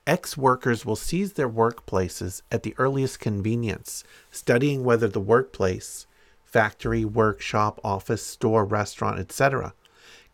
Ex 0.06 0.38
workers 0.38 0.86
will 0.86 0.95
seize 0.95 1.34
their 1.34 1.49
workplaces 1.49 2.44
at 2.52 2.62
the 2.62 2.76
earliest 2.78 3.20
convenience, 3.20 4.04
studying 4.30 4.84
whether 4.84 5.08
the 5.08 5.20
workplace, 5.20 6.06
factory, 6.45 7.04
workshop, 7.04 7.82
office, 7.84 8.24
store, 8.24 8.64
restaurant, 8.64 9.18
etc., 9.18 9.74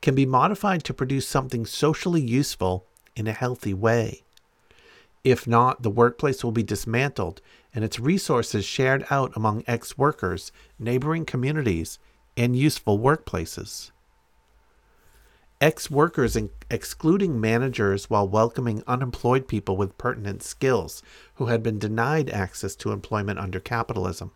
can 0.02 0.15
be 0.15 0.26
modified 0.26 0.84
to 0.84 0.94
produce 0.94 1.26
something 1.26 1.65
socially 1.65 2.22
useful 2.22 2.84
in 3.15 3.26
a 3.26 3.32
healthy 3.32 3.74
way. 3.74 4.22
If 5.24 5.48
not, 5.48 5.82
the 5.82 5.90
workplace 5.90 6.44
will 6.44 6.52
be 6.52 6.64
dismantled 6.64 7.40
and 7.74 7.84
its 7.84 8.00
resources 8.00 8.66
shared 8.66 9.06
out 9.10 9.32
among 9.36 9.64
ex 9.68 9.98
workers, 9.98 10.52
neighboring 10.78 11.26
communities, 11.26 12.00
and 12.38 12.56
useful 12.56 13.00
workplaces. 13.00 13.91
Ex 15.62 15.90
workers, 15.90 16.38
excluding 16.70 17.40
managers 17.40 18.10
while 18.10 18.28
welcoming 18.28 18.84
unemployed 18.86 19.48
people 19.48 19.78
with 19.78 19.98
pertinent 19.98 20.44
skills 20.44 21.02
who 21.36 21.45
had 21.45 21.64
been 21.64 21.80
denied 21.80 22.30
access 22.30 22.76
to 22.76 22.91
employment 22.91 23.40
under 23.40 23.60
capitalism, 23.60 24.32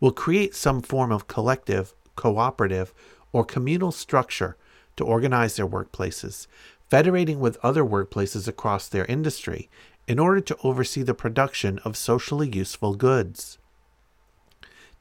will 0.00 0.12
create 0.12 0.54
some 0.54 0.80
form 0.80 1.12
of 1.12 1.28
collective, 1.28 1.94
cooperative, 2.16 2.94
or 3.32 3.44
communal 3.44 3.92
structure 3.92 4.56
to 4.96 5.04
organize 5.04 5.56
their 5.56 5.66
workplaces, 5.66 6.46
federating 6.88 7.40
with 7.40 7.58
other 7.62 7.84
workplaces 7.84 8.46
across 8.46 8.88
their 8.88 9.06
industry 9.06 9.70
in 10.06 10.18
order 10.18 10.40
to 10.40 10.56
oversee 10.62 11.02
the 11.02 11.14
production 11.14 11.78
of 11.80 11.96
socially 11.96 12.48
useful 12.48 12.94
goods. 12.94 13.58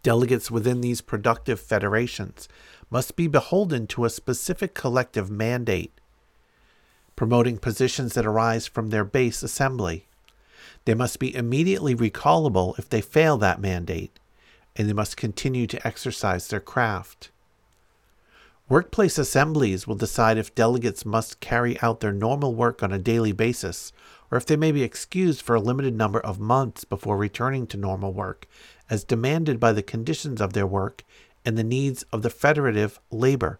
Delegates 0.03 0.49
within 0.49 0.81
these 0.81 1.01
productive 1.01 1.59
federations 1.59 2.47
must 2.89 3.15
be 3.15 3.27
beholden 3.27 3.87
to 3.87 4.05
a 4.05 4.09
specific 4.09 4.73
collective 4.73 5.29
mandate, 5.29 5.93
promoting 7.15 7.57
positions 7.57 8.13
that 8.13 8.25
arise 8.25 8.67
from 8.67 8.89
their 8.89 9.05
base 9.05 9.43
assembly. 9.43 10.07
They 10.85 10.93
must 10.93 11.19
be 11.19 11.35
immediately 11.35 11.95
recallable 11.95 12.77
if 12.79 12.89
they 12.89 13.01
fail 13.01 13.37
that 13.37 13.61
mandate, 13.61 14.19
and 14.75 14.89
they 14.89 14.93
must 14.93 15.17
continue 15.17 15.67
to 15.67 15.87
exercise 15.87 16.47
their 16.47 16.59
craft. 16.59 17.29
Workplace 18.67 19.17
assemblies 19.17 19.85
will 19.85 19.95
decide 19.95 20.37
if 20.37 20.55
delegates 20.55 21.05
must 21.05 21.41
carry 21.41 21.79
out 21.81 21.99
their 21.99 22.13
normal 22.13 22.55
work 22.55 22.81
on 22.81 22.91
a 22.93 22.97
daily 22.97 23.33
basis 23.33 23.91
or 24.31 24.37
if 24.37 24.45
they 24.45 24.55
may 24.55 24.71
be 24.71 24.81
excused 24.81 25.41
for 25.41 25.55
a 25.55 25.61
limited 25.61 25.93
number 25.93 26.19
of 26.21 26.39
months 26.39 26.85
before 26.85 27.17
returning 27.17 27.67
to 27.67 27.77
normal 27.77 28.13
work, 28.13 28.47
as 28.89 29.03
demanded 29.03 29.59
by 29.59 29.73
the 29.73 29.83
conditions 29.83 30.41
of 30.41 30.53
their 30.53 30.65
work 30.65 31.03
and 31.45 31.57
the 31.57 31.63
needs 31.63 32.03
of 32.13 32.21
the 32.21 32.29
federative 32.29 32.99
labor. 33.11 33.59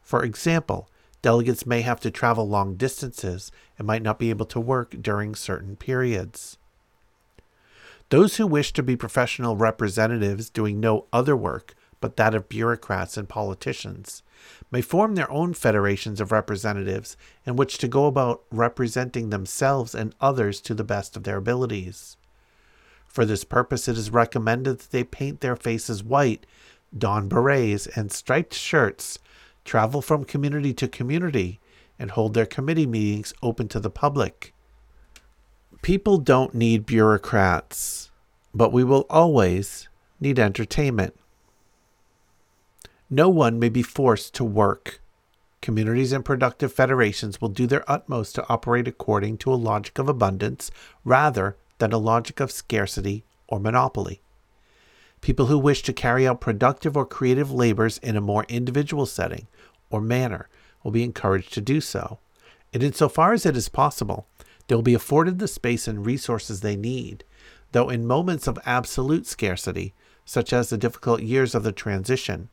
For 0.00 0.24
example, 0.24 0.88
delegates 1.22 1.66
may 1.66 1.82
have 1.82 2.00
to 2.00 2.10
travel 2.10 2.48
long 2.48 2.76
distances 2.76 3.50
and 3.78 3.86
might 3.86 4.02
not 4.02 4.18
be 4.18 4.30
able 4.30 4.46
to 4.46 4.60
work 4.60 4.96
during 5.00 5.34
certain 5.34 5.76
periods. 5.76 6.56
Those 8.10 8.36
who 8.36 8.46
wish 8.46 8.72
to 8.72 8.82
be 8.82 8.96
professional 8.96 9.56
representatives 9.56 10.50
doing 10.50 10.80
no 10.80 11.06
other 11.12 11.36
work 11.36 11.74
but 12.00 12.16
that 12.16 12.34
of 12.34 12.48
bureaucrats 12.48 13.16
and 13.16 13.28
politicians, 13.28 14.22
may 14.70 14.80
form 14.80 15.14
their 15.14 15.30
own 15.30 15.54
federations 15.54 16.20
of 16.20 16.32
representatives 16.32 17.16
in 17.44 17.56
which 17.56 17.78
to 17.78 17.88
go 17.88 18.06
about 18.06 18.42
representing 18.50 19.30
themselves 19.30 19.94
and 19.94 20.14
others 20.20 20.60
to 20.60 20.74
the 20.74 20.84
best 20.84 21.16
of 21.16 21.24
their 21.24 21.38
abilities. 21.38 22.16
For 23.06 23.24
this 23.24 23.44
purpose, 23.44 23.88
it 23.88 23.98
is 23.98 24.10
recommended 24.10 24.78
that 24.78 24.90
they 24.90 25.04
paint 25.04 25.40
their 25.40 25.56
faces 25.56 26.04
white, 26.04 26.46
don 26.96 27.28
berets 27.28 27.88
and 27.96 28.12
striped 28.12 28.54
shirts, 28.54 29.18
travel 29.64 30.00
from 30.00 30.24
community 30.24 30.72
to 30.74 30.88
community, 30.88 31.60
and 31.98 32.12
hold 32.12 32.34
their 32.34 32.46
committee 32.46 32.86
meetings 32.86 33.34
open 33.42 33.68
to 33.68 33.80
the 33.80 33.90
public. 33.90 34.54
People 35.82 36.18
don't 36.18 36.54
need 36.54 36.86
bureaucrats, 36.86 38.10
but 38.54 38.72
we 38.72 38.84
will 38.84 39.06
always 39.10 39.88
need 40.20 40.38
entertainment. 40.38 41.14
No 43.12 43.28
one 43.28 43.58
may 43.58 43.68
be 43.68 43.82
forced 43.82 44.34
to 44.34 44.44
work. 44.44 45.00
Communities 45.60 46.12
and 46.12 46.24
productive 46.24 46.72
federations 46.72 47.40
will 47.40 47.48
do 47.48 47.66
their 47.66 47.90
utmost 47.90 48.36
to 48.36 48.48
operate 48.48 48.86
according 48.86 49.38
to 49.38 49.52
a 49.52 49.56
logic 49.56 49.98
of 49.98 50.08
abundance 50.08 50.70
rather 51.04 51.56
than 51.78 51.92
a 51.92 51.98
logic 51.98 52.38
of 52.38 52.52
scarcity 52.52 53.24
or 53.48 53.58
monopoly. 53.58 54.22
People 55.20 55.46
who 55.46 55.58
wish 55.58 55.82
to 55.82 55.92
carry 55.92 56.24
out 56.24 56.40
productive 56.40 56.96
or 56.96 57.04
creative 57.04 57.50
labors 57.50 57.98
in 57.98 58.16
a 58.16 58.20
more 58.20 58.46
individual 58.48 59.06
setting 59.06 59.48
or 59.90 60.00
manner 60.00 60.48
will 60.84 60.92
be 60.92 61.02
encouraged 61.02 61.52
to 61.54 61.60
do 61.60 61.80
so. 61.80 62.20
And 62.72 62.80
insofar 62.80 63.32
as 63.32 63.44
it 63.44 63.56
is 63.56 63.68
possible, 63.68 64.28
they 64.68 64.76
will 64.76 64.82
be 64.82 64.94
afforded 64.94 65.40
the 65.40 65.48
space 65.48 65.88
and 65.88 66.06
resources 66.06 66.60
they 66.60 66.76
need, 66.76 67.24
though 67.72 67.88
in 67.88 68.06
moments 68.06 68.46
of 68.46 68.56
absolute 68.64 69.26
scarcity, 69.26 69.94
such 70.24 70.52
as 70.52 70.70
the 70.70 70.78
difficult 70.78 71.22
years 71.22 71.56
of 71.56 71.64
the 71.64 71.72
transition, 71.72 72.48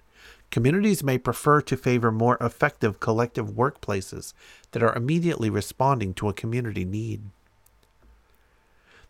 communities 0.52 1.03
may 1.03 1.18
prefer 1.18 1.61
to 1.61 1.78
favor 1.78 2.11
more 2.11 2.38
effective 2.40 2.99
collective 2.99 3.52
workplaces 3.52 4.34
that 4.72 4.84
are 4.84 4.95
immediately 4.95 5.49
responding 5.49 6.14
to 6.15 6.30
a 6.30 6.34
community 6.34 6.86
need. 6.86 7.22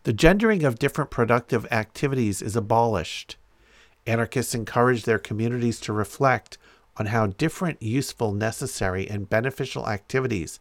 The 0.04 0.12
gendering 0.12 0.64
of 0.64 0.78
different 0.78 1.10
productive 1.10 1.66
activities 1.70 2.40
is 2.40 2.56
abolished. 2.56 3.36
Anarchists 4.06 4.54
encourage 4.54 5.04
their 5.04 5.18
communities 5.18 5.80
to 5.80 5.92
reflect 5.92 6.56
on 6.96 7.06
how 7.06 7.26
different 7.26 7.82
useful, 7.82 8.32
necessary, 8.32 9.08
and 9.08 9.28
beneficial 9.28 9.88
activities 9.88 10.58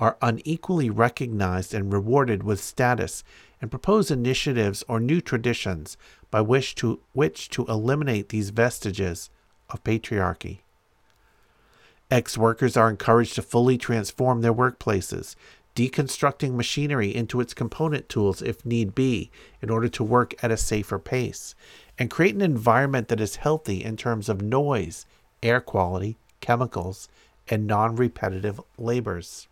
are 0.00 0.16
unequally 0.22 0.90
recognized 0.90 1.74
and 1.74 1.92
rewarded 1.92 2.42
with 2.42 2.60
status 2.60 3.24
and 3.60 3.70
propose 3.70 4.10
initiatives 4.10 4.84
or 4.88 5.00
new 5.00 5.20
traditions 5.20 5.96
by 6.30 6.40
which 6.40 6.74
to, 6.76 7.00
which 7.12 7.48
to 7.50 7.64
eliminate 7.66 8.28
these 8.28 8.50
vestiges 8.50 9.30
of 9.70 9.84
patriarchy. 9.84 10.58
Ex 12.10 12.38
workers 12.38 12.76
are 12.76 12.88
encouraged 12.88 13.34
to 13.34 13.42
fully 13.42 13.76
transform 13.76 14.40
their 14.40 14.54
workplaces, 14.54 15.36
deconstructing 15.74 16.54
machinery 16.54 17.14
into 17.14 17.40
its 17.40 17.54
component 17.54 18.08
tools 18.08 18.42
if 18.42 18.64
need 18.64 18.94
be 18.94 19.30
in 19.60 19.70
order 19.70 19.88
to 19.88 20.02
work 20.02 20.34
at 20.42 20.50
a 20.50 20.56
safer 20.56 20.98
pace, 20.98 21.54
and 21.98 22.10
create 22.10 22.34
an 22.34 22.40
environment 22.40 23.08
that 23.08 23.20
is 23.20 23.36
healthy 23.36 23.84
in 23.84 23.96
terms 23.96 24.28
of 24.28 24.40
noise, 24.40 25.06
air 25.42 25.60
quality, 25.60 26.16
chemicals, 26.40 27.08
and 27.48 27.66
non 27.66 27.94
repetitive 27.94 28.60
labors. 28.76 29.48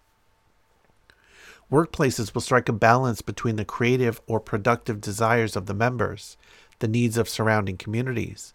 Workplaces 1.70 2.32
will 2.32 2.40
strike 2.40 2.68
a 2.68 2.72
balance 2.72 3.22
between 3.22 3.56
the 3.56 3.64
creative 3.64 4.20
or 4.26 4.38
productive 4.38 5.00
desires 5.00 5.56
of 5.56 5.66
the 5.66 5.74
members, 5.74 6.36
the 6.78 6.88
needs 6.88 7.18
of 7.18 7.28
surrounding 7.28 7.76
communities, 7.76 8.54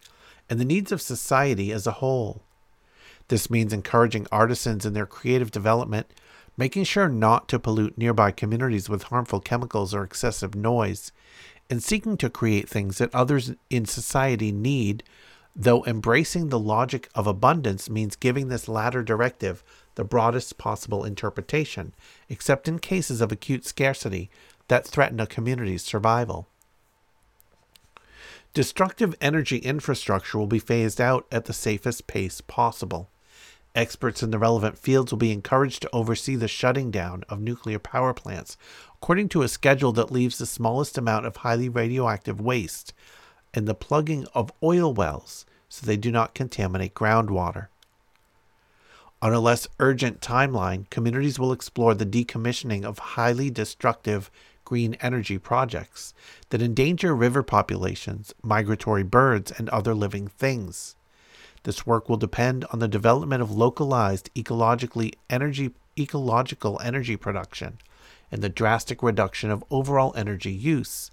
and 0.52 0.60
the 0.60 0.66
needs 0.66 0.92
of 0.92 1.02
society 1.02 1.72
as 1.72 1.88
a 1.88 1.94
whole. 1.94 2.42
This 3.30 3.50
means 3.50 3.72
encouraging 3.72 4.28
artisans 4.34 4.86
in 4.86 4.92
their 4.92 5.06
creative 5.06 5.50
development, 5.50 6.08
making 6.58 6.84
sure 6.84 7.08
not 7.08 7.48
to 7.48 7.58
pollute 7.58 7.98
nearby 7.98 8.32
communities 8.32 8.90
with 8.90 9.04
harmful 9.04 9.40
chemicals 9.40 9.94
or 9.94 10.04
excessive 10.04 10.54
noise, 10.54 11.14
and 11.70 11.82
seeking 11.82 12.18
to 12.18 12.30
create 12.30 12.68
things 12.68 12.98
that 12.98 13.16
others 13.16 13.54
in 13.70 13.86
society 13.86 14.52
need, 14.52 15.04
though 15.56 15.86
embracing 15.86 16.50
the 16.50 16.60
logic 16.60 17.08
of 17.16 17.28
abundance 17.28 17.90
means 17.90 18.18
giving 18.18 18.50
this 18.50 18.68
latter 18.68 19.02
directive 19.02 19.64
the 19.96 20.04
broadest 20.04 20.58
possible 20.58 21.06
interpretation, 21.06 21.94
except 22.28 22.68
in 22.68 22.78
cases 22.78 23.22
of 23.22 23.32
acute 23.32 23.66
scarcity 23.66 24.30
that 24.68 24.86
threaten 24.86 25.22
a 25.22 25.26
community's 25.26 25.82
survival. 25.82 26.50
Destructive 28.54 29.16
energy 29.22 29.60
infrastructure 29.60 30.38
will 30.38 30.46
be 30.46 30.60
phased 30.60 31.00
out 31.00 31.26
at 31.32 31.46
the 31.46 31.54
safest 31.54 32.06
pace 32.06 32.42
possible. 32.42 33.10
Experts 33.74 34.22
in 34.22 34.32
the 34.32 34.38
relevant 34.38 34.78
fields 34.78 35.14
will 35.14 35.18
be 35.18 35.32
encouraged 35.32 35.82
to 35.84 35.90
oversee 35.94 36.36
the 36.36 36.50
shutting 36.50 36.92
down 36.92 37.24
of 37.30 37.40
nuclear 37.40 37.80
power 37.80 38.14
plants 38.14 38.58
according 38.96 39.30
to 39.30 39.42
a 39.42 39.48
schedule 39.48 39.94
that 39.94 40.12
leaves 40.12 40.38
the 40.38 40.46
smallest 40.46 40.98
amount 40.98 41.26
of 41.26 41.38
highly 41.38 41.70
radioactive 41.70 42.42
waste 42.42 42.94
and 43.54 43.68
the 43.68 43.74
plugging 43.74 44.28
of 44.34 44.52
oil 44.62 44.94
wells 44.94 45.46
so 45.70 45.86
they 45.86 45.96
do 45.96 46.12
not 46.12 46.36
contaminate 46.36 46.94
groundwater. 46.94 47.68
On 49.22 49.34
a 49.34 49.40
less 49.40 49.66
urgent 49.80 50.20
timeline, 50.20 50.90
communities 50.90 51.40
will 51.40 51.54
explore 51.54 51.94
the 51.94 52.06
decommissioning 52.06 52.84
of 52.84 53.00
highly 53.00 53.50
destructive 53.50 54.30
green 54.72 54.94
energy 55.02 55.38
projects 55.38 56.14
that 56.50 56.62
endanger 56.62 57.14
river 57.14 57.44
populations, 57.44 58.34
migratory 58.42 59.04
birds, 59.04 59.52
and 59.52 59.68
other 59.68 59.94
living 59.94 60.30
things. 60.30 60.96
This 61.64 61.86
work 61.86 62.08
will 62.08 62.16
depend 62.16 62.64
on 62.72 62.80
the 62.80 62.88
development 62.88 63.42
of 63.42 63.52
localized 63.52 64.30
ecologically 64.34 65.16
energy, 65.30 65.72
ecological 66.00 66.80
energy 66.82 67.18
production 67.18 67.80
and 68.32 68.42
the 68.42 68.48
drastic 68.48 69.04
reduction 69.04 69.52
of 69.52 69.62
overall 69.70 70.14
energy 70.16 70.54
use, 70.54 71.12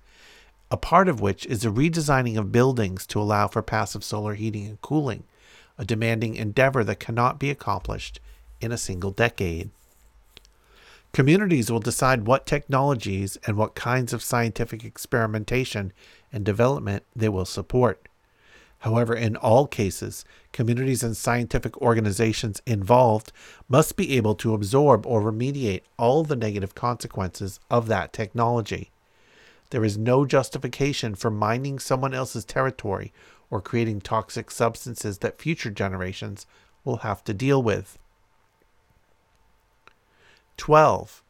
a 0.71 0.77
part 0.77 1.09
of 1.09 1.21
which 1.21 1.45
is 1.47 1.63
the 1.63 1.69
redesigning 1.73 2.39
of 2.39 2.53
buildings 2.53 3.09
to 3.09 3.21
allow 3.21 3.49
for 3.49 3.61
passive 3.61 4.05
solar 4.05 4.35
heating 4.35 4.69
and 4.69 4.81
cooling 4.83 5.25
a 5.77 5.85
demanding 5.85 6.37
endeavor 6.37 6.85
that 6.85 7.01
cannot 7.01 7.41
be 7.41 7.51
accomplished 7.51 8.21
in 8.61 8.71
a 8.71 8.79
single 8.79 9.11
decade. 9.11 9.71
Communities 11.13 11.71
will 11.71 11.81
decide 11.81 12.27
what 12.27 12.47
technologies 12.47 13.39
and 13.47 13.57
what 13.57 13.75
kinds 13.75 14.13
of 14.13 14.23
scientific 14.23 14.85
experimentation 14.85 15.93
and 16.33 16.45
development 16.45 17.03
they 17.17 17.29
will 17.29 17.45
support. 17.45 18.09
However, 18.83 19.15
in 19.15 19.35
all 19.35 19.67
cases, 19.67 20.25
communities 20.53 21.03
and 21.03 21.17
scientific 21.17 21.77
organizations 21.79 22.63
involved 22.65 23.33
must 23.69 23.97
be 23.97 24.17
able 24.17 24.37
to 24.37 24.55
absorb 24.55 25.05
or 25.05 25.21
remediate 25.21 25.83
all 25.97 26.23
the 26.23 26.37
negative 26.37 26.77
consequences 26.77 27.59
of 27.71 27.89
that 27.89 28.13
technology. 28.13 28.91
There 29.71 29.85
is 29.85 29.99
no 29.99 30.25
justification 30.25 31.15
for 31.15 31.31
mining 31.31 31.79
someone 31.79 32.15
else's 32.15 32.45
territory 32.45 33.13
or 33.51 33.61
creating 33.61 34.01
toxic 34.01 34.51
substances 34.51 35.19
that 35.19 35.41
future 35.41 35.71
generations 35.71 36.47
will 36.85 36.99
have 36.99 37.25
to 37.25 37.35
deal 37.35 37.63
with. 37.63 37.99
12. 40.59 41.23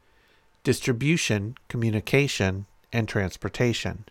Distribution, 0.65 1.55
communication, 1.69 2.67
and 2.93 3.09
transportation. 3.09 4.05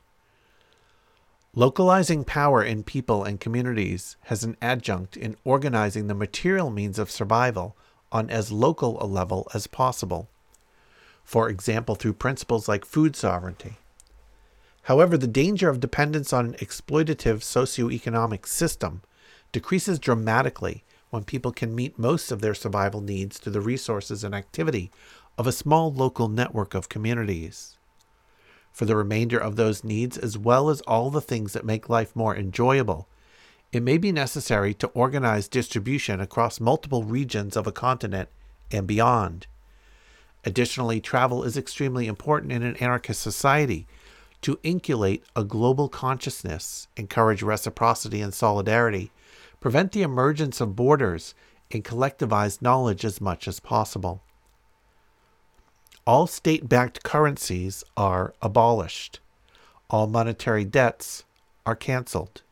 Localizing 1.53 2.23
power 2.23 2.63
in 2.63 2.83
people 2.83 3.23
and 3.23 3.39
communities 3.39 4.15
has 4.25 4.43
an 4.43 4.55
adjunct 4.61 5.17
in 5.17 5.35
organizing 5.43 6.07
the 6.07 6.13
material 6.13 6.69
means 6.69 6.99
of 6.99 7.11
survival 7.11 7.75
on 8.11 8.29
as 8.29 8.51
local 8.51 9.01
a 9.03 9.05
level 9.05 9.47
as 9.53 9.67
possible. 9.67 10.29
For 11.23 11.49
example, 11.49 11.95
through 11.95 12.13
principles 12.13 12.67
like 12.67 12.85
food 12.85 13.15
sovereignty. 13.15 13.73
However, 14.83 15.17
the 15.17 15.27
danger 15.27 15.67
of 15.67 15.81
dependence 15.81 16.31
on 16.31 16.45
an 16.45 16.53
exploitative 16.53 17.39
socioeconomic 17.39 18.45
system 18.45 19.01
decreases 19.51 19.99
dramatically 19.99 20.83
when 21.09 21.23
people 21.23 21.51
can 21.51 21.75
meet 21.75 21.97
most 21.97 22.31
of 22.31 22.41
their 22.41 22.53
survival 22.53 23.01
needs 23.01 23.37
through 23.37 23.53
the 23.53 23.61
resources 23.61 24.23
and 24.23 24.35
activity 24.35 24.91
of 25.37 25.47
a 25.47 25.51
small 25.51 25.91
local 25.91 26.27
network 26.27 26.73
of 26.73 26.89
communities. 26.89 27.77
For 28.71 28.85
the 28.85 28.95
remainder 28.95 29.37
of 29.39 29.55
those 29.55 29.83
needs, 29.83 30.17
as 30.17 30.37
well 30.37 30.69
as 30.69 30.81
all 30.81 31.09
the 31.09 31.21
things 31.21 31.53
that 31.53 31.65
make 31.65 31.89
life 31.89 32.15
more 32.15 32.35
enjoyable, 32.35 33.07
it 33.71 33.83
may 33.83 33.97
be 33.97 34.11
necessary 34.11 34.73
to 34.75 34.87
organize 34.87 35.47
distribution 35.47 36.21
across 36.21 36.59
multiple 36.59 37.03
regions 37.03 37.57
of 37.57 37.67
a 37.67 37.71
continent 37.71 38.29
and 38.71 38.87
beyond. 38.87 39.47
Additionally, 40.45 41.01
travel 41.01 41.43
is 41.43 41.57
extremely 41.57 42.07
important 42.07 42.51
in 42.51 42.63
an 42.63 42.75
anarchist 42.77 43.21
society 43.21 43.87
to 44.41 44.59
inculcate 44.63 45.23
a 45.35 45.43
global 45.43 45.89
consciousness, 45.89 46.87
encourage 46.95 47.41
reciprocity 47.41 48.21
and 48.21 48.33
solidarity, 48.33 49.11
prevent 49.67 49.91
the 49.91 50.01
emergence 50.01 50.61
of 50.61 50.77
borders, 50.77 51.35
and 51.71 51.83
collectivize 51.83 52.61
knowledge 52.61 53.03
as 53.03 53.19
much 53.19 53.49
as 53.49 53.59
possible. 53.59 54.23
All 56.05 56.25
state 56.25 56.69
backed 56.69 57.03
currencies 57.03 57.83
are 57.97 58.33
abolished. 58.41 59.19
All 59.89 60.07
monetary 60.07 60.63
debts 60.63 61.25
are 61.65 61.75
canceled. 61.75 62.43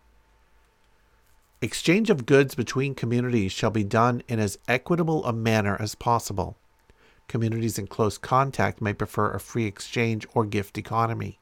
Exchange 1.62 2.10
of 2.10 2.26
goods 2.26 2.54
between 2.54 2.94
communities 2.94 3.54
shall 3.54 3.72
be 3.72 3.86
done 3.86 4.22
in 4.28 4.40
as 4.40 4.60
equitable 4.68 5.24
a 5.24 5.32
manner 5.32 5.78
as 5.80 5.96
possible. 5.96 6.58
Communities 7.30 7.80
in 7.80 7.88
close 7.88 8.18
contact 8.18 8.82
may 8.82 8.92
prefer 8.92 9.32
a 9.32 9.40
free 9.40 9.64
exchange 9.64 10.28
or 10.34 10.44
gift 10.46 10.78
economy. 10.78 11.40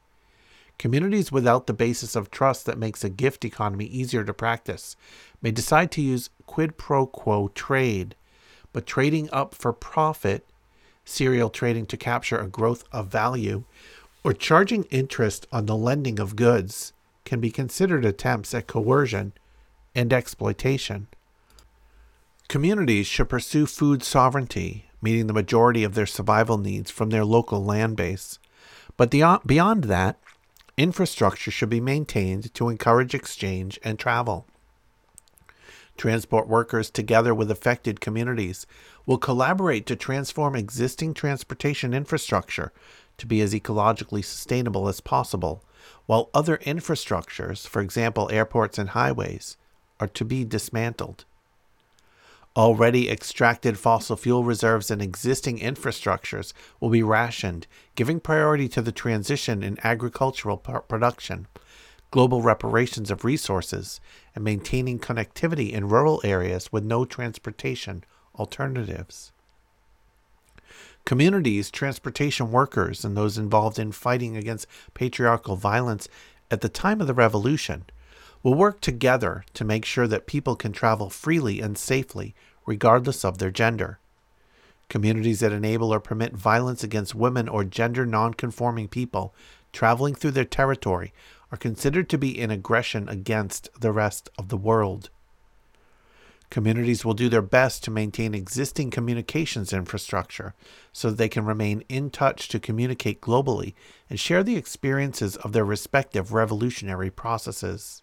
Communities 0.78 1.32
without 1.32 1.68
the 1.68 1.74
basis 1.74 2.16
of 2.16 2.32
trust 2.32 2.66
that 2.66 2.78
makes 2.78 3.04
a 3.04 3.10
gift 3.10 3.46
economy 3.46 3.86
easier 3.86 4.24
to 4.24 4.34
practice 4.34 4.96
may 5.42 5.52
decide 5.52 5.92
to 5.92 6.02
use 6.02 6.30
quid 6.46 6.78
pro 6.78 7.06
quo 7.06 7.50
trade, 7.50 8.16
but 8.74 8.86
trading 8.86 9.30
up 9.32 9.54
for 9.54 9.72
profit, 9.72 10.46
serial 11.06 11.50
trading 11.50 11.86
to 11.86 11.98
capture 11.98 12.38
a 12.38 12.48
growth 12.48 12.84
of 12.92 13.08
value, 13.08 13.64
or 14.24 14.34
charging 14.34 14.84
interest 14.86 15.48
on 15.52 15.66
the 15.66 15.76
lending 15.76 16.20
of 16.20 16.36
goods 16.36 16.94
can 17.26 17.40
be 17.40 17.52
considered 17.52 18.06
attempts 18.06 18.54
at 18.54 18.68
coercion 18.68 19.34
and 19.96 20.12
exploitation. 20.12 21.08
Communities 22.48 23.08
should 23.08 23.30
pursue 23.30 23.66
food 23.66 24.04
sovereignty, 24.04 24.86
meeting 25.02 25.28
the 25.28 25.34
majority 25.34 25.84
of 25.84 25.94
their 25.94 26.06
survival 26.06 26.58
needs 26.58 26.92
from 26.92 27.10
their 27.10 27.26
local 27.26 27.64
land 27.64 27.96
base. 27.96 28.40
But 28.96 29.10
beyond 29.10 29.86
that, 29.86 30.18
Infrastructure 30.76 31.52
should 31.52 31.70
be 31.70 31.80
maintained 31.80 32.52
to 32.56 32.70
encourage 32.70 33.14
exchange 33.14 33.80
and 33.84 34.00
travel. 34.00 34.48
Transport 35.98 36.48
workers, 36.48 36.90
together 36.90 37.36
with 37.36 37.52
affected 37.52 38.02
communities, 38.02 38.66
will 39.06 39.20
collaborate 39.20 39.86
to 39.86 39.96
transform 39.96 40.56
existing 40.56 41.14
transportation 41.14 41.94
infrastructure 41.94 42.74
to 43.20 43.28
be 43.28 43.40
as 43.42 43.54
ecologically 43.54 44.26
sustainable 44.26 44.88
as 44.88 45.00
possible, 45.00 45.64
while 46.08 46.32
other 46.34 46.58
infrastructures, 46.58 47.68
for 47.68 47.80
example 47.80 48.28
airports 48.32 48.80
and 48.80 48.90
highways, 48.90 49.58
are 50.00 50.08
to 50.08 50.26
be 50.26 50.44
dismantled. 50.44 51.26
Already 52.56 53.10
extracted 53.10 53.80
fossil 53.80 54.16
fuel 54.16 54.44
reserves 54.44 54.92
and 54.92 55.02
existing 55.02 55.58
infrastructures 55.58 56.54
will 56.80 56.92
be 56.92 57.02
rationed, 57.02 57.66
giving 57.96 58.20
priority 58.20 58.70
to 58.70 58.82
the 58.82 58.92
transition 58.92 59.64
in 59.64 59.80
agricultural 59.84 60.58
production, 60.58 61.48
global 62.12 62.44
reparations 62.44 63.10
of 63.10 63.26
resources, 63.26 64.00
and 64.36 64.44
maintaining 64.44 65.00
connectivity 65.00 65.72
in 65.72 65.90
rural 65.90 66.22
areas 66.24 66.72
with 66.72 66.84
no 66.84 67.06
transportation 67.06 68.04
alternatives. 68.36 69.32
Communities, 71.06 71.72
transportation 71.72 72.52
workers, 72.52 73.04
and 73.04 73.18
those 73.18 73.36
involved 73.36 73.80
in 73.80 73.92
fighting 73.92 74.38
against 74.38 74.68
patriarchal 74.94 75.56
violence 75.56 76.08
at 76.52 76.62
the 76.62 76.70
time 76.70 77.02
of 77.02 77.08
the 77.08 77.16
revolution 77.16 77.86
will 78.44 78.54
work 78.54 78.82
together 78.82 79.46
to 79.54 79.64
make 79.64 79.86
sure 79.86 80.08
that 80.08 80.28
people 80.28 80.56
can 80.56 80.74
travel 80.74 81.10
freely 81.10 81.62
and 81.62 81.78
safely, 81.78 82.36
regardless 82.66 83.24
of 83.24 83.38
their 83.38 83.52
gender. 83.52 84.00
Communities 84.90 85.40
that 85.40 85.54
enable 85.54 85.94
or 85.94 86.00
permit 86.00 86.36
violence 86.36 86.84
against 86.84 87.16
women 87.16 87.48
or 87.48 87.64
gender 87.64 88.06
nonconforming 88.06 88.90
people 88.90 89.34
traveling 89.72 90.14
through 90.14 90.32
their 90.32 90.46
territory 90.46 91.14
are 91.52 91.58
considered 91.58 92.10
to 92.10 92.18
be 92.18 92.38
in 92.38 92.52
aggression 92.52 93.10
against 93.10 93.70
the 93.80 93.92
rest 93.92 94.30
of 94.38 94.50
the 94.50 94.58
world. 94.58 95.10
Communities 96.52 97.04
will 97.04 97.16
do 97.16 97.30
their 97.30 97.42
best 97.42 97.84
to 97.84 97.90
maintain 97.90 98.36
existing 98.36 98.92
communications 98.92 99.74
infrastructure 99.74 100.54
so 100.92 101.10
that 101.10 101.18
they 101.18 101.28
can 101.28 101.46
remain 101.46 101.84
in 101.90 102.12
touch 102.12 102.48
to 102.50 102.60
communicate 102.60 103.22
globally 103.22 103.74
and 104.08 104.20
share 104.20 104.44
the 104.44 104.56
experiences 104.56 105.36
of 105.38 105.52
their 105.52 105.66
respective 105.66 106.32
revolutionary 106.32 107.10
processes. 107.10 108.03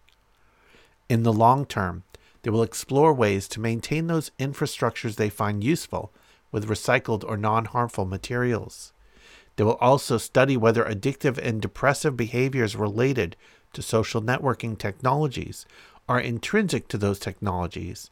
In 1.10 1.24
the 1.24 1.32
long 1.32 1.66
term, 1.66 2.04
they 2.42 2.50
will 2.50 2.62
explore 2.62 3.12
ways 3.12 3.48
to 3.48 3.60
maintain 3.60 4.06
those 4.06 4.30
infrastructures 4.38 5.16
they 5.16 5.28
find 5.28 5.64
useful 5.64 6.12
with 6.52 6.68
recycled 6.68 7.24
or 7.26 7.36
non 7.36 7.64
harmful 7.64 8.04
materials. 8.04 8.92
They 9.56 9.64
will 9.64 9.74
also 9.80 10.18
study 10.18 10.56
whether 10.56 10.84
addictive 10.84 11.36
and 11.36 11.60
depressive 11.60 12.16
behaviors 12.16 12.76
related 12.76 13.34
to 13.72 13.82
social 13.82 14.22
networking 14.22 14.78
technologies 14.78 15.66
are 16.08 16.20
intrinsic 16.20 16.86
to 16.86 16.96
those 16.96 17.18
technologies 17.18 18.08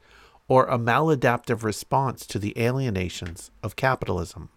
or 0.48 0.66
a 0.66 0.76
maladaptive 0.76 1.62
response 1.62 2.26
to 2.26 2.40
the 2.40 2.58
alienations 2.58 3.52
of 3.62 3.76
capitalism. 3.76 4.48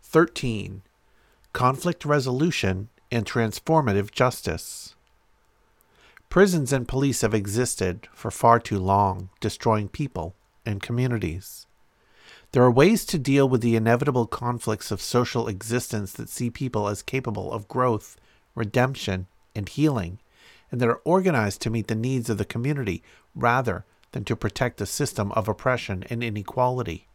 13. 0.00 0.82
Conflict 1.52 2.04
resolution 2.04 2.88
and 3.10 3.26
transformative 3.26 4.12
justice. 4.12 4.94
Prisons 6.30 6.72
and 6.72 6.86
police 6.86 7.22
have 7.22 7.34
existed 7.34 8.06
for 8.12 8.30
far 8.30 8.60
too 8.60 8.78
long, 8.78 9.30
destroying 9.40 9.88
people 9.88 10.36
and 10.64 10.80
communities. 10.80 11.66
There 12.52 12.62
are 12.62 12.70
ways 12.70 13.04
to 13.06 13.18
deal 13.18 13.48
with 13.48 13.62
the 13.62 13.74
inevitable 13.74 14.28
conflicts 14.28 14.92
of 14.92 15.02
social 15.02 15.48
existence 15.48 16.12
that 16.12 16.28
see 16.28 16.48
people 16.48 16.86
as 16.86 17.02
capable 17.02 17.52
of 17.52 17.66
growth, 17.66 18.16
redemption, 18.54 19.26
and 19.56 19.68
healing, 19.68 20.20
and 20.70 20.80
that 20.80 20.88
are 20.88 21.00
organized 21.04 21.62
to 21.62 21.70
meet 21.70 21.88
the 21.88 21.96
needs 21.96 22.30
of 22.30 22.38
the 22.38 22.44
community 22.44 23.02
rather 23.34 23.84
than 24.12 24.24
to 24.26 24.36
protect 24.36 24.80
a 24.80 24.86
system 24.86 25.32
of 25.32 25.48
oppression 25.48 26.04
and 26.10 26.22
inequality. 26.22 27.08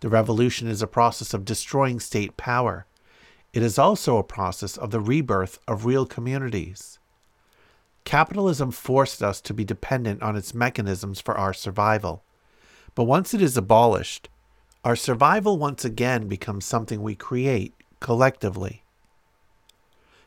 The 0.00 0.08
revolution 0.08 0.66
is 0.66 0.80
a 0.80 0.86
process 0.86 1.34
of 1.34 1.44
destroying 1.44 2.00
state 2.00 2.38
power. 2.38 2.86
It 3.52 3.62
is 3.62 3.78
also 3.78 4.16
a 4.16 4.22
process 4.24 4.78
of 4.78 4.92
the 4.92 5.00
rebirth 5.00 5.58
of 5.68 5.84
real 5.84 6.06
communities. 6.06 6.97
Capitalism 8.08 8.70
forced 8.70 9.22
us 9.22 9.38
to 9.38 9.52
be 9.52 9.66
dependent 9.66 10.22
on 10.22 10.34
its 10.34 10.54
mechanisms 10.54 11.20
for 11.20 11.36
our 11.36 11.52
survival. 11.52 12.22
But 12.94 13.04
once 13.04 13.34
it 13.34 13.42
is 13.42 13.54
abolished, 13.54 14.30
our 14.82 14.96
survival 14.96 15.58
once 15.58 15.84
again 15.84 16.26
becomes 16.26 16.64
something 16.64 17.02
we 17.02 17.14
create 17.14 17.74
collectively. 18.00 18.82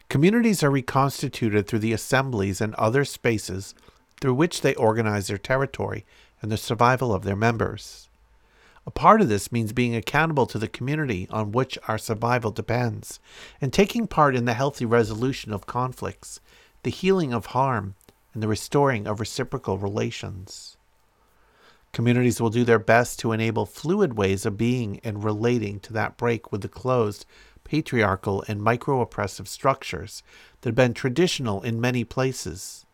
Communities 0.10 0.62
are 0.62 0.70
reconstituted 0.70 1.66
through 1.66 1.80
the 1.80 1.92
assemblies 1.92 2.62
and 2.62 2.76
other 2.76 3.04
spaces 3.04 3.74
through 4.20 4.36
which 4.36 4.62
they 4.62 4.76
organize 4.76 5.26
their 5.26 5.40
territory 5.40 6.06
and 6.40 6.52
the 6.52 6.58
survival 6.58 7.12
of 7.12 7.24
their 7.24 7.36
members. 7.36 8.10
A 8.86 8.92
part 8.92 9.22
of 9.22 9.28
this 9.28 9.52
means 9.52 9.74
being 9.74 9.96
accountable 9.96 10.46
to 10.46 10.60
the 10.60 10.68
community 10.68 11.28
on 11.32 11.52
which 11.52 11.80
our 11.88 11.98
survival 11.98 12.52
depends, 12.52 13.20
and 13.60 13.74
taking 13.74 14.06
part 14.06 14.36
in 14.36 14.46
the 14.46 14.54
healthy 14.54 14.86
resolution 14.86 15.52
of 15.52 15.66
conflicts, 15.66 16.40
the 16.84 16.90
healing 16.90 17.34
of 17.34 17.48
harm, 17.48 17.96
and 18.34 18.42
the 18.42 18.48
restoring 18.48 19.08
of 19.08 19.20
reciprocal 19.20 19.78
relations. 19.78 20.78
Communities 21.92 22.40
will 22.40 22.50
do 22.50 22.64
their 22.64 22.80
best 22.80 23.20
to 23.20 23.34
enable 23.34 23.66
fluid 23.66 24.14
ways 24.14 24.46
of 24.46 24.58
being 24.58 25.02
and 25.04 25.24
relating 25.24 25.80
to 25.82 25.94
that 25.94 26.16
break 26.16 26.52
with 26.52 26.62
the 26.62 26.70
closed, 26.70 27.26
patriarchal, 27.66 28.44
and 28.48 28.62
micro 28.62 29.02
oppressive 29.02 29.48
structures 29.48 30.24
that 30.62 30.70
have 30.70 30.76
been 30.76 30.94
traditional 30.94 31.62
in 31.62 31.82
many 31.82 32.04
places. 32.04 32.86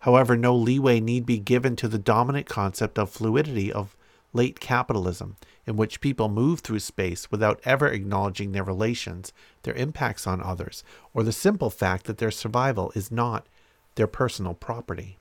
However, 0.00 0.36
no 0.36 0.54
leeway 0.54 1.00
need 1.00 1.24
be 1.24 1.38
given 1.38 1.76
to 1.76 1.88
the 1.88 1.98
dominant 1.98 2.46
concept 2.46 2.98
of 2.98 3.10
fluidity 3.10 3.72
of 3.72 3.96
late 4.32 4.60
capitalism, 4.60 5.36
in 5.66 5.76
which 5.76 6.00
people 6.00 6.28
move 6.28 6.60
through 6.60 6.78
space 6.78 7.30
without 7.30 7.60
ever 7.64 7.88
acknowledging 7.88 8.52
their 8.52 8.64
relations, 8.64 9.32
their 9.62 9.74
impacts 9.74 10.26
on 10.26 10.42
others, 10.42 10.84
or 11.12 11.22
the 11.22 11.32
simple 11.32 11.70
fact 11.70 12.06
that 12.06 12.18
their 12.18 12.30
survival 12.30 12.92
is 12.94 13.10
not 13.10 13.46
their 13.96 14.06
personal 14.06 14.54
property. 14.54 15.18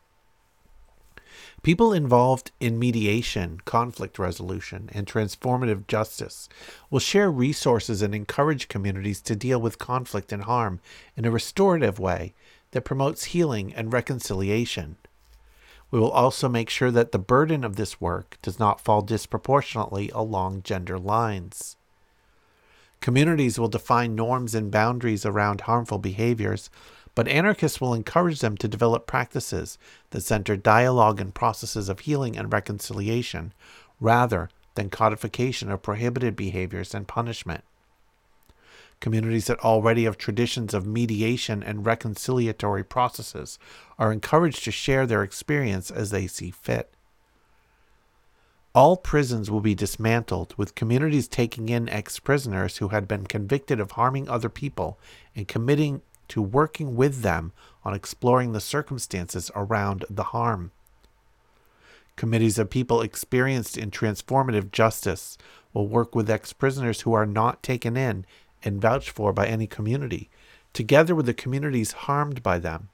People 1.62 1.94
involved 1.94 2.52
in 2.60 2.80
mediation, 2.80 3.60
conflict 3.66 4.18
resolution, 4.18 4.90
and 4.94 5.06
transformative 5.06 5.88
justice 5.88 6.48
will 6.90 7.00
share 7.00 7.30
resources 7.30 8.02
and 8.02 8.16
encourage 8.16 8.68
communities 8.68 9.22
to 9.22 9.36
deal 9.36 9.60
with 9.60 9.78
conflict 9.78 10.32
and 10.32 10.44
harm 10.44 10.80
in 11.18 11.26
a 11.26 11.32
restorative 11.32 12.00
way 12.00 12.34
that 12.72 12.86
promotes 12.86 13.26
healing 13.26 13.74
and 13.74 13.92
reconciliation. 13.92 14.96
We 15.92 16.00
will 16.00 16.12
also 16.12 16.48
make 16.48 16.70
sure 16.70 16.92
that 16.92 17.12
the 17.12 17.20
burden 17.20 17.64
of 17.64 17.76
this 17.76 18.00
work 18.00 18.38
does 18.42 18.60
not 18.60 18.82
fall 18.82 19.02
disproportionately 19.02 20.10
along 20.10 20.64
gender 20.64 21.00
lines. 21.00 21.78
Communities 23.02 23.58
will 23.58 23.70
define 23.70 24.14
norms 24.14 24.54
and 24.54 24.70
boundaries 24.70 25.26
around 25.26 25.62
harmful 25.62 25.98
behaviors, 25.98 26.70
but 27.16 27.28
anarchists 27.28 27.82
will 27.82 27.94
encourage 27.94 28.42
them 28.42 28.56
to 28.58 28.68
develop 28.68 29.08
practices 29.08 29.78
that 30.12 30.22
center 30.22 30.56
dialogue 30.56 31.20
and 31.20 31.34
processes 31.34 31.90
of 31.90 32.02
healing 32.02 32.38
and 32.38 32.54
reconciliation 32.54 33.54
rather 34.00 34.50
than 34.76 34.90
codification 34.90 35.72
of 35.72 35.82
prohibited 35.82 36.36
behaviors 36.36 36.94
and 36.94 37.08
punishment. 37.08 37.64
Communities 39.00 39.48
that 39.48 39.60
already 39.60 40.04
have 40.04 40.18
traditions 40.18 40.74
of 40.74 40.86
mediation 40.86 41.64
and 41.64 41.86
reconciliatory 41.86 42.88
processes 42.88 43.58
are 43.98 44.12
encouraged 44.12 44.64
to 44.66 44.72
share 44.72 45.06
their 45.06 45.24
experience 45.24 45.90
as 45.90 46.12
they 46.12 46.28
see 46.28 46.52
fit. 46.52 46.94
All 48.76 48.98
prisons 48.98 49.50
will 49.50 49.62
be 49.62 49.74
dismantled, 49.74 50.54
with 50.58 50.76
communities 50.76 51.28
taking 51.28 51.70
in 51.70 51.90
ex 51.90 52.20
prisoners 52.20 52.78
who 52.78 52.90
had 52.90 53.08
been 53.08 53.26
convicted 53.26 53.80
of 53.80 53.92
harming 53.92 54.30
other 54.30 54.50
people 54.50 55.00
and 55.36 55.48
committing 55.48 56.02
to 56.28 56.42
working 56.42 56.96
with 56.96 57.22
them 57.22 57.52
on 57.84 57.96
exploring 57.96 58.52
the 58.52 58.60
circumstances 58.60 59.50
around 59.56 60.06
the 60.10 60.26
harm. 60.26 60.72
Committees 62.16 62.60
of 62.60 62.70
people 62.70 63.02
experienced 63.02 63.78
in 63.78 63.92
transformative 63.92 64.72
justice 64.72 65.38
will 65.74 65.88
work 65.88 66.14
with 66.14 66.30
ex 66.30 66.54
prisoners 66.54 67.02
who 67.02 67.14
are 67.14 67.26
not 67.26 67.64
taken 67.64 67.98
in 67.98 68.26
and 68.64 68.82
vouched 68.82 69.10
for 69.10 69.34
by 69.34 69.48
any 69.48 69.68
community, 69.68 70.30
together 70.74 71.16
with 71.16 71.26
the 71.26 71.34
communities 71.34 71.92
harmed 71.92 72.44
by 72.44 72.60
them, 72.60 72.90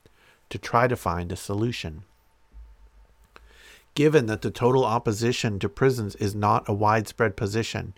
to 0.50 0.58
try 0.58 0.88
to 0.88 0.96
find 0.96 1.32
a 1.32 1.36
solution. 1.36 2.04
Given 3.96 4.26
that 4.26 4.42
the 4.42 4.52
total 4.52 4.86
opposition 4.86 5.58
to 5.60 5.70
prisons 5.70 6.16
is 6.16 6.36
not 6.36 6.68
a 6.68 6.74
widespread 6.74 7.38
position, 7.38 7.94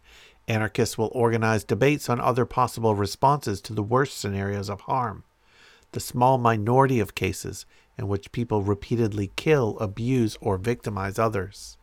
anarchists 0.47 0.97
will 0.97 1.11
organize 1.13 1.63
debates 1.63 2.09
on 2.09 2.21
other 2.21 2.45
possible 2.45 2.95
responses 2.95 3.61
to 3.61 3.73
the 3.73 3.83
worst 3.83 4.17
scenarios 4.17 4.69
of 4.69 4.81
harm, 4.81 5.23
the 5.91 5.99
small 5.99 6.37
minority 6.37 6.99
of 6.99 7.15
cases 7.15 7.65
in 7.97 8.07
which 8.07 8.31
people 8.31 8.61
repeatedly 8.61 9.31
kill, 9.35 9.77
abuse, 9.79 10.37
or 10.39 10.57
victimize 10.57 11.17
others. 11.17 11.76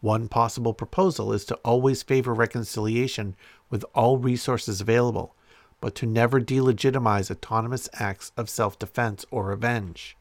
One 0.00 0.28
possible 0.28 0.74
proposal 0.74 1.32
is 1.32 1.44
to 1.46 1.56
always 1.56 2.02
favor 2.02 2.32
reconciliation 2.32 3.34
with 3.68 3.84
all 3.94 4.18
resources 4.18 4.80
available, 4.80 5.34
but 5.80 5.94
to 5.96 6.06
never 6.06 6.40
delegitimize 6.40 7.30
autonomous 7.30 7.88
acts 7.94 8.30
of 8.36 8.48
self 8.48 8.78
defense 8.78 9.24
or 9.30 9.46
revenge, 9.46 10.16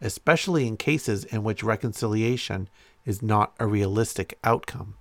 especially 0.00 0.66
in 0.66 0.76
cases 0.76 1.24
in 1.24 1.42
which 1.42 1.62
reconciliation 1.62 2.68
is 3.04 3.20
not 3.22 3.54
a 3.58 3.66
realistic 3.66 4.38
outcome. 4.42 4.94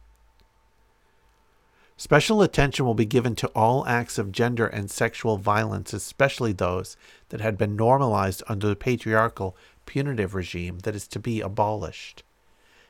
Special 1.95 2.41
attention 2.41 2.85
will 2.85 2.93
be 2.93 3.05
given 3.05 3.35
to 3.35 3.49
all 3.49 3.85
acts 3.85 4.17
of 4.17 4.31
gender 4.31 4.67
and 4.67 4.89
sexual 4.89 5.37
violence, 5.37 5.91
especially 5.91 6.53
those 6.53 6.95
that 7.27 7.41
had 7.41 7.57
been 7.57 7.75
normalized 7.75 8.41
under 8.47 8.67
the 8.67 8.75
patriarchal 8.75 9.55
punitive 9.85 10.33
regime 10.33 10.79
that 10.79 10.95
is 10.95 11.07
to 11.07 11.19
be 11.19 11.41
abolished. 11.41 12.23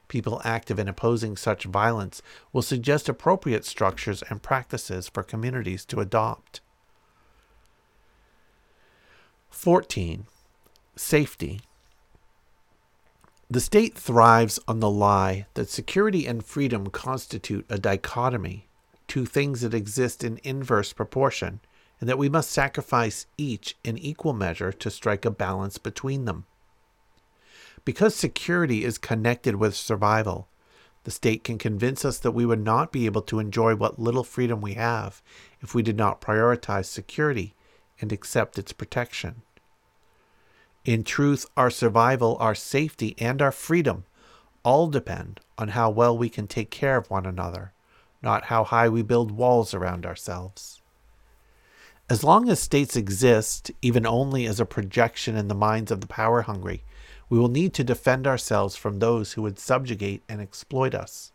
People 0.10 0.42
active 0.44 0.80
in 0.80 0.90
opposing 0.90 1.38
such 1.38 1.64
violence 1.64 2.22
will 2.52 2.64
suggest 2.64 3.08
appropriate 3.08 3.64
structures 3.64 4.24
and 4.30 4.42
practices 4.42 5.08
for 5.08 5.24
communities 5.24 5.86
to 5.86 6.02
adopt. 6.02 6.60
14. 9.52 10.26
Safety. 10.96 11.62
The 13.52 13.62
state 13.62 13.96
thrives 13.96 14.60
on 14.68 14.80
the 14.80 14.90
lie 14.90 15.46
that 15.54 15.70
security 15.70 16.26
and 16.26 16.44
freedom 16.44 16.88
constitute 16.88 17.66
a 17.70 17.78
dichotomy, 17.78 18.68
two 19.08 19.26
things 19.26 19.62
that 19.62 19.74
exist 19.76 20.24
in 20.24 20.40
inverse 20.44 20.92
proportion, 20.92 21.60
and 22.00 22.10
that 22.10 22.18
we 22.18 22.30
must 22.30 22.52
sacrifice 22.52 23.28
each 23.38 23.76
in 23.84 23.98
equal 23.98 24.34
measure 24.34 24.72
to 24.72 24.90
strike 24.90 25.26
a 25.26 25.32
balance 25.32 25.78
between 25.78 26.26
them. 26.26 26.46
Because 27.90 28.14
security 28.14 28.84
is 28.84 29.00
connected 29.00 29.56
with 29.56 29.76
survival, 29.76 30.48
the 31.06 31.10
state 31.10 31.44
can 31.44 31.58
convince 31.58 32.06
us 32.06 32.20
that 32.20 32.34
we 32.34 32.46
would 32.46 32.64
not 32.64 32.92
be 32.92 33.08
able 33.08 33.24
to 33.24 33.40
enjoy 33.40 33.74
what 33.74 33.98
little 33.98 34.24
freedom 34.24 34.62
we 34.62 34.76
have 34.76 35.24
if 35.60 35.74
we 35.74 35.82
did 35.82 35.98
not 35.98 36.22
prioritize 36.22 36.86
security 36.86 37.56
and 38.00 38.12
accept 38.12 38.60
its 38.60 38.74
protection. 38.74 39.42
In 40.86 41.04
truth, 41.04 41.48
our 41.58 41.72
survival, 41.72 42.38
our 42.40 42.54
safety, 42.54 43.16
and 43.18 43.42
our 43.42 43.52
freedom 43.52 44.04
all 44.62 44.86
depend 44.86 45.40
on 45.58 45.70
how 45.70 45.90
well 45.90 46.16
we 46.16 46.30
can 46.30 46.46
take 46.46 46.70
care 46.70 46.98
of 46.98 47.10
one 47.10 47.26
another, 47.26 47.74
not 48.22 48.46
how 48.46 48.66
high 48.66 48.88
we 48.88 49.02
build 49.02 49.32
walls 49.32 49.74
around 49.74 50.06
ourselves. 50.06 50.84
As 52.08 52.24
long 52.24 52.50
as 52.50 52.60
states 52.60 52.96
exist, 52.96 53.72
even 53.82 54.06
only 54.06 54.46
as 54.46 54.60
a 54.60 54.66
projection 54.66 55.36
in 55.36 55.48
the 55.48 55.56
minds 55.56 55.90
of 55.90 56.02
the 56.02 56.08
power 56.08 56.44
hungry, 56.44 56.84
we 57.30 57.38
will 57.38 57.48
need 57.48 57.74
to 57.76 57.84
defend 57.84 58.26
ourselves 58.26 58.76
from 58.76 59.00
those 59.00 59.34
who 59.34 59.42
would 59.44 59.60
subjugate 59.60 60.24
and 60.28 60.42
exploit 60.42 60.96
us. 60.96 61.32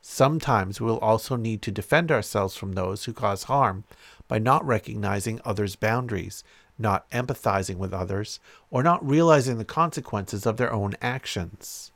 Sometimes 0.00 0.80
we 0.80 0.86
will 0.86 0.98
also 0.98 1.36
need 1.36 1.62
to 1.62 1.70
defend 1.70 2.10
ourselves 2.10 2.56
from 2.56 2.72
those 2.72 3.04
who 3.04 3.12
cause 3.12 3.44
harm 3.44 3.84
by 4.26 4.38
not 4.38 4.66
recognizing 4.66 5.40
others' 5.44 5.76
boundaries, 5.76 6.42
not 6.76 7.08
empathizing 7.10 7.76
with 7.76 7.94
others, 7.94 8.40
or 8.70 8.82
not 8.82 9.06
realizing 9.06 9.58
the 9.58 9.64
consequences 9.64 10.44
of 10.44 10.56
their 10.56 10.72
own 10.72 10.94
actions. 11.00 11.92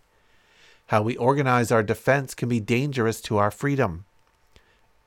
How 0.87 1.03
we 1.03 1.17
organize 1.17 1.73
our 1.73 1.83
defense 1.83 2.33
can 2.33 2.49
be 2.49 2.61
dangerous 2.61 3.21
to 3.23 3.39
our 3.39 3.51
freedom. 3.51 4.05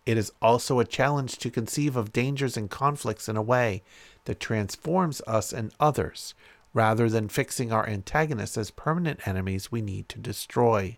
It 0.05 0.17
is 0.17 0.33
also 0.41 0.79
a 0.79 0.85
challenge 0.85 1.37
to 1.37 1.49
conceive 1.49 1.95
of 1.95 2.11
dangers 2.11 2.57
and 2.57 2.69
conflicts 2.69 3.29
in 3.29 3.37
a 3.37 3.41
way 3.41 3.81
that 4.25 4.41
transforms 4.41 5.21
us 5.25 5.53
and 5.53 5.73
others, 5.79 6.33
rather 6.73 7.09
than 7.09 7.27
fixing 7.27 7.71
our 7.71 7.87
antagonists 7.87 8.57
as 8.57 8.71
permanent 8.71 9.27
enemies 9.27 9.71
we 9.71 9.81
need 9.81 10.07
to 10.09 10.19
destroy. 10.19 10.97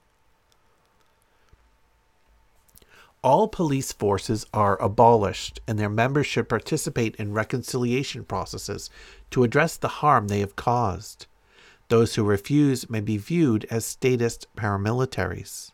All 3.23 3.47
police 3.47 3.91
forces 3.91 4.47
are 4.51 4.81
abolished, 4.81 5.59
and 5.67 5.77
their 5.77 5.89
members 5.89 6.25
should 6.25 6.49
participate 6.49 7.15
in 7.17 7.33
reconciliation 7.33 8.23
processes 8.23 8.89
to 9.29 9.43
address 9.43 9.77
the 9.77 9.87
harm 9.87 10.27
they 10.27 10.39
have 10.39 10.55
caused. 10.55 11.27
Those 11.89 12.15
who 12.15 12.23
refuse 12.23 12.89
may 12.89 13.01
be 13.01 13.17
viewed 13.17 13.65
as 13.69 13.85
statist 13.85 14.47
paramilitaries. 14.55 15.71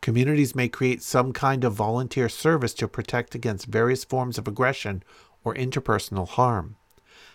Communities 0.00 0.54
may 0.54 0.68
create 0.68 1.02
some 1.02 1.32
kind 1.32 1.64
of 1.64 1.74
volunteer 1.74 2.28
service 2.28 2.74
to 2.74 2.86
protect 2.86 3.34
against 3.34 3.66
various 3.66 4.04
forms 4.04 4.38
of 4.38 4.46
aggression 4.46 5.02
or 5.44 5.54
interpersonal 5.54 6.28
harm. 6.28 6.76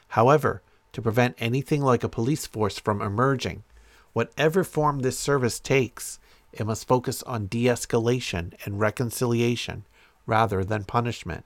However, 0.09 0.61
to 0.98 1.02
prevent 1.03 1.36
anything 1.38 1.84
like 1.84 2.03
a 2.03 2.10
police 2.10 2.48
force 2.48 2.80
from 2.80 3.03
emerging, 3.03 3.61
whatever 4.14 4.64
form 4.64 5.02
this 5.02 5.19
service 5.19 5.60
takes, 5.60 6.18
it 6.52 6.65
must 6.65 6.88
focus 6.88 7.22
on 7.22 7.45
de 7.45 7.65
escalation 7.65 8.52
and 8.65 8.80
reconciliation 8.80 9.86
rather 10.26 10.64
than 10.64 10.84
punishment. 10.84 11.45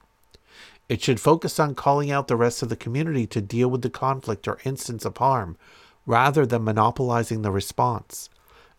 It 0.88 1.02
should 1.02 1.20
focus 1.20 1.60
on 1.60 1.74
calling 1.74 2.10
out 2.10 2.28
the 2.28 2.36
rest 2.36 2.62
of 2.62 2.70
the 2.70 2.76
community 2.76 3.26
to 3.26 3.42
deal 3.42 3.68
with 3.68 3.82
the 3.82 3.90
conflict 3.90 4.48
or 4.48 4.58
instance 4.64 5.04
of 5.04 5.18
harm 5.18 5.58
rather 6.06 6.46
than 6.46 6.64
monopolizing 6.64 7.42
the 7.42 7.50
response. 7.50 8.30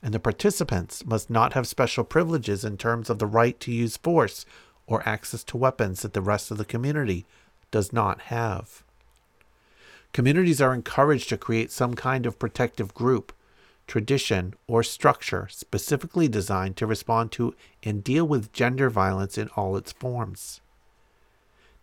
And 0.02 0.12
the 0.12 0.20
participants 0.20 1.06
must 1.06 1.30
not 1.30 1.54
have 1.54 1.68
special 1.68 2.04
privileges 2.04 2.66
in 2.66 2.78
terms 2.78 3.12
of 3.12 3.20
the 3.20 3.28
right 3.28 3.60
to 3.60 3.72
use 3.72 3.95
force 3.95 4.44
or 4.88 5.08
access 5.08 5.44
to 5.44 5.56
weapons 5.58 6.02
that 6.02 6.14
the 6.14 6.22
rest 6.22 6.50
of 6.50 6.58
the 6.58 6.66
community 6.66 7.28
does 7.70 7.94
not 7.94 8.22
have. 8.22 8.82
Communities 10.14 10.61
are 10.61 10.73
encouraged 10.73 11.27
to 11.30 11.38
create 11.38 11.72
some 11.72 11.95
kind 11.95 12.26
of 12.26 12.40
protective 12.40 12.94
group 12.94 13.34
tradition, 13.88 14.53
or 14.68 14.84
structure 14.84 15.48
specifically 15.49 16.27
designed 16.27 16.77
to 16.77 16.88
respond 16.88 17.31
to 17.34 17.53
and 17.84 18.03
deal 18.03 18.26
with 18.26 18.53
gender 18.53 18.90
violence 18.90 19.38
in 19.38 19.49
all 19.56 19.76
its 19.76 19.91
forms. 19.91 20.61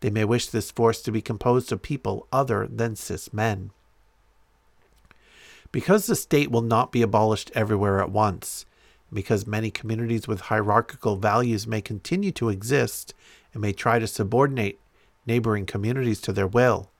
They 0.01 0.11
may 0.11 0.25
wish 0.25 0.47
this 0.47 0.71
force 0.71 1.03
to 1.03 1.13
be 1.13 1.21
composed 1.21 1.71
of 1.73 1.83
people 1.83 2.27
other 2.33 2.67
than 2.67 2.97
cis 2.97 3.33
men. 3.33 3.71
Because 5.73 6.07
the 6.07 6.17
state 6.17 6.51
will 6.51 6.63
not 6.63 6.91
be 6.91 7.03
abolished 7.03 7.51
everywhere 7.55 8.01
at 8.01 8.11
once, 8.11 8.65
because 9.13 9.47
many 9.47 9.71
communities 9.71 10.27
with 10.27 10.43
hierarchical 10.43 11.17
values 11.17 11.67
may 11.67 11.81
continue 11.81 12.33
to 12.33 12.49
exist 12.49 13.15
and 13.53 13.61
may 13.61 13.73
try 13.73 13.99
to 13.99 14.07
subordinate 14.07 14.81
neighboring 15.27 15.67
communities 15.67 16.21
to 16.23 16.33
their 16.33 16.47
will, 16.47 16.91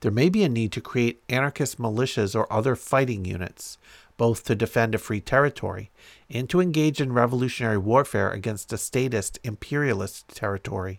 there 0.00 0.12
may 0.12 0.28
be 0.28 0.44
a 0.44 0.48
need 0.48 0.72
to 0.72 0.80
create 0.80 1.22
anarchist 1.28 1.78
militias 1.78 2.34
or 2.34 2.52
other 2.52 2.76
fighting 2.76 3.24
units, 3.24 3.78
both 4.16 4.44
to 4.44 4.54
defend 4.54 4.94
a 4.94 4.98
free 4.98 5.20
territory 5.20 5.90
and 6.30 6.48
to 6.50 6.60
engage 6.60 7.00
in 7.00 7.12
revolutionary 7.12 7.78
warfare 7.78 8.30
against 8.30 8.72
a 8.72 8.78
statist 8.78 9.38
imperialist 9.42 10.28
territory. 10.28 10.98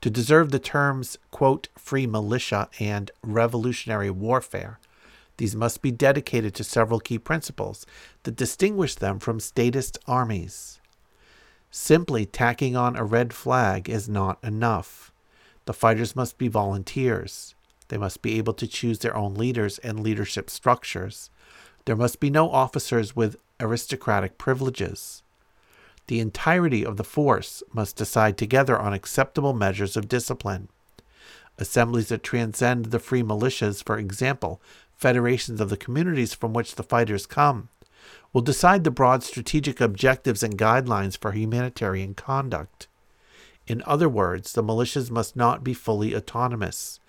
To 0.00 0.10
deserve 0.10 0.50
the 0.50 0.58
terms, 0.58 1.18
quote, 1.30 1.68
free 1.76 2.06
militia 2.06 2.68
and 2.78 3.10
revolutionary 3.22 4.10
warfare, 4.10 4.78
these 5.36 5.56
must 5.56 5.82
be 5.82 5.90
dedicated 5.90 6.54
to 6.54 6.64
several 6.64 7.00
key 7.00 7.18
principles 7.18 7.86
that 8.22 8.36
distinguish 8.36 8.94
them 8.94 9.18
from 9.18 9.40
statist 9.40 9.98
armies. 10.06 10.80
Simply 11.70 12.26
tacking 12.26 12.76
on 12.76 12.96
a 12.96 13.04
red 13.04 13.32
flag 13.32 13.88
is 13.88 14.08
not 14.08 14.38
enough. 14.42 15.12
The 15.66 15.72
fighters 15.72 16.16
must 16.16 16.36
be 16.36 16.48
volunteers. 16.48 17.54
They 17.90 17.98
must 17.98 18.22
be 18.22 18.38
able 18.38 18.54
to 18.54 18.68
choose 18.68 19.00
their 19.00 19.16
own 19.16 19.34
leaders 19.34 19.78
and 19.78 19.98
leadership 19.98 20.48
structures. 20.48 21.28
There 21.86 21.96
must 21.96 22.20
be 22.20 22.30
no 22.30 22.48
officers 22.48 23.16
with 23.16 23.36
aristocratic 23.58 24.38
privileges. 24.38 25.24
The 26.06 26.20
entirety 26.20 26.86
of 26.86 26.98
the 26.98 27.04
force 27.04 27.64
must 27.72 27.96
decide 27.96 28.38
together 28.38 28.78
on 28.78 28.92
acceptable 28.92 29.54
measures 29.54 29.96
of 29.96 30.08
discipline. 30.08 30.68
Assemblies 31.58 32.10
that 32.10 32.22
transcend 32.22 32.86
the 32.86 33.00
free 33.00 33.24
militias, 33.24 33.84
for 33.84 33.98
example, 33.98 34.62
federations 34.96 35.60
of 35.60 35.68
the 35.68 35.76
communities 35.76 36.32
from 36.32 36.52
which 36.52 36.76
the 36.76 36.84
fighters 36.84 37.26
come, 37.26 37.70
will 38.32 38.40
decide 38.40 38.84
the 38.84 38.92
broad 38.92 39.24
strategic 39.24 39.80
objectives 39.80 40.44
and 40.44 40.56
guidelines 40.56 41.18
for 41.18 41.32
humanitarian 41.32 42.14
conduct. 42.14 42.86
In 43.66 43.82
other 43.84 44.08
words, 44.08 44.52
the 44.52 44.62
militias 44.62 45.10
must 45.10 45.34
not 45.34 45.64
be 45.64 45.74
fully 45.74 46.14
autonomous. 46.14 46.99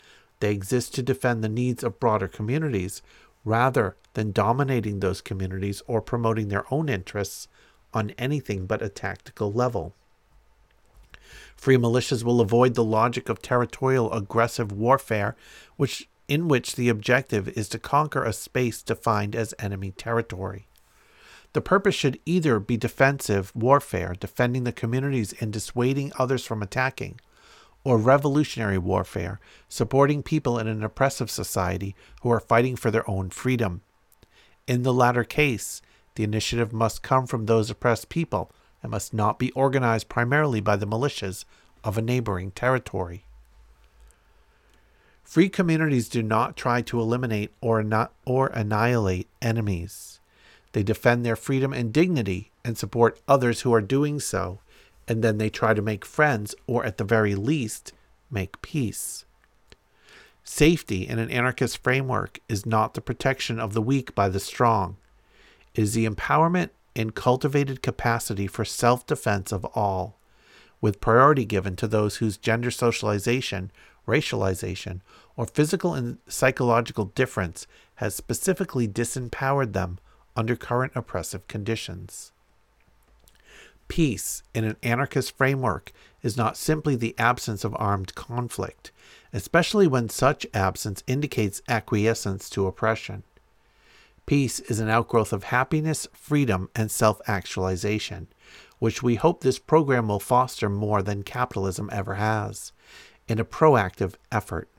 They 0.41 0.51
exist 0.51 0.93
to 0.95 1.03
defend 1.03 1.43
the 1.43 1.49
needs 1.49 1.83
of 1.83 1.99
broader 1.99 2.27
communities 2.27 3.01
rather 3.45 3.95
than 4.13 4.31
dominating 4.31 4.99
those 4.99 5.21
communities 5.21 5.81
or 5.87 6.01
promoting 6.01 6.49
their 6.49 6.65
own 6.71 6.89
interests 6.89 7.47
on 7.93 8.09
anything 8.11 8.65
but 8.65 8.81
a 8.81 8.89
tactical 8.89 9.53
level. 9.53 9.93
Free 11.55 11.77
militias 11.77 12.23
will 12.23 12.41
avoid 12.41 12.73
the 12.73 12.83
logic 12.83 13.29
of 13.29 13.41
territorial 13.41 14.11
aggressive 14.11 14.71
warfare, 14.71 15.35
which 15.77 16.09
in 16.27 16.47
which 16.47 16.75
the 16.75 16.89
objective 16.89 17.47
is 17.49 17.69
to 17.69 17.77
conquer 17.77 18.23
a 18.23 18.33
space 18.33 18.81
defined 18.81 19.35
as 19.35 19.53
enemy 19.59 19.91
territory. 19.91 20.65
The 21.53 21.61
purpose 21.61 21.93
should 21.93 22.19
either 22.25 22.59
be 22.59 22.77
defensive 22.77 23.51
warfare, 23.53 24.15
defending 24.19 24.63
the 24.63 24.71
communities 24.71 25.33
and 25.39 25.51
dissuading 25.51 26.13
others 26.17 26.45
from 26.45 26.63
attacking, 26.63 27.19
or 27.83 27.97
revolutionary 27.97 28.77
warfare, 28.77 29.39
supporting 29.67 30.21
people 30.21 30.59
in 30.59 30.67
an 30.67 30.83
oppressive 30.83 31.31
society 31.31 31.95
who 32.21 32.31
are 32.31 32.39
fighting 32.39 32.75
for 32.75 32.91
their 32.91 33.09
own 33.09 33.29
freedom. 33.29 33.81
In 34.67 34.83
the 34.83 34.93
latter 34.93 35.23
case, 35.23 35.81
the 36.15 36.23
initiative 36.23 36.71
must 36.71 37.01
come 37.01 37.25
from 37.25 37.45
those 37.45 37.69
oppressed 37.69 38.09
people 38.09 38.51
and 38.83 38.91
must 38.91 39.13
not 39.13 39.39
be 39.39 39.51
organized 39.51 40.09
primarily 40.09 40.59
by 40.59 40.75
the 40.75 40.87
militias 40.87 41.45
of 41.83 41.97
a 41.97 42.01
neighboring 42.01 42.51
territory. 42.51 43.25
Free 45.23 45.49
communities 45.49 46.09
do 46.09 46.21
not 46.21 46.57
try 46.57 46.81
to 46.81 46.99
eliminate 46.99 47.51
or, 47.61 47.81
not, 47.83 48.13
or 48.25 48.47
annihilate 48.47 49.29
enemies. 49.41 50.19
They 50.73 50.83
defend 50.83 51.25
their 51.25 51.35
freedom 51.35 51.73
and 51.73 51.93
dignity 51.93 52.51
and 52.65 52.77
support 52.77 53.19
others 53.27 53.61
who 53.61 53.73
are 53.73 53.81
doing 53.81 54.19
so 54.19 54.59
and 55.11 55.21
then 55.21 55.39
they 55.39 55.49
try 55.49 55.73
to 55.73 55.81
make 55.81 56.05
friends, 56.05 56.55
or 56.67 56.85
at 56.85 56.95
the 56.97 57.03
very 57.03 57.35
least, 57.35 57.91
make 58.29 58.61
peace. 58.61 59.25
Safety 60.41 61.05
in 61.05 61.19
an 61.19 61.29
anarchist 61.29 61.83
framework 61.83 62.39
is 62.47 62.65
not 62.65 62.93
the 62.93 63.01
protection 63.01 63.59
of 63.59 63.73
the 63.73 63.81
weak 63.81 64.15
by 64.15 64.29
the 64.29 64.39
strong. 64.39 64.95
It 65.75 65.81
is 65.81 65.93
the 65.93 66.07
empowerment 66.07 66.69
and 66.95 67.13
cultivated 67.13 67.81
capacity 67.81 68.47
for 68.47 68.63
self 68.63 69.05
defense 69.05 69.51
of 69.51 69.65
all, 69.75 70.15
with 70.79 71.01
priority 71.01 71.43
given 71.43 71.75
to 71.75 71.89
those 71.89 72.15
whose 72.17 72.37
gender 72.37 72.71
socialization, 72.71 73.69
racialization, 74.07 75.01
or 75.35 75.45
physical 75.45 75.93
and 75.93 76.19
psychological 76.25 77.03
difference 77.03 77.67
has 77.95 78.15
specifically 78.15 78.87
disempowered 78.87 79.73
them 79.73 79.99
under 80.37 80.55
current 80.55 80.93
oppressive 80.95 81.49
conditions. 81.49 82.30
Peace 83.91 84.41
in 84.53 84.63
an 84.63 84.77
anarchist 84.83 85.35
framework 85.35 85.91
is 86.23 86.37
not 86.37 86.55
simply 86.55 86.95
the 86.95 87.13
absence 87.17 87.65
of 87.65 87.75
armed 87.77 88.15
conflict, 88.15 88.89
especially 89.33 89.85
when 89.85 90.07
such 90.07 90.47
absence 90.53 91.03
indicates 91.07 91.61
acquiescence 91.67 92.49
to 92.49 92.67
oppression. 92.67 93.23
Peace 94.25 94.61
is 94.61 94.79
an 94.79 94.87
outgrowth 94.87 95.33
of 95.33 95.43
happiness, 95.43 96.07
freedom, 96.13 96.69
and 96.73 96.89
self 96.89 97.19
actualization, 97.27 98.27
which 98.79 99.03
we 99.03 99.15
hope 99.15 99.41
this 99.41 99.59
program 99.59 100.07
will 100.07 100.21
foster 100.21 100.69
more 100.69 101.01
than 101.01 101.21
capitalism 101.21 101.89
ever 101.91 102.13
has, 102.13 102.71
in 103.27 103.39
a 103.39 103.43
proactive 103.43 104.13
effort. 104.31 104.69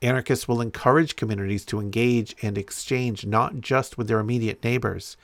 Anarchists 0.00 0.46
will 0.46 0.60
encourage 0.60 1.16
communities 1.16 1.64
to 1.64 1.80
engage 1.80 2.36
and 2.40 2.56
exchange 2.56 3.26
not 3.26 3.60
just 3.60 3.98
with 3.98 4.06
their 4.06 4.20
immediate 4.20 4.62
neighbors, 4.62 5.16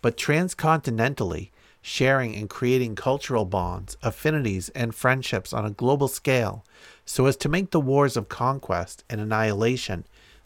but 0.00 0.16
transcontinentally, 0.16 1.50
sharing 1.86 2.34
and 2.34 2.48
creating 2.48 2.94
cultural 2.94 3.44
bonds, 3.44 3.94
affinities, 4.02 4.70
and 4.70 4.94
friendships 4.94 5.52
on 5.52 5.66
a 5.66 5.70
global 5.70 6.08
scale 6.08 6.64
so 7.04 7.26
as 7.26 7.36
to 7.36 7.46
make 7.46 7.72
the 7.72 7.80
wars 7.80 8.16
of 8.16 8.26
conquest 8.26 9.04
and 9.10 9.20
annihilation 9.20 10.02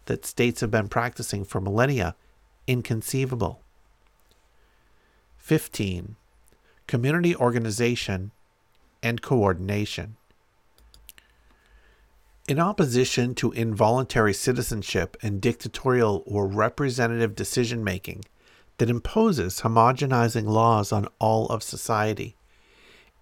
that 0.06 0.26
states 0.26 0.60
have 0.60 0.70
been 0.72 0.88
practicing 0.88 1.44
for 1.44 1.60
millennia 1.60 2.16
inconceivable. 2.66 3.62
15. 5.36 6.16
Community 6.88 7.36
organization 7.36 8.32
and 9.00 9.22
coordination. 9.22 10.16
In 12.48 12.58
opposition 12.58 13.36
to 13.36 13.52
involuntary 13.52 14.34
citizenship 14.34 15.16
and 15.22 15.40
dictatorial 15.40 16.24
or 16.26 16.48
representative 16.48 17.36
decision 17.36 17.84
making 17.84 18.24
that 18.78 18.90
imposes 18.90 19.60
homogenizing 19.60 20.46
laws 20.46 20.92
on 20.92 21.06
all 21.18 21.46
of 21.46 21.62
society, 21.62 22.36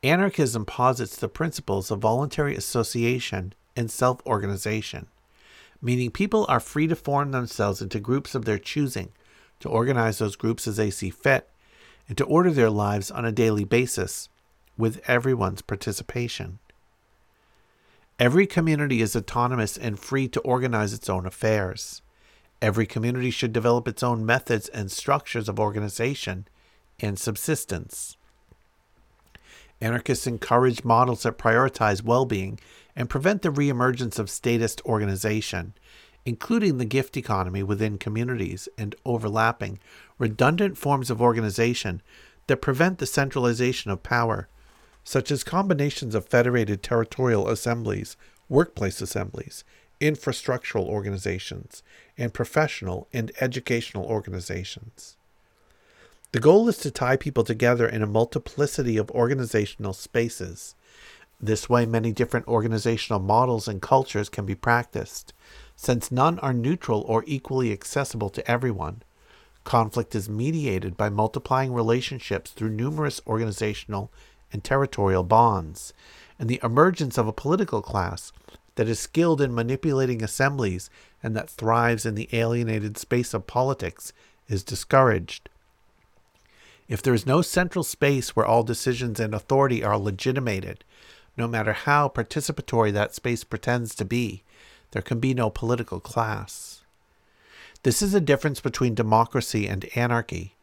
anarchism 0.03 0.65
posits 0.65 1.17
the 1.17 1.29
principles 1.29 1.91
of 1.91 2.01
voluntary 2.01 2.55
association 2.55 3.53
and 3.75 3.91
self 3.91 4.25
organization 4.27 5.09
meaning 5.81 6.11
people 6.11 6.47
are 6.49 6.61
free 6.61 6.87
to 6.87 6.97
form 6.97 7.31
themselves 7.31 7.83
into 7.83 8.01
groups 8.01 8.35
of 8.35 8.45
their 8.45 8.59
choosing, 8.59 9.13
to 9.61 9.69
organize 9.69 10.19
those 10.19 10.37
groups 10.37 10.67
as 10.67 10.77
they 10.77 10.91
see 10.91 11.11
fit, 11.11 11.49
and 12.09 12.17
to 12.19 12.25
order 12.25 12.51
their 12.51 12.71
lives 12.71 13.11
on 13.11 13.25
a 13.25 13.33
daily 13.33 13.65
basis 13.65 14.29
with 14.77 15.01
everyone's 15.09 15.63
participation. 15.63 16.59
Every 18.19 18.47
community 18.47 19.03
is 19.03 19.15
autonomous 19.15 19.77
and 19.77 19.99
free 19.99 20.29
to 20.29 20.41
organize 20.41 20.93
its 20.93 21.09
own 21.09 21.27
affairs. 21.27 22.03
Every 22.63 22.87
community 22.87 23.31
should 23.31 23.53
develop 23.53 23.87
its 23.87 24.03
own 24.03 24.25
methods 24.25 24.69
and 24.69 24.91
structures 24.91 25.49
of 25.49 25.61
organization 25.61 26.49
and 27.01 27.19
subsistence. 27.19 28.17
Anarchists 29.81 30.27
encourage 30.27 30.85
models 30.85 31.25
that 31.25 31.37
prioritize 31.37 32.03
well 32.03 32.25
being 32.25 32.59
and 32.95 33.11
prevent 33.11 33.43
the 33.43 33.51
reemergence 33.51 34.19
of 34.19 34.31
statist 34.31 34.81
organization, 34.87 35.75
including 36.25 36.79
the 36.79 36.87
gift 36.87 37.17
economy 37.17 37.63
within 37.63 37.99
communities 37.99 38.69
and 38.79 38.95
overlapping, 39.05 39.79
redundant 40.19 40.79
forms 40.79 41.11
of 41.11 41.21
organization 41.21 42.01
that 42.47 42.63
prevent 42.63 42.99
the 42.99 43.07
centralization 43.07 43.91
of 43.91 44.03
power, 44.03 44.49
such 45.05 45.31
as 45.31 45.45
combinations 45.45 46.15
of 46.15 46.27
federated 46.27 46.83
territorial 46.83 47.49
assemblies, 47.49 48.17
workplace 48.49 49.03
assemblies, 49.03 49.63
infrastructural 50.01 50.87
organizations, 50.87 51.83
and 52.19 52.35
professional 52.35 53.09
and 53.13 53.33
educational 53.41 54.05
organizations. 54.05 55.17
The 56.33 56.41
goal 56.41 56.69
is 56.69 56.79
to 56.79 56.91
tie 56.91 57.17
people 57.17 57.45
together 57.45 57.89
in 57.89 58.03
a 58.03 58.07
multiplicity 58.07 58.97
of 58.97 59.11
organizational 59.11 59.93
spaces. 59.93 60.75
This 61.41 61.69
way, 61.69 61.87
many 61.87 62.13
different 62.13 62.49
organizational 62.49 63.21
models 63.21 63.69
and 63.69 63.81
cultures 63.81 64.29
can 64.29 64.45
be 64.45 64.55
practiced. 64.55 65.33
Since 65.77 66.11
none 66.11 66.39
are 66.41 66.53
neutral 66.53 67.03
or 67.03 67.25
equally 67.27 67.73
accessible 67.73 68.31
to 68.31 68.51
everyone, 68.51 69.03
conflict 69.65 70.15
is 70.15 70.29
mediated 70.29 70.97
by 70.97 71.09
multiplying 71.09 71.73
relationships 71.73 72.51
through 72.51 72.71
numerous 72.71 73.21
organizational 73.27 74.11
and 74.53 74.63
territorial 74.63 75.23
bonds, 75.23 75.93
and 76.39 76.49
the 76.49 76.61
emergence 76.63 77.19
of 77.19 77.27
a 77.27 77.33
political 77.33 77.83
class 77.83 78.33
that 78.77 78.89
is 78.89 79.01
skilled 79.01 79.41
in 79.41 79.55
manipulating 79.55 80.23
assemblies 80.23 80.89
and 81.23 81.35
that 81.35 81.51
thrives 81.51 82.07
in 82.07 82.15
the 82.15 82.29
alienated 82.33 82.97
space 82.97 83.35
of 83.35 83.47
politics 83.47 84.13
is 84.49 84.63
discouraged. 84.63 85.49
If 86.89 87.03
there 87.03 87.15
is 87.15 87.27
no 87.27 87.43
central 87.43 87.83
space 87.83 88.37
where 88.37 88.47
all 88.47 88.63
decisions 88.63 89.19
and 89.19 89.35
authority 89.35 89.83
are 89.83 89.99
legitimated, 89.99 90.85
no 91.37 91.49
matter 91.49 91.73
how 91.73 92.09
participatory 92.09 92.93
that 92.93 93.15
space 93.15 93.45
pretends 93.45 93.95
to 93.97 94.05
be, 94.05 94.43
there 94.93 95.03
can 95.03 95.19
be 95.19 95.35
no 95.35 95.51
political 95.51 95.99
class. 95.99 96.85
This 97.83 98.03
is 98.03 98.15
a 98.15 98.21
difference 98.21 98.61
between 98.61 98.95
democracy 98.95 99.67
and 99.67 99.89
anarchy, 99.97 100.55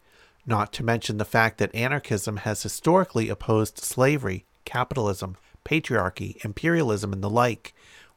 not 0.45 0.73
to 0.73 0.83
mention 0.83 1.17
the 1.17 1.25
fact 1.25 1.57
that 1.57 1.73
anarchism 1.75 2.37
has 2.37 2.63
historically 2.63 3.29
opposed 3.29 3.77
slavery, 3.77 4.45
capitalism, 4.65 5.37
patriarchy, 5.65 6.43
imperialism, 6.43 7.13
and 7.13 7.23
the 7.23 7.29
like, 7.29 7.73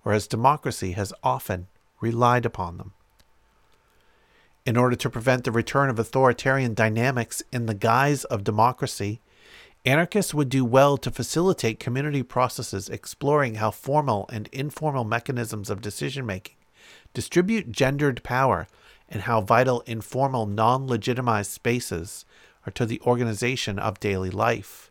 whereas 0.06 0.28
democracy 0.28 0.92
has 0.92 1.12
often 1.24 1.66
relied 2.00 2.46
upon 2.46 2.78
them. 2.78 2.92
In 4.64 4.76
order 4.76 4.94
to 4.94 5.10
prevent 5.10 5.42
the 5.42 5.50
return 5.50 5.90
of 5.90 5.98
authoritarian 5.98 6.74
dynamics 6.74 7.42
in 7.50 7.66
the 7.66 7.74
guise 7.74 8.22
of 8.22 8.44
democracy, 8.44 9.20
Anarchists 9.84 10.32
would 10.32 10.48
do 10.48 10.64
well 10.64 10.96
to 10.96 11.10
facilitate 11.10 11.80
community 11.80 12.22
processes 12.22 12.88
exploring 12.88 13.56
how 13.56 13.72
formal 13.72 14.30
and 14.32 14.46
informal 14.52 15.02
mechanisms 15.02 15.70
of 15.70 15.80
decision 15.80 16.24
making 16.24 16.54
distribute 17.12 17.72
gendered 17.72 18.22
power 18.22 18.68
and 19.08 19.22
how 19.22 19.40
vital 19.40 19.80
informal, 19.86 20.46
non 20.46 20.86
legitimized 20.86 21.50
spaces 21.50 22.24
are 22.64 22.70
to 22.74 22.86
the 22.86 23.00
organization 23.00 23.76
of 23.76 23.98
daily 23.98 24.30
life. 24.30 24.85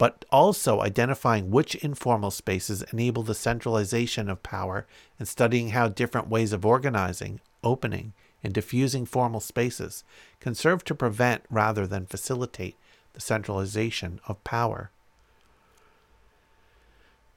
But 0.00 0.24
also 0.32 0.80
identifying 0.80 1.50
which 1.50 1.74
informal 1.74 2.30
spaces 2.30 2.82
enable 2.90 3.22
the 3.22 3.34
centralization 3.34 4.30
of 4.30 4.42
power 4.42 4.86
and 5.18 5.28
studying 5.28 5.68
how 5.68 5.88
different 5.88 6.30
ways 6.30 6.54
of 6.54 6.64
organizing, 6.64 7.38
opening, 7.62 8.14
and 8.42 8.54
diffusing 8.54 9.04
formal 9.04 9.40
spaces 9.40 10.02
can 10.40 10.54
serve 10.54 10.84
to 10.84 10.94
prevent 10.94 11.42
rather 11.50 11.86
than 11.86 12.06
facilitate 12.06 12.76
the 13.12 13.20
centralization 13.20 14.20
of 14.26 14.42
power. 14.42 14.90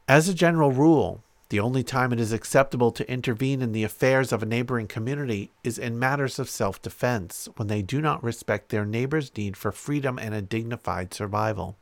As 0.08 0.30
a 0.30 0.34
general 0.34 0.72
rule, 0.72 1.22
the 1.50 1.60
only 1.60 1.84
time 1.84 2.14
it 2.14 2.20
is 2.22 2.32
acceptable 2.32 2.92
to 2.94 3.12
intervene 3.12 3.62
in 3.62 3.74
the 3.74 3.84
affairs 3.84 4.32
of 4.32 4.42
a 4.42 4.46
neighboring 4.46 4.88
community 4.88 5.52
is 5.66 5.78
in 5.78 6.00
matters 6.00 6.40
of 6.40 6.50
self 6.50 6.82
defense, 6.82 7.50
when 7.58 7.68
they 7.68 7.82
do 7.82 8.00
not 8.00 8.24
respect 8.24 8.70
their 8.70 8.86
neighbor's 8.86 9.36
need 9.36 9.58
for 9.58 9.74
freedom 9.74 10.18
and 10.18 10.34
a 10.34 10.42
dignified 10.42 11.14
survival. 11.14 11.76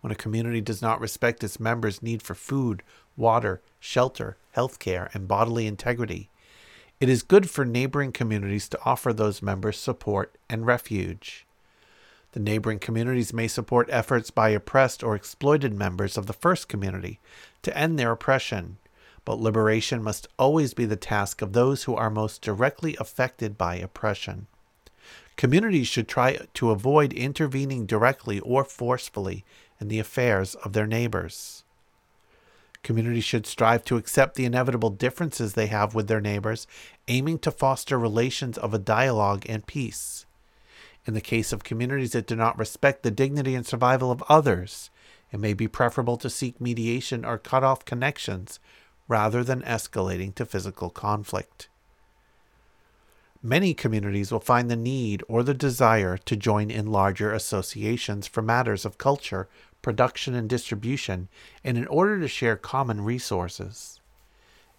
When 0.00 0.12
a 0.12 0.16
community 0.16 0.60
does 0.60 0.80
not 0.80 1.00
respect 1.00 1.44
its 1.44 1.60
members' 1.60 2.02
need 2.02 2.22
for 2.22 2.34
food, 2.34 2.82
water, 3.16 3.60
shelter, 3.78 4.36
health 4.52 4.78
care, 4.78 5.10
and 5.12 5.28
bodily 5.28 5.66
integrity, 5.66 6.30
it 7.00 7.08
is 7.08 7.22
good 7.22 7.48
for 7.48 7.64
neighboring 7.64 8.12
communities 8.12 8.68
to 8.68 8.80
offer 8.84 9.12
those 9.12 9.42
members 9.42 9.78
support 9.78 10.36
and 10.48 10.66
refuge. 10.66 11.46
The 12.32 12.40
neighboring 12.40 12.78
communities 12.78 13.32
may 13.32 13.48
support 13.48 13.88
efforts 13.90 14.30
by 14.30 14.50
oppressed 14.50 15.02
or 15.02 15.14
exploited 15.14 15.74
members 15.74 16.16
of 16.16 16.26
the 16.26 16.32
first 16.32 16.68
community 16.68 17.18
to 17.62 17.76
end 17.76 17.98
their 17.98 18.12
oppression, 18.12 18.78
but 19.24 19.40
liberation 19.40 20.02
must 20.02 20.28
always 20.38 20.74
be 20.74 20.84
the 20.84 20.96
task 20.96 21.42
of 21.42 21.52
those 21.52 21.84
who 21.84 21.94
are 21.94 22.10
most 22.10 22.40
directly 22.40 22.96
affected 23.00 23.58
by 23.58 23.76
oppression. 23.76 24.46
Communities 25.36 25.88
should 25.88 26.06
try 26.06 26.38
to 26.54 26.70
avoid 26.70 27.12
intervening 27.12 27.86
directly 27.86 28.40
or 28.40 28.62
forcefully 28.62 29.44
in 29.80 29.88
the 29.88 29.98
affairs 29.98 30.54
of 30.56 30.72
their 30.72 30.86
neighbors. 30.86 31.64
Communities 32.82 33.24
should 33.24 33.46
strive 33.46 33.84
to 33.84 33.96
accept 33.96 34.34
the 34.34 34.44
inevitable 34.44 34.90
differences 34.90 35.52
they 35.52 35.66
have 35.66 35.94
with 35.94 36.08
their 36.08 36.20
neighbors, 36.20 36.66
aiming 37.08 37.38
to 37.40 37.50
foster 37.50 37.98
relations 37.98 38.56
of 38.56 38.72
a 38.72 38.78
dialogue 38.78 39.44
and 39.48 39.66
peace. 39.66 40.24
In 41.06 41.14
the 41.14 41.20
case 41.20 41.52
of 41.52 41.64
communities 41.64 42.12
that 42.12 42.26
do 42.26 42.36
not 42.36 42.58
respect 42.58 43.02
the 43.02 43.10
dignity 43.10 43.54
and 43.54 43.66
survival 43.66 44.10
of 44.10 44.22
others, 44.28 44.90
it 45.32 45.40
may 45.40 45.54
be 45.54 45.68
preferable 45.68 46.16
to 46.18 46.30
seek 46.30 46.60
mediation 46.60 47.24
or 47.24 47.38
cut 47.38 47.64
off 47.64 47.84
connections 47.84 48.60
rather 49.08 49.42
than 49.42 49.62
escalating 49.62 50.34
to 50.34 50.46
physical 50.46 50.90
conflict. 50.90 51.68
Many 53.42 53.72
communities 53.72 54.30
will 54.30 54.40
find 54.40 54.70
the 54.70 54.76
need 54.76 55.22
or 55.26 55.42
the 55.42 55.54
desire 55.54 56.18
to 56.18 56.36
join 56.36 56.70
in 56.70 56.92
larger 56.92 57.32
associations 57.32 58.26
for 58.26 58.42
matters 58.42 58.84
of 58.84 58.98
culture, 58.98 59.48
production, 59.82 60.34
and 60.34 60.48
distribution, 60.48 61.28
and 61.64 61.78
in 61.78 61.86
order 61.86 62.20
to 62.20 62.28
share 62.28 62.56
common 62.56 63.00
resources. 63.00 64.00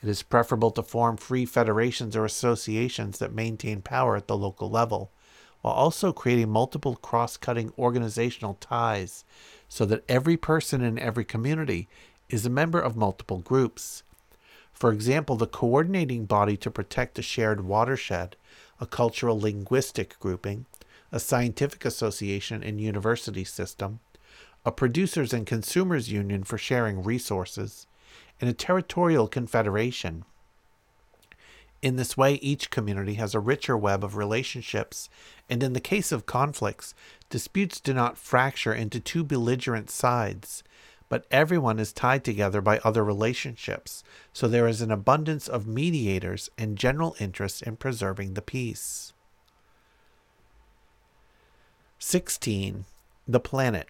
It 0.02 0.10
is 0.10 0.24
preferable 0.24 0.72
to 0.72 0.84
form 0.84 1.18
free 1.18 1.46
federations 1.46 2.16
or 2.16 2.26
associations 2.26 3.20
that 3.20 3.34
maintain 3.34 3.82
power 3.82 4.16
at 4.16 4.28
the 4.28 4.38
local 4.38 4.70
level, 4.70 5.12
while 5.62 5.74
also 5.74 6.12
creating 6.12 6.50
multiple 6.50 6.96
cross 6.96 7.38
cutting 7.38 7.72
organizational 7.78 8.56
ties 8.56 9.24
so 9.70 9.86
that 9.86 10.04
every 10.10 10.38
person 10.38 10.82
in 10.82 10.98
every 10.98 11.24
community 11.24 11.88
is 12.30 12.46
a 12.46 12.50
member 12.50 12.80
of 12.80 12.98
multiple 12.98 13.38
groups. 13.40 14.04
For 14.74 14.92
example, 14.92 15.36
the 15.36 15.46
coordinating 15.46 16.26
body 16.26 16.58
to 16.58 16.72
protect 16.72 17.20
a 17.20 17.22
shared 17.22 17.62
watershed, 17.62 18.36
a 18.80 18.88
cultural 18.88 19.40
linguistic 19.40 20.18
grouping, 20.20 20.66
a 21.12 21.20
scientific 21.20 21.86
association 21.86 22.64
and 22.64 22.82
university 22.82 23.44
system, 23.44 24.00
a 24.66 24.72
producers 24.72 25.34
and 25.34 25.46
consumers 25.46 26.12
union 26.12 26.44
for 26.44 26.58
sharing 26.58 27.04
resources, 27.04 27.88
and 28.40 28.50
a 28.50 28.54
territorial 28.54 29.28
confederation. 29.28 30.24
In 31.82 31.96
this 31.96 32.16
way, 32.16 32.36
each 32.36 32.70
community 32.70 33.16
has 33.16 33.34
a 33.34 33.40
richer 33.40 33.76
web 33.76 34.04
of 34.04 34.16
relationships, 34.16 35.10
and 35.50 35.64
in 35.64 35.74
the 35.74 35.80
case 35.80 36.12
of 36.12 36.28
conflicts, 36.28 36.94
disputes 37.30 37.80
do 37.80 37.94
not 37.94 38.20
fracture 38.20 38.74
into 38.74 39.00
two 39.00 39.24
belligerent 39.24 39.90
sides, 39.90 40.64
but 41.10 41.26
everyone 41.32 41.80
is 41.80 41.92
tied 41.92 42.24
together 42.24 42.62
by 42.62 42.80
other 42.80 43.04
relationships, 43.04 44.04
so 44.32 44.48
there 44.48 44.68
is 44.68 44.82
an 44.82 44.92
abundance 44.92 45.48
of 45.48 45.68
mediators 45.68 46.50
and 46.58 46.78
general 46.78 47.16
interest 47.20 47.64
in 47.64 47.76
preserving 47.76 48.36
the 48.36 48.42
peace. 48.42 49.14
16. 51.98 52.86
The 53.28 53.40
planet. 53.40 53.90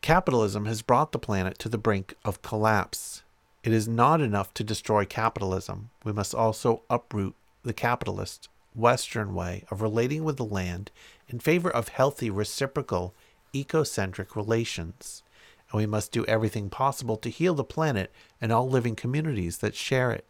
Capitalism 0.00 0.64
has 0.66 0.82
brought 0.82 1.12
the 1.12 1.18
planet 1.18 1.58
to 1.58 1.68
the 1.68 1.76
brink 1.76 2.14
of 2.24 2.40
collapse. 2.40 3.22
It 3.62 3.72
is 3.72 3.88
not 3.88 4.20
enough 4.20 4.54
to 4.54 4.64
destroy 4.64 5.04
capitalism. 5.04 5.90
We 6.04 6.12
must 6.12 6.34
also 6.34 6.82
uproot 6.88 7.34
the 7.62 7.72
capitalist 7.72 8.48
Western 8.74 9.34
way 9.34 9.64
of 9.70 9.82
relating 9.82 10.24
with 10.24 10.36
the 10.36 10.44
land 10.44 10.90
in 11.28 11.40
favor 11.40 11.68
of 11.68 11.88
healthy, 11.88 12.30
reciprocal, 12.30 13.12
ecocentric 13.52 14.36
relations. 14.36 15.22
And 15.70 15.78
we 15.78 15.86
must 15.86 16.12
do 16.12 16.24
everything 16.26 16.70
possible 16.70 17.16
to 17.18 17.28
heal 17.28 17.54
the 17.54 17.64
planet 17.64 18.12
and 18.40 18.52
all 18.52 18.68
living 18.68 18.94
communities 18.94 19.58
that 19.58 19.74
share 19.74 20.12
it. 20.12 20.24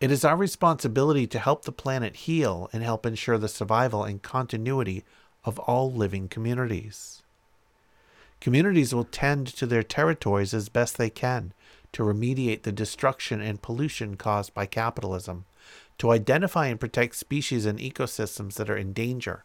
It 0.00 0.10
is 0.10 0.24
our 0.24 0.36
responsibility 0.36 1.26
to 1.26 1.38
help 1.38 1.64
the 1.64 1.72
planet 1.72 2.16
heal 2.16 2.70
and 2.72 2.82
help 2.82 3.04
ensure 3.04 3.36
the 3.36 3.48
survival 3.48 4.02
and 4.02 4.22
continuity 4.22 5.04
of 5.44 5.58
all 5.60 5.92
living 5.92 6.26
communities. 6.26 7.19
Communities 8.40 8.94
will 8.94 9.04
tend 9.04 9.46
to 9.46 9.66
their 9.66 9.82
territories 9.82 10.54
as 10.54 10.68
best 10.68 10.96
they 10.96 11.10
can 11.10 11.52
to 11.92 12.02
remediate 12.02 12.62
the 12.62 12.72
destruction 12.72 13.40
and 13.40 13.62
pollution 13.62 14.16
caused 14.16 14.54
by 14.54 14.64
capitalism, 14.64 15.44
to 15.98 16.10
identify 16.10 16.66
and 16.66 16.80
protect 16.80 17.16
species 17.16 17.66
and 17.66 17.78
ecosystems 17.78 18.54
that 18.54 18.70
are 18.70 18.76
in 18.76 18.92
danger, 18.92 19.44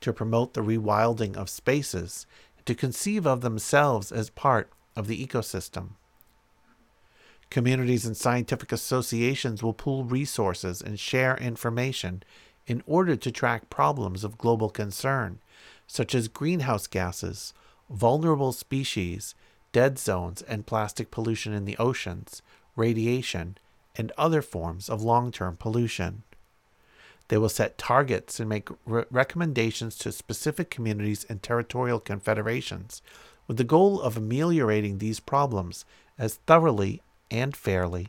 to 0.00 0.12
promote 0.12 0.54
the 0.54 0.62
rewilding 0.62 1.36
of 1.36 1.50
spaces, 1.50 2.26
and 2.56 2.64
to 2.64 2.74
conceive 2.74 3.26
of 3.26 3.42
themselves 3.42 4.10
as 4.10 4.30
part 4.30 4.70
of 4.96 5.06
the 5.06 5.26
ecosystem. 5.26 5.90
Communities 7.50 8.06
and 8.06 8.16
scientific 8.16 8.70
associations 8.70 9.62
will 9.62 9.74
pool 9.74 10.04
resources 10.04 10.80
and 10.80 10.98
share 10.98 11.36
information 11.36 12.22
in 12.66 12.82
order 12.86 13.16
to 13.16 13.32
track 13.32 13.68
problems 13.68 14.22
of 14.22 14.38
global 14.38 14.70
concern, 14.70 15.40
such 15.88 16.14
as 16.14 16.28
greenhouse 16.28 16.86
gases, 16.86 17.52
vulnerable 17.90 18.52
species, 18.52 19.34
dead 19.72 19.98
zones, 19.98 20.42
and 20.42 20.66
plastic 20.66 21.10
pollution 21.10 21.52
in 21.52 21.64
the 21.64 21.76
oceans, 21.76 22.42
radiation, 22.76 23.58
and 23.96 24.12
other 24.16 24.40
forms 24.40 24.88
of 24.88 25.02
long 25.02 25.32
term 25.32 25.56
pollution. 25.56 26.22
They 27.28 27.38
will 27.38 27.48
set 27.48 27.78
targets 27.78 28.40
and 28.40 28.48
make 28.48 28.68
re- 28.84 29.04
recommendations 29.10 29.96
to 29.98 30.12
specific 30.12 30.70
communities 30.70 31.24
and 31.28 31.42
territorial 31.42 32.00
confederations 32.00 33.02
with 33.46 33.56
the 33.56 33.64
goal 33.64 34.00
of 34.00 34.16
ameliorating 34.16 34.98
these 34.98 35.20
problems 35.20 35.84
as 36.18 36.36
thoroughly 36.46 37.02
and 37.30 37.56
fairly 37.56 38.08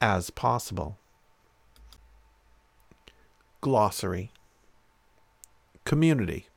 as 0.00 0.30
possible. 0.30 0.98
Glossary 3.60 4.30
Community 5.84 6.47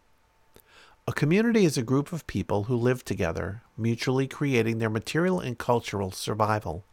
a 1.08 1.14
community 1.14 1.66
is 1.66 1.78
a 1.78 1.84
group 1.84 2.14
of 2.14 2.28
people 2.28 2.66
who 2.66 2.76
live 2.76 3.04
together, 3.04 3.64
mutually 3.76 4.28
creating 4.28 4.78
their 4.78 4.90
material 4.90 5.40
and 5.40 5.58
cultural 5.58 6.12
survival. 6.12 6.84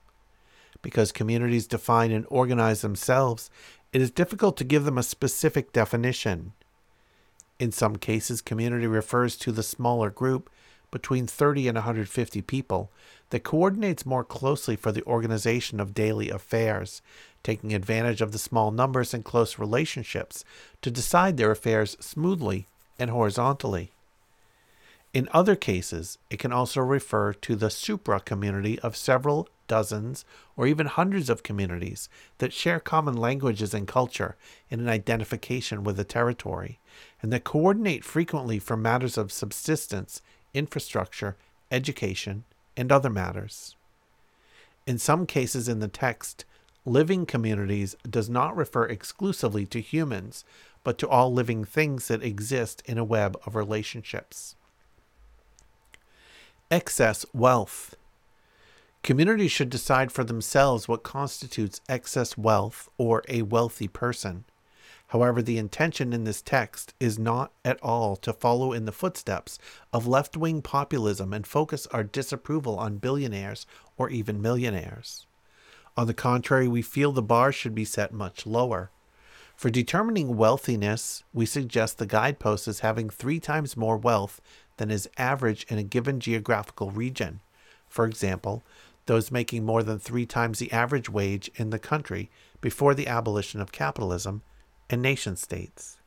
Because 0.80 1.12
communities 1.12 1.66
define 1.66 2.10
and 2.10 2.24
organize 2.30 2.80
themselves, 2.80 3.50
it 3.92 4.00
is 4.00 4.10
difficult 4.10 4.56
to 4.56 4.64
give 4.64 4.84
them 4.84 4.96
a 4.96 5.02
specific 5.02 5.72
definition. 5.72 6.52
In 7.58 7.70
some 7.70 7.96
cases, 7.96 8.40
community 8.40 8.86
refers 8.86 9.36
to 9.36 9.52
the 9.52 9.62
smaller 9.62 10.10
group, 10.10 10.48
between 10.90 11.26
30 11.26 11.68
and 11.68 11.76
150 11.76 12.40
people, 12.42 12.90
that 13.28 13.44
coordinates 13.44 14.06
more 14.06 14.24
closely 14.24 14.74
for 14.74 14.90
the 14.90 15.04
organization 15.04 15.80
of 15.80 15.92
daily 15.92 16.30
affairs, 16.30 17.02
taking 17.42 17.74
advantage 17.74 18.22
of 18.22 18.32
the 18.32 18.38
small 18.38 18.70
numbers 18.70 19.12
and 19.12 19.22
close 19.22 19.58
relationships 19.58 20.46
to 20.80 20.90
decide 20.90 21.36
their 21.36 21.50
affairs 21.50 21.94
smoothly 22.00 22.66
and 22.98 23.10
horizontally. 23.10 23.92
In 25.14 25.28
other 25.32 25.56
cases, 25.56 26.18
it 26.28 26.38
can 26.38 26.52
also 26.52 26.80
refer 26.80 27.32
to 27.32 27.56
the 27.56 27.70
supra 27.70 28.20
community 28.20 28.78
of 28.80 28.96
several 28.96 29.48
dozens 29.66 30.24
or 30.56 30.66
even 30.66 30.86
hundreds 30.86 31.30
of 31.30 31.42
communities 31.42 32.08
that 32.38 32.52
share 32.52 32.80
common 32.80 33.16
languages 33.16 33.72
and 33.72 33.86
culture 33.88 34.36
in 34.70 34.80
an 34.80 34.88
identification 34.88 35.82
with 35.84 35.96
the 35.96 36.04
territory, 36.04 36.78
and 37.22 37.32
that 37.32 37.44
coordinate 37.44 38.04
frequently 38.04 38.58
for 38.58 38.76
matters 38.76 39.16
of 39.16 39.32
subsistence, 39.32 40.20
infrastructure, 40.52 41.36
education, 41.70 42.44
and 42.76 42.92
other 42.92 43.10
matters. 43.10 43.76
In 44.86 44.98
some 44.98 45.26
cases 45.26 45.68
in 45.68 45.80
the 45.80 45.88
text, 45.88 46.44
living 46.84 47.26
communities 47.26 47.96
does 48.08 48.28
not 48.28 48.56
refer 48.56 48.86
exclusively 48.86 49.66
to 49.66 49.80
humans, 49.80 50.44
but 50.84 50.98
to 50.98 51.08
all 51.08 51.32
living 51.32 51.64
things 51.64 52.08
that 52.08 52.22
exist 52.22 52.82
in 52.86 52.98
a 52.98 53.04
web 53.04 53.38
of 53.44 53.54
relationships. 53.54 54.54
Excess 56.70 57.24
wealth. 57.32 57.96
Communities 59.02 59.50
should 59.50 59.70
decide 59.70 60.12
for 60.12 60.22
themselves 60.22 60.86
what 60.86 61.02
constitutes 61.02 61.80
excess 61.88 62.36
wealth 62.36 62.90
or 62.98 63.22
a 63.26 63.40
wealthy 63.40 63.88
person. 63.88 64.44
However, 65.06 65.40
the 65.40 65.56
intention 65.56 66.12
in 66.12 66.24
this 66.24 66.42
text 66.42 66.92
is 67.00 67.18
not 67.18 67.52
at 67.64 67.82
all 67.82 68.16
to 68.16 68.34
follow 68.34 68.74
in 68.74 68.84
the 68.84 68.92
footsteps 68.92 69.58
of 69.94 70.06
left 70.06 70.36
wing 70.36 70.60
populism 70.60 71.32
and 71.32 71.46
focus 71.46 71.86
our 71.86 72.04
disapproval 72.04 72.78
on 72.78 72.98
billionaires 72.98 73.64
or 73.96 74.10
even 74.10 74.42
millionaires. 74.42 75.26
On 75.96 76.06
the 76.06 76.12
contrary, 76.12 76.68
we 76.68 76.82
feel 76.82 77.12
the 77.12 77.22
bar 77.22 77.50
should 77.50 77.74
be 77.74 77.86
set 77.86 78.12
much 78.12 78.44
lower. 78.44 78.90
For 79.56 79.70
determining 79.70 80.36
wealthiness, 80.36 81.24
we 81.32 81.46
suggest 81.46 81.96
the 81.96 82.06
guidepost 82.06 82.68
as 82.68 82.80
having 82.80 83.08
three 83.08 83.40
times 83.40 83.74
more 83.74 83.96
wealth 83.96 84.42
than 84.78 84.90
is 84.90 85.08
average 85.18 85.64
in 85.68 85.78
a 85.78 85.82
given 85.82 86.18
geographical 86.18 86.90
region. 86.90 87.40
For 87.88 88.06
example, 88.06 88.62
those 89.06 89.30
making 89.30 89.64
more 89.64 89.82
than 89.82 89.98
three 89.98 90.26
times 90.26 90.58
the 90.58 90.72
average 90.72 91.08
wage 91.08 91.50
in 91.56 91.70
the 91.70 91.78
country 91.78 92.30
before 92.60 92.94
the 92.94 93.06
abolition 93.06 93.60
of 93.60 93.72
capitalism 93.72 94.42
and 94.90 95.00
nation 95.00 95.36
states. 95.36 95.98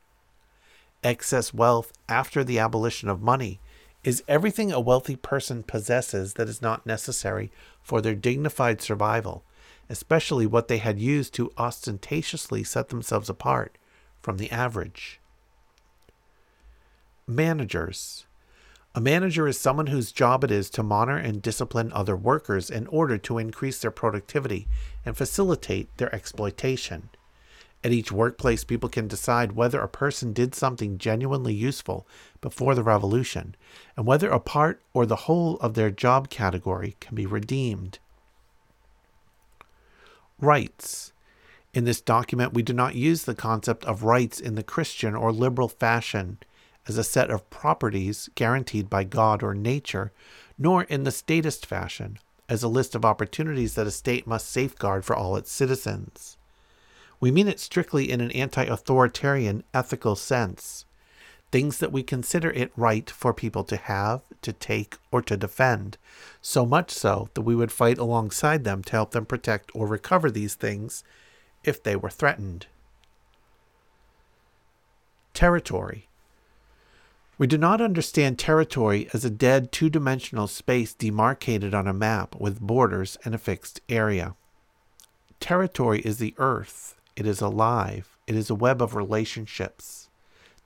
Excess 1.02 1.52
wealth 1.52 1.92
after 2.08 2.44
the 2.44 2.58
abolition 2.58 3.08
of 3.08 3.22
money 3.22 3.60
is 4.04 4.22
everything 4.26 4.72
a 4.72 4.80
wealthy 4.80 5.16
person 5.16 5.62
possesses 5.62 6.34
that 6.34 6.48
is 6.48 6.62
not 6.62 6.86
necessary 6.86 7.50
for 7.82 8.00
their 8.00 8.14
dignified 8.14 8.80
survival, 8.80 9.44
especially 9.88 10.46
what 10.46 10.68
they 10.68 10.78
had 10.78 10.98
used 10.98 11.34
to 11.34 11.52
ostentatiously 11.58 12.64
set 12.64 12.88
themselves 12.88 13.28
apart 13.28 13.76
from 14.20 14.38
the 14.38 14.50
average. 14.50 15.20
Managers 17.26 18.26
a 18.94 19.00
manager 19.00 19.48
is 19.48 19.58
someone 19.58 19.86
whose 19.86 20.12
job 20.12 20.44
it 20.44 20.50
is 20.50 20.68
to 20.70 20.82
monitor 20.82 21.16
and 21.16 21.40
discipline 21.40 21.90
other 21.94 22.16
workers 22.16 22.68
in 22.68 22.86
order 22.88 23.16
to 23.16 23.38
increase 23.38 23.78
their 23.78 23.90
productivity 23.90 24.68
and 25.04 25.16
facilitate 25.16 25.96
their 25.96 26.14
exploitation. 26.14 27.08
At 27.82 27.92
each 27.92 28.12
workplace, 28.12 28.64
people 28.64 28.88
can 28.88 29.08
decide 29.08 29.52
whether 29.52 29.80
a 29.80 29.88
person 29.88 30.32
did 30.32 30.54
something 30.54 30.98
genuinely 30.98 31.54
useful 31.54 32.06
before 32.40 32.74
the 32.74 32.82
revolution 32.82 33.56
and 33.96 34.06
whether 34.06 34.30
a 34.30 34.38
part 34.38 34.80
or 34.92 35.06
the 35.06 35.16
whole 35.16 35.56
of 35.56 35.74
their 35.74 35.90
job 35.90 36.28
category 36.28 36.96
can 37.00 37.14
be 37.14 37.26
redeemed. 37.26 37.98
Rights. 40.38 41.12
In 41.72 41.84
this 41.84 42.02
document, 42.02 42.52
we 42.52 42.62
do 42.62 42.74
not 42.74 42.94
use 42.94 43.24
the 43.24 43.34
concept 43.34 43.84
of 43.86 44.04
rights 44.04 44.38
in 44.38 44.54
the 44.54 44.62
Christian 44.62 45.14
or 45.14 45.32
liberal 45.32 45.68
fashion 45.68 46.38
as 46.88 46.98
a 46.98 47.04
set 47.04 47.30
of 47.30 47.48
properties 47.50 48.28
guaranteed 48.34 48.90
by 48.90 49.04
God 49.04 49.42
or 49.42 49.54
nature, 49.54 50.12
nor 50.58 50.82
in 50.84 51.04
the 51.04 51.10
statist 51.10 51.66
fashion 51.66 52.18
as 52.48 52.62
a 52.62 52.68
list 52.68 52.94
of 52.94 53.04
opportunities 53.04 53.74
that 53.74 53.86
a 53.86 53.90
state 53.90 54.26
must 54.26 54.50
safeguard 54.50 55.04
for 55.04 55.16
all 55.16 55.36
its 55.36 55.50
citizens. 55.50 56.36
We 57.20 57.30
mean 57.30 57.48
it 57.48 57.60
strictly 57.60 58.10
in 58.10 58.20
an 58.20 58.32
anti 58.32 58.64
authoritarian 58.64 59.62
ethical 59.72 60.16
sense. 60.16 60.84
Things 61.52 61.78
that 61.78 61.92
we 61.92 62.02
consider 62.02 62.50
it 62.50 62.72
right 62.76 63.08
for 63.08 63.32
people 63.32 63.62
to 63.64 63.76
have, 63.76 64.22
to 64.40 64.52
take, 64.52 64.96
or 65.10 65.22
to 65.22 65.36
defend, 65.36 65.98
so 66.40 66.66
much 66.66 66.90
so 66.90 67.28
that 67.34 67.42
we 67.42 67.54
would 67.54 67.70
fight 67.70 67.98
alongside 67.98 68.64
them 68.64 68.82
to 68.84 68.92
help 68.92 69.12
them 69.12 69.26
protect 69.26 69.70
or 69.74 69.86
recover 69.86 70.30
these 70.30 70.54
things 70.54 71.04
if 71.62 71.82
they 71.82 71.94
were 71.94 72.10
threatened. 72.10 72.66
Territory. 75.34 76.08
We 77.42 77.48
do 77.48 77.58
not 77.58 77.80
understand 77.80 78.38
territory 78.38 79.08
as 79.12 79.24
a 79.24 79.28
dead 79.28 79.72
two 79.72 79.90
dimensional 79.90 80.46
space 80.46 80.94
demarcated 80.94 81.74
on 81.74 81.88
a 81.88 81.92
map 81.92 82.36
with 82.36 82.60
borders 82.60 83.18
and 83.24 83.34
a 83.34 83.38
fixed 83.38 83.80
area. 83.88 84.36
Territory 85.40 86.02
is 86.02 86.18
the 86.18 86.36
earth, 86.38 86.94
it 87.16 87.26
is 87.26 87.40
alive. 87.40 88.16
It 88.28 88.36
is 88.36 88.48
a 88.48 88.54
web 88.54 88.80
of 88.80 88.94
relationships. 88.94 90.08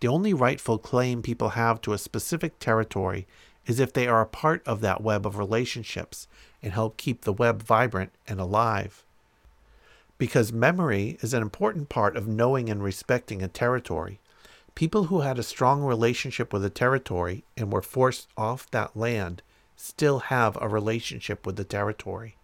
The 0.00 0.08
only 0.08 0.34
rightful 0.34 0.76
claim 0.76 1.22
people 1.22 1.48
have 1.56 1.80
to 1.80 1.94
a 1.94 1.98
specific 1.98 2.58
territory 2.58 3.26
is 3.64 3.80
if 3.80 3.94
they 3.94 4.06
are 4.06 4.20
a 4.20 4.26
part 4.26 4.62
of 4.66 4.82
that 4.82 5.00
web 5.00 5.26
of 5.26 5.38
relationships 5.38 6.28
and 6.62 6.74
help 6.74 6.98
keep 6.98 7.22
the 7.22 7.32
web 7.32 7.62
vibrant 7.62 8.12
and 8.28 8.38
alive. 8.38 9.02
Because 10.18 10.52
memory 10.52 11.16
is 11.22 11.32
an 11.32 11.40
important 11.40 11.88
part 11.88 12.18
of 12.18 12.28
knowing 12.28 12.68
and 12.68 12.82
respecting 12.82 13.40
a 13.40 13.48
territory, 13.48 14.20
people 14.76 15.04
who 15.04 15.22
had 15.22 15.38
a 15.38 15.42
strong 15.42 15.82
relationship 15.82 16.52
with 16.52 16.64
a 16.64 16.70
territory 16.70 17.44
and 17.56 17.72
were 17.72 17.82
forced 17.82 18.28
off 18.36 18.70
that 18.70 18.96
land 18.96 19.42
still 19.74 20.20
have 20.20 20.56
a 20.60 20.68
relationship 20.68 21.44
with 21.44 21.56
the 21.56 21.64
territory. 21.64 22.36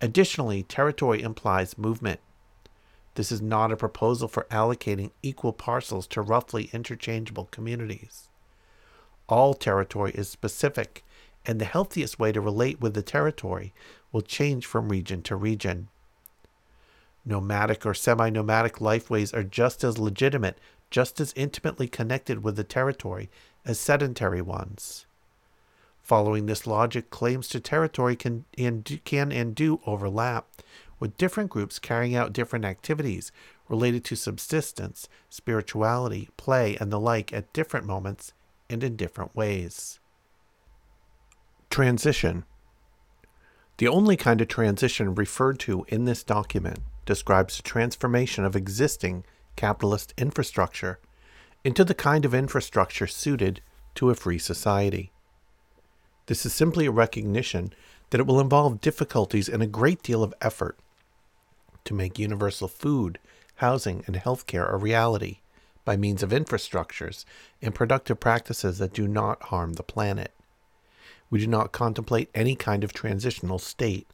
Additionally, 0.00 0.64
territory 0.64 1.22
implies 1.22 1.78
movement. 1.78 2.20
This 3.14 3.30
is 3.30 3.40
not 3.40 3.70
a 3.70 3.76
proposal 3.76 4.26
for 4.26 4.46
allocating 4.50 5.12
equal 5.22 5.52
parcels 5.52 6.08
to 6.08 6.20
roughly 6.20 6.68
interchangeable 6.72 7.48
communities. 7.50 8.28
All 9.28 9.54
territory 9.54 10.10
is 10.14 10.28
specific, 10.28 11.04
and 11.46 11.60
the 11.60 11.66
healthiest 11.66 12.18
way 12.18 12.32
to 12.32 12.40
relate 12.40 12.80
with 12.80 12.94
the 12.94 13.02
territory 13.02 13.72
will 14.10 14.22
change 14.22 14.66
from 14.66 14.88
region 14.88 15.22
to 15.22 15.36
region. 15.36 15.88
Nomadic 17.24 17.86
or 17.86 17.94
semi 17.94 18.30
nomadic 18.30 18.76
lifeways 18.76 19.32
are 19.32 19.44
just 19.44 19.84
as 19.84 19.98
legitimate, 19.98 20.58
just 20.92 21.20
as 21.20 21.32
intimately 21.34 21.88
connected 21.88 22.44
with 22.44 22.54
the 22.54 22.62
territory 22.62 23.28
as 23.64 23.80
sedentary 23.80 24.42
ones. 24.42 25.06
Following 26.02 26.46
this 26.46 26.66
logic, 26.66 27.10
claims 27.10 27.48
to 27.48 27.58
territory 27.58 28.14
can 28.14 28.44
and, 28.58 29.00
can 29.04 29.32
and 29.32 29.54
do 29.54 29.80
overlap, 29.86 30.46
with 31.00 31.16
different 31.16 31.50
groups 31.50 31.80
carrying 31.80 32.14
out 32.14 32.32
different 32.32 32.64
activities 32.64 33.32
related 33.68 34.04
to 34.04 34.14
subsistence, 34.14 35.08
spirituality, 35.28 36.28
play, 36.36 36.76
and 36.76 36.92
the 36.92 37.00
like 37.00 37.32
at 37.32 37.52
different 37.52 37.86
moments 37.86 38.32
and 38.68 38.84
in 38.84 38.94
different 38.94 39.34
ways. 39.34 39.98
Transition. 41.70 42.44
The 43.78 43.88
only 43.88 44.16
kind 44.16 44.40
of 44.40 44.48
transition 44.48 45.14
referred 45.14 45.58
to 45.60 45.86
in 45.88 46.04
this 46.04 46.22
document 46.22 46.80
describes 47.06 47.56
the 47.56 47.62
transformation 47.62 48.44
of 48.44 48.54
existing 48.54 49.24
capitalist 49.56 50.14
infrastructure 50.16 50.98
into 51.64 51.84
the 51.84 51.94
kind 51.94 52.24
of 52.24 52.34
infrastructure 52.34 53.06
suited 53.06 53.60
to 53.94 54.10
a 54.10 54.14
free 54.14 54.38
society. 54.38 55.12
This 56.26 56.46
is 56.46 56.52
simply 56.52 56.86
a 56.86 56.90
recognition 56.90 57.72
that 58.10 58.20
it 58.20 58.26
will 58.26 58.40
involve 58.40 58.80
difficulties 58.80 59.48
and 59.48 59.62
a 59.62 59.66
great 59.66 60.02
deal 60.02 60.22
of 60.22 60.34
effort 60.40 60.78
to 61.84 61.94
make 61.94 62.18
universal 62.18 62.68
food, 62.68 63.18
housing, 63.56 64.04
and 64.06 64.16
healthcare 64.16 64.72
a 64.72 64.76
reality 64.76 65.38
by 65.84 65.96
means 65.96 66.22
of 66.22 66.30
infrastructures 66.30 67.24
and 67.60 67.74
productive 67.74 68.20
practices 68.20 68.78
that 68.78 68.92
do 68.92 69.08
not 69.08 69.44
harm 69.44 69.74
the 69.74 69.82
planet. 69.82 70.32
We 71.30 71.40
do 71.40 71.46
not 71.46 71.72
contemplate 71.72 72.30
any 72.34 72.54
kind 72.54 72.84
of 72.84 72.92
transitional 72.92 73.58
state. 73.58 74.06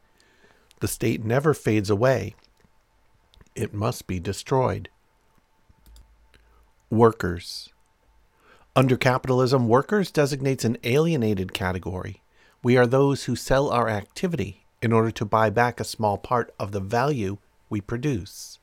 The 0.79 0.87
state 0.87 1.23
never 1.23 1.53
fades 1.53 1.89
away, 1.89 2.35
it 3.55 3.73
must 3.73 4.07
be 4.07 4.19
destroyed. 4.19 4.89
Workers. 6.91 7.69
Under 8.75 8.97
capitalism, 8.97 9.67
workers 9.67 10.09
designates 10.09 10.65
an 10.65 10.75
alienated 10.83 11.53
category. 11.53 12.23
We 12.63 12.77
are 12.77 12.87
those 12.87 13.25
who 13.25 13.35
sell 13.35 13.69
our 13.69 13.87
activity 13.87 14.65
in 14.81 14.91
order 14.91 15.11
to 15.11 15.23
buy 15.23 15.51
back 15.51 15.79
a 15.79 15.83
small 15.83 16.17
part 16.17 16.51
of 16.59 16.71
the 16.71 16.79
value 16.79 17.37
we 17.69 17.79
produce. 17.79 18.57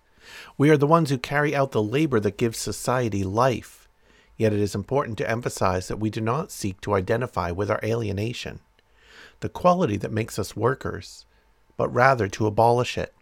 We 0.59 0.70
are 0.70 0.77
the 0.77 0.89
ones 0.89 1.11
who 1.11 1.19
carry 1.19 1.55
out 1.55 1.70
the 1.70 1.81
labor 1.81 2.19
that 2.19 2.36
gives 2.36 2.59
society 2.59 3.23
life. 3.23 3.89
Yet 4.36 4.53
it 4.53 4.59
is 4.59 4.74
important 4.74 5.19
to 5.19 5.31
emphasize 5.31 5.86
that 5.86 6.01
we 6.01 6.11
do 6.11 6.20
not 6.20 6.51
seek 6.51 6.81
to 6.81 6.94
identify 6.94 7.53
with 7.53 7.70
our 7.70 7.81
alienation, 7.85 8.59
the 9.39 9.48
quality 9.48 9.97
that 9.98 10.11
makes 10.11 10.36
us 10.36 10.57
workers, 10.57 11.27
but 11.77 11.94
rather 11.94 12.27
to 12.27 12.48
abolish 12.48 12.98
it, 12.98 13.15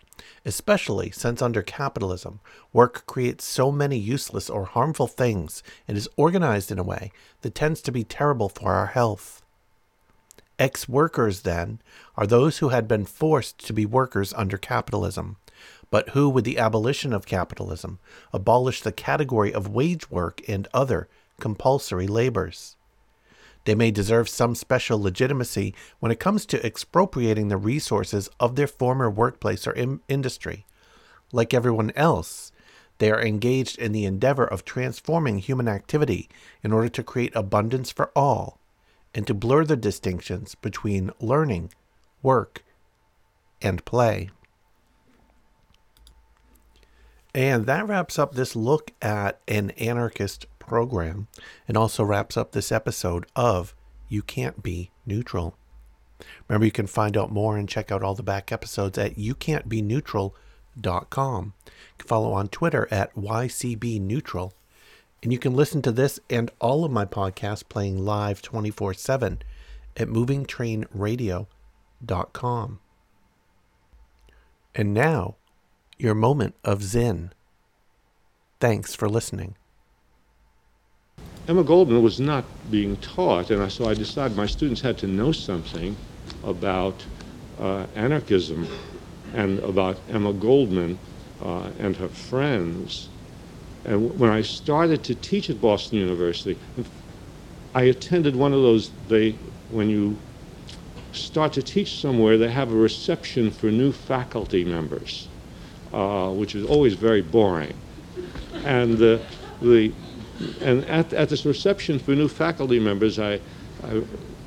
especially 0.45 1.11
since 1.11 1.43
under 1.43 1.63
capitalism, 1.63 2.41
work 2.73 3.05
creates 3.07 3.45
so 3.45 3.73
many 3.73 3.99
useless 3.99 4.51
or 4.51 4.65
harmful 4.65 5.07
things 5.07 5.63
and 5.89 5.97
is 5.97 6.09
organized 6.17 6.71
in 6.71 6.79
a 6.79 6.85
way 6.85 7.11
that 7.43 7.55
tends 7.55 7.81
to 7.83 7.93
be 7.93 8.05
terrible 8.05 8.49
for 8.49 8.73
our 8.73 8.87
health. 8.87 9.43
Ex 10.59 10.89
workers, 10.89 11.41
then, 11.41 11.81
are 12.17 12.27
those 12.27 12.59
who 12.59 12.69
had 12.69 12.87
been 12.87 13.05
forced 13.05 13.59
to 13.67 13.73
be 13.73 13.85
workers 13.85 14.33
under 14.35 14.57
capitalism, 14.57 15.37
but 15.91 16.11
who, 16.11 16.29
with 16.29 16.45
the 16.45 16.59
abolition 16.59 17.13
of 17.13 17.27
capitalism, 17.27 17.99
abolished 18.33 18.85
the 18.85 18.93
category 18.93 19.53
of 19.53 19.69
wage 19.69 20.11
work 20.11 20.41
and 20.49 20.69
other 20.73 21.09
compulsory 21.41 22.07
labors. 22.07 22.77
They 23.65 23.75
may 23.75 23.91
deserve 23.91 24.29
some 24.29 24.55
special 24.55 25.01
legitimacy 25.01 25.75
when 25.99 26.13
it 26.13 26.21
comes 26.21 26.45
to 26.47 26.65
expropriating 26.65 27.49
the 27.49 27.57
resources 27.57 28.29
of 28.39 28.57
their 28.57 28.67
former 28.67 29.11
workplace 29.11 29.67
or 29.67 29.73
in- 29.73 30.01
industry. 30.09 30.67
Like 31.33 31.55
everyone 31.55 31.93
else, 31.97 32.53
they 32.99 33.11
are 33.11 33.23
engaged 33.23 33.79
in 33.79 33.93
the 33.93 34.05
endeavor 34.05 34.45
of 34.45 34.65
transforming 34.65 35.39
human 35.39 35.67
activity 35.67 36.29
in 36.63 36.73
order 36.73 36.89
to 36.91 37.03
create 37.03 37.35
abundance 37.35 37.91
for 37.91 38.11
all 38.15 38.59
and 39.15 39.27
to 39.27 39.35
blur 39.35 39.65
the 39.65 39.77
distinctions 39.77 40.55
between 40.57 41.11
learning, 41.21 41.73
work, 42.23 42.65
and 43.63 43.85
play. 43.85 44.31
And 47.35 47.67
that 47.67 47.89
wraps 47.89 48.19
up 48.19 48.35
this 48.35 48.55
look 48.55 48.93
at 49.03 49.41
an 49.49 49.71
anarchist 49.71 50.47
program 50.67 51.29
and 51.67 51.77
also 51.77 52.05
wraps 52.05 52.37
up 52.37 52.53
this 52.53 52.73
episode 52.73 53.27
of 53.35 53.75
You 54.09 54.23
Can't 54.23 54.63
Be 54.63 54.91
Neutral. 55.07 55.57
Remember, 56.49 56.65
you 56.65 56.73
can 56.73 56.87
find 56.87 57.17
out 57.17 57.33
more 57.33 57.57
and 57.57 57.69
check 57.69 57.91
out 57.91 58.03
all 58.03 58.15
the 58.15 58.23
back 58.23 58.53
episodes 58.53 58.99
at 58.99 59.17
youcan'tbeneutral.com. 59.17 61.55
You 61.67 61.73
can 61.99 62.09
follow 62.09 62.33
on 62.33 62.49
Twitter 62.49 62.87
at 62.91 63.15
YCBNeutral. 63.15 64.53
And 65.23 65.33
you 65.33 65.39
can 65.39 65.55
listen 65.55 65.81
to 65.83 65.93
this 65.93 66.21
and 66.29 66.51
all 66.61 66.85
of 66.85 66.93
my 66.93 67.07
podcasts 67.07 67.67
playing 67.67 68.05
live 68.05 68.43
24 68.43 68.93
7 68.95 69.43
at 69.97 70.09
movingtrainradio.com. 70.09 72.81
And 74.75 74.93
now, 74.93 75.37
your 75.99 76.15
moment 76.15 76.55
of 76.65 76.83
Zen. 76.83 77.33
Thanks 78.61 78.95
for 78.95 79.09
listening. 79.09 79.57
Emma 81.47 81.63
Goldman 81.63 82.03
was 82.03 82.21
not 82.21 82.45
being 82.71 82.97
taught, 82.97 83.51
and 83.51 83.71
so 83.71 83.87
I 83.89 83.95
decided 83.95 84.37
my 84.37 84.47
students 84.47 84.81
had 84.81 84.97
to 84.99 85.07
know 85.07 85.33
something 85.33 85.97
about 86.43 87.05
uh, 87.59 87.87
anarchism 87.95 88.67
and 89.35 89.59
about 89.61 89.99
Emma 90.09 90.33
Goldman 90.33 90.99
uh, 91.43 91.71
and 91.79 91.97
her 91.97 92.09
friends. 92.09 93.09
And 93.85 94.19
when 94.19 94.31
I 94.31 94.41
started 94.41 95.05
to 95.05 95.15
teach 95.15 95.51
at 95.51 95.61
Boston 95.61 95.99
University, 95.99 96.59
I 97.75 97.83
attended 97.83 98.37
one 98.37 98.53
of 98.53 98.63
those, 98.63 98.91
they, 99.09 99.33
when 99.71 99.91
you 99.91 100.17
start 101.13 101.53
to 101.55 101.63
teach 101.63 102.01
somewhere, 102.01 102.39
they 102.39 102.51
have 102.51 102.73
a 102.73 102.77
reception 102.77 103.51
for 103.51 103.67
new 103.67 103.93
faculty 103.93 104.65
members 104.65 105.29
uh, 105.95 106.29
which 106.31 106.55
is 106.55 106.65
always 106.67 106.95
very 106.95 107.23
boring. 107.23 107.73
And 108.65 109.01
uh, 109.01 109.19
the 109.63 109.93
and 110.61 110.85
at, 110.87 111.13
at 111.13 111.29
this 111.29 111.45
reception 111.45 111.99
for 111.99 112.13
new 112.13 112.29
faculty 112.29 112.79
members, 112.79 113.19
I, 113.19 113.41
I, 113.85 114.03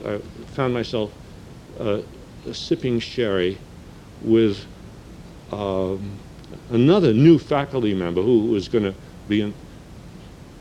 I 0.05 0.18
found 0.53 0.73
myself 0.73 1.14
uh, 1.80 2.01
sipping 2.51 2.99
sherry 2.99 3.57
with 4.22 4.65
um, 5.51 6.18
another 6.69 7.14
new 7.14 7.39
faculty 7.39 7.93
member 7.93 8.22
who 8.22 8.47
was 8.47 8.68
going 8.68 8.84
to 8.84 8.93
be 9.27 9.41
in, 9.41 9.53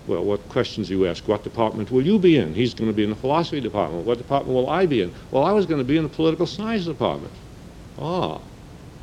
well, 0.07 0.25
what 0.25 0.49
questions 0.49 0.89
do 0.89 0.95
you 0.95 1.07
ask? 1.07 1.27
What 1.27 1.43
department 1.43 1.91
will 1.91 2.03
you 2.03 2.19
be 2.19 2.37
in? 2.37 2.55
He's 2.55 2.75
going 2.75 2.91
to 2.91 2.97
be 2.97 3.03
in 3.03 3.11
the 3.11 3.17
philosophy 3.17 3.61
department. 3.61 4.07
What 4.07 4.19
department 4.19 4.55
will 4.55 4.71
I 4.71 4.87
be 4.87 5.03
in? 5.03 5.13
Well, 5.31 5.43
I 5.43 5.53
was 5.53 5.67
going 5.67 5.79
to 5.79 5.85
be 5.85 5.97
in 5.97 6.05
the 6.05 6.09
political 6.09 6.47
science 6.47 6.85
department. 6.85 7.33
Ah. 7.99 8.41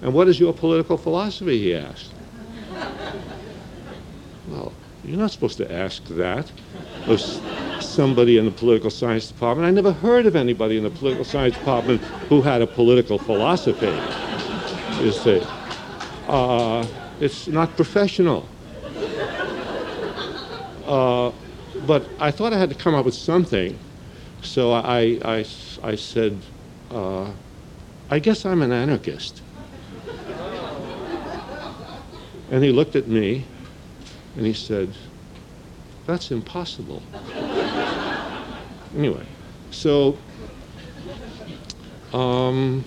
And 0.02 0.14
what 0.14 0.28
is 0.28 0.40
your 0.40 0.54
political 0.54 0.98
philosophy? 0.98 1.60
He 1.60 1.76
asked. 1.76 2.13
You're 5.04 5.18
not 5.18 5.32
supposed 5.32 5.58
to 5.58 5.72
ask 5.72 6.04
that 6.06 6.52
of 7.08 7.20
somebody 7.82 8.38
in 8.38 8.46
the 8.46 8.52
political 8.52 8.90
science 8.90 9.28
department. 9.28 9.68
I 9.68 9.72
never 9.72 9.92
heard 9.92 10.26
of 10.26 10.36
anybody 10.36 10.78
in 10.78 10.84
the 10.84 10.90
political 10.90 11.26
science 11.26 11.56
department 11.56 12.02
who 12.30 12.42
had 12.42 12.62
a 12.62 12.68
political 12.68 13.20
philosophy. 13.20 13.94
You 15.04 15.12
see, 15.12 15.44
uh, 16.28 16.88
it's 17.20 17.48
not 17.48 17.76
professional. 17.76 18.48
Uh, 20.86 21.32
but 21.86 22.08
I 22.20 22.32
thought 22.32 22.54
I 22.54 22.58
had 22.58 22.70
to 22.70 22.76
come 22.76 22.96
up 22.96 23.04
with 23.04 23.16
something. 23.16 23.78
So 24.42 24.72
I, 24.72 25.20
I, 25.24 25.46
I 25.84 25.96
said, 25.96 26.38
uh, 26.92 27.30
I 28.10 28.20
guess 28.20 28.46
I'm 28.46 28.62
an 28.62 28.72
anarchist. 28.72 29.42
And 32.52 32.64
he 32.64 32.72
looked 32.72 32.96
at 32.96 33.08
me 33.08 33.46
and 34.36 34.46
he 34.46 34.54
said, 34.54 34.94
That's 36.06 36.32
impossible. 36.32 37.02
anyway, 38.98 39.26
so 39.72 40.18
um, 42.14 42.84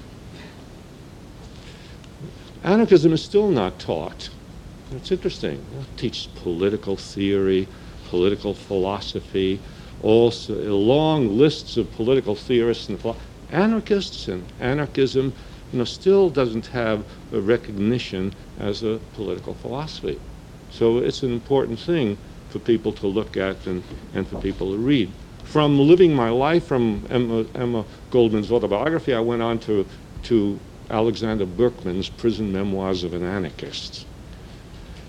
anarchism 2.64 3.12
is 3.12 3.24
still 3.24 3.50
not 3.50 3.78
taught. 3.78 4.30
It's 4.92 5.10
interesting. 5.10 5.64
It 5.80 5.98
teaches 5.98 6.26
political 6.26 6.96
theory, 6.96 7.66
political 8.08 8.54
philosophy, 8.54 9.60
also 10.02 10.54
long 10.76 11.36
lists 11.36 11.76
of 11.76 11.92
political 11.92 12.36
theorists 12.36 12.88
and 12.88 13.00
anarchists 13.50 14.28
and 14.28 14.44
anarchism 14.60 15.32
you 15.72 15.78
know, 15.78 15.84
still 15.84 16.30
doesn't 16.30 16.66
have 16.66 17.04
a 17.32 17.40
recognition 17.40 18.32
as 18.58 18.82
a 18.82 19.00
political 19.14 19.54
philosophy. 19.54 20.20
So 20.70 20.98
it's 20.98 21.22
an 21.22 21.32
important 21.32 21.78
thing 21.78 22.18
for 22.50 22.58
people 22.58 22.92
to 22.92 23.06
look 23.06 23.36
at 23.36 23.66
and, 23.66 23.82
and 24.14 24.26
for 24.26 24.40
people 24.40 24.72
to 24.72 24.78
read. 24.78 25.10
From 25.44 25.78
living 25.78 26.14
my 26.14 26.30
life, 26.30 26.66
from 26.66 27.06
Emma, 27.08 27.46
Emma 27.54 27.84
Goldman's 28.10 28.50
autobiography, 28.50 29.14
I 29.14 29.20
went 29.20 29.42
on 29.42 29.58
to, 29.60 29.86
to 30.24 30.58
Alexander 30.90 31.46
Berkman's 31.46 32.08
Prison 32.08 32.52
Memoirs 32.52 33.04
of 33.04 33.14
an 33.14 33.22
Anarchist, 33.22 34.06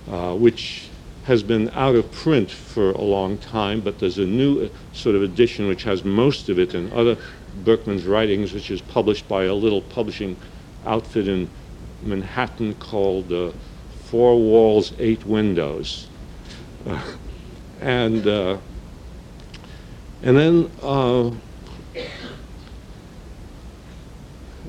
uh, 0.10 0.36
which 0.36 0.90
has 1.26 1.44
been 1.44 1.70
out 1.74 1.96
of 1.96 2.10
print 2.12 2.50
for 2.50 2.92
a 2.92 3.02
long 3.02 3.38
time, 3.38 3.82
but 3.82 4.00
there's 4.00 4.18
a 4.18 4.26
new 4.26 4.62
uh, 4.62 4.70
sort 4.94 5.16
of 5.16 5.24
edition 5.24 5.68
which 5.68 5.84
has 5.84 6.06
most 6.06 6.48
of 6.50 6.58
it 6.58 6.74
and 6.74 6.92
other 6.94 7.18
Berkman's 7.66 8.06
writings, 8.06 8.54
which 8.54 8.72
is 8.72 8.82
published 8.82 9.28
by 9.28 9.44
a 9.44 9.54
little 9.54 9.82
publishing 9.82 10.38
outfit 10.86 11.28
in 11.28 11.50
Manhattan 12.02 12.76
called 12.76 13.32
uh, 13.34 13.52
Four 14.10 14.38
Walls, 14.38 14.94
Eight 15.00 15.26
Windows. 15.26 16.08
Uh, 16.88 17.02
and, 17.82 18.26
uh, 18.26 18.58
and 20.24 20.38
then, 20.38 20.72
uh, 20.82 21.28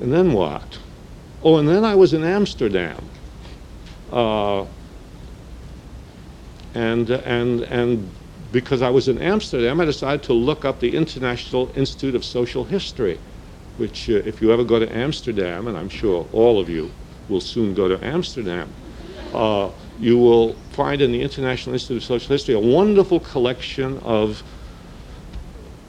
and 0.01 0.11
then 0.13 0.33
what? 0.33 0.79
Oh, 1.41 1.55
and 1.55 1.69
then 1.69 1.85
I 1.85 1.95
was 1.95 2.13
in 2.13 2.25
Amsterdam. 2.25 3.01
Uh, 4.11 4.65
and, 6.73 7.09
and, 7.09 7.61
and 7.61 8.09
because 8.51 8.81
I 8.81 8.89
was 8.89 9.07
in 9.07 9.19
Amsterdam, 9.19 9.79
I 9.79 9.85
decided 9.85 10.21
to 10.23 10.33
look 10.33 10.65
up 10.65 10.81
the 10.81 10.93
International 10.97 11.71
Institute 11.75 12.13
of 12.13 12.25
Social 12.25 12.65
History, 12.65 13.17
which, 13.77 14.09
uh, 14.09 14.15
if 14.15 14.41
you 14.41 14.51
ever 14.51 14.65
go 14.65 14.79
to 14.79 14.93
Amsterdam, 14.93 15.69
and 15.69 15.77
I'm 15.77 15.89
sure 15.89 16.27
all 16.33 16.59
of 16.59 16.67
you 16.67 16.91
will 17.29 17.39
soon 17.39 17.73
go 17.73 17.87
to 17.87 18.05
Amsterdam, 18.05 18.73
uh, 19.33 19.71
you 19.99 20.17
will 20.17 20.53
find 20.71 21.01
in 21.01 21.11
the 21.11 21.21
International 21.21 21.73
Institute 21.73 21.97
of 21.97 22.03
Social 22.03 22.29
History 22.29 22.55
a 22.55 22.59
wonderful 22.59 23.19
collection 23.19 23.97
of 23.99 24.43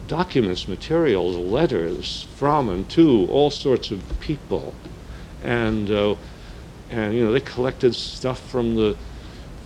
documents, 0.08 0.66
materials, 0.66 1.36
letters 1.36 2.26
from 2.34 2.68
and 2.68 2.88
to 2.90 3.26
all 3.30 3.50
sorts 3.50 3.90
of 3.90 4.02
people. 4.20 4.74
And, 5.44 5.90
uh, 5.90 6.16
and 6.90 7.14
you 7.14 7.24
know, 7.24 7.32
they 7.32 7.40
collected 7.40 7.94
stuff 7.94 8.40
from 8.50 8.74
the 8.74 8.96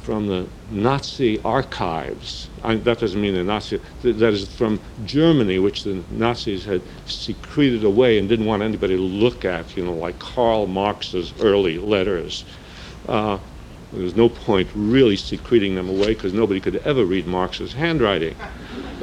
from 0.04 0.26
the 0.26 0.46
Nazi 0.70 1.40
archives. 1.40 2.50
I, 2.62 2.74
that 2.74 2.98
doesn't 2.98 3.18
mean 3.18 3.32
the 3.32 3.42
Nazi, 3.42 3.80
that 4.02 4.34
is 4.34 4.46
from 4.54 4.78
Germany, 5.06 5.58
which 5.58 5.84
the 5.84 6.04
Nazis 6.10 6.62
had 6.62 6.82
secreted 7.06 7.84
away 7.84 8.18
and 8.18 8.28
didn't 8.28 8.44
want 8.44 8.62
anybody 8.62 8.96
to 8.96 9.02
look 9.02 9.46
at, 9.46 9.74
you 9.78 9.82
know, 9.82 9.94
like 9.94 10.18
Karl 10.18 10.66
Marx's 10.66 11.32
early 11.40 11.78
letters. 11.78 12.44
Uh, 13.08 13.38
there's 13.96 14.16
no 14.16 14.28
point 14.28 14.68
really 14.74 15.16
secreting 15.16 15.74
them 15.74 15.88
away 15.88 16.14
because 16.14 16.32
nobody 16.32 16.60
could 16.60 16.76
ever 16.76 17.04
read 17.04 17.26
Marx's 17.26 17.72
handwriting. 17.72 18.34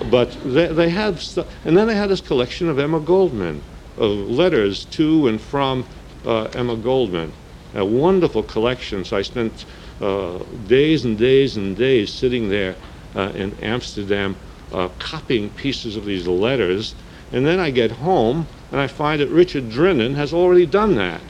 But 0.10 0.32
they, 0.44 0.68
they 0.68 0.90
had, 0.90 1.22
and 1.66 1.78
then 1.78 1.88
they 1.88 1.96
had 1.96 2.10
this 2.10 2.22
collection 2.22 2.70
of 2.70 2.80
Emma 2.80 3.00
Goldman, 3.00 3.62
of 3.98 4.12
letters 4.12 4.86
to 4.86 5.28
and 5.28 5.40
from 5.40 5.86
uh, 6.26 6.44
Emma 6.54 6.76
Goldman. 6.76 7.32
A 7.74 7.86
wonderful 7.86 8.44
collection. 8.44 9.06
So 9.06 9.18
I 9.18 9.22
spent 9.22 9.66
uh, 10.02 10.40
days 10.68 11.06
and 11.06 11.18
days 11.18 11.58
and 11.58 11.78
days 11.78 12.12
sitting 12.12 12.50
there 12.50 12.76
uh, 13.16 13.32
in 13.36 13.56
Amsterdam 13.62 14.36
uh, 14.74 14.90
copying 15.00 15.50
pieces 15.52 15.96
of 15.96 16.06
these 16.06 16.28
letters. 16.28 16.96
And 17.32 17.46
then 17.46 17.60
I 17.60 17.70
get 17.70 17.92
home 17.92 18.48
and 18.72 18.80
I 18.82 18.88
find 18.88 19.22
that 19.22 19.30
Richard 19.30 19.70
Drinnon 19.70 20.16
has 20.16 20.34
already 20.34 20.66
done 20.66 20.96
that 20.96 21.22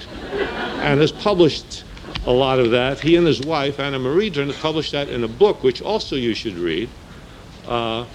and 0.81 0.99
has 0.99 1.11
published 1.11 1.83
a 2.25 2.31
lot 2.31 2.59
of 2.59 2.71
that. 2.71 2.99
He 2.99 3.15
and 3.15 3.25
his 3.25 3.41
wife, 3.41 3.79
Anna 3.79 3.99
Marie 3.99 4.29
Drinnon, 4.29 4.59
published 4.59 4.91
that 4.91 5.09
in 5.09 5.23
a 5.23 5.27
book, 5.27 5.63
which 5.63 5.81
also 5.81 6.15
you 6.15 6.33
should 6.33 6.55
read. 6.55 6.89
Uh, 7.67 8.05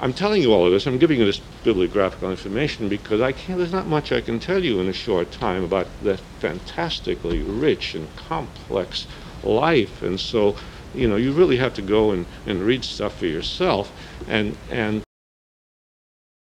I'm 0.00 0.12
telling 0.12 0.42
you 0.42 0.52
all 0.52 0.66
of 0.66 0.72
this. 0.72 0.86
I'm 0.86 0.98
giving 0.98 1.18
you 1.18 1.24
this 1.24 1.40
bibliographical 1.62 2.30
information 2.30 2.88
because 2.88 3.20
I 3.20 3.32
can't. 3.32 3.58
There's 3.58 3.72
not 3.72 3.86
much 3.86 4.12
I 4.12 4.20
can 4.20 4.38
tell 4.38 4.62
you 4.62 4.80
in 4.80 4.88
a 4.88 4.92
short 4.92 5.30
time 5.30 5.64
about 5.64 5.86
that 6.02 6.20
fantastically 6.40 7.42
rich 7.42 7.94
and 7.94 8.14
complex 8.16 9.06
life. 9.42 10.02
And 10.02 10.18
so, 10.18 10.56
you 10.94 11.08
know, 11.08 11.16
you 11.16 11.32
really 11.32 11.56
have 11.56 11.74
to 11.74 11.82
go 11.82 12.10
and, 12.10 12.26
and 12.46 12.60
read 12.62 12.84
stuff 12.84 13.18
for 13.18 13.26
yourself. 13.26 13.92
And, 14.28 14.56
and 14.70 15.03